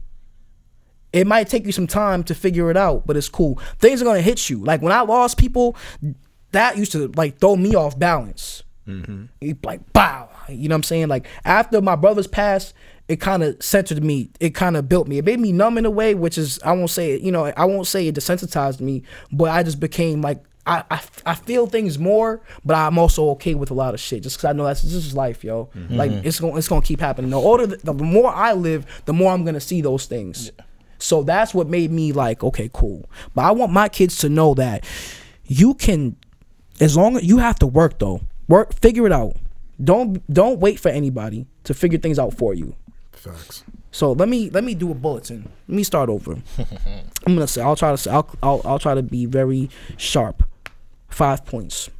It 1.12 1.29
might 1.29 1.49
take 1.49 1.65
you 1.65 1.71
some 1.71 1.87
time 1.87 2.25
to 2.25 2.35
figure 2.35 2.69
it 2.73 2.77
out, 2.77 3.07
but 3.07 3.17
it's 3.17 3.29
cool. 3.29 3.61
Things 3.79 4.03
are 4.03 4.05
gonna 4.05 4.21
hit 4.21 4.51
you. 4.51 4.59
Like 4.59 4.83
when 4.83 4.93
I 4.93 5.03
lost 5.03 5.39
people, 5.39 5.77
that 6.51 6.77
used 6.77 6.91
to 6.93 7.07
like 7.15 7.39
throw 7.39 7.55
me 7.55 7.77
off 7.77 7.97
balance. 7.97 8.64
Mm-hmm. 8.87 9.24
You 9.41 9.57
like 9.62 9.93
bow. 9.93 10.28
You 10.49 10.68
know 10.68 10.74
what 10.74 10.78
I'm 10.78 10.82
saying? 10.85 11.09
Like 11.09 11.26
after 11.45 11.80
my 11.80 11.97
brothers 11.97 12.26
passed, 12.26 12.74
it 13.09 13.16
kind 13.20 13.43
of 13.43 13.62
centered 13.62 14.03
me. 14.03 14.30
It 14.41 14.55
kind 14.55 14.76
of 14.76 14.89
built 14.89 15.09
me. 15.09 15.18
It 15.18 15.24
made 15.24 15.41
me 15.41 15.53
numb 15.53 15.78
in 15.78 15.85
a 15.85 15.91
way, 15.91 16.14
which 16.14 16.39
is 16.39 16.59
I 16.62 16.72
won't 16.72 16.91
say 16.91 17.12
it. 17.12 17.22
You 17.22 17.32
know, 17.32 17.47
I 17.47 17.64
won't 17.64 17.87
say 17.87 18.07
it 18.09 18.14
desensitized 18.14 18.80
me, 18.80 19.03
but 19.32 19.51
I 19.51 19.62
just 19.62 19.80
became 19.80 20.22
like 20.22 20.43
I 20.66 20.85
I, 20.91 21.01
I 21.26 21.35
feel 21.35 21.66
things 21.66 21.99
more, 21.99 22.41
but 22.64 22.74
I'm 22.74 22.99
also 22.99 23.30
okay 23.30 23.55
with 23.55 23.70
a 23.70 23.74
lot 23.74 23.95
of 23.95 24.01
shit 24.01 24.22
just 24.22 24.37
because 24.37 24.51
I 24.51 24.53
know 24.53 24.64
that's 24.64 24.82
this 24.82 24.95
is 24.95 25.14
life, 25.14 25.45
yo. 25.45 25.70
Mm-hmm. 25.74 25.97
Like 25.97 26.11
it's 26.11 26.41
gonna 26.41 26.57
it's 26.57 26.68
gonna 26.68 26.82
keep 26.82 27.01
happening. 27.01 27.30
The 27.30 27.39
older, 27.39 27.66
the, 27.66 27.76
the 27.76 27.93
more 27.93 28.35
I 28.35 28.53
live, 28.53 28.87
the 29.05 29.12
more 29.12 29.32
I'm 29.32 29.45
gonna 29.45 29.61
see 29.61 29.80
those 29.80 30.07
things. 30.07 30.51
So 30.99 31.22
that's 31.22 31.53
what 31.53 31.68
made 31.68 31.91
me 31.91 32.12
like, 32.12 32.43
okay, 32.43 32.70
cool. 32.72 33.09
But 33.35 33.43
I 33.43 33.51
want 33.51 33.72
my 33.72 33.89
kids 33.89 34.18
to 34.18 34.30
know 34.30 34.55
that 34.55 34.85
you 35.45 35.74
can, 35.74 36.16
as 36.80 36.97
long 36.97 37.16
as 37.16 37.24
you 37.24 37.39
have 37.39 37.59
to 37.59 37.66
work 37.66 37.99
though, 37.99 38.22
work, 38.49 38.75
figure 38.81 39.07
it 39.07 39.13
out. 39.13 39.37
Don't 39.83 40.23
don't 40.33 40.61
wait 40.61 40.79
for 40.79 40.89
anybody 40.89 41.47
to 41.65 41.75
figure 41.75 41.99
things 41.99 42.19
out 42.19 42.35
for 42.35 42.55
you. 42.55 42.75
Facts. 43.13 43.65
So 43.91 44.13
let 44.13 44.29
me 44.29 44.51
let 44.51 44.65
me 44.65 44.75
do 44.75 44.91
a 44.91 44.95
bulletin. 44.95 45.49
Let 45.69 45.77
me 45.77 45.83
start 45.83 46.09
over. 46.09 46.33
I'm 47.27 47.35
gonna 47.35 47.47
say 47.47 47.63
I'll 47.63 47.77
try 47.77 47.91
to 47.91 47.99
say 47.99 48.11
I'll, 48.11 48.29
I'll 48.43 48.61
I'll 48.65 48.79
try 48.79 48.95
to 48.95 49.03
be 49.03 49.27
very 49.27 49.71
sharp. 49.97 50.43
Five 51.09 51.45
points. 51.45 51.91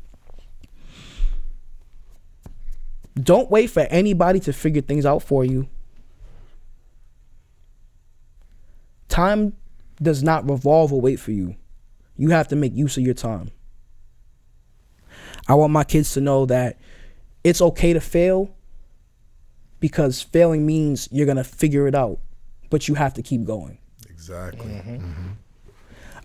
Don't 3.21 3.51
wait 3.51 3.71
for 3.71 3.83
anybody 3.83 4.41
to 4.41 4.53
figure 4.53 4.83
things 4.83 5.07
out 5.07 5.23
for 5.23 5.45
you. 5.45 5.69
Time 9.09 9.53
does 10.03 10.23
not 10.23 10.49
revolve 10.51 10.93
or 10.93 11.01
wait 11.01 11.21
for 11.21 11.31
you. 11.31 11.55
You 12.17 12.31
have 12.31 12.49
to 12.49 12.57
make 12.57 12.75
use 12.75 12.97
of 12.97 13.05
your 13.05 13.15
time. 13.15 13.53
I 15.49 15.55
want 15.55 15.73
my 15.73 15.85
kids 15.85 16.15
to 16.15 16.21
know 16.21 16.47
that 16.47 16.79
it's 17.43 17.61
okay 17.61 17.93
to 17.93 18.01
fail 18.01 18.55
because 19.81 20.23
failing 20.23 20.65
means 20.65 21.09
you're 21.13 21.27
going 21.27 21.37
to 21.37 21.45
figure 21.45 21.87
it 21.87 21.95
out, 21.95 22.19
but 22.71 22.89
you 22.89 22.95
have 22.95 23.15
to 23.15 23.23
keep 23.23 23.45
going. 23.45 23.79
Exactly. 24.09 24.67
Mm-hmm. 24.67 24.97
Mm-hmm. 24.97 25.29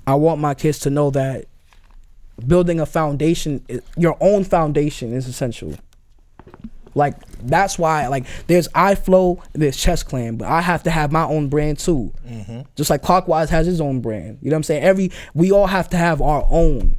I 0.08 0.16
want 0.16 0.40
my 0.40 0.54
kids 0.54 0.80
to 0.80 0.90
know 0.90 1.10
that 1.12 1.46
building 2.48 2.80
a 2.80 2.86
foundation, 2.86 3.64
your 3.98 4.18
own 4.22 4.46
foundation, 4.46 5.14
is 5.14 5.28
essential. 5.28 5.76
Like 6.96 7.16
that's 7.42 7.78
why, 7.78 8.08
like, 8.08 8.26
there's 8.48 8.68
EyeFlo, 8.70 9.44
there's 9.54 9.78
Chess 9.78 10.04
Clan, 10.04 10.38
but 10.38 10.48
I 10.48 10.62
have 10.62 10.84
to 10.84 10.92
have 10.92 11.12
my 11.12 11.24
own 11.24 11.50
brand 11.50 11.80
too. 11.80 12.14
Mm-hmm. 12.28 12.62
Just 12.76 12.90
like 12.90 13.02
Clockwise 13.02 13.50
has 13.50 13.68
his 13.68 13.80
own 13.82 14.02
brand. 14.02 14.40
You 14.42 14.50
know 14.50 14.56
what 14.56 14.60
I'm 14.60 14.64
saying? 14.64 14.84
Every 14.84 15.12
we 15.34 15.52
all 15.52 15.68
have 15.68 15.90
to 15.90 15.98
have 15.98 16.22
our 16.22 16.46
own. 16.50 16.98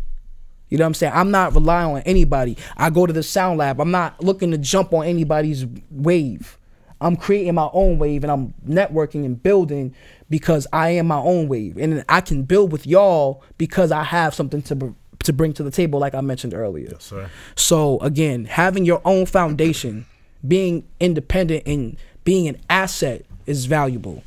You 0.71 0.79
know 0.79 0.85
what 0.85 0.89
I'm 0.89 0.95
saying? 0.95 1.13
I'm 1.15 1.31
not 1.31 1.55
relying 1.55 1.97
on 1.97 2.01
anybody. 2.03 2.57
I 2.77 2.91
go 2.91 3.07
to 3.07 3.13
the 3.13 3.23
Sound 3.23 3.59
Lab. 3.59 3.81
I'm 3.81 3.91
not 3.91 4.23
looking 4.23 4.53
to 4.53 4.59
jump 4.59 4.95
on 4.95 5.05
anybody's 5.05 5.67
wave. 5.91 6.57
I'm 7.01 7.17
creating 7.17 7.55
my 7.55 7.69
own 7.73 7.99
wave 7.99 8.25
and 8.25 8.31
I'm 8.31 8.55
networking 8.67 9.25
and 9.25 9.43
building 9.43 9.95
because 10.29 10.67
I 10.73 10.91
am 10.91 11.07
my 11.07 11.19
own 11.19 11.49
wave. 11.49 11.77
And 11.77 12.05
I 12.09 12.21
can 12.21 12.45
build 12.45 12.73
with 12.73 12.87
y'all 12.87 13.43
because 13.59 13.91
I 13.91 14.05
have 14.05 14.35
something 14.35 14.63
to 14.63 14.75
br- 14.77 14.89
to 15.25 15.33
bring 15.35 15.53
to 15.53 15.63
the 15.63 15.71
table 15.71 15.99
like 16.01 16.15
I 16.15 16.21
mentioned 16.23 16.55
earlier. 16.55 16.89
Yes, 16.93 17.05
sir. 17.05 17.31
So 17.55 17.99
again, 17.99 18.47
having 18.47 18.85
your 18.85 19.03
own 19.05 19.27
foundation, 19.27 20.07
being 20.47 20.87
independent 20.99 21.65
and 21.67 21.97
being 22.25 22.49
an 22.49 22.59
asset 22.71 23.27
is 23.47 23.67
valuable. 23.67 24.23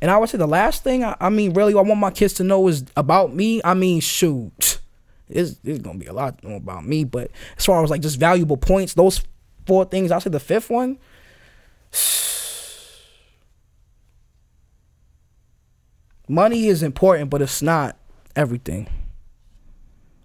And 0.00 0.10
I 0.10 0.18
would 0.18 0.28
say 0.28 0.38
the 0.38 0.46
last 0.46 0.84
thing 0.84 1.04
I, 1.04 1.16
I 1.20 1.30
mean, 1.30 1.54
really, 1.54 1.72
I 1.72 1.80
want 1.80 2.00
my 2.00 2.10
kids 2.10 2.34
to 2.34 2.44
know 2.44 2.68
is 2.68 2.84
about 2.96 3.34
me. 3.34 3.62
I 3.64 3.74
mean, 3.74 4.00
shoot, 4.00 4.78
it's, 5.28 5.56
it's 5.64 5.80
gonna 5.80 5.98
be 5.98 6.06
a 6.06 6.12
lot 6.12 6.38
about 6.44 6.86
me. 6.86 7.04
But 7.04 7.30
as 7.56 7.64
far 7.64 7.82
as 7.82 7.90
like 7.90 8.00
just 8.00 8.18
valuable 8.18 8.56
points, 8.56 8.94
those 8.94 9.22
four 9.66 9.84
things, 9.84 10.10
I'll 10.10 10.20
say 10.20 10.30
the 10.30 10.40
fifth 10.40 10.70
one. 10.70 10.98
Money 16.28 16.66
is 16.66 16.82
important, 16.82 17.30
but 17.30 17.40
it's 17.40 17.62
not 17.62 17.96
everything. 18.34 18.88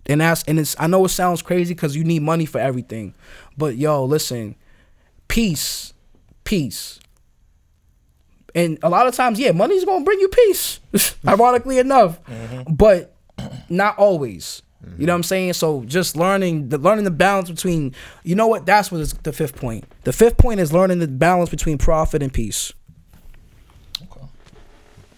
And 0.08 0.22
that's 0.22 0.44
and 0.44 0.60
it's 0.60 0.76
I 0.80 0.88
know 0.88 1.06
it 1.06 1.10
sounds 1.10 1.42
crazy 1.44 1.74
because 1.76 1.96
you 1.96 2.04
need 2.04 2.24
money 2.24 2.46
for 2.46 2.60
everything. 2.60 3.14
But 3.56 3.78
yo, 3.78 4.04
listen, 4.04 4.56
peace, 5.28 5.94
peace. 6.44 7.00
And 8.54 8.80
a 8.84 8.90
lot 8.90 9.08
of 9.08 9.16
times, 9.16 9.40
yeah, 9.40 9.52
money's 9.52 9.86
gonna 9.86 10.04
bring 10.04 10.20
you 10.20 10.28
peace, 10.28 10.80
ironically 11.28 11.78
enough. 11.78 12.22
Mm-hmm. 12.26 12.74
But 12.74 13.16
not 13.70 13.98
always. 13.98 14.62
You 14.98 15.06
know 15.06 15.14
what 15.14 15.18
I'm 15.18 15.24
saying? 15.24 15.54
So 15.54 15.84
just 15.84 16.16
learning 16.16 16.70
the 16.70 16.78
learning 16.78 17.04
the 17.06 17.12
balance 17.12 17.50
between 17.50 17.94
you 18.24 18.36
know 18.36 18.48
what, 18.48 18.66
that's 18.66 18.92
what 18.92 19.00
is 19.02 19.14
the 19.14 19.32
fifth 19.32 19.56
point. 19.56 19.86
The 20.04 20.14
fifth 20.14 20.38
point 20.38 20.60
is 20.60 20.74
learning 20.74 21.00
the 21.00 21.08
balance 21.08 21.50
between 21.50 21.78
profit 21.78 22.24
and 22.24 22.34
peace. 22.34 22.74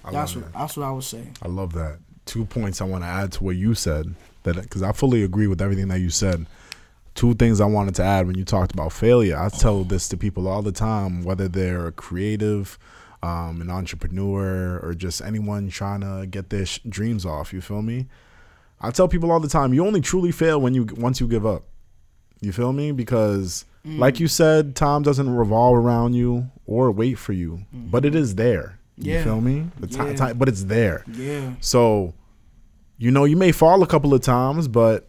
I 0.06 0.12
That's 0.12 0.36
what 0.36 0.46
that. 0.46 0.54
that's 0.54 0.78
what 0.78 0.86
I 0.86 0.92
would 0.92 1.04
say. 1.04 1.30
I 1.42 1.48
love 1.48 1.74
that. 1.74 2.00
Two 2.26 2.46
points 2.46 2.82
I 2.82 2.86
want 2.86 3.04
to 3.04 3.08
add 3.08 3.32
to 3.34 3.44
what 3.44 3.56
you 3.56 3.74
said 3.74 4.14
that 4.44 4.56
because 4.62 4.84
I 4.84 4.92
fully 4.92 5.24
agree 5.24 5.48
with 5.48 5.62
everything 5.62 5.88
that 5.90 6.00
you 6.00 6.10
said. 6.10 6.46
Two 7.16 7.36
things 7.36 7.62
I 7.62 7.66
wanted 7.66 7.96
to 7.96 8.04
add 8.04 8.26
when 8.26 8.38
you 8.38 8.44
talked 8.44 8.74
about 8.74 8.92
failure. 8.92 9.38
I 9.38 9.50
tell 9.50 9.84
this 9.84 10.10
to 10.10 10.18
people 10.18 10.48
all 10.48 10.62
the 10.62 10.72
time, 10.72 11.24
whether 11.24 11.48
they're 11.48 11.86
a 11.88 11.92
creative, 11.92 12.80
um, 13.22 13.62
an 13.62 13.70
entrepreneur, 13.70 14.80
or 14.80 14.94
just 14.96 15.22
anyone 15.22 15.70
trying 15.70 16.02
to 16.02 16.26
get 16.26 16.50
their 16.50 16.66
sh- 16.66 16.80
dreams 16.90 17.24
off. 17.26 17.54
You 17.54 17.62
feel 17.62 17.84
me? 17.84 18.08
I 18.84 18.92
tell 18.92 19.08
people 19.08 19.32
all 19.32 19.40
the 19.40 19.48
time, 19.48 19.74
you 19.74 19.86
only 19.88 20.02
truly 20.02 20.32
fail 20.32 20.60
when 20.60 20.74
you 20.74 20.86
once 20.98 21.20
you 21.22 21.28
give 21.28 21.46
up. 21.46 21.64
You 22.42 22.52
feel 22.52 22.74
me? 22.74 22.92
Because, 22.92 23.64
mm. 23.88 23.98
like 23.98 24.20
you 24.20 24.28
said, 24.28 24.76
time 24.76 25.02
doesn't 25.02 25.30
revolve 25.30 25.78
around 25.78 26.14
you 26.14 26.52
or 26.66 26.92
wait 26.92 27.18
for 27.18 27.32
you, 27.32 27.62
mm. 27.74 27.90
but 27.90 28.04
it 28.04 28.14
is 28.14 28.36
there. 28.36 28.78
You 28.98 29.14
Yeah. 29.14 29.24
feel 29.24 29.40
me? 29.42 29.70
The 29.80 29.88
Yeah. 29.88 30.14
ti- 30.28 30.34
but 30.34 30.50
it's 30.50 30.66
there. 30.66 31.06
Yeah. 31.12 31.54
So, 31.62 32.14
you 32.98 33.10
know, 33.12 33.24
you 33.24 33.38
may 33.38 33.54
fall 33.54 33.82
a 33.82 33.88
couple 33.88 34.14
of 34.14 34.22
times, 34.22 34.68
but 34.68 35.08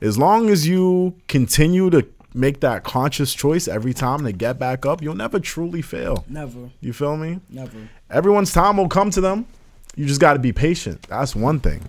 as 0.00 0.16
long 0.16 0.48
as 0.48 0.68
you 0.68 1.14
continue 1.26 1.90
to 1.90 2.06
make 2.32 2.60
that 2.60 2.84
conscious 2.84 3.34
choice 3.34 3.66
every 3.66 3.92
time 3.92 4.24
to 4.24 4.30
get 4.32 4.58
back 4.58 4.86
up, 4.86 5.02
you'll 5.02 5.16
never 5.16 5.40
truly 5.40 5.82
fail. 5.82 6.24
Never. 6.28 6.70
You 6.80 6.92
feel 6.92 7.16
me? 7.16 7.40
Never. 7.50 7.88
Everyone's 8.08 8.52
time 8.52 8.76
will 8.76 8.88
come 8.88 9.10
to 9.10 9.20
them. 9.20 9.46
You 9.96 10.06
just 10.06 10.20
got 10.20 10.34
to 10.34 10.38
be 10.38 10.52
patient. 10.52 11.02
That's 11.08 11.34
one 11.34 11.60
thing. 11.60 11.82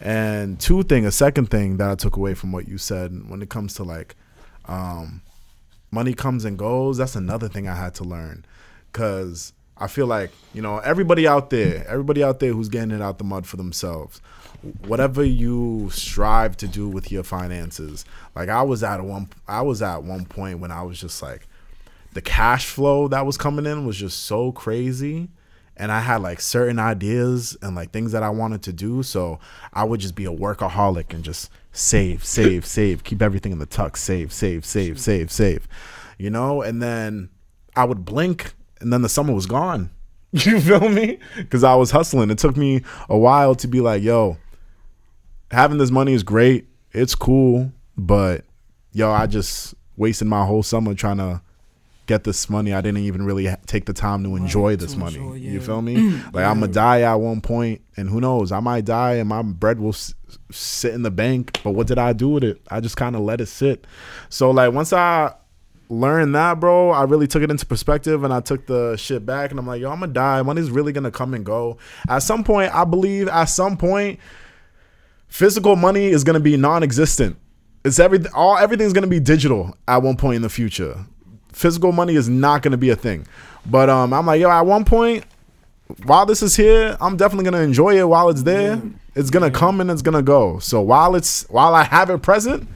And 0.00 0.58
two 0.60 0.82
thing, 0.84 1.06
a 1.06 1.10
second 1.10 1.50
thing 1.50 1.78
that 1.78 1.90
I 1.90 1.94
took 1.96 2.16
away 2.16 2.34
from 2.34 2.52
what 2.52 2.68
you 2.68 2.78
said 2.78 3.28
when 3.28 3.42
it 3.42 3.50
comes 3.50 3.74
to 3.74 3.84
like 3.84 4.16
um 4.66 5.22
money 5.90 6.14
comes 6.14 6.44
and 6.44 6.58
goes, 6.58 6.98
that's 6.98 7.16
another 7.16 7.48
thing 7.48 7.66
I 7.66 7.74
had 7.74 7.94
to 7.96 8.04
learn 8.04 8.44
cuz 8.92 9.52
I 9.80 9.86
feel 9.86 10.06
like, 10.06 10.30
you 10.52 10.60
know, 10.60 10.78
everybody 10.78 11.26
out 11.26 11.50
there, 11.50 11.86
everybody 11.88 12.22
out 12.22 12.40
there 12.40 12.52
who's 12.52 12.68
getting 12.68 12.90
it 12.90 13.00
out 13.00 13.18
the 13.18 13.24
mud 13.24 13.46
for 13.46 13.56
themselves, 13.56 14.20
whatever 14.86 15.24
you 15.24 15.88
strive 15.92 16.56
to 16.58 16.68
do 16.68 16.88
with 16.88 17.12
your 17.12 17.22
finances. 17.22 18.04
Like 18.34 18.48
I 18.48 18.62
was 18.62 18.82
at 18.82 19.02
one 19.02 19.30
I 19.46 19.62
was 19.62 19.82
at 19.82 20.02
one 20.02 20.26
point 20.26 20.60
when 20.60 20.70
I 20.70 20.82
was 20.82 21.00
just 21.00 21.22
like 21.22 21.46
the 22.12 22.22
cash 22.22 22.66
flow 22.66 23.08
that 23.08 23.26
was 23.26 23.36
coming 23.36 23.66
in 23.66 23.86
was 23.86 23.96
just 23.96 24.24
so 24.24 24.52
crazy 24.52 25.28
and 25.78 25.92
I 25.92 26.00
had 26.00 26.22
like 26.22 26.40
certain 26.40 26.78
ideas 26.78 27.56
and 27.62 27.76
like 27.76 27.92
things 27.92 28.12
that 28.12 28.22
I 28.22 28.30
wanted 28.30 28.62
to 28.62 28.72
do. 28.72 29.02
So 29.02 29.38
I 29.72 29.84
would 29.84 30.00
just 30.00 30.14
be 30.14 30.24
a 30.24 30.32
workaholic 30.32 31.14
and 31.14 31.22
just 31.22 31.50
save, 31.72 32.24
save, 32.24 32.66
save, 32.66 33.04
keep 33.04 33.22
everything 33.22 33.52
in 33.52 33.58
the 33.58 33.66
tuck, 33.66 33.96
save, 33.96 34.32
save, 34.32 34.66
save, 34.66 34.98
save, 34.98 35.30
save, 35.30 35.68
you 36.18 36.30
know? 36.30 36.62
And 36.62 36.82
then 36.82 37.30
I 37.76 37.84
would 37.84 38.04
blink 38.04 38.54
and 38.80 38.92
then 38.92 39.02
the 39.02 39.08
summer 39.08 39.32
was 39.32 39.46
gone. 39.46 39.90
You 40.30 40.60
feel 40.60 40.90
me? 40.90 41.18
Because 41.38 41.64
I 41.64 41.74
was 41.74 41.90
hustling. 41.90 42.30
It 42.30 42.36
took 42.36 42.54
me 42.54 42.82
a 43.08 43.16
while 43.16 43.54
to 43.54 43.66
be 43.66 43.80
like, 43.80 44.02
yo, 44.02 44.36
having 45.50 45.78
this 45.78 45.90
money 45.90 46.12
is 46.12 46.22
great. 46.22 46.66
It's 46.92 47.14
cool. 47.14 47.72
But 47.96 48.44
yo, 48.92 49.10
I 49.10 49.26
just 49.26 49.74
wasted 49.96 50.28
my 50.28 50.44
whole 50.44 50.62
summer 50.62 50.92
trying 50.92 51.16
to 51.16 51.40
get 52.08 52.24
this 52.24 52.50
money. 52.50 52.72
I 52.74 52.80
didn't 52.80 53.02
even 53.04 53.22
really 53.22 53.46
ha- 53.46 53.56
take 53.66 53.84
the 53.86 53.92
time 53.92 54.24
to 54.24 54.34
enjoy 54.34 54.74
this 54.74 54.94
to 54.94 54.98
money. 54.98 55.16
enjoy, 55.16 55.34
You 55.34 55.60
feel 55.60 55.80
me? 55.82 55.94
Mm. 55.96 56.34
Like 56.34 56.44
I'm 56.44 56.58
gonna 56.58 56.72
die 56.72 57.02
at 57.02 57.14
one 57.14 57.40
point, 57.40 57.80
and 57.96 58.10
who 58.10 58.20
knows? 58.20 58.50
I 58.50 58.58
might 58.58 58.84
die, 58.84 59.14
and 59.14 59.28
my 59.28 59.42
bread 59.42 59.78
will 59.78 59.90
s- 59.90 60.14
sit 60.50 60.92
in 60.94 61.02
the 61.02 61.10
bank. 61.12 61.60
But 61.62 61.72
what 61.72 61.86
did 61.86 61.98
I 61.98 62.12
do 62.12 62.30
with 62.30 62.42
it? 62.42 62.60
I 62.68 62.80
just 62.80 62.96
kind 62.96 63.14
of 63.14 63.22
let 63.22 63.40
it 63.40 63.46
sit. 63.46 63.86
So 64.28 64.50
like 64.50 64.72
once 64.72 64.92
I 64.92 65.34
learned 65.90 66.34
that, 66.34 66.60
bro, 66.60 66.90
I 66.90 67.04
really 67.04 67.26
took 67.26 67.42
it 67.42 67.50
into 67.50 67.64
perspective, 67.64 68.24
and 68.24 68.32
I 68.34 68.40
took 68.40 68.66
the 68.66 68.96
shit 68.96 69.24
back, 69.24 69.50
and 69.52 69.60
I'm 69.60 69.66
like, 69.66 69.80
yo, 69.80 69.90
I'm 69.90 70.00
gonna 70.00 70.12
die. 70.12 70.42
Money's 70.42 70.70
really 70.70 70.92
gonna 70.92 71.10
come 71.12 71.34
and 71.34 71.44
go. 71.46 71.78
At 72.08 72.18
some 72.18 72.42
point, 72.42 72.74
I 72.74 72.84
believe 72.84 73.28
at 73.28 73.44
some 73.46 73.76
point, 73.76 74.18
physical 75.28 75.76
money 75.76 76.06
is 76.06 76.24
gonna 76.24 76.40
be 76.40 76.56
non-existent. 76.56 77.36
it's 77.84 77.98
everything. 77.98 78.30
All 78.34 78.58
everything's 78.58 78.92
gonna 78.92 79.06
be 79.06 79.20
digital 79.20 79.74
at 79.86 80.02
one 80.02 80.16
point 80.16 80.36
in 80.36 80.42
the 80.42 80.48
future. 80.48 81.06
Physical 81.58 81.90
money 81.90 82.14
is 82.14 82.28
not 82.28 82.62
gonna 82.62 82.76
be 82.76 82.90
a 82.90 82.94
thing. 82.96 83.26
But 83.66 83.90
um, 83.90 84.12
I'm 84.12 84.26
like, 84.26 84.40
yo, 84.40 84.48
at 84.48 84.64
one 84.64 84.84
point, 84.84 85.24
while 86.04 86.24
this 86.24 86.40
is 86.40 86.54
here, 86.54 86.96
I'm 87.00 87.16
definitely 87.16 87.46
gonna 87.46 87.64
enjoy 87.64 87.98
it 87.98 88.08
while 88.08 88.28
it's 88.28 88.44
there. 88.44 88.80
It's 89.16 89.30
gonna 89.30 89.50
come 89.50 89.80
and 89.80 89.90
it's 89.90 90.00
gonna 90.00 90.22
go. 90.22 90.60
So 90.60 90.80
while 90.80 91.16
it's 91.16 91.48
while 91.48 91.74
I 91.74 91.82
have 91.82 92.10
it 92.10 92.22
present, 92.22 92.68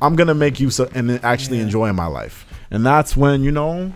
I'm 0.00 0.16
gonna 0.16 0.34
make 0.34 0.60
use 0.60 0.78
of 0.78 0.96
and 0.96 1.22
actually 1.22 1.60
enjoy 1.60 1.92
my 1.92 2.06
life. 2.06 2.46
And 2.70 2.86
that's 2.86 3.14
when 3.18 3.42
you 3.42 3.50
know, 3.52 3.92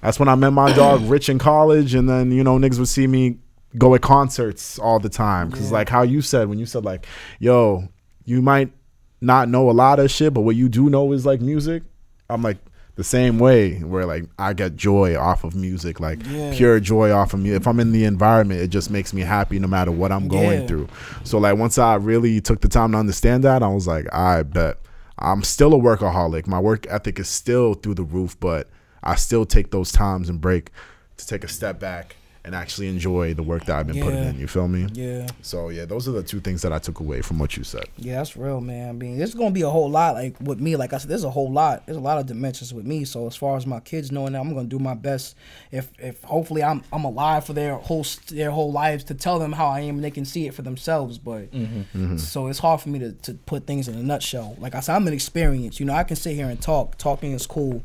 that's 0.00 0.18
when 0.18 0.28
I 0.28 0.34
met 0.34 0.52
my 0.52 0.72
dog 0.72 1.02
Rich 1.08 1.28
in 1.28 1.38
college, 1.38 1.94
and 1.94 2.08
then 2.08 2.32
you 2.32 2.42
know 2.42 2.58
niggas 2.58 2.80
would 2.80 2.88
see 2.88 3.06
me 3.06 3.38
go 3.76 3.94
at 3.94 4.00
concerts 4.00 4.78
all 4.80 4.98
the 4.98 5.10
time 5.10 5.50
because 5.50 5.70
like 5.70 5.88
how 5.88 6.02
you 6.02 6.20
said 6.20 6.48
when 6.48 6.58
you 6.58 6.66
said 6.66 6.84
like, 6.84 7.06
yo, 7.38 7.88
you 8.24 8.42
might 8.42 8.72
not 9.20 9.48
know 9.48 9.70
a 9.70 9.72
lot 9.72 10.00
of 10.00 10.10
shit, 10.10 10.34
but 10.34 10.40
what 10.40 10.56
you 10.56 10.68
do 10.68 10.90
know 10.90 11.12
is 11.12 11.24
like 11.24 11.40
music. 11.40 11.84
I'm 12.28 12.42
like 12.42 12.58
the 12.98 13.04
same 13.04 13.38
way 13.38 13.78
where 13.78 14.04
like 14.04 14.24
I 14.40 14.52
get 14.54 14.74
joy 14.74 15.16
off 15.16 15.44
of 15.44 15.54
music, 15.54 16.00
like 16.00 16.20
pure 16.52 16.80
joy 16.80 17.12
off 17.12 17.32
of 17.32 17.38
me. 17.38 17.52
If 17.52 17.68
I'm 17.68 17.78
in 17.78 17.92
the 17.92 18.04
environment, 18.04 18.60
it 18.60 18.68
just 18.68 18.90
makes 18.90 19.14
me 19.14 19.20
happy 19.22 19.60
no 19.60 19.68
matter 19.68 19.92
what 19.92 20.10
I'm 20.10 20.26
going 20.26 20.62
Yeah. 20.62 20.66
through. 20.66 20.88
So 21.22 21.38
like 21.38 21.56
once 21.56 21.78
I 21.78 21.94
really 21.94 22.40
took 22.40 22.60
the 22.60 22.66
time 22.68 22.90
to 22.92 22.98
understand 22.98 23.44
that, 23.44 23.62
I 23.62 23.68
was 23.68 23.86
like, 23.86 24.12
I 24.12 24.42
bet 24.42 24.78
I'm 25.16 25.44
still 25.44 25.74
a 25.74 25.78
workaholic. 25.78 26.48
My 26.48 26.58
work 26.58 26.86
ethic 26.90 27.20
is 27.20 27.28
still 27.28 27.74
through 27.74 27.94
the 27.94 28.02
roof, 28.02 28.38
but 28.40 28.68
I 29.04 29.14
still 29.14 29.46
take 29.46 29.70
those 29.70 29.92
times 29.92 30.28
and 30.28 30.40
break 30.40 30.70
to 31.18 31.26
take 31.26 31.44
a 31.44 31.48
step 31.48 31.78
back 31.78 32.16
and 32.48 32.56
actually 32.56 32.88
enjoy 32.88 33.34
the 33.34 33.42
work 33.42 33.66
that 33.66 33.76
I've 33.76 33.86
been 33.86 34.02
putting 34.02 34.24
in. 34.24 34.40
You 34.40 34.46
feel 34.46 34.68
me? 34.68 34.86
Yeah. 34.94 35.28
So 35.42 35.68
yeah, 35.68 35.84
those 35.84 36.08
are 36.08 36.12
the 36.12 36.22
two 36.22 36.40
things 36.40 36.62
that 36.62 36.72
I 36.72 36.78
took 36.78 36.98
away 36.98 37.20
from 37.20 37.38
what 37.38 37.58
you 37.58 37.62
said. 37.62 37.84
Yeah, 37.98 38.16
that's 38.16 38.38
real, 38.38 38.62
man. 38.62 38.88
I 38.88 38.92
mean, 38.92 39.18
there's 39.18 39.34
gonna 39.34 39.50
be 39.50 39.60
a 39.60 39.68
whole 39.68 39.90
lot 39.90 40.14
like 40.14 40.34
with 40.40 40.58
me. 40.58 40.74
Like 40.74 40.94
I 40.94 40.98
said, 40.98 41.10
there's 41.10 41.24
a 41.24 41.30
whole 41.30 41.52
lot. 41.52 41.84
There's 41.84 41.98
a 41.98 42.00
lot 42.00 42.16
of 42.16 42.24
dimensions 42.24 42.72
with 42.72 42.86
me. 42.86 43.04
So 43.04 43.26
as 43.26 43.36
far 43.36 43.58
as 43.58 43.66
my 43.66 43.80
kids 43.80 44.10
knowing 44.10 44.32
that, 44.32 44.40
I'm 44.40 44.54
gonna 44.54 44.66
do 44.66 44.78
my 44.78 44.94
best. 44.94 45.36
If 45.70 45.92
if 45.98 46.22
hopefully 46.22 46.62
I'm 46.62 46.82
I'm 46.90 47.04
alive 47.04 47.44
for 47.44 47.52
their 47.52 47.74
whole 47.74 48.06
their 48.28 48.50
whole 48.50 48.72
lives 48.72 49.04
to 49.04 49.14
tell 49.14 49.38
them 49.38 49.52
how 49.52 49.66
I 49.66 49.80
am, 49.80 49.96
and 49.96 50.04
they 50.04 50.10
can 50.10 50.24
see 50.24 50.46
it 50.46 50.54
for 50.54 50.62
themselves. 50.62 51.18
But 51.18 51.52
mm-hmm. 51.52 51.80
Mm-hmm. 51.80 52.16
so 52.16 52.46
it's 52.46 52.60
hard 52.60 52.80
for 52.80 52.88
me 52.88 52.98
to 53.00 53.12
to 53.12 53.34
put 53.34 53.66
things 53.66 53.88
in 53.88 53.94
a 53.94 54.02
nutshell. 54.02 54.56
Like 54.58 54.74
I 54.74 54.80
said, 54.80 54.96
I'm 54.96 55.06
an 55.06 55.12
experience. 55.12 55.80
You 55.80 55.84
know, 55.84 55.92
I 55.92 56.02
can 56.02 56.16
sit 56.16 56.34
here 56.34 56.48
and 56.48 56.58
talk. 56.58 56.96
Talking 56.96 57.32
is 57.32 57.46
cool. 57.46 57.82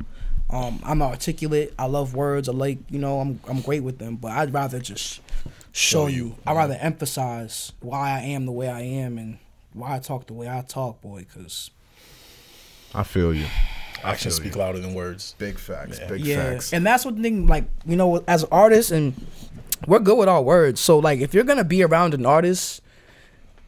Um, 0.53 0.79
I'm 0.83 1.01
articulate. 1.01 1.73
I 1.79 1.87
love 1.87 2.13
words. 2.13 2.47
I 2.47 2.51
like, 2.51 2.77
you 2.89 2.99
know, 2.99 3.19
I'm 3.19 3.39
I'm 3.47 3.61
great 3.61 3.81
with 3.81 3.97
them. 3.97 4.17
But 4.17 4.33
I'd 4.33 4.53
rather 4.53 4.79
just 4.79 5.21
show 5.71 6.07
you. 6.07 6.35
I'd 6.45 6.55
rather 6.55 6.77
emphasize 6.79 7.71
why 7.79 8.11
I 8.11 8.19
am 8.19 8.45
the 8.45 8.51
way 8.51 8.69
I 8.69 8.81
am 8.81 9.17
and 9.17 9.39
why 9.73 9.95
I 9.95 9.99
talk 9.99 10.27
the 10.27 10.33
way 10.33 10.47
I 10.47 10.61
talk, 10.61 11.01
boy. 11.01 11.25
Cause 11.33 11.71
I 12.93 13.03
feel 13.03 13.33
you. 13.33 13.47
Actions 14.03 14.35
feel 14.35 14.43
speak 14.43 14.55
you. 14.55 14.59
louder 14.61 14.79
than 14.79 14.93
words. 14.93 15.33
Big 15.39 15.57
facts. 15.57 15.99
Big 16.07 16.21
yeah, 16.21 16.51
facts. 16.51 16.71
and 16.71 16.85
that's 16.85 17.03
what 17.03 17.15
the 17.15 17.23
thing. 17.23 17.47
Like, 17.47 17.65
you 17.85 17.95
know, 17.95 18.23
as 18.27 18.43
artists, 18.45 18.91
and 18.91 19.13
we're 19.87 19.99
good 19.99 20.17
with 20.17 20.29
our 20.29 20.41
words. 20.41 20.79
So, 20.79 20.99
like, 20.99 21.19
if 21.19 21.33
you're 21.33 21.45
gonna 21.45 21.63
be 21.63 21.81
around 21.83 22.13
an 22.13 22.27
artist, 22.27 22.81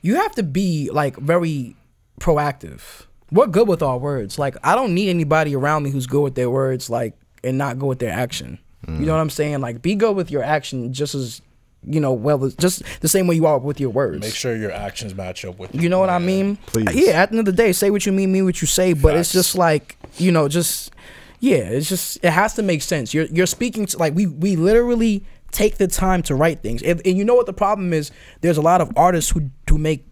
you 0.01 0.15
have 0.17 0.33
to 0.35 0.43
be 0.43 0.91
like 0.91 1.17
very 1.17 1.75
proactive. 2.19 3.04
We're 3.31 3.47
good 3.47 3.67
with 3.67 3.81
our 3.81 3.97
words. 3.97 4.37
Like, 4.37 4.55
I 4.63 4.75
don't 4.75 4.93
need 4.93 5.09
anybody 5.09 5.55
around 5.55 5.83
me 5.83 5.89
who's 5.89 6.07
good 6.07 6.21
with 6.21 6.35
their 6.35 6.49
words, 6.49 6.89
like, 6.89 7.13
and 7.43 7.57
not 7.57 7.79
good 7.79 7.87
with 7.87 7.99
their 7.99 8.11
action. 8.11 8.59
You 8.87 8.93
know 8.93 8.99
mm. 8.99 9.15
what 9.15 9.19
I'm 9.19 9.29
saying? 9.31 9.61
Like, 9.61 9.81
be 9.81 9.95
good 9.95 10.15
with 10.15 10.29
your 10.29 10.43
action 10.43 10.93
just 10.93 11.15
as 11.15 11.41
you 11.87 11.99
know, 11.99 12.13
well, 12.13 12.49
just 12.57 12.83
the 13.01 13.07
same 13.07 13.27
way 13.27 13.35
you 13.35 13.45
are 13.45 13.59
with 13.59 13.79
your 13.79 13.91
words. 13.91 14.21
Make 14.21 14.33
sure 14.33 14.55
your 14.55 14.71
actions 14.71 15.13
match 15.13 15.45
up 15.45 15.59
with. 15.59 15.75
You 15.75 15.89
know 15.89 15.99
what 15.99 16.09
I 16.09 16.17
mean? 16.17 16.57
Please. 16.67 16.93
Yeah, 16.95 17.21
at 17.21 17.29
the 17.29 17.37
end 17.37 17.47
of 17.47 17.55
the 17.55 17.63
day, 17.63 17.71
say 17.73 17.91
what 17.91 18.05
you 18.05 18.11
mean, 18.11 18.31
mean 18.31 18.45
what 18.45 18.61
you 18.61 18.67
say. 18.67 18.93
But 18.93 19.15
it's 19.15 19.31
just 19.31 19.55
like, 19.55 19.97
you 20.17 20.31
know, 20.31 20.47
just 20.47 20.91
yeah, 21.39 21.57
it's 21.57 21.89
just 21.89 22.17
it 22.23 22.31
has 22.31 22.55
to 22.55 22.63
make 22.63 22.81
sense. 22.81 23.13
You're 23.13 23.25
you're 23.25 23.45
speaking 23.45 23.85
to 23.87 23.97
like 23.97 24.15
we 24.15 24.25
we 24.27 24.55
literally 24.55 25.23
take 25.51 25.77
the 25.77 25.87
time 25.87 26.21
to 26.23 26.35
write 26.35 26.61
things. 26.61 26.81
And, 26.81 27.01
and 27.05 27.17
you 27.17 27.23
know 27.23 27.35
what 27.35 27.45
the 27.45 27.53
problem 27.53 27.93
is? 27.93 28.11
There's 28.41 28.57
a 28.57 28.61
lot 28.61 28.81
of 28.81 28.91
artists 28.95 29.31
who 29.31 29.49
who 29.69 29.77
make 29.77 30.05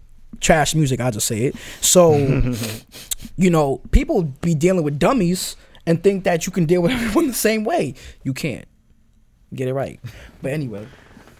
trash 0.43 0.75
music, 0.75 0.99
I'll 0.99 1.11
just 1.11 1.27
say 1.27 1.45
it. 1.45 1.55
So 1.81 2.15
you 3.35 3.49
know, 3.49 3.81
people 3.91 4.23
be 4.41 4.53
dealing 4.53 4.83
with 4.83 4.99
dummies 4.99 5.55
and 5.85 6.03
think 6.03 6.23
that 6.23 6.45
you 6.45 6.51
can 6.51 6.65
deal 6.65 6.81
with 6.81 6.91
everyone 6.93 7.27
the 7.27 7.33
same 7.33 7.63
way. 7.63 7.95
You 8.23 8.33
can't. 8.33 8.67
Get 9.53 9.67
it 9.67 9.73
right. 9.73 9.99
But 10.41 10.51
anyway. 10.51 10.87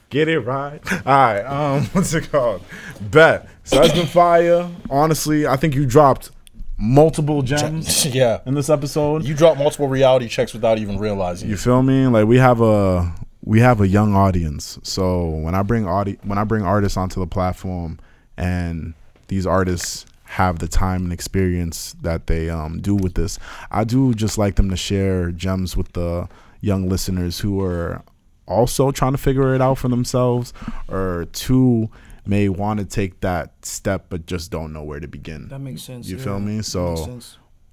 Get 0.10 0.28
it 0.28 0.40
right. 0.42 0.80
All 0.92 1.00
right. 1.06 1.42
Um, 1.42 1.86
what's 1.94 2.14
it 2.14 2.32
called? 2.32 2.64
Bet. 3.02 3.48
So 3.64 3.78
that's 3.78 3.94
been 3.94 4.06
fire. 4.06 4.70
Honestly, 4.90 5.48
I 5.48 5.56
think 5.56 5.74
you 5.74 5.86
dropped 5.86 6.30
multiple 6.78 7.42
gems 7.42 8.06
yeah. 8.06 8.42
in 8.46 8.54
this 8.54 8.70
episode. 8.70 9.24
You 9.24 9.34
drop 9.34 9.58
multiple 9.58 9.88
reality 9.88 10.28
checks 10.28 10.54
without 10.54 10.78
even 10.78 11.00
realizing. 11.00 11.50
You 11.50 11.56
it. 11.56 11.60
feel 11.60 11.82
me? 11.82 12.06
Like 12.08 12.28
we 12.28 12.38
have 12.38 12.62
a 12.62 13.12
we 13.44 13.60
have 13.62 13.82
a 13.82 13.88
young 13.88 14.14
audience. 14.14 14.78
So 14.84 15.30
when 15.30 15.56
I 15.56 15.64
bring 15.64 15.88
audi- 15.88 16.20
when 16.24 16.38
I 16.38 16.44
bring 16.44 16.64
artists 16.64 16.98
onto 16.98 17.20
the 17.20 17.28
platform 17.28 18.00
and 18.38 18.94
these 19.28 19.46
artists 19.46 20.06
have 20.26 20.60
the 20.60 20.68
time 20.68 21.04
and 21.04 21.14
experience 21.14 21.96
that 22.02 22.28
they 22.28 22.50
um, 22.50 22.82
do 22.82 22.96
with 22.96 23.14
this, 23.14 23.38
I 23.70 23.84
do 23.84 24.14
just 24.14 24.38
like 24.38 24.56
them 24.56 24.70
to 24.70 24.76
share 24.76 25.32
gems 25.32 25.78
with 25.78 25.94
the 25.94 26.28
young 26.60 26.90
listeners 26.90 27.40
who 27.40 27.62
are 27.62 28.02
also 28.48 28.92
trying 28.92 29.12
to 29.12 29.18
figure 29.18 29.54
it 29.54 29.62
out 29.62 29.78
for 29.78 29.90
themselves 29.90 30.54
or 30.88 31.28
two 31.34 31.90
may 32.26 32.50
want 32.50 32.80
to 32.80 32.86
take 32.86 33.20
that 33.20 33.54
step 33.66 34.06
but 34.10 34.26
just 34.26 34.50
don't 34.50 34.74
know 34.74 34.84
where 34.84 35.00
to 35.00 35.08
begin. 35.08 35.50
That 35.50 35.60
makes 35.60 35.84
sense. 35.84 36.08
You 36.08 36.18
yeah. 36.18 36.24
feel 36.24 36.40
me? 36.40 36.62
So 36.62 37.20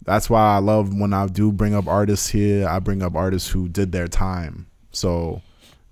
that's 0.05 0.29
why 0.29 0.57
I 0.57 0.59
love 0.59 0.95
when 0.95 1.13
I 1.13 1.27
do 1.27 1.53
bring 1.53 1.75
up 1.75 1.87
artists 1.87 2.29
here. 2.29 2.69
I 2.69 2.79
bring 2.79 3.03
up 3.03 3.15
artists 3.15 3.49
who 3.49 3.69
did 3.69 3.93
their 3.93 4.09
time. 4.09 4.67
So 4.93 5.41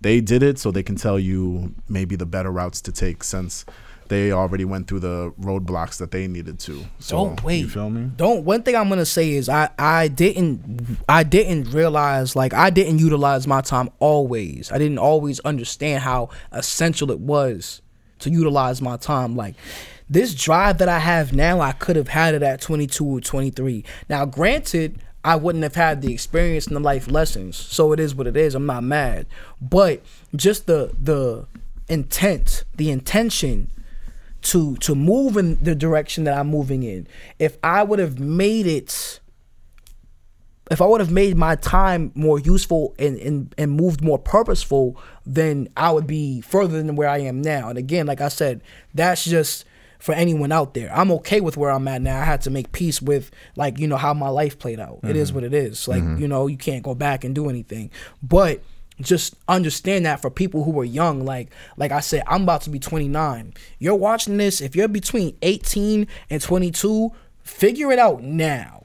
they 0.00 0.20
did 0.20 0.42
it 0.42 0.58
so 0.58 0.70
they 0.70 0.82
can 0.82 0.96
tell 0.96 1.18
you 1.18 1.74
maybe 1.88 2.16
the 2.16 2.26
better 2.26 2.50
routes 2.50 2.80
to 2.82 2.92
take 2.92 3.24
since 3.24 3.64
they 4.08 4.32
already 4.32 4.64
went 4.64 4.88
through 4.88 5.00
the 5.00 5.32
roadblocks 5.40 5.98
that 5.98 6.10
they 6.10 6.26
needed 6.26 6.58
to. 6.60 6.84
So 6.98 7.16
Don't 7.16 7.44
wait. 7.44 7.60
You 7.60 7.68
feel 7.68 7.90
me? 7.90 8.10
Don't. 8.16 8.44
One 8.44 8.62
thing 8.62 8.74
I'm 8.76 8.88
gonna 8.88 9.06
say 9.06 9.32
is 9.32 9.48
I 9.48 9.70
I 9.78 10.08
didn't 10.08 10.98
I 11.08 11.22
didn't 11.22 11.72
realize 11.72 12.34
like 12.34 12.54
I 12.54 12.70
didn't 12.70 12.98
utilize 12.98 13.46
my 13.46 13.60
time 13.60 13.90
always. 13.98 14.72
I 14.72 14.78
didn't 14.78 14.98
always 14.98 15.40
understand 15.40 16.02
how 16.02 16.30
essential 16.52 17.10
it 17.10 17.20
was 17.20 17.82
to 18.20 18.30
utilize 18.30 18.82
my 18.82 18.96
time. 18.96 19.36
Like 19.36 19.54
this 20.08 20.34
drive 20.34 20.78
that 20.78 20.88
I 20.88 20.98
have 20.98 21.32
now, 21.32 21.60
I 21.60 21.72
could 21.72 21.96
have 21.96 22.08
had 22.08 22.34
it 22.34 22.42
at 22.42 22.60
22 22.60 23.04
or 23.04 23.20
23. 23.20 23.84
Now, 24.08 24.24
granted. 24.24 25.00
I 25.24 25.34
wouldn't 25.34 25.64
have 25.64 25.74
had 25.74 26.00
the 26.00 26.12
experience 26.12 26.68
and 26.68 26.76
the 26.76 26.80
life 26.80 27.10
lessons, 27.10 27.56
so 27.56 27.92
it 27.92 27.98
is 27.98 28.14
what 28.14 28.28
it 28.28 28.36
is. 28.36 28.54
I'm 28.54 28.64
not 28.66 28.84
mad, 28.84 29.26
but 29.60 30.00
just 30.34 30.66
the 30.66 30.94
the 30.98 31.44
intent, 31.88 32.64
the 32.76 32.90
intention 32.90 33.68
to 34.48 34.76
to 34.76 34.94
move 34.94 35.36
in 35.36 35.62
the 35.62 35.74
direction 35.74 36.24
that 36.24 36.36
I'm 36.36 36.48
moving 36.48 36.82
in. 36.82 37.06
If 37.38 37.58
I 37.62 37.82
would 37.82 37.98
have 37.98 38.18
made 38.18 38.66
it 38.66 39.20
if 40.70 40.82
I 40.82 40.86
would 40.86 41.00
have 41.00 41.10
made 41.10 41.36
my 41.36 41.56
time 41.56 42.12
more 42.14 42.38
useful 42.38 42.94
and, 42.98 43.18
and 43.18 43.54
and 43.58 43.72
moved 43.72 44.02
more 44.02 44.18
purposeful, 44.18 45.00
then 45.26 45.68
I 45.76 45.92
would 45.92 46.06
be 46.06 46.40
further 46.40 46.82
than 46.82 46.96
where 46.96 47.08
I 47.08 47.18
am 47.18 47.42
now. 47.42 47.68
And 47.68 47.78
again, 47.78 48.06
like 48.06 48.20
I 48.22 48.28
said, 48.28 48.62
that's 48.94 49.24
just 49.24 49.66
for 49.98 50.14
anyone 50.14 50.52
out 50.52 50.74
there. 50.74 50.90
I'm 50.94 51.10
okay 51.12 51.40
with 51.40 51.56
where 51.56 51.70
I'm 51.70 51.88
at 51.88 52.00
now. 52.00 52.18
I 52.20 52.24
had 52.24 52.40
to 52.42 52.50
make 52.50 52.72
peace 52.72 53.02
with 53.02 53.30
like, 53.56 53.78
you 53.78 53.86
know, 53.86 53.96
how 53.96 54.14
my 54.14 54.28
life 54.28 54.58
played 54.58 54.80
out. 54.80 55.00
It 55.02 55.16
is 55.16 55.28
mm-hmm. 55.28 55.34
what 55.36 55.44
it 55.44 55.54
is. 55.54 55.88
Like, 55.88 56.02
mm-hmm. 56.02 56.22
you 56.22 56.28
know, 56.28 56.46
you 56.46 56.56
can't 56.56 56.82
go 56.82 56.94
back 56.94 57.24
and 57.24 57.34
do 57.34 57.48
anything. 57.50 57.90
But 58.22 58.62
just 59.00 59.34
understand 59.46 60.06
that 60.06 60.20
for 60.20 60.30
people 60.30 60.64
who 60.64 60.78
are 60.80 60.84
young, 60.84 61.24
like 61.24 61.50
like 61.76 61.92
I 61.92 62.00
said, 62.00 62.22
I'm 62.26 62.42
about 62.42 62.62
to 62.62 62.70
be 62.70 62.78
29. 62.78 63.54
You're 63.78 63.94
watching 63.94 64.36
this, 64.36 64.60
if 64.60 64.74
you're 64.74 64.88
between 64.88 65.36
18 65.42 66.06
and 66.30 66.42
22, 66.42 67.12
figure 67.42 67.92
it 67.92 67.98
out 67.98 68.22
now. 68.22 68.84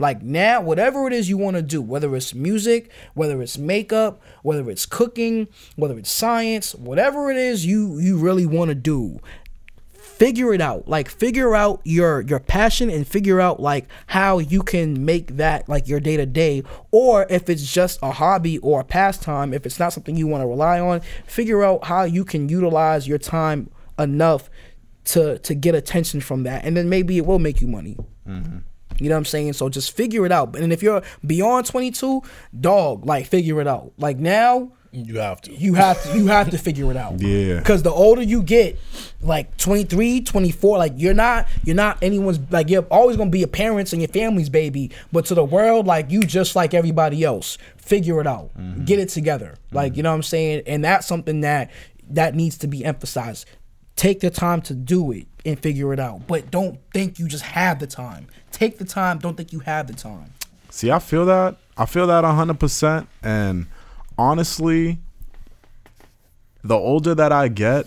Like 0.00 0.22
now, 0.22 0.62
whatever 0.62 1.06
it 1.06 1.12
is 1.12 1.28
you 1.28 1.36
want 1.36 1.56
to 1.56 1.62
do, 1.62 1.82
whether 1.82 2.16
it's 2.16 2.34
music, 2.34 2.90
whether 3.12 3.42
it's 3.42 3.58
makeup, 3.58 4.22
whether 4.42 4.70
it's 4.70 4.86
cooking, 4.86 5.46
whether 5.76 5.98
it's 5.98 6.10
science, 6.10 6.74
whatever 6.74 7.30
it 7.30 7.36
is 7.36 7.66
you 7.66 7.98
you 7.98 8.16
really 8.16 8.46
want 8.46 8.70
to 8.70 8.74
do, 8.74 9.20
figure 10.20 10.52
it 10.52 10.60
out. 10.60 10.86
Like 10.86 11.08
figure 11.08 11.54
out 11.54 11.80
your 11.82 12.20
your 12.20 12.40
passion 12.40 12.90
and 12.90 13.06
figure 13.06 13.40
out 13.40 13.58
like 13.58 13.86
how 14.06 14.38
you 14.38 14.62
can 14.62 15.06
make 15.06 15.38
that 15.38 15.66
like 15.66 15.88
your 15.88 15.98
day 15.98 16.18
to 16.18 16.26
day 16.26 16.62
or 16.90 17.26
if 17.30 17.48
it's 17.48 17.72
just 17.72 17.98
a 18.02 18.10
hobby 18.10 18.58
or 18.58 18.80
a 18.80 18.84
pastime, 18.84 19.54
if 19.54 19.64
it's 19.64 19.78
not 19.78 19.94
something 19.94 20.16
you 20.16 20.26
want 20.26 20.42
to 20.42 20.46
rely 20.46 20.78
on, 20.78 21.00
figure 21.26 21.64
out 21.64 21.84
how 21.84 22.02
you 22.02 22.26
can 22.26 22.50
utilize 22.50 23.08
your 23.08 23.16
time 23.16 23.70
enough 23.98 24.50
to 25.04 25.38
to 25.38 25.54
get 25.54 25.74
attention 25.74 26.20
from 26.20 26.42
that 26.42 26.66
and 26.66 26.76
then 26.76 26.90
maybe 26.90 27.16
it 27.16 27.24
will 27.24 27.38
make 27.38 27.62
you 27.62 27.66
money. 27.66 27.96
Mm-hmm. 28.28 28.58
You 28.98 29.08
know 29.08 29.14
what 29.14 29.20
I'm 29.20 29.24
saying? 29.24 29.54
So 29.54 29.70
just 29.70 29.96
figure 29.96 30.26
it 30.26 30.32
out. 30.32 30.54
And 30.54 30.70
if 30.70 30.82
you're 30.82 31.02
beyond 31.26 31.64
22, 31.64 32.22
dog, 32.60 33.06
like 33.06 33.24
figure 33.26 33.58
it 33.62 33.66
out. 33.66 33.92
Like 33.96 34.18
now, 34.18 34.72
You 34.92 35.18
have 35.18 35.40
to. 35.42 35.52
you 35.52 35.74
have 35.74 36.02
to 36.02 36.18
you 36.18 36.26
have 36.26 36.50
to 36.50 36.58
figure 36.58 36.90
it 36.90 36.96
out. 36.96 37.20
Yeah. 37.20 37.58
Because 37.58 37.82
the 37.82 37.92
older 37.92 38.22
you 38.22 38.42
get, 38.42 38.76
like 39.22 39.56
23, 39.56 40.22
24, 40.22 40.78
like 40.78 40.92
you're 40.96 41.14
not 41.14 41.46
you're 41.64 41.76
not 41.76 41.98
anyone's 42.02 42.40
like 42.50 42.68
you're 42.68 42.82
always 42.84 43.16
gonna 43.16 43.30
be 43.30 43.38
your 43.38 43.48
parents 43.48 43.92
and 43.92 44.02
your 44.02 44.08
family's 44.08 44.48
baby, 44.48 44.90
but 45.12 45.26
to 45.26 45.34
the 45.34 45.44
world, 45.44 45.86
like 45.86 46.10
you 46.10 46.24
just 46.24 46.56
like 46.56 46.74
everybody 46.74 47.22
else. 47.22 47.56
Figure 47.76 48.20
it 48.20 48.26
out. 48.26 48.50
Mm-hmm. 48.56 48.84
Get 48.84 48.98
it 48.98 49.08
together. 49.08 49.56
Like, 49.72 49.96
you 49.96 50.02
know 50.02 50.10
what 50.10 50.16
I'm 50.16 50.22
saying? 50.22 50.62
And 50.66 50.84
that's 50.84 51.06
something 51.06 51.40
that 51.40 51.70
that 52.10 52.34
needs 52.34 52.58
to 52.58 52.66
be 52.66 52.84
emphasized. 52.84 53.46
Take 53.96 54.20
the 54.20 54.30
time 54.30 54.62
to 54.62 54.74
do 54.74 55.12
it 55.12 55.26
and 55.44 55.58
figure 55.58 55.92
it 55.92 56.00
out. 56.00 56.26
But 56.26 56.50
don't 56.50 56.80
think 56.92 57.18
you 57.18 57.28
just 57.28 57.44
have 57.44 57.78
the 57.78 57.86
time. 57.86 58.28
Take 58.50 58.78
the 58.78 58.84
time, 58.84 59.18
don't 59.18 59.36
think 59.36 59.52
you 59.52 59.60
have 59.60 59.86
the 59.86 59.92
time. 59.92 60.32
See, 60.70 60.90
I 60.90 60.98
feel 60.98 61.26
that. 61.26 61.56
I 61.76 61.86
feel 61.86 62.06
that 62.08 62.24
100%. 62.24 63.06
And 63.22 63.66
honestly, 64.20 64.98
the 66.62 66.74
older 66.74 67.14
that 67.14 67.32
I 67.32 67.48
get, 67.48 67.86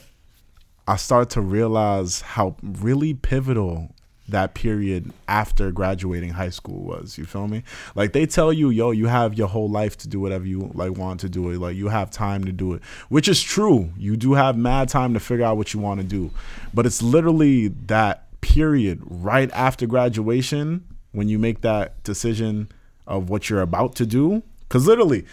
I 0.88 0.96
start 0.96 1.30
to 1.32 1.42
realize 1.42 2.22
how 2.22 2.56
really 2.64 3.14
pivotal 3.14 3.94
that 4.30 4.56
period 4.56 5.12
after 5.28 5.72
graduating 5.72 6.32
high 6.32 6.50
school 6.50 6.82
was. 6.82 7.20
You 7.20 7.26
feel 7.26 7.48
me? 7.48 7.62
Like 7.94 8.14
they 8.14 8.26
tell 8.26 8.52
you, 8.52 8.72
yo, 8.72 8.90
you 8.90 9.06
have 9.06 9.38
your 9.38 9.48
whole 9.48 9.70
life 9.70 9.96
to 9.98 10.08
do 10.08 10.20
whatever 10.20 10.46
you 10.46 10.72
like 10.74 10.98
want 10.98 11.20
to 11.20 11.30
do 11.30 11.52
it. 11.52 11.60
Like 11.60 11.76
you 11.76 11.90
have 11.90 12.10
time 12.10 12.44
to 12.46 12.52
do 12.52 12.74
it, 12.74 12.84
which 13.10 13.28
is 13.28 13.44
true. 13.44 13.92
You 13.96 14.18
do 14.18 14.34
have 14.34 14.58
mad 14.58 14.90
time 14.90 15.14
to 15.14 15.20
figure 15.20 15.46
out 15.46 15.58
what 15.58 15.74
you 15.74 15.80
want 15.80 16.02
to 16.02 16.08
do. 16.08 16.32
But 16.74 16.88
it's 16.88 17.04
literally 17.04 17.68
that 17.68 18.26
period 18.42 19.02
right 19.06 19.52
after 19.54 19.86
graduation 19.86 20.84
when 21.12 21.30
you 21.30 21.38
make 21.38 21.62
that 21.62 22.02
decision 22.04 22.70
of 23.06 23.30
what 23.30 23.52
you're 23.52 23.62
about 23.62 23.96
to 23.98 24.06
do. 24.08 24.42
Cause 24.70 24.88
literally, 24.88 25.26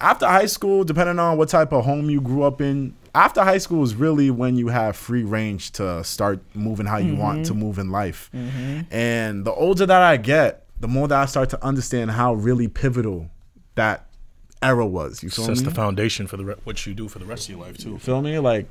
after 0.00 0.26
high 0.26 0.46
school, 0.46 0.84
depending 0.84 1.18
on 1.18 1.36
what 1.36 1.48
type 1.48 1.72
of 1.72 1.84
home 1.84 2.08
you 2.10 2.20
grew 2.20 2.42
up 2.42 2.60
in, 2.60 2.94
after 3.14 3.42
high 3.42 3.58
school 3.58 3.82
is 3.82 3.94
really 3.94 4.30
when 4.30 4.56
you 4.56 4.68
have 4.68 4.96
free 4.96 5.24
range 5.24 5.72
to 5.72 6.04
start 6.04 6.40
moving 6.54 6.86
how 6.86 6.98
you 6.98 7.16
want 7.16 7.46
to 7.46 7.52
mm-hmm. 7.52 7.60
move 7.62 7.78
in 7.78 7.90
life. 7.90 8.30
Mm-hmm. 8.34 8.92
And 8.92 9.44
the 9.44 9.52
older 9.52 9.86
that 9.86 10.02
I 10.02 10.16
get, 10.16 10.66
the 10.78 10.88
more 10.88 11.08
that 11.08 11.18
I 11.18 11.26
start 11.26 11.50
to 11.50 11.64
understand 11.64 12.12
how 12.12 12.34
really 12.34 12.68
pivotal 12.68 13.28
that 13.74 14.06
era 14.62 14.86
was. 14.86 15.22
You 15.22 15.30
feel 15.30 15.46
Sets 15.46 15.60
me? 15.60 15.66
the 15.66 15.74
foundation 15.74 16.26
for 16.26 16.36
the 16.36 16.44
re- 16.44 16.54
what 16.64 16.86
you 16.86 16.94
do 16.94 17.08
for 17.08 17.18
the 17.18 17.24
rest 17.24 17.48
of 17.48 17.56
your 17.56 17.64
life 17.64 17.78
too. 17.78 17.98
feel 17.98 18.22
me? 18.22 18.38
Like, 18.38 18.66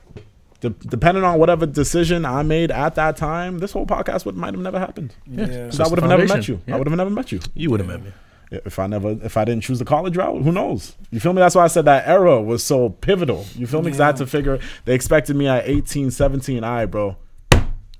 de- 0.61 0.69
depending 0.69 1.23
on 1.23 1.39
whatever 1.39 1.65
decision 1.65 2.25
I 2.25 2.43
made 2.43 2.71
at 2.71 2.95
that 2.95 3.17
time, 3.17 3.59
this 3.59 3.71
whole 3.71 3.85
podcast 3.85 4.25
would 4.25 4.35
might 4.35 4.53
have 4.53 4.63
never 4.63 4.79
happened. 4.79 5.13
Yeah. 5.25 5.45
'Cause 5.45 5.77
Sets 5.77 5.89
I 5.89 5.89
would 5.89 5.99
have 5.99 6.09
never 6.09 6.25
met 6.27 6.47
you. 6.47 6.61
Yeah. 6.67 6.75
I 6.75 6.77
would 6.77 6.87
have 6.87 6.95
never 6.97 7.09
met 7.09 7.31
you. 7.31 7.39
You 7.53 7.69
would 7.71 7.79
have 7.81 7.89
met 7.89 8.03
me. 8.03 8.11
If 8.49 8.79
I 8.79 8.87
never, 8.87 9.17
if 9.23 9.35
I 9.35 9.43
didn't 9.43 9.63
choose 9.63 9.79
the 9.79 9.85
college 9.85 10.15
route, 10.15 10.41
who 10.41 10.51
knows? 10.51 10.95
You 11.11 11.19
feel 11.19 11.33
me? 11.33 11.39
That's 11.39 11.55
why 11.55 11.65
I 11.65 11.67
said 11.67 11.85
that 11.85 12.07
era 12.07 12.41
was 12.41 12.63
so 12.63 12.89
pivotal. 12.89 13.45
You 13.55 13.67
feel 13.67 13.81
me? 13.81 13.85
Because 13.85 13.99
I 13.99 14.05
had 14.07 14.17
to 14.17 14.25
figure, 14.25 14.59
they 14.85 14.95
expected 14.95 15.35
me 15.35 15.47
at 15.47 15.67
18, 15.67 16.11
17. 16.11 16.63
All 16.63 16.71
right, 16.71 16.85
bro, 16.85 17.17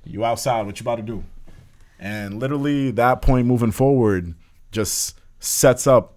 you 0.06 0.24
outside. 0.24 0.65
What 0.65 0.80
you 0.80 0.84
about 0.84 0.98
to 0.98 1.02
do? 1.02 1.24
And 1.99 2.40
literally, 2.40 2.91
that 2.91 3.22
point 3.22 3.48
moving 3.48 3.72
forward 3.72 4.36
just 4.72 5.19
sets 5.40 5.86
up 5.88 6.16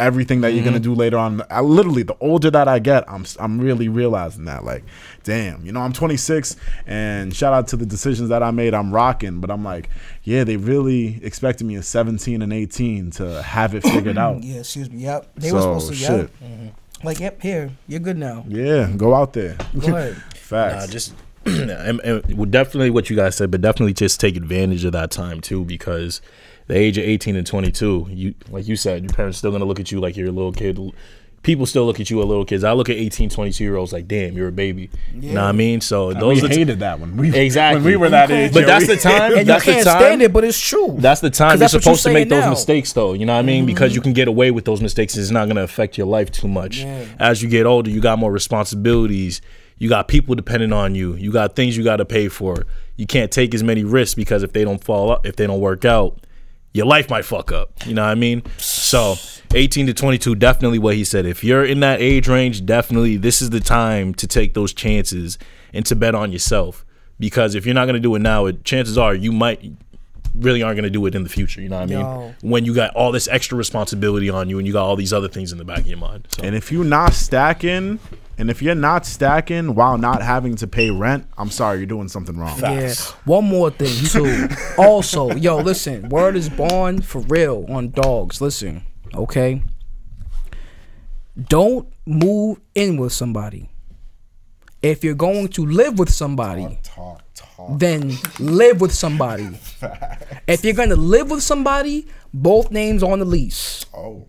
everything 0.00 0.40
that 0.40 0.54
you're 0.54 0.64
gonna 0.64 0.78
mm-hmm. 0.78 0.94
do 0.94 0.94
later 0.94 1.18
on. 1.18 1.42
I 1.50 1.60
literally, 1.60 2.02
the 2.02 2.16
older 2.20 2.50
that 2.50 2.66
I 2.66 2.80
get, 2.80 3.08
I'm 3.08 3.24
I'm 3.38 3.60
really 3.60 3.88
realizing 3.88 4.46
that. 4.46 4.64
Like, 4.64 4.84
damn, 5.22 5.64
you 5.64 5.70
know, 5.70 5.80
I'm 5.80 5.92
26, 5.92 6.56
and 6.86 7.34
shout 7.34 7.52
out 7.52 7.68
to 7.68 7.76
the 7.76 7.86
decisions 7.86 8.30
that 8.30 8.42
I 8.42 8.50
made. 8.50 8.74
I'm 8.74 8.92
rocking, 8.92 9.40
but 9.40 9.50
I'm 9.50 9.62
like, 9.62 9.90
yeah, 10.24 10.42
they 10.42 10.56
really 10.56 11.24
expected 11.24 11.66
me 11.66 11.76
at 11.76 11.84
17 11.84 12.42
and 12.42 12.52
18 12.52 13.10
to 13.12 13.42
have 13.42 13.74
it 13.74 13.82
figured 13.82 14.18
out. 14.18 14.42
Yeah, 14.42 14.60
excuse 14.60 14.90
me. 14.90 15.02
Yep. 15.02 15.34
They 15.36 15.50
so 15.50 15.54
were 15.54 15.60
supposed 15.60 15.88
to 15.88 15.94
shit. 15.94 16.30
yep. 16.40 16.74
Like, 17.02 17.20
yep, 17.20 17.40
here. 17.40 17.70
You're 17.86 18.00
good 18.00 18.18
now. 18.18 18.44
Yeah, 18.48 18.90
go 18.96 19.14
out 19.14 19.32
there. 19.32 19.56
Go 19.78 19.96
ahead. 19.96 20.16
Facts. 20.34 20.86
Nah, 20.86 20.92
just 20.92 21.14
and, 21.46 22.00
and 22.00 22.50
definitely 22.50 22.90
what 22.90 23.08
you 23.08 23.16
guys 23.16 23.36
said, 23.36 23.50
but 23.50 23.60
definitely 23.60 23.94
just 23.94 24.20
take 24.20 24.36
advantage 24.36 24.84
of 24.84 24.92
that 24.92 25.10
time 25.10 25.40
too, 25.40 25.64
because 25.64 26.20
the 26.70 26.76
age 26.78 26.98
of 26.98 27.04
eighteen 27.04 27.34
and 27.34 27.46
twenty 27.46 27.72
two, 27.72 28.06
you 28.10 28.34
like 28.48 28.68
you 28.68 28.76
said, 28.76 29.02
your 29.02 29.12
parents 29.12 29.38
still 29.38 29.50
gonna 29.50 29.64
look 29.64 29.80
at 29.80 29.90
you 29.90 30.00
like 30.00 30.16
you're 30.16 30.28
a 30.28 30.32
little 30.32 30.52
kid. 30.52 30.78
People 31.42 31.66
still 31.66 31.84
look 31.84 31.98
at 31.98 32.10
you 32.10 32.20
as 32.20 32.26
little 32.26 32.44
kids. 32.44 32.64
I 32.64 32.72
look 32.72 32.90
at 32.90 32.96
18, 32.96 33.30
22 33.30 33.64
year 33.64 33.76
olds 33.76 33.94
like, 33.94 34.06
damn, 34.06 34.36
you're 34.36 34.48
a 34.48 34.52
baby. 34.52 34.90
You 35.14 35.32
know 35.32 35.40
what 35.40 35.48
I 35.48 35.52
mean? 35.52 35.80
So 35.80 36.12
those 36.12 36.44
are 36.44 36.48
the 36.48 36.52
t- 36.52 36.60
hated 36.60 36.80
that 36.80 37.00
one. 37.00 37.16
We, 37.16 37.34
Exactly. 37.34 37.80
When 37.80 37.92
we 37.92 37.96
were 37.96 38.10
that 38.10 38.30
age. 38.30 38.52
But 38.52 38.66
that's 38.66 38.86
the 38.86 38.98
time. 38.98 39.32
And 39.38 39.38
you 39.38 39.44
that's 39.46 39.64
can't 39.64 39.78
the 39.78 39.90
time. 39.90 40.00
stand 40.02 40.22
it, 40.22 40.34
but 40.34 40.44
it's 40.44 40.60
true. 40.60 40.96
That's 40.98 41.22
the 41.22 41.30
time 41.30 41.52
'Cause 41.52 41.60
you're 41.60 41.60
that's 41.60 41.72
what 41.72 41.78
you're 41.86 41.94
supposed 41.94 42.02
to 42.02 42.12
make 42.12 42.28
saying 42.28 42.42
those 42.42 42.50
mistakes, 42.50 42.92
though. 42.92 43.14
You 43.14 43.24
know 43.24 43.32
what 43.32 43.38
I 43.38 43.42
mean? 43.42 43.64
Because 43.64 43.94
you 43.94 44.02
mm-hmm. 44.02 44.08
can 44.08 44.12
get 44.12 44.28
away 44.28 44.50
with 44.50 44.66
those 44.66 44.82
mistakes. 44.82 45.16
It's 45.16 45.30
not 45.30 45.46
going 45.46 45.56
to 45.56 45.62
affect 45.62 45.96
your 45.96 46.08
life 46.08 46.30
too 46.30 46.46
much. 46.46 46.80
Yeah. 46.80 47.06
As 47.18 47.42
you 47.42 47.48
get 47.48 47.64
older, 47.64 47.88
you 47.88 48.02
got 48.02 48.18
more 48.18 48.30
responsibilities. 48.30 49.40
You 49.78 49.88
got 49.88 50.08
people 50.08 50.34
depending 50.34 50.74
on 50.74 50.94
you. 50.94 51.14
You 51.14 51.32
got 51.32 51.56
things 51.56 51.74
you 51.74 51.84
got 51.84 51.96
to 51.96 52.04
pay 52.04 52.28
for. 52.28 52.66
You 52.96 53.06
can't 53.06 53.32
take 53.32 53.54
as 53.54 53.62
many 53.62 53.82
risks 53.82 54.14
because 54.14 54.42
if 54.42 54.52
they 54.52 54.62
don't 54.62 54.84
fall 54.84 55.10
up, 55.10 55.24
if 55.24 55.36
they 55.36 55.46
don't 55.46 55.60
work 55.60 55.86
out, 55.86 56.20
your 56.72 56.86
life 56.86 57.10
might 57.10 57.24
fuck 57.24 57.52
up. 57.52 57.72
You 57.86 57.94
know 57.94 58.02
what 58.02 58.10
I 58.10 58.14
mean? 58.14 58.42
So, 58.58 59.16
18 59.54 59.86
to 59.86 59.94
22, 59.94 60.36
definitely 60.36 60.78
what 60.78 60.94
he 60.94 61.04
said. 61.04 61.26
If 61.26 61.42
you're 61.42 61.64
in 61.64 61.80
that 61.80 62.00
age 62.00 62.28
range, 62.28 62.64
definitely 62.64 63.16
this 63.16 63.42
is 63.42 63.50
the 63.50 63.60
time 63.60 64.14
to 64.14 64.26
take 64.26 64.54
those 64.54 64.72
chances 64.72 65.38
and 65.72 65.84
to 65.86 65.96
bet 65.96 66.14
on 66.14 66.32
yourself. 66.32 66.84
Because 67.18 67.54
if 67.54 67.66
you're 67.66 67.74
not 67.74 67.84
going 67.84 67.94
to 67.94 68.00
do 68.00 68.14
it 68.14 68.20
now, 68.20 68.46
it, 68.46 68.64
chances 68.64 68.96
are 68.96 69.14
you 69.14 69.32
might 69.32 69.62
really 70.34 70.62
aren't 70.62 70.76
going 70.76 70.84
to 70.84 70.90
do 70.90 71.04
it 71.06 71.14
in 71.14 71.22
the 71.22 71.28
future. 71.28 71.60
You 71.60 71.68
know 71.68 71.80
what 71.80 71.82
I 71.82 71.86
mean? 71.86 72.00
Yo. 72.00 72.34
When 72.42 72.64
you 72.64 72.74
got 72.74 72.94
all 72.94 73.12
this 73.12 73.28
extra 73.28 73.56
responsibility 73.56 74.30
on 74.30 74.48
you 74.48 74.58
and 74.58 74.66
you 74.66 74.72
got 74.72 74.84
all 74.84 74.96
these 74.96 75.12
other 75.12 75.28
things 75.28 75.52
in 75.52 75.58
the 75.58 75.64
back 75.64 75.80
of 75.80 75.86
your 75.86 75.98
mind. 75.98 76.28
So. 76.30 76.42
And 76.42 76.54
if 76.54 76.70
you're 76.70 76.84
not 76.84 77.14
stacking, 77.14 77.98
and 78.38 78.48
if 78.50 78.62
you're 78.62 78.74
not 78.74 79.04
stacking 79.04 79.74
while 79.74 79.98
not 79.98 80.22
having 80.22 80.56
to 80.56 80.66
pay 80.66 80.90
rent, 80.90 81.26
I'm 81.36 81.50
sorry, 81.50 81.78
you're 81.78 81.86
doing 81.86 82.08
something 82.08 82.38
wrong. 82.38 82.58
Yeah. 82.58 82.94
One 83.24 83.44
more 83.44 83.70
thing 83.70 84.06
too. 84.06 84.48
also, 84.78 85.30
yo, 85.32 85.58
listen. 85.58 86.08
Word 86.08 86.36
is 86.36 86.48
born 86.48 87.02
for 87.02 87.20
real 87.20 87.66
on 87.68 87.90
dogs. 87.90 88.40
Listen, 88.40 88.82
okay. 89.14 89.62
Don't 91.48 91.92
move 92.06 92.60
in 92.74 92.96
with 92.96 93.12
somebody. 93.12 93.70
If 94.82 95.04
you're 95.04 95.14
going 95.14 95.48
to 95.48 95.66
live 95.66 95.98
with 95.98 96.10
somebody, 96.10 96.78
Talk, 96.82 97.22
talk. 97.34 97.78
then 97.78 98.12
live 98.38 98.80
with 98.80 98.92
somebody. 98.94 99.48
If 100.46 100.64
you're 100.64 100.74
gonna 100.74 100.96
live 100.96 101.30
with 101.30 101.42
somebody, 101.42 102.06
both 102.32 102.70
names 102.70 103.02
on 103.02 103.18
the 103.18 103.24
lease. 103.24 103.84
Oh. 103.94 104.26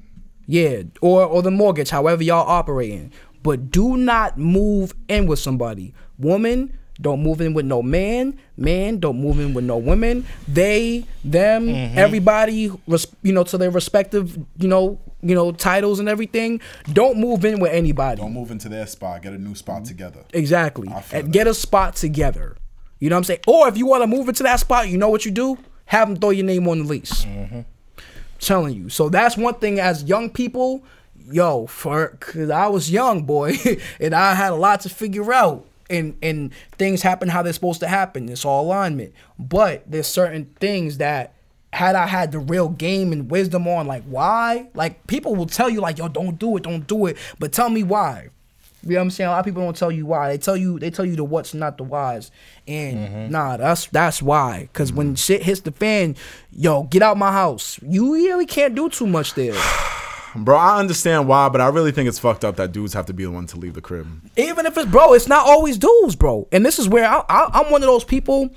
Yeah, 0.47 0.83
or 1.01 1.23
or 1.25 1.41
the 1.41 1.51
mortgage, 1.51 1.89
however 1.89 2.23
y'all 2.23 2.47
operating. 2.47 3.13
But 3.43 3.71
do 3.71 3.95
not 3.97 4.37
move 4.37 4.93
in 5.07 5.25
with 5.25 5.39
somebody. 5.39 5.93
Woman, 6.19 6.77
don't 7.01 7.23
move 7.23 7.41
in 7.41 7.53
with 7.53 7.65
no 7.65 7.81
man. 7.81 8.39
Man, 8.55 8.99
don't 8.99 9.19
move 9.19 9.39
in 9.39 9.53
with 9.53 9.65
no 9.65 9.77
women. 9.77 10.25
They, 10.47 11.05
them, 11.23 11.67
mm-hmm. 11.67 11.97
everybody, 11.97 12.71
res- 12.87 13.07
you 13.23 13.33
know, 13.33 13.43
to 13.45 13.57
their 13.57 13.71
respective, 13.71 14.37
you 14.57 14.67
know, 14.67 14.99
you 15.21 15.35
know, 15.35 15.51
titles 15.51 15.99
and 15.99 16.07
everything. 16.07 16.61
Don't 16.93 17.17
move 17.17 17.43
in 17.43 17.59
with 17.59 17.71
anybody. 17.71 18.21
Don't 18.21 18.33
move 18.33 18.51
into 18.51 18.69
their 18.69 18.87
spot. 18.87 19.23
Get 19.23 19.33
a 19.33 19.37
new 19.37 19.55
spot 19.55 19.77
mm-hmm. 19.77 19.85
together. 19.85 20.25
Exactly. 20.33 20.89
And 21.11 21.33
get 21.33 21.47
a 21.47 21.53
spot 21.53 21.95
together. 21.95 22.55
You 22.99 23.09
know 23.09 23.15
what 23.15 23.19
I'm 23.19 23.23
saying? 23.23 23.39
Or 23.47 23.67
if 23.67 23.77
you 23.77 23.87
want 23.87 24.03
to 24.03 24.07
move 24.07 24.29
into 24.29 24.43
that 24.43 24.59
spot, 24.59 24.87
you 24.87 24.97
know 24.97 25.09
what 25.09 25.25
you 25.25 25.31
do? 25.31 25.57
Have 25.85 26.07
them 26.07 26.17
throw 26.17 26.29
your 26.29 26.45
name 26.45 26.67
on 26.67 26.79
the 26.79 26.85
lease. 26.85 27.25
Mm-hmm. 27.25 27.61
Telling 28.39 28.75
you. 28.75 28.89
So 28.89 29.09
that's 29.09 29.35
one 29.35 29.55
thing 29.55 29.79
as 29.79 30.03
young 30.03 30.29
people, 30.29 30.83
yo, 31.31 31.65
for 31.65 32.09
cause 32.19 32.49
I 32.49 32.67
was 32.67 32.91
young, 32.91 33.23
boy, 33.23 33.55
and 33.99 34.13
I 34.13 34.35
had 34.35 34.51
a 34.51 34.55
lot 34.55 34.81
to 34.81 34.89
figure 34.89 35.33
out. 35.33 35.65
And 35.91 36.17
and 36.21 36.53
things 36.77 37.01
happen 37.01 37.27
how 37.29 37.41
they're 37.43 37.53
supposed 37.53 37.81
to 37.81 37.87
happen. 37.87 38.29
It's 38.29 38.45
all 38.45 38.65
alignment. 38.65 39.13
But 39.37 39.83
there's 39.89 40.07
certain 40.07 40.45
things 40.59 40.97
that 40.97 41.33
had 41.73 41.95
I 41.95 42.07
had 42.07 42.31
the 42.31 42.39
real 42.39 42.69
game 42.69 43.11
and 43.11 43.29
wisdom 43.29 43.67
on, 43.67 43.87
like 43.87 44.03
why? 44.03 44.69
Like 44.73 45.05
people 45.07 45.35
will 45.35 45.45
tell 45.45 45.69
you, 45.69 45.81
like, 45.81 45.97
yo, 45.97 46.07
don't 46.07 46.37
do 46.37 46.57
it, 46.57 46.63
don't 46.63 46.87
do 46.87 47.05
it. 47.05 47.17
But 47.39 47.53
tell 47.53 47.69
me 47.69 47.83
why. 47.83 48.29
You 48.83 48.93
know 48.93 48.95
what 48.95 49.01
I'm 49.03 49.11
saying? 49.11 49.27
A 49.27 49.31
lot 49.31 49.39
of 49.39 49.45
people 49.45 49.61
don't 49.61 49.75
tell 49.75 49.91
you 49.91 50.07
why. 50.07 50.29
They 50.29 50.37
tell 50.39 50.57
you 50.57 50.79
they 50.79 50.89
tell 50.89 51.05
you 51.05 51.15
the 51.15 51.23
what's 51.23 51.53
not 51.53 51.77
the 51.77 51.83
whys. 51.83 52.31
And 52.67 53.31
nah, 53.31 53.57
that's 53.57 53.85
that's 53.87 54.21
why. 54.21 54.69
Cause 54.73 54.91
when 54.91 55.15
shit 55.15 55.43
hits 55.43 55.61
the 55.61 55.71
fan, 55.71 56.15
yo, 56.51 56.83
get 56.83 57.03
out 57.03 57.17
my 57.17 57.31
house. 57.31 57.79
You 57.83 58.13
really 58.13 58.47
can't 58.47 58.73
do 58.73 58.89
too 58.89 59.07
much 59.07 59.35
there. 59.35 59.53
Bro, 60.35 60.57
I 60.57 60.79
understand 60.79 61.27
why, 61.27 61.49
but 61.49 61.59
I 61.61 61.67
really 61.67 61.91
think 61.91 62.07
it's 62.07 62.19
fucked 62.19 62.45
up 62.45 62.55
that 62.55 62.71
dudes 62.71 62.93
have 62.93 63.05
to 63.07 63.13
be 63.13 63.25
the 63.25 63.31
one 63.31 63.47
to 63.47 63.57
leave 63.57 63.73
the 63.73 63.81
crib. 63.81 64.07
Even 64.37 64.65
if 64.65 64.77
it's 64.77 64.89
bro, 64.89 65.13
it's 65.13 65.27
not 65.27 65.45
always 65.45 65.77
dudes, 65.77 66.15
bro. 66.15 66.47
And 66.51 66.65
this 66.65 66.79
is 66.79 66.87
where 66.87 67.05
I, 67.05 67.23
I, 67.27 67.49
I'm 67.53 67.71
one 67.71 67.83
of 67.83 67.87
those 67.87 68.03
people. 68.05 68.49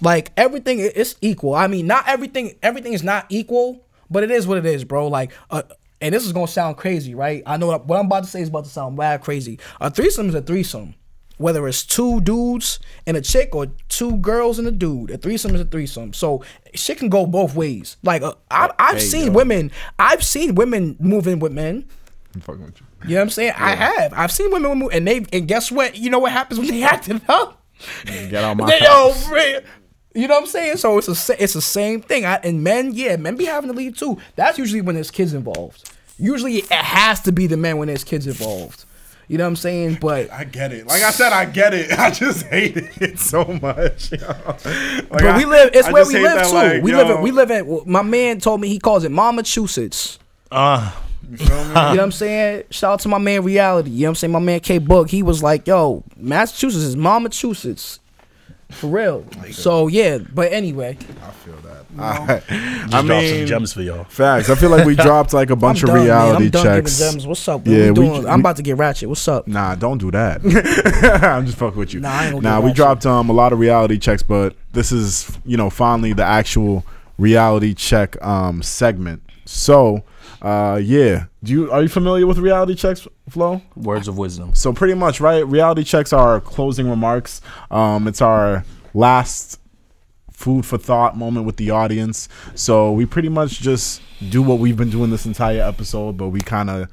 Like 0.00 0.32
everything, 0.36 0.80
i- 0.80 0.92
it's 0.94 1.16
equal. 1.20 1.54
I 1.54 1.66
mean, 1.66 1.86
not 1.86 2.08
everything. 2.08 2.54
Everything 2.62 2.94
is 2.94 3.02
not 3.02 3.26
equal, 3.28 3.84
but 4.10 4.22
it 4.22 4.30
is 4.30 4.46
what 4.46 4.56
it 4.58 4.64
is, 4.66 4.84
bro. 4.84 5.08
Like, 5.08 5.32
uh, 5.50 5.62
and 6.00 6.14
this 6.14 6.24
is 6.24 6.32
gonna 6.32 6.48
sound 6.48 6.76
crazy, 6.78 7.14
right? 7.14 7.42
I 7.44 7.56
know 7.58 7.66
what 7.66 7.98
I'm 7.98 8.06
about 8.06 8.24
to 8.24 8.30
say 8.30 8.40
is 8.40 8.48
about 8.48 8.64
to 8.64 8.70
sound 8.70 8.96
bad 8.96 9.20
crazy. 9.20 9.58
A 9.80 9.90
threesome 9.90 10.28
is 10.28 10.34
a 10.34 10.40
threesome. 10.42 10.94
Whether 11.38 11.66
it's 11.68 11.84
two 11.84 12.20
dudes 12.20 12.78
and 13.06 13.16
a 13.16 13.20
chick 13.20 13.54
or 13.54 13.66
two 13.88 14.16
girls 14.18 14.58
and 14.58 14.68
a 14.68 14.70
dude, 14.72 15.10
a 15.10 15.18
threesome 15.18 15.54
is 15.54 15.60
a 15.60 15.64
threesome. 15.64 16.12
So 16.12 16.44
shit 16.74 16.98
can 16.98 17.08
go 17.08 17.26
both 17.26 17.54
ways. 17.54 17.96
Like 18.02 18.22
uh, 18.22 18.34
I, 18.50 18.70
I've 18.78 19.00
seen 19.00 19.32
women, 19.32 19.70
I've 19.98 20.22
seen 20.24 20.54
women 20.56 20.96
move 21.00 21.26
in 21.26 21.38
with 21.38 21.52
men. 21.52 21.86
I'm 22.34 22.40
fucking 22.42 22.64
with 22.64 22.80
you. 22.80 22.86
You 23.04 23.10
know 23.10 23.16
what 23.16 23.22
I'm 23.22 23.30
saying? 23.30 23.52
I 23.56 23.74
have. 23.74 24.12
I've 24.12 24.32
seen 24.32 24.50
women 24.52 24.78
move, 24.78 24.90
and 24.92 25.06
they 25.06 25.24
and 25.32 25.48
guess 25.48 25.70
what? 25.72 25.96
You 25.96 26.10
know 26.10 26.18
what 26.18 26.32
happens 26.32 26.58
when 26.60 26.68
they 26.68 26.82
acting 26.94 27.20
up? 27.28 27.62
Get 28.04 28.34
out 28.34 28.56
my 28.56 28.66
They 28.68 28.80
house. 28.80 29.30
yo. 29.30 29.60
You 30.14 30.26
know 30.26 30.34
what 30.34 30.40
I'm 30.42 30.46
saying? 30.48 30.78
So 30.78 30.98
it's 30.98 31.30
a 31.30 31.42
it's 31.42 31.52
the 31.52 31.60
same 31.62 32.00
thing. 32.02 32.24
I, 32.24 32.34
and 32.42 32.64
men, 32.64 32.92
yeah, 32.92 33.14
men 33.16 33.36
be 33.36 33.44
having 33.44 33.70
to 33.70 33.76
leave 33.76 33.96
too. 33.96 34.18
That's 34.34 34.58
usually 34.58 34.80
when 34.80 34.96
there's 34.96 35.12
kids 35.12 35.32
involved. 35.32 35.88
Usually 36.18 36.56
it 36.56 36.72
has 36.72 37.20
to 37.22 37.30
be 37.32 37.46
the 37.46 37.56
men 37.56 37.76
when 37.78 37.86
there's 37.86 38.02
kids 38.02 38.26
involved. 38.26 38.84
You 39.28 39.36
know 39.38 39.44
what 39.44 39.48
I'm 39.48 39.56
saying? 39.56 39.98
But 40.00 40.32
I 40.32 40.44
get 40.44 40.72
it. 40.72 40.86
Like 40.86 41.02
I 41.02 41.10
said, 41.10 41.32
I 41.34 41.44
get 41.44 41.74
it. 41.74 41.92
I 41.98 42.10
just 42.10 42.46
hate 42.46 42.76
it 42.76 43.18
so 43.18 43.44
much. 43.44 44.10
yo. 44.12 44.26
Like, 44.26 45.08
but 45.10 45.24
I- 45.24 45.36
we 45.36 45.44
live. 45.44 45.70
It's 45.74 45.86
I 45.86 45.92
where 45.92 46.06
we 46.06 46.14
live 46.14 46.22
that, 46.34 46.46
too. 46.48 46.54
like, 46.54 46.82
we 46.82 46.92
yo, 46.92 46.96
live. 46.98 47.10
At, 47.10 47.22
we 47.22 47.30
live 47.30 47.50
at. 47.50 47.86
My 47.86 48.02
man 48.02 48.40
told 48.40 48.60
me 48.60 48.68
he 48.68 48.78
calls 48.78 49.04
it 49.04 49.10
Massachusetts. 49.12 50.18
Ah, 50.50 50.98
you 51.30 51.36
feel 51.36 51.48
me? 51.48 51.68
You 51.68 51.74
know 51.74 51.84
what 51.90 52.00
I'm 52.00 52.12
saying? 52.12 52.64
Shout 52.70 52.92
out 52.94 53.00
to 53.00 53.08
my 53.08 53.18
man 53.18 53.44
Reality. 53.44 53.90
You 53.90 54.00
know 54.00 54.06
what 54.06 54.10
I'm 54.10 54.14
saying? 54.14 54.32
My 54.32 54.38
man 54.38 54.60
K 54.60 54.78
Book. 54.78 55.10
He 55.10 55.22
was 55.22 55.42
like, 55.42 55.66
"Yo, 55.66 56.02
Massachusetts 56.16 56.82
is 56.84 56.96
Massachusetts." 56.96 58.00
For 58.70 58.86
real. 58.88 59.24
So 59.52 59.86
yeah, 59.86 60.18
but 60.18 60.52
anyway, 60.52 60.98
I 61.26 61.30
feel 61.30 61.56
that. 61.56 61.86
I, 61.98 62.26
just 62.26 62.50
I 62.50 62.86
dropped 62.88 62.90
some 62.90 63.08
mean, 63.08 63.46
gems 63.46 63.72
for 63.72 63.80
y'all. 63.82 64.04
facts. 64.04 64.50
I 64.50 64.54
feel 64.54 64.68
like 64.70 64.84
we 64.86 64.94
dropped 65.08 65.32
like 65.32 65.48
a 65.50 65.56
bunch 65.56 65.82
I'm 65.82 65.88
of 65.88 65.94
done, 65.94 65.96
man. 65.96 66.04
reality 66.06 66.44
I'm 66.44 66.50
done 66.50 66.64
checks. 66.64 66.98
giving 66.98 67.12
gems. 67.14 67.26
What's 67.26 67.48
up? 67.48 67.60
What 67.62 67.66
Yeah, 67.68 67.84
we 67.84 67.88
we- 67.88 67.94
doing? 67.94 68.22
we- 68.24 68.28
I'm 68.28 68.40
about 68.40 68.56
to 68.56 68.62
get 68.62 68.76
ratchet. 68.76 69.08
What's 69.08 69.26
up? 69.26 69.48
Nah, 69.48 69.74
don't 69.74 69.98
do 69.98 70.10
that. 70.10 70.42
I'm 71.24 71.46
just 71.46 71.56
fucking 71.58 71.78
with 71.78 71.94
you. 71.94 72.00
Nah, 72.00 72.10
I 72.10 72.26
ain't 72.26 72.42
nah, 72.42 72.60
we 72.60 72.68
that 72.70 72.76
dropped 72.76 73.06
um 73.06 73.30
a 73.30 73.32
lot 73.32 73.52
of 73.54 73.58
reality 73.58 73.98
checks, 73.98 74.22
but 74.22 74.54
this 74.74 74.92
is 74.92 75.36
you 75.46 75.56
know 75.56 75.70
finally 75.70 76.12
the 76.12 76.24
actual 76.24 76.84
reality 77.16 77.72
check 77.74 78.22
um 78.24 78.62
segment. 78.62 79.22
So, 79.46 80.04
uh, 80.42 80.80
yeah, 80.82 81.26
do 81.42 81.52
you 81.52 81.70
are 81.70 81.82
you 81.82 81.88
familiar 81.88 82.26
with 82.26 82.38
reality 82.38 82.74
checks, 82.74 83.06
Flo? 83.28 83.62
Words 83.76 84.08
of 84.08 84.18
wisdom. 84.18 84.54
So 84.54 84.72
pretty 84.72 84.94
much, 84.94 85.20
right? 85.20 85.46
Reality 85.46 85.84
checks 85.84 86.12
are 86.12 86.34
our 86.34 86.40
closing 86.40 86.88
remarks. 86.88 87.40
Um, 87.70 88.06
it's 88.08 88.22
our 88.22 88.64
last 88.94 89.60
food 90.32 90.64
for 90.64 90.78
thought 90.78 91.16
moment 91.16 91.46
with 91.46 91.56
the 91.56 91.70
audience. 91.70 92.28
So 92.54 92.92
we 92.92 93.06
pretty 93.06 93.28
much 93.28 93.60
just 93.60 94.00
do 94.30 94.40
what 94.40 94.60
we've 94.60 94.76
been 94.76 94.90
doing 94.90 95.10
this 95.10 95.26
entire 95.26 95.60
episode, 95.62 96.16
but 96.16 96.28
we 96.28 96.40
kind 96.40 96.70
of 96.70 96.88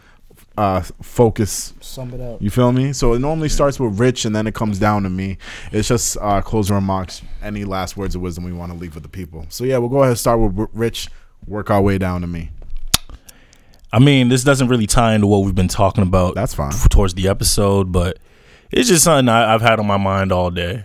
uh, 0.57 0.81
focus 1.01 1.73
Sum 1.81 2.13
it 2.13 2.21
up. 2.21 2.41
you 2.41 2.49
feel 2.49 2.71
me? 2.71 2.93
So 2.93 3.13
it 3.13 3.19
normally 3.19 3.49
starts 3.49 3.79
with 3.79 3.99
Rich 3.99 4.25
and 4.25 4.35
then 4.35 4.47
it 4.47 4.55
comes 4.55 4.79
down 4.79 5.03
to 5.03 5.09
me. 5.09 5.37
It's 5.71 5.87
just 5.87 6.17
uh, 6.19 6.41
closing 6.41 6.75
remarks. 6.75 7.21
Any 7.43 7.65
last 7.65 7.97
words 7.97 8.15
of 8.15 8.21
wisdom 8.21 8.45
we 8.45 8.53
want 8.53 8.71
to 8.71 8.77
leave 8.77 8.95
with 8.95 9.03
the 9.03 9.09
people? 9.09 9.45
So 9.49 9.63
yeah, 9.63 9.77
we'll 9.77 9.89
go 9.89 9.99
ahead 9.99 10.09
and 10.09 10.19
start 10.19 10.39
with 10.39 10.69
Rich. 10.73 11.09
Work 11.45 11.69
our 11.69 11.81
way 11.81 11.99
down 11.99 12.21
to 12.21 12.27
me. 12.27 12.49
I 13.95 13.99
mean, 13.99 14.27
this 14.27 14.43
doesn't 14.43 14.67
really 14.67 14.87
tie 14.87 15.15
into 15.15 15.25
what 15.25 15.45
we've 15.45 15.55
been 15.55 15.69
talking 15.69 16.03
about. 16.03 16.35
That's 16.35 16.53
fine. 16.53 16.73
towards 16.89 17.13
the 17.13 17.29
episode, 17.29 17.93
but 17.93 18.19
it's 18.69 18.89
just 18.89 19.05
something 19.05 19.29
I, 19.29 19.53
I've 19.53 19.61
had 19.61 19.79
on 19.79 19.87
my 19.87 19.95
mind 19.95 20.33
all 20.33 20.51
day. 20.51 20.83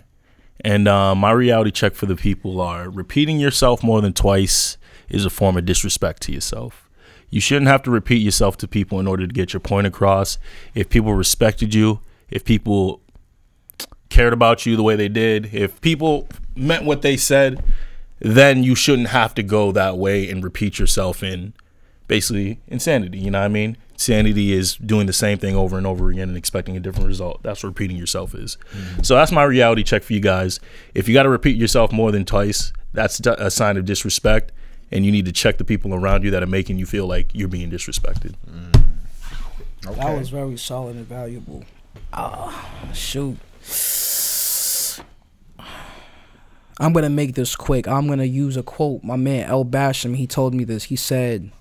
And 0.60 0.86
uh, 0.86 1.16
my 1.16 1.32
reality 1.32 1.72
check 1.72 1.96
for 1.96 2.06
the 2.06 2.14
people 2.14 2.60
are 2.60 2.88
repeating 2.88 3.40
yourself 3.40 3.82
more 3.82 4.00
than 4.00 4.12
twice 4.12 4.78
is 5.08 5.24
a 5.24 5.30
form 5.30 5.56
of 5.56 5.64
disrespect 5.64 6.22
to 6.22 6.32
yourself. 6.32 6.88
You 7.30 7.40
shouldn't 7.40 7.66
have 7.66 7.82
to 7.82 7.90
repeat 7.90 8.22
yourself 8.22 8.56
to 8.58 8.68
people 8.68 9.00
in 9.00 9.08
order 9.08 9.26
to 9.26 9.32
get 9.32 9.52
your 9.52 9.60
point 9.60 9.88
across. 9.88 10.38
If 10.76 10.88
people 10.88 11.12
respected 11.12 11.74
you, 11.74 11.98
if 12.30 12.44
people 12.44 13.00
cared 14.08 14.32
about 14.32 14.66
you 14.66 14.76
the 14.76 14.84
way 14.84 14.94
they 14.94 15.08
did, 15.08 15.52
if 15.52 15.80
people 15.80 16.28
meant 16.54 16.84
what 16.84 17.02
they 17.02 17.16
said, 17.16 17.60
then 18.20 18.62
you 18.62 18.76
shouldn't 18.76 19.08
have 19.08 19.34
to 19.34 19.42
go 19.42 19.72
that 19.72 19.98
way 19.98 20.30
and 20.30 20.44
repeat 20.44 20.78
yourself 20.78 21.24
in 21.24 21.54
basically 22.10 22.58
insanity. 22.66 23.18
You 23.18 23.30
know 23.30 23.38
what 23.38 23.44
I 23.44 23.48
mean? 23.48 23.76
Sanity 23.96 24.52
is 24.52 24.74
doing 24.74 25.06
the 25.06 25.12
same 25.12 25.38
thing 25.38 25.54
over 25.54 25.78
and 25.78 25.86
over 25.86 26.10
again 26.10 26.28
and 26.28 26.36
expecting 26.36 26.76
a 26.76 26.80
different 26.80 27.06
result. 27.06 27.40
That's 27.44 27.62
what 27.62 27.68
repeating 27.68 27.96
yourself 27.96 28.34
is. 28.34 28.58
So 29.02 29.14
that's 29.14 29.30
my 29.30 29.44
reality 29.44 29.84
check 29.84 30.02
for 30.02 30.12
you 30.12 30.18
guys. 30.18 30.58
If 30.92 31.06
you 31.06 31.14
got 31.14 31.22
to 31.22 31.28
repeat 31.28 31.56
yourself 31.56 31.92
more 31.92 32.10
than 32.10 32.24
twice, 32.24 32.72
that's 32.92 33.20
a 33.24 33.48
sign 33.48 33.76
of 33.76 33.84
disrespect, 33.84 34.50
and 34.90 35.06
you 35.06 35.12
need 35.12 35.24
to 35.26 35.32
check 35.32 35.58
the 35.58 35.64
people 35.64 35.94
around 35.94 36.24
you 36.24 36.32
that 36.32 36.42
are 36.42 36.48
making 36.48 36.78
you 36.78 36.86
feel 36.86 37.06
like 37.06 37.30
you're 37.32 37.46
being 37.46 37.70
disrespected. 37.70 38.34
That 39.82 40.18
was 40.18 40.30
very 40.30 40.58
solid 40.58 40.96
and 40.96 41.06
valuable. 41.06 41.62
Ah, 42.12 42.68
shoot. 42.92 43.38
I'm 46.80 46.92
gonna 46.92 47.10
make 47.10 47.36
this 47.36 47.54
quick. 47.54 47.86
I'm 47.86 48.08
gonna 48.08 48.24
use 48.24 48.56
a 48.56 48.64
quote. 48.64 49.04
My 49.04 49.16
man 49.16 49.48
El 49.48 49.64
Basham, 49.64 50.16
he 50.16 50.26
told 50.26 50.54
me 50.54 50.64
this. 50.64 50.84
He 50.84 50.96
said, 50.96 51.52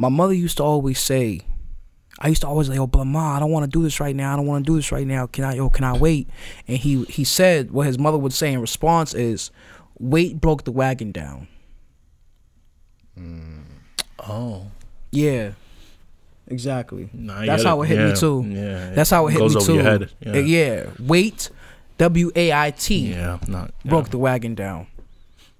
"My 0.00 0.08
mother 0.08 0.32
used 0.32 0.56
to 0.56 0.64
always 0.64 0.98
say, 0.98 1.42
I 2.18 2.28
used 2.28 2.40
to 2.42 2.48
always 2.48 2.68
say, 2.68 2.74
"Yo, 2.74 2.86
but 2.86 3.04
ma, 3.04 3.36
I 3.36 3.40
don't 3.40 3.50
want 3.50 3.64
to 3.64 3.78
do 3.78 3.82
this 3.82 4.00
right 4.00 4.16
now. 4.16 4.32
I 4.32 4.36
don't 4.36 4.46
want 4.46 4.64
to 4.64 4.70
do 4.72 4.76
this 4.76 4.90
right 4.92 5.06
now. 5.06 5.26
Can 5.26 5.44
I? 5.44 5.54
Yo, 5.54 5.68
can 5.70 5.84
I 5.84 5.96
wait?" 5.96 6.28
And 6.66 6.78
he 6.78 7.04
he 7.04 7.24
said 7.24 7.70
what 7.70 7.86
his 7.86 7.98
mother 7.98 8.18
would 8.18 8.32
say 8.32 8.52
in 8.52 8.60
response 8.60 9.14
is, 9.14 9.50
"Wait 9.98 10.40
broke 10.40 10.64
the 10.64 10.72
wagon 10.72 11.12
down." 11.12 11.46
Oh, 14.18 14.66
Yeah, 15.12 15.52
exactly. 16.46 17.10
Nah, 17.12 17.44
That's 17.44 17.64
how 17.64 17.82
it 17.82 17.86
hit 17.88 17.98
Yeah, 17.98 18.06
me 18.12 18.16
too. 18.16 18.44
Yeah, 18.48 18.90
That's 18.90 19.10
how 19.10 19.26
it 19.26 19.32
hit 19.32 19.38
goes 19.38 19.56
me 19.56 19.64
too. 19.64 20.08
Yeah, 20.20 20.38
yeah. 20.38 20.86
Wait, 20.98 21.50
W 21.98 22.30
A 22.36 22.52
I 22.52 22.70
T 22.70 23.10
yeah, 23.12 23.38
not 23.48 23.72
yeah. 23.84 23.90
broke 23.90 24.10
the 24.10 24.18
wagon 24.18 24.54
down. 24.54 24.86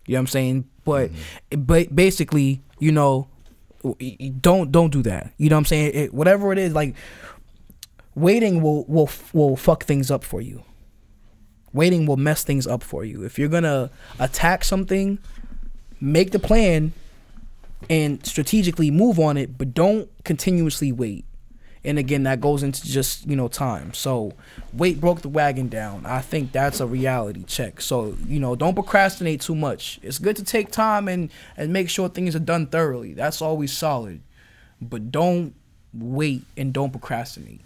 You 0.06 0.14
know 0.14 0.18
what 0.18 0.20
I'm 0.20 0.26
saying? 0.28 0.64
But 0.84 1.10
Mm-hmm. 1.10 1.62
but 1.62 1.94
basically, 1.94 2.62
you 2.78 2.92
know, 2.92 3.28
don't 4.40 4.70
don't 4.72 4.90
do 4.90 5.02
that. 5.02 5.32
You 5.38 5.48
know 5.48 5.56
what 5.56 5.60
I'm 5.60 5.64
saying? 5.66 5.92
It, 5.94 6.14
whatever 6.14 6.52
it 6.52 6.58
is, 6.58 6.74
like 6.74 6.94
waiting 8.14 8.62
will 8.62 8.84
will 8.84 9.10
will 9.32 9.56
fuck 9.56 9.84
things 9.84 10.10
up 10.10 10.24
for 10.24 10.40
you. 10.40 10.62
Waiting 11.72 12.06
will 12.06 12.16
mess 12.16 12.42
things 12.42 12.66
up 12.66 12.82
for 12.82 13.04
you. 13.04 13.22
If 13.24 13.38
you're 13.38 13.48
gonna 13.48 13.90
attack 14.18 14.64
something, 14.64 15.18
make 16.00 16.32
the 16.32 16.38
plan 16.38 16.92
and 17.88 18.24
strategically 18.26 18.90
move 18.90 19.18
on 19.18 19.36
it, 19.36 19.56
but 19.56 19.72
don't 19.72 20.08
continuously 20.24 20.92
wait. 20.92 21.24
And 21.84 21.98
again, 21.98 22.24
that 22.24 22.40
goes 22.40 22.62
into 22.62 22.84
just 22.84 23.26
you 23.26 23.36
know 23.36 23.48
time. 23.48 23.94
So, 23.94 24.32
wait 24.72 25.00
broke 25.00 25.22
the 25.22 25.28
wagon 25.28 25.68
down. 25.68 26.04
I 26.04 26.20
think 26.20 26.52
that's 26.52 26.80
a 26.80 26.86
reality 26.86 27.44
check. 27.44 27.80
So 27.80 28.16
you 28.26 28.38
know, 28.38 28.54
don't 28.54 28.74
procrastinate 28.74 29.40
too 29.40 29.54
much. 29.54 29.98
It's 30.02 30.18
good 30.18 30.36
to 30.36 30.44
take 30.44 30.70
time 30.70 31.08
and 31.08 31.30
and 31.56 31.72
make 31.72 31.88
sure 31.88 32.08
things 32.08 32.36
are 32.36 32.40
done 32.40 32.66
thoroughly. 32.66 33.14
That's 33.14 33.40
always 33.40 33.72
solid. 33.72 34.20
But 34.80 35.10
don't 35.10 35.54
wait 35.94 36.42
and 36.56 36.72
don't 36.72 36.90
procrastinate. 36.90 37.60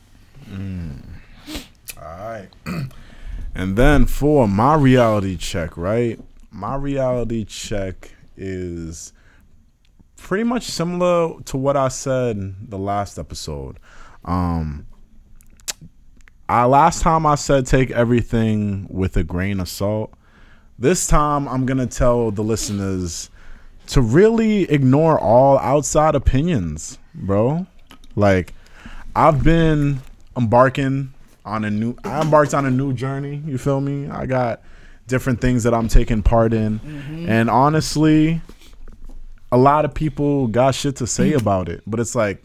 Mm. 0.48 1.02
All 2.00 2.04
right. 2.04 2.48
and 3.54 3.76
then 3.76 4.06
for 4.06 4.48
my 4.48 4.74
reality 4.74 5.36
check, 5.36 5.76
right? 5.76 6.20
My 6.50 6.76
reality 6.76 7.44
check 7.44 8.14
is 8.36 9.12
pretty 10.16 10.44
much 10.44 10.64
similar 10.64 11.40
to 11.42 11.56
what 11.56 11.76
I 11.76 11.88
said 11.88 12.70
the 12.70 12.78
last 12.78 13.18
episode. 13.18 13.78
Um 14.24 14.86
I 16.48 16.66
last 16.66 17.02
time 17.02 17.24
I 17.24 17.36
said 17.36 17.66
take 17.66 17.90
everything 17.90 18.86
with 18.90 19.16
a 19.16 19.24
grain 19.24 19.60
of 19.60 19.68
salt. 19.68 20.12
This 20.78 21.06
time 21.06 21.48
I'm 21.48 21.66
to 21.78 21.86
tell 21.86 22.30
the 22.30 22.42
listeners 22.42 23.30
to 23.88 24.00
really 24.00 24.62
ignore 24.70 25.18
all 25.18 25.58
outside 25.58 26.14
opinions, 26.14 26.98
bro. 27.14 27.66
Like 28.14 28.52
I've 29.16 29.42
been 29.42 30.00
embarking 30.36 31.12
on 31.44 31.64
a 31.64 31.70
new 31.70 31.96
I 32.04 32.20
embarked 32.20 32.54
on 32.54 32.66
a 32.66 32.70
new 32.70 32.92
journey, 32.92 33.42
you 33.46 33.58
feel 33.58 33.80
me? 33.80 34.08
I 34.08 34.26
got 34.26 34.62
different 35.06 35.40
things 35.40 35.62
that 35.64 35.74
I'm 35.74 35.88
taking 35.88 36.22
part 36.22 36.52
in. 36.52 36.80
And 37.28 37.50
honestly, 37.50 38.40
a 39.52 39.58
lot 39.58 39.84
of 39.84 39.94
people 39.94 40.46
got 40.48 40.74
shit 40.74 40.96
to 40.96 41.06
say 41.06 41.32
about 41.34 41.68
it, 41.68 41.82
but 41.86 42.00
it's 42.00 42.14
like 42.14 42.42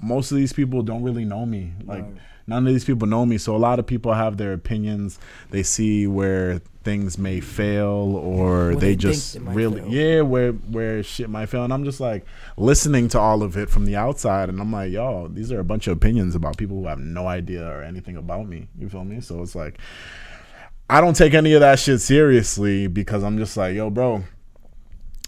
most 0.00 0.30
of 0.30 0.36
these 0.36 0.52
people 0.52 0.82
don't 0.82 1.02
really 1.02 1.24
know 1.24 1.44
me. 1.46 1.72
Like 1.84 2.04
none 2.46 2.66
of 2.66 2.72
these 2.72 2.84
people 2.84 3.06
know 3.08 3.26
me, 3.26 3.38
so 3.38 3.54
a 3.54 3.58
lot 3.58 3.78
of 3.78 3.86
people 3.86 4.12
have 4.14 4.36
their 4.36 4.52
opinions. 4.52 5.18
They 5.50 5.62
see 5.62 6.06
where 6.06 6.60
things 6.84 7.18
may 7.18 7.38
fail 7.40 8.16
or 8.16 8.74
they, 8.74 8.88
they 8.88 8.96
just 8.96 9.36
really 9.40 9.82
fail. 9.82 9.90
yeah, 9.90 10.20
where 10.22 10.52
where 10.52 11.02
shit 11.02 11.28
might 11.28 11.46
fail. 11.46 11.64
And 11.64 11.72
I'm 11.72 11.84
just 11.84 12.00
like 12.00 12.24
listening 12.56 13.08
to 13.08 13.20
all 13.20 13.42
of 13.42 13.56
it 13.56 13.68
from 13.68 13.84
the 13.84 13.96
outside 13.96 14.48
and 14.48 14.60
I'm 14.60 14.72
like, 14.72 14.90
yo, 14.92 15.28
these 15.28 15.52
are 15.52 15.60
a 15.60 15.64
bunch 15.64 15.86
of 15.86 15.96
opinions 15.96 16.34
about 16.34 16.56
people 16.56 16.78
who 16.78 16.86
have 16.86 16.98
no 16.98 17.26
idea 17.26 17.66
or 17.66 17.82
anything 17.82 18.16
about 18.16 18.48
me. 18.48 18.68
You 18.78 18.88
feel 18.88 19.04
me? 19.04 19.20
So 19.20 19.42
it's 19.42 19.54
like 19.54 19.78
I 20.88 21.02
don't 21.02 21.14
take 21.14 21.34
any 21.34 21.52
of 21.52 21.60
that 21.60 21.78
shit 21.78 22.00
seriously 22.00 22.86
because 22.86 23.22
I'm 23.22 23.36
just 23.36 23.56
like, 23.58 23.74
yo, 23.74 23.90
bro, 23.90 24.24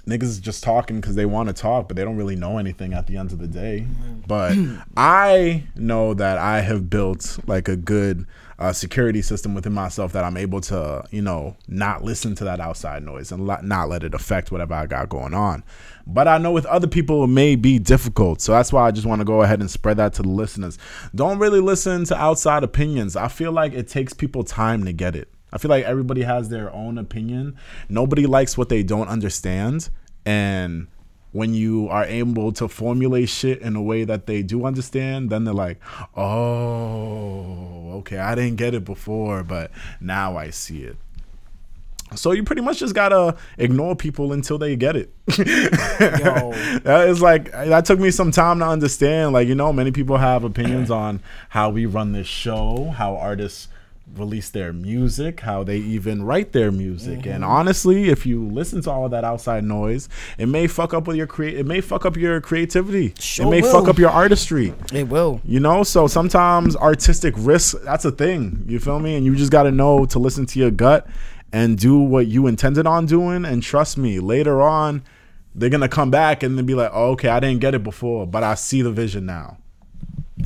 niggas 0.07 0.25
is 0.25 0.39
just 0.39 0.63
talking 0.63 1.01
because 1.01 1.15
they 1.15 1.27
want 1.27 1.49
to 1.49 1.53
talk, 1.53 1.89
but 1.89 1.97
they 1.97 2.05
don't 2.05 2.17
really 2.17 2.37
know 2.37 2.59
anything 2.59 2.93
at 2.93 3.07
the 3.07 3.17
end 3.17 3.33
of 3.33 3.39
the 3.39 3.47
day. 3.47 3.87
But 4.27 4.57
I 4.97 5.65
know 5.77 6.15
that 6.15 6.39
I 6.39 6.61
have 6.61 6.91
built 6.91 7.39
like 7.47 7.69
a 7.69 7.77
good 7.77 8.27
uh, 8.59 8.73
security 8.73 9.23
system 9.23 9.55
within 9.55 9.73
myself 9.73 10.13
that 10.13 10.23
I'm 10.23 10.37
able 10.37 10.61
to, 10.63 11.05
you 11.11 11.23
know, 11.23 11.57
not 11.67 12.05
listen 12.05 12.35
to 12.37 12.45
that 12.45 12.61
outside 12.61 13.03
noise 13.03 13.33
and 13.33 13.47
let, 13.47 13.65
not 13.65 13.89
let 13.89 14.05
it 14.05 14.13
affect 14.13 14.53
whatever 14.53 14.75
I 14.75 14.87
got 14.87 15.09
going 15.09 15.33
on. 15.33 15.65
But 16.07 16.29
I 16.29 16.37
know 16.37 16.53
with 16.53 16.67
other 16.67 16.87
people 16.87 17.25
it 17.25 17.29
may 17.29 17.57
be 17.57 17.79
difficult. 17.79 18.43
So 18.43 18.53
that's 18.53 18.73
why 18.73 18.87
I 18.87 18.91
just 18.91 19.07
want 19.07 19.21
to 19.21 19.25
go 19.25 19.43
ahead 19.43 19.61
and 19.61 19.71
spread 19.71 19.97
that 19.97 20.13
to 20.15 20.23
the 20.23 20.29
listeners. 20.29 20.77
Don't 21.15 21.39
really 21.39 21.61
listen 21.61 22.05
to 22.07 22.17
outside 22.17 22.63
opinions. 22.63 23.17
I 23.17 23.29
feel 23.29 23.53
like 23.53 23.73
it 23.73 23.89
takes 23.89 24.13
people 24.13 24.45
time 24.45 24.85
to 24.85 24.93
get 24.93 25.17
it. 25.17 25.33
I 25.53 25.59
feel 25.59 25.69
like 25.69 25.85
everybody 25.85 26.23
has 26.23 26.49
their 26.49 26.73
own 26.73 26.99
opinion. 26.99 27.57
Nobody 27.89 28.27
likes 28.27 28.57
what 28.57 28.69
they 28.69 28.83
don't 28.83 29.09
understand. 29.09 29.91
And 30.25 30.89
when 31.33 31.55
you 31.55 31.89
are 31.89 32.05
able 32.05 32.53
to 32.53 32.69
formulate 32.69 33.29
shit 33.29 33.61
in 33.61 33.77
a 33.77 33.83
way 33.83 34.05
that 34.05 34.27
they 34.27 34.43
do 34.43 34.65
understand, 34.65 35.31
then 35.31 35.45
they're 35.45 35.55
like, 35.55 35.79
oh, 36.17 37.93
okay, 37.99 38.19
I 38.19 38.35
didn't 38.35 38.57
get 38.57 38.75
it 38.75 38.85
before, 38.85 39.45
but 39.45 39.71
now 40.01 40.37
I 40.37 40.51
see 40.51 40.83
it. 40.83 40.97
So 42.17 42.33
you 42.33 42.43
pretty 42.43 42.63
much 42.63 42.81
just 42.81 42.95
gotta 42.95 43.37
ignore 43.57 43.95
people 43.95 44.33
until 44.33 44.59
they 44.59 44.75
get 44.75 44.97
it. 44.97 45.15
that 45.27 47.05
is 47.09 47.23
like 47.23 47.53
that 47.53 47.85
took 47.85 48.01
me 48.01 48.11
some 48.11 48.33
time 48.33 48.59
to 48.59 48.67
understand. 48.67 49.33
Like 49.33 49.47
you 49.47 49.55
know, 49.55 49.73
many 49.73 49.93
people 49.93 50.17
have 50.17 50.43
opinions 50.43 50.91
on 50.91 51.23
how 51.51 51.71
we 51.71 51.87
run 51.87 52.11
this 52.11 52.27
show, 52.27 52.93
how 52.97 53.17
artists 53.17 53.69
release 54.15 54.51
their 54.51 54.73
music, 54.73 55.41
how 55.41 55.63
they 55.63 55.79
even 55.79 56.23
write 56.23 56.53
their 56.53 56.71
music. 56.71 57.27
And 57.27 57.43
mm-hmm. 57.43 57.51
honestly, 57.51 58.09
if 58.09 58.27
you 58.27 58.47
listen 58.47 58.83
to 58.83 58.91
all 58.91 59.05
of 59.05 59.11
that 59.13 59.25
outside 59.25 59.65
noise, 59.65 60.09
it 60.39 60.47
may 60.47 60.67
fuck 60.67 60.95
up 60.95 61.07
with 61.07 61.17
your 61.17 61.27
create. 61.27 61.57
It 61.57 61.67
may 61.67 61.81
fuck 61.81 62.05
up 62.05 62.17
your 62.17 62.41
creativity. 62.41 63.15
Sure 63.19 63.47
it 63.47 63.51
may 63.51 63.63
will. 63.63 63.73
fuck 63.73 63.89
up 63.89 63.99
your 63.99 64.11
artistry. 64.11 64.75
It 64.93 65.09
will. 65.09 65.41
You 65.45 65.61
know, 65.61 65.83
so 65.83 66.07
sometimes 66.07 66.77
artistic 66.77 67.35
risk, 67.37 67.77
that's 67.83 68.05
a 68.05 68.13
thing. 68.13 68.65
You 68.67 68.79
feel 68.79 68.99
me? 68.99 69.17
And 69.17 69.25
you 69.25 69.35
just 69.37 69.53
got 69.53 69.65
to 69.65 69.71
know 69.71 70.07
to 70.07 70.19
listen 70.19 70.47
to 70.47 70.59
your 70.59 70.71
gut 70.71 71.07
and 71.53 71.79
do 71.79 71.99
what 71.99 72.27
you 72.27 72.47
intended 72.47 72.87
on 72.87 73.07
doing. 73.07 73.45
And 73.45 73.63
trust 73.63 73.99
me, 73.99 74.21
later 74.21 74.61
on, 74.63 75.03
they're 75.55 75.71
going 75.71 75.81
to 75.81 75.89
come 75.89 76.11
back 76.11 76.43
and 76.43 76.57
then 76.57 76.67
be 76.67 76.75
like, 76.75 76.91
oh, 76.93 77.11
okay, 77.13 77.29
I 77.29 77.41
didn't 77.41 77.61
get 77.61 77.75
it 77.75 77.83
before, 77.83 78.27
but 78.27 78.43
I 78.43 78.55
see 78.55 78.83
the 78.83 78.93
vision 78.93 79.27
now. 79.27 79.59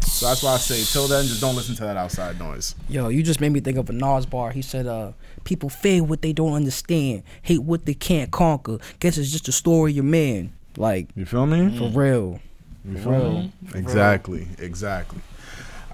So 0.03 0.27
that's 0.27 0.43
why 0.43 0.53
I 0.55 0.57
say, 0.59 0.83
till 0.91 1.07
then, 1.09 1.27
just 1.27 1.41
don't 1.41 1.55
listen 1.57 1.75
to 1.77 1.83
that 1.83 1.97
outside 1.97 2.39
noise. 2.39 2.75
Yo, 2.89 3.09
you 3.09 3.23
just 3.23 3.41
made 3.41 3.51
me 3.53 3.61
think 3.61 3.77
of 3.79 3.89
a 3.91 3.93
Nas 3.93 4.27
bar. 4.27 4.51
He 4.51 4.62
said, 4.62 4.87
uh, 4.87 5.12
people 5.45 5.69
fear 5.69 6.03
what 6.03 6.23
they 6.23 6.33
don't 6.33 6.55
understand, 6.55 7.23
hate 7.43 7.62
what 7.62 7.87
they 7.87 7.95
can't 7.95 8.31
conquer. 8.31 8.79
Guess 9.01 9.19
it's 9.19 9.31
just 9.31 9.49
a 9.49 9.53
story 9.53 9.93
of 9.93 9.97
your 9.97 10.05
man. 10.05 10.53
Like, 10.77 11.09
You 11.15 11.25
feel 11.25 11.47
me? 11.47 11.77
for 11.79 11.89
real. 11.91 12.41
You 12.85 12.97
For 12.99 13.03
feel 13.03 13.12
real. 13.12 13.33
me? 13.43 13.53
Exactly, 13.75 14.49
exactly. 14.59 15.21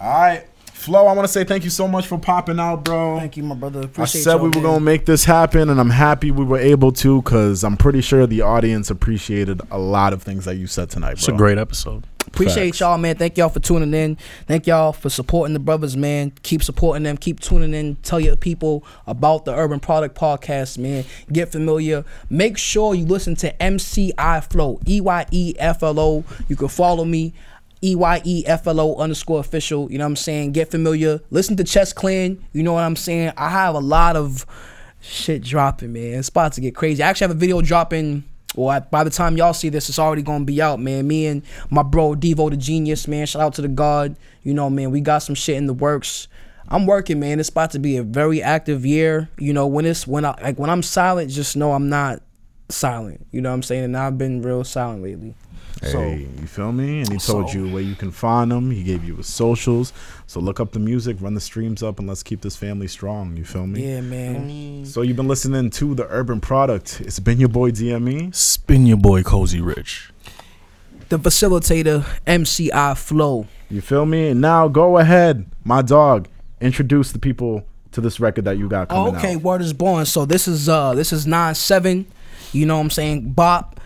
All 0.01 0.09
right, 0.21 0.45
Flo, 0.73 1.07
I 1.07 1.13
want 1.13 1.27
to 1.27 1.33
say 1.33 1.45
thank 1.45 1.63
you 1.65 1.69
so 1.71 1.87
much 1.87 2.07
for 2.07 2.19
popping 2.19 2.59
out, 2.59 2.85
bro. 2.85 3.19
Thank 3.19 3.37
you, 3.37 3.43
my 3.43 3.55
brother. 3.55 3.89
I 3.99 4.07
said 4.07 4.25
y'all, 4.25 4.39
we 4.39 4.49
were 4.49 4.55
man. 4.55 4.63
gonna 4.63 4.81
make 4.81 5.05
this 5.05 5.27
happen, 5.27 5.69
and 5.69 5.79
I'm 5.79 5.91
happy 5.91 6.31
we 6.31 6.43
were 6.45 6.59
able 6.59 6.91
to, 6.93 7.21
cause 7.23 7.63
I'm 7.63 7.77
pretty 7.77 8.01
sure 8.01 8.27
the 8.27 8.41
audience 8.41 8.89
appreciated 8.91 9.61
a 9.71 9.79
lot 9.79 10.15
of 10.15 10.23
things 10.23 10.47
that 10.47 10.57
you 10.57 10.67
said 10.67 10.89
tonight, 10.89 11.09
bro. 11.09 11.19
It's 11.19 11.29
a 11.29 11.33
great 11.33 11.59
episode. 11.59 12.05
Appreciate 12.32 12.70
Facts. 12.70 12.81
y'all, 12.81 12.97
man. 12.97 13.16
Thank 13.16 13.36
y'all 13.36 13.48
for 13.48 13.61
tuning 13.61 13.93
in. 13.93 14.16
Thank 14.47 14.66
y'all 14.66 14.93
for 14.93 15.11
supporting 15.11 15.52
the 15.52 15.59
brothers, 15.61 15.97
man. 15.97 16.32
Keep 16.43 16.62
supporting 16.62 17.02
them. 17.02 17.16
Keep 17.16 17.40
tuning 17.40 17.74
in. 17.74 17.97
Tell 17.97 18.20
your 18.20 18.36
people 18.36 18.85
about 19.07 19.44
the 19.44 19.55
Urban 19.55 19.81
Product 19.81 20.16
Podcast, 20.16 20.78
man. 20.78 21.05
Get 21.32 21.51
familiar. 21.52 22.05
Make 22.31 22.57
sure 22.57 22.94
you 22.94 23.05
listen 23.05 23.35
to 23.36 23.62
MC 23.62 24.12
EyeFlo, 24.16 24.89
E 24.89 25.01
Y 25.01 25.27
E 25.31 25.55
F 25.59 25.82
L 25.82 25.98
O. 25.98 26.24
You 26.48 26.57
can 26.57 26.69
follow 26.69 27.05
me. 27.05 27.35
E 27.82 27.94
Y 27.94 28.23
E 28.24 28.44
F 28.47 28.66
L 28.66 28.78
O 28.81 28.97
underscore 28.97 29.40
official. 29.40 29.90
You 29.90 29.98
know 29.98 30.05
what 30.05 30.11
I'm 30.11 30.16
saying? 30.16 30.52
Get 30.52 30.70
familiar. 30.70 31.20
Listen 31.31 31.57
to 31.57 31.65
Chess 31.65 31.93
Clan. 31.93 32.43
You 32.52 32.62
know 32.62 32.74
what 32.74 32.85
I'm 32.85 32.97
saying? 32.97 33.32
I 33.36 33.48
have 33.48 33.74
a 33.74 33.81
lot 33.81 34.16
of 34.16 34.47
shit 35.01 35.43
dropping, 35.43 35.93
man. 35.93 36.19
It's 36.19 36.28
about 36.28 36.52
to 36.55 36.61
get 36.61 36.74
crazy. 36.74 37.02
I 37.02 37.09
actually 37.09 37.28
have 37.28 37.36
a 37.36 37.40
video 37.40 37.62
dropping. 37.62 38.24
Well, 38.57 38.69
I- 38.69 38.81
by 38.81 39.05
the 39.05 39.11
time 39.11 39.37
y'all 39.37 39.53
see 39.55 39.69
this, 39.69 39.89
it's 39.89 39.99
already 39.99 40.23
gonna 40.23 40.45
be 40.45 40.61
out, 40.61 40.81
man. 40.81 41.07
Me 41.07 41.27
and 41.27 41.43
my 41.71 41.83
bro 41.83 42.15
Devo 42.15 42.51
the 42.51 42.57
Genius, 42.57 43.07
man. 43.07 43.27
Shout 43.27 43.43
out 43.43 43.55
to 43.55 43.63
the 43.63 43.69
God. 43.69 44.17
You 44.43 44.55
know, 44.55 44.69
man, 44.71 44.91
we 44.91 45.01
got 45.01 45.19
some 45.19 45.35
shit 45.35 45.57
in 45.57 45.67
the 45.67 45.75
works. 45.75 46.27
I'm 46.69 46.87
working, 46.87 47.19
man. 47.21 47.41
It's 47.41 47.49
about 47.49 47.73
to 47.73 47.79
be 47.79 47.97
a 47.97 48.03
very 48.03 48.43
active 48.43 48.87
year. 48.87 49.29
You 49.39 49.53
know, 49.53 49.67
when 49.67 49.85
it's 49.87 50.07
when 50.07 50.25
I 50.25 50.35
like 50.43 50.59
when 50.59 50.71
I'm 50.71 50.83
silent, 50.83 51.31
just 51.31 51.57
know 51.57 51.73
I'm 51.73 51.89
not 51.89 52.23
silent. 52.69 53.27
You 53.33 53.41
know 53.41 53.51
what 53.51 53.55
I'm 53.57 53.63
saying? 53.63 53.85
And 53.85 53.97
I've 53.97 54.19
been 54.19 54.43
real 54.43 54.65
silent 54.65 55.03
lately. 55.03 55.35
Hey, 55.83 55.91
So 55.93 56.01
you 56.03 56.47
feel 56.47 56.73
me? 56.73 57.01
And 57.01 57.09
he 57.13 57.19
told 57.19 57.51
So- 57.51 57.55
you 57.59 57.69
where 57.73 57.83
you 57.83 57.95
can 57.95 58.11
find 58.11 58.53
him. 58.53 58.71
He 58.71 58.83
gave 58.83 59.05
you 59.05 59.17
his 59.17 59.27
socials. 59.27 59.93
So 60.27 60.41
look 60.41 60.61
up 60.61 60.73
the 60.73 60.79
music, 60.79 61.17
run 61.21 61.35
the 61.35 61.41
streams 61.41 61.83
up, 61.83 61.99
and 61.99 62.07
let's 62.09 62.23
keep 62.23 62.43
this 62.43 62.57
family 62.57 62.87
strong. 62.89 63.37
You 63.37 63.45
feel 63.45 63.67
me? 63.67 63.87
yeah, 63.87 64.01
man. 64.01 64.85
So 64.85 65.03
you've 65.03 65.17
been 65.17 65.29
listening 65.29 65.71
to 65.71 65.95
the 65.95 66.07
Urban 66.09 66.41
Product. 66.41 67.01
It's 67.05 67.19
been 67.21 67.41
your 67.41 67.49
boy 67.49 67.71
DME. 67.71 68.31
Spin 68.35 68.87
your 68.87 68.97
boy 68.99 69.23
Cozy 69.23 69.61
Rich. 69.61 70.11
The 71.09 71.19
facilitator, 71.19 72.05
MC 72.27 72.71
EyeFlo. 72.73 73.47
You 73.69 73.81
feel 73.81 74.07
me? 74.07 74.29
And 74.29 74.41
now 74.41 74.69
go 74.69 74.99
ahead, 74.99 75.47
my 75.65 75.83
dog. 75.83 76.29
Introduce 76.61 77.11
the 77.13 77.19
people 77.19 77.65
to 77.93 78.01
this 78.01 78.21
record 78.21 78.45
that 78.45 78.59
you 78.59 78.69
got 78.69 78.87
Oh, 78.91 79.07
coming 79.07 79.17
okay, 79.17 79.35
out. 79.35 79.43
word 79.43 79.63
is 79.63 79.73
born. 79.73 80.07
So 80.07 80.25
this 80.25 80.47
is 80.47 80.69
uh 80.69 80.95
this 80.95 81.13
is 81.13 81.27
nine 81.27 81.55
seven. 81.57 82.07
You 82.53 82.67
know 82.67 82.77
what 82.77 82.83
I'm 82.85 82.91
saying? 82.91 83.33
Bop. 83.33 83.81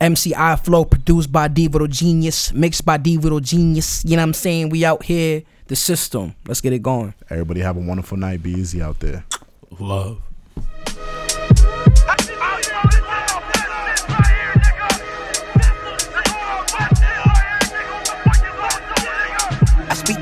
MC 0.00 0.32
EyeFlo 0.32 0.90
produced 0.90 1.30
by 1.30 1.48
D 1.48 1.68
Little 1.68 1.86
Genius, 1.86 2.52
mixed 2.52 2.84
by 2.84 2.96
D 2.96 3.18
Little 3.18 3.40
Genius. 3.40 4.02
You 4.04 4.16
know 4.16 4.22
what 4.22 4.28
I'm 4.28 4.34
saying? 4.34 4.70
We 4.70 4.84
out 4.84 5.04
here, 5.04 5.42
the 5.66 5.76
system. 5.76 6.34
Let's 6.46 6.60
get 6.60 6.72
it 6.72 6.82
going. 6.82 7.14
Everybody 7.28 7.60
have 7.60 7.76
a 7.76 7.80
wonderful 7.80 8.16
night. 8.16 8.42
Be 8.42 8.52
easy 8.52 8.80
out 8.80 9.00
there. 9.00 9.24
Love. 9.78 10.22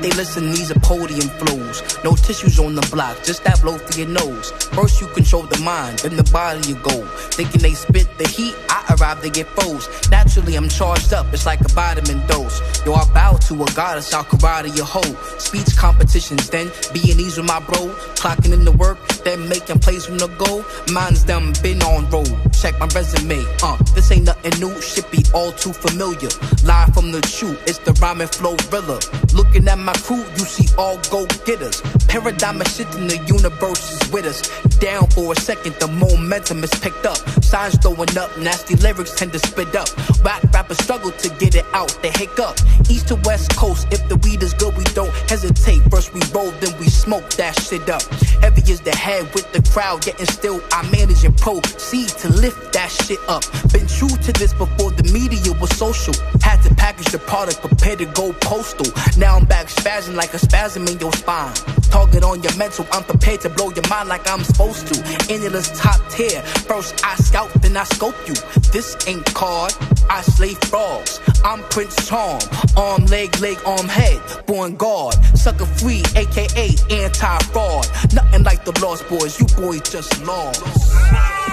They 0.01 0.11
listen, 0.11 0.51
these 0.51 0.71
are 0.71 0.79
podium 0.79 1.29
flows. 1.39 1.81
No 2.03 2.15
tissues 2.15 2.59
on 2.59 2.75
the 2.75 2.87
block, 2.91 3.23
just 3.23 3.43
that 3.43 3.61
blow 3.61 3.77
for 3.77 3.99
your 3.99 4.07
nose. 4.07 4.51
First 4.73 5.01
you 5.01 5.07
control 5.07 5.43
the 5.43 5.59
mind, 5.59 5.99
then 5.99 6.15
the 6.15 6.23
body 6.31 6.67
you 6.67 6.75
go. 6.75 7.05
Thinking 7.31 7.61
they 7.61 7.73
spit 7.73 8.07
the 8.17 8.27
heat, 8.27 8.55
I 8.69 8.95
arrive, 8.95 9.21
they 9.21 9.29
get 9.29 9.47
froze. 9.47 9.87
Naturally, 10.09 10.55
I'm 10.55 10.69
charged 10.69 11.13
up, 11.13 11.33
it's 11.33 11.45
like 11.45 11.61
a 11.61 11.67
vitamin 11.69 12.25
dose. 12.27 12.61
Yo, 12.85 12.93
I 12.93 13.05
bow 13.13 13.33
to 13.47 13.63
a 13.63 13.65
goddess, 13.73 14.13
I'll 14.13 14.23
karate 14.23 14.75
your 14.75 14.85
hoe. 14.85 15.15
Speech 15.37 15.75
competitions, 15.75 16.49
then 16.49 16.71
B&E's 16.93 17.37
with 17.37 17.47
my 17.47 17.59
bro. 17.59 17.89
Clocking 18.15 18.53
in 18.53 18.65
the 18.65 18.71
work, 18.71 18.97
then 19.23 19.47
making 19.49 19.79
plays 19.79 20.05
from 20.05 20.17
the 20.17 20.27
goal. 20.27 20.63
Mine's 20.93 21.25
them, 21.25 21.53
been 21.61 21.81
on 21.83 22.09
road. 22.09 22.31
Check 22.53 22.79
my 22.79 22.87
resume, 22.87 23.45
uh, 23.63 23.77
this 23.95 24.11
ain't 24.11 24.25
nothing 24.25 24.59
new, 24.59 24.81
shit 24.81 25.09
be 25.11 25.23
all 25.33 25.51
too 25.51 25.73
familiar. 25.73 26.29
Live 26.63 26.93
from 26.93 27.11
the 27.11 27.25
shoe, 27.27 27.57
it's 27.65 27.79
the 27.79 27.93
rhyming 28.01 28.27
flow 28.27 28.55
thriller. 28.55 28.99
Looking 29.33 29.67
at 29.67 29.77
my 29.77 29.88
crew, 29.93 30.17
you 30.17 30.45
see 30.45 30.67
all 30.77 30.97
go 31.09 31.25
getters. 31.45 31.81
Paradigm 32.07 32.61
of 32.61 32.67
shit 32.67 32.93
in 32.95 33.07
the 33.07 33.17
universe 33.27 34.01
is 34.01 34.11
with 34.11 34.25
us. 34.25 34.68
Down 34.79 35.07
for 35.09 35.33
a 35.33 35.35
second, 35.35 35.75
the 35.75 35.87
momentum 35.87 36.63
is 36.63 36.71
picked 36.79 37.05
up. 37.05 37.17
Signs 37.43 37.77
throwing 37.79 38.17
up, 38.17 38.37
nasty 38.37 38.75
lyrics 38.75 39.13
tend 39.13 39.33
to 39.33 39.39
spit 39.39 39.75
up. 39.75 39.89
Rap 40.23 40.41
rappers 40.53 40.77
struggle 40.77 41.11
to 41.11 41.29
get 41.35 41.55
it 41.55 41.65
out, 41.73 41.91
they 42.01 42.11
hiccup. 42.11 42.55
East 42.89 43.09
to 43.09 43.15
west 43.25 43.55
coast, 43.57 43.87
if 43.91 44.07
the 44.07 44.15
weed 44.17 44.41
is 44.41 44.53
good, 44.53 44.75
we 44.77 44.83
don't 44.95 45.13
hesitate. 45.29 45.81
First 45.91 46.13
we 46.13 46.21
roll, 46.33 46.51
then 46.61 46.77
we 46.79 46.87
smoke 46.87 47.29
that 47.31 47.59
shit 47.59 47.89
up. 47.89 48.03
Heavy 48.41 48.61
is 48.71 48.79
the 48.79 48.95
head 48.95 49.33
with 49.33 49.51
the 49.51 49.61
crowd, 49.69 50.01
getting 50.01 50.25
still. 50.27 50.61
I 50.71 50.89
manage 50.89 51.25
and 51.25 51.35
proceed 51.37 52.09
to 52.23 52.29
lift 52.29 52.71
that 52.73 52.89
shit 52.89 53.19
up. 53.27 53.43
Been 53.73 53.87
true 53.87 54.07
to 54.07 54.31
this 54.33 54.53
before 54.53 54.91
the 54.91 55.03
media 55.11 55.51
was 55.59 55.75
social. 55.75 56.13
Had 56.41 56.61
to 56.63 56.73
package 56.75 57.11
the 57.11 57.19
product, 57.19 57.59
prepare 57.59 57.97
to 57.97 58.05
go 58.05 58.31
postal. 58.33 58.87
Now 59.17 59.35
I'm 59.35 59.45
back 59.45 59.67
spazzing 59.67 60.15
like 60.15 60.33
a 60.33 60.39
spasm 60.39 60.87
in 60.87 60.99
your 60.99 61.11
spine. 61.11 61.53
Target 61.91 62.23
on 62.23 62.41
your 62.43 62.55
mental, 62.55 62.85
I'm 62.93 63.03
prepared 63.03 63.41
to 63.41 63.49
blow 63.49 63.71
your 63.71 63.87
mind 63.89 64.07
like 64.07 64.29
I'm 64.29 64.43
supposed 64.43 64.68
to. 64.73 65.33
Endless 65.33 65.77
top 65.79 65.99
tier. 66.09 66.41
First 66.67 67.03
I 67.03 67.15
scout, 67.15 67.49
then 67.61 67.75
I 67.75 67.83
scope 67.85 68.15
you. 68.27 68.35
This 68.71 68.95
ain't 69.07 69.25
card, 69.33 69.73
I 70.09 70.21
slay 70.21 70.53
frogs. 70.53 71.19
I'm 71.43 71.63
Prince 71.69 72.07
Charm. 72.07 72.39
Arm, 72.77 73.05
leg, 73.05 73.37
leg, 73.39 73.57
arm, 73.65 73.87
head. 73.87 74.21
Born 74.45 74.75
guard. 74.75 75.15
Sucker 75.35 75.65
free, 75.65 76.03
aka 76.15 76.69
anti 76.91 77.37
fraud. 77.51 77.87
Nothing 78.13 78.43
like 78.43 78.65
the 78.65 78.79
Lost 78.81 79.07
Boys, 79.09 79.39
you 79.39 79.47
boys 79.57 79.81
just 79.89 80.23
lost. 80.25 81.48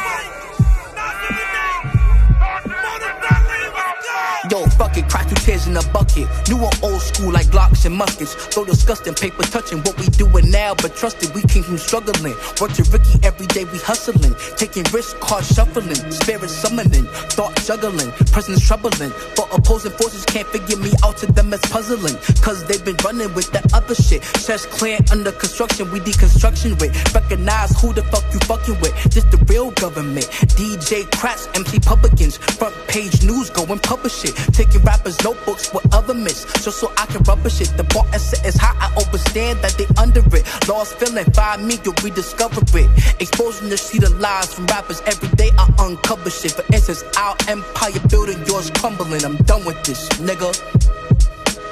Yo, 4.51 4.65
fuck 4.79 4.97
it, 4.97 5.09
cry 5.09 5.25
two 5.25 5.35
tears 5.37 5.67
in 5.67 5.77
a 5.77 5.83
bucket. 5.91 6.29
New 6.49 6.63
or 6.63 6.71
old 6.83 7.03
school 7.03 7.33
like 7.33 7.47
Glocks 7.47 7.85
and 7.85 7.97
muskets. 7.97 8.55
Though 8.55 8.65
disgusting, 8.65 9.15
paper 9.15 9.43
touching 9.43 9.79
what 9.79 9.99
we 9.99 10.07
doing 10.07 10.51
now, 10.51 10.75
but 10.75 10.95
trust 10.95 11.23
it, 11.23 11.35
we 11.35 11.43
came 11.43 11.65
from 11.65 11.79
struggling. 11.79 12.35
Work 12.61 12.73
to 12.75 12.85
Ricky 12.93 13.19
every 13.25 13.47
day, 13.47 13.65
we 13.65 13.79
hustling. 13.79 14.37
Taking 14.57 14.85
risks, 14.93 15.15
card 15.21 15.45
shuffling. 15.45 15.97
Spirit 16.13 16.51
summoning, 16.51 17.07
thought 17.35 17.57
juggling. 17.65 18.13
Presence 18.31 18.65
troubling. 18.65 19.13
But 19.35 19.49
opposing 19.53 19.93
forces 19.93 20.25
can't 20.25 20.47
figure 20.49 20.77
me 20.77 20.93
out 21.03 21.17
to 21.19 21.27
them 21.33 21.53
as 21.53 21.61
puzzling. 21.63 22.17
Cause 22.41 22.65
they've 22.67 22.85
been 22.85 22.97
running 23.05 23.33
with 23.35 23.51
that 23.53 23.75
other 23.75 23.95
shit. 23.97 24.23
Chest 24.23 24.71
clear 24.71 24.99
under 25.11 25.33
construction, 25.33 25.91
we 25.91 25.99
deconstruction 25.99 26.79
with. 26.81 26.93
Recognize 27.15 27.73
who 27.81 27.93
the 27.93 28.03
fuck 28.05 28.23
you 28.33 28.39
fucking 28.41 28.79
with. 28.81 28.95
Just 29.11 29.31
the 29.33 29.39
real 29.49 29.73
government. 29.73 30.27
DJ 30.55 31.03
Kratz, 31.11 31.49
MC 31.57 31.81
Publicans. 31.81 32.37
Front 32.37 32.75
page 32.87 33.25
news, 33.25 33.51
go 33.51 33.65
and 33.65 33.83
publish 33.83 34.25
it. 34.25 34.36
Taking 34.53 34.83
rappers' 34.83 35.23
notebooks 35.23 35.73
with 35.73 35.93
other 35.95 36.15
myths. 36.15 36.45
Just 36.65 36.81
so 36.81 36.93
I 36.97 37.07
can 37.07 37.23
rubbish 37.25 37.61
it. 37.61 37.77
The 37.77 37.85
bar 37.85 38.07
is 38.15 38.23
set 38.23 38.45
is 38.47 38.57
high, 38.57 38.77
I 38.79 38.89
understand 39.03 39.61
that 39.63 39.77
they 39.79 39.87
under 40.01 40.21
it. 40.37 40.45
Lost 40.69 40.95
feeling, 40.97 41.25
find 41.33 41.67
me, 41.67 41.79
you'll 41.85 41.95
rediscover 42.03 42.63
it. 42.79 43.21
Exposing 43.21 43.69
the 43.69 43.77
sheet 43.77 44.03
of 44.03 44.19
lies 44.21 44.55
from 44.55 44.67
rappers 44.67 45.03
every 45.07 45.29
day, 45.37 45.51
I 45.59 45.73
uncover 45.79 46.31
shit. 46.31 46.53
For 46.53 46.65
instance, 46.73 47.05
our 47.19 47.37
empire 47.49 48.01
building, 48.09 48.45
yours 48.47 48.71
crumbling. 48.71 49.25
I'm 49.25 49.37
done 49.45 49.65
with 49.65 49.83
this, 49.85 50.09
nigga. 50.21 50.53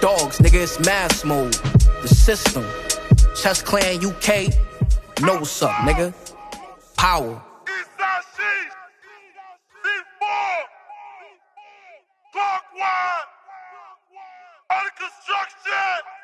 Dogs, 0.00 0.38
nigga, 0.38 0.62
it's 0.62 0.78
mass 0.80 1.24
mode. 1.24 1.54
The 2.02 2.08
system. 2.08 2.64
Chess 3.34 3.62
Clan 3.62 4.04
UK. 4.04 4.52
Know 5.22 5.36
what's 5.38 5.62
up, 5.62 5.70
nigga. 5.86 6.12
Power. 6.96 7.42
Eastside 7.66 8.24
Chief, 8.36 8.72
C4, 12.34 12.40
Clockwise, 12.72 13.26
under 14.70 14.90
construction. 14.98 16.23